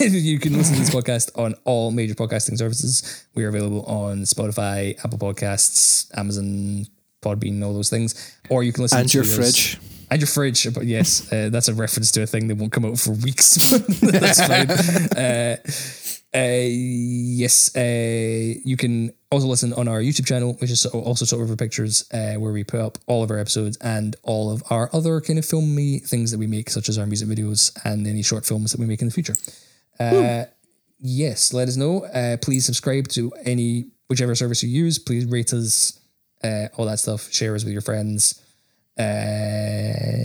you 0.06 0.38
can 0.38 0.56
listen 0.56 0.74
to 0.74 0.80
this 0.80 0.90
podcast 0.94 1.36
on 1.38 1.54
all 1.64 1.90
major 1.90 2.14
podcasting 2.14 2.56
services. 2.58 3.26
We 3.34 3.44
are 3.44 3.48
available 3.48 3.84
on 3.86 4.18
Spotify, 4.22 4.96
Apple 5.04 5.18
Podcasts, 5.18 6.06
Amazon, 6.16 6.86
Podbean, 7.22 7.64
all 7.64 7.74
those 7.74 7.90
things. 7.90 8.38
Or 8.50 8.62
you 8.62 8.72
can 8.72 8.82
listen 8.82 9.00
and 9.00 9.08
to 9.08 9.16
your 9.18 9.24
us- 9.24 9.34
fridge. 9.34 9.78
And 10.10 10.20
your 10.20 10.28
fridge. 10.28 10.72
But 10.74 10.84
yes, 10.84 11.30
uh, 11.32 11.48
that's 11.50 11.68
a 11.68 11.74
reference 11.74 12.10
to 12.12 12.22
a 12.22 12.26
thing 12.26 12.48
that 12.48 12.56
won't 12.56 12.72
come 12.72 12.84
out 12.84 12.98
for 12.98 13.12
weeks. 13.12 13.54
that's 14.00 14.46
fine. 14.46 14.66
Uh, 15.16 15.56
uh, 16.34 16.66
yes, 16.68 17.74
uh, 17.76 18.60
you 18.62 18.76
can 18.76 19.10
also 19.30 19.46
listen 19.46 19.72
on 19.72 19.88
our 19.88 20.00
YouTube 20.00 20.26
channel, 20.26 20.52
which 20.54 20.70
is 20.70 20.84
also 20.84 21.24
Salt 21.24 21.40
River 21.40 21.56
Pictures, 21.56 22.04
uh, 22.12 22.34
where 22.34 22.52
we 22.52 22.62
put 22.62 22.80
up 22.80 22.98
all 23.06 23.22
of 23.22 23.30
our 23.30 23.38
episodes 23.38 23.78
and 23.78 24.16
all 24.22 24.52
of 24.52 24.62
our 24.68 24.90
other 24.92 25.20
kind 25.22 25.38
of 25.38 25.46
filmy 25.46 25.98
things 26.00 26.30
that 26.32 26.38
we 26.38 26.46
make, 26.46 26.68
such 26.68 26.90
as 26.90 26.98
our 26.98 27.06
music 27.06 27.28
videos 27.28 27.74
and 27.84 28.06
any 28.06 28.22
short 28.22 28.44
films 28.44 28.72
that 28.72 28.80
we 28.80 28.86
make 28.86 29.00
in 29.00 29.08
the 29.08 29.14
future. 29.14 29.34
Uh, 29.98 30.44
yes, 31.00 31.54
let 31.54 31.68
us 31.68 31.76
know. 31.76 32.04
Uh, 32.04 32.36
please 32.36 32.66
subscribe 32.66 33.08
to 33.08 33.32
any 33.44 33.86
whichever 34.08 34.34
service 34.34 34.62
you 34.62 34.68
use. 34.68 34.98
Please 34.98 35.24
rate 35.24 35.54
us, 35.54 35.98
uh, 36.44 36.66
all 36.76 36.84
that 36.84 36.98
stuff. 36.98 37.32
Share 37.32 37.54
us 37.54 37.64
with 37.64 37.72
your 37.72 37.82
friends. 37.82 38.42
Uh, 38.98 40.24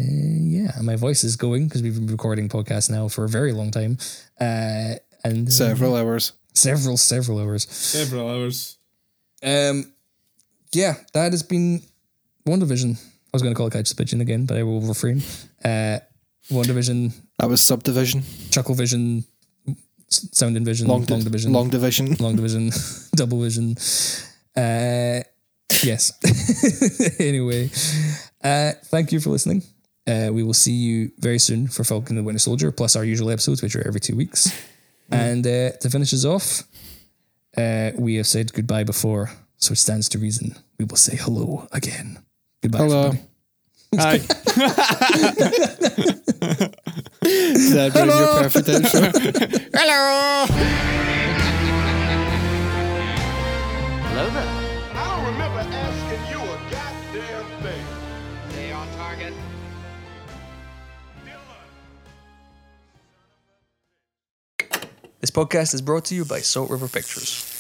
yeah, 0.56 0.72
my 0.82 0.96
voice 0.96 1.24
is 1.24 1.36
going 1.36 1.68
because 1.68 1.82
we've 1.82 1.96
been 1.96 2.08
recording 2.08 2.48
podcasts 2.50 2.90
now 2.90 3.08
for 3.08 3.26
a 3.26 3.30
very 3.30 3.52
long 3.52 3.72
time, 3.72 3.98
uh, 4.40 4.96
and 5.24 5.48
uh, 5.48 5.52
Several 5.52 5.96
hours. 5.96 6.34
several, 6.54 6.98
several 6.98 7.40
hours. 7.40 7.68
Several 7.70 8.30
hours. 8.30 8.78
Um, 9.44 9.92
yeah, 10.74 10.96
that 11.14 11.32
has 11.32 11.44
been 11.44 11.82
WandaVision. 12.48 12.96
I 12.96 13.30
was 13.34 13.42
going 13.42 13.54
to 13.54 13.58
call 13.58 13.68
it 13.68 13.74
Catch 13.74 13.90
the 13.90 13.96
Pigeon 13.96 14.22
again, 14.22 14.46
but 14.46 14.58
I 14.58 14.64
will 14.64 14.82
refrain. 14.82 15.22
Uh, 15.64 16.00
One 16.50 16.66
Division, 16.66 17.14
That 17.40 17.50
was 17.50 17.62
subdivision. 17.62 18.24
Chuckle 18.52 18.76
Vision, 18.76 19.24
Sound 20.10 20.58
and 20.58 20.66
Vision, 20.66 20.88
Long, 20.88 21.06
Long, 21.06 21.20
di- 21.20 21.24
Division, 21.24 21.54
Long 21.54 21.70
division. 21.70 22.16
long 22.20 22.36
division, 22.36 22.72
double 23.16 23.40
vision. 23.42 23.76
Uh, 24.56 25.22
yes. 25.84 26.12
anyway, 27.20 27.70
uh, 28.44 28.72
thank 28.86 29.12
you 29.12 29.20
for 29.20 29.30
listening. 29.30 29.64
Uh, 30.08 30.30
we 30.32 30.44
will 30.44 30.54
see 30.54 30.74
you 30.74 31.12
very 31.20 31.40
soon 31.40 31.68
for 31.68 31.84
Falcon 31.84 32.18
and 32.18 32.24
the 32.24 32.28
Winter 32.28 32.40
Soldier, 32.40 32.72
plus 32.72 32.96
our 32.96 33.04
usual 33.04 33.30
episodes, 33.30 33.62
which 33.62 33.76
are 33.76 33.88
every 33.88 34.00
two 34.00 34.16
weeks. 34.16 34.52
And 35.12 35.46
uh, 35.46 35.72
to 35.72 35.90
finish 35.90 36.14
us 36.14 36.24
off, 36.26 36.64
uh, 37.58 37.92
we 37.98 38.16
have 38.16 38.28
said 38.28 38.54
goodbye 38.54 38.86
before, 38.86 39.32
so 39.58 39.74
it 39.74 39.78
stands 39.78 40.08
to 40.10 40.18
reason 40.18 40.56
we 40.80 40.86
will 40.86 40.98
say 40.98 41.16
hello 41.16 41.68
again. 41.72 42.18
Goodbye. 42.62 42.78
Hello. 42.80 43.08
everybody. 43.08 43.28
Hi. 43.98 44.20
That 47.22 47.94
ruined 47.96 48.12
your 48.12 48.42
perfect 48.42 48.68
intro. 48.70 49.02
I 54.04 54.14
don't 54.16 54.61
This 65.22 65.30
podcast 65.30 65.76
is 65.76 65.84
brought 65.84 66.06
to 66.06 66.16
you 66.16 66.26
by 66.26 66.40
Salt 66.40 66.72
River 66.72 66.88
Pictures. 66.88 67.51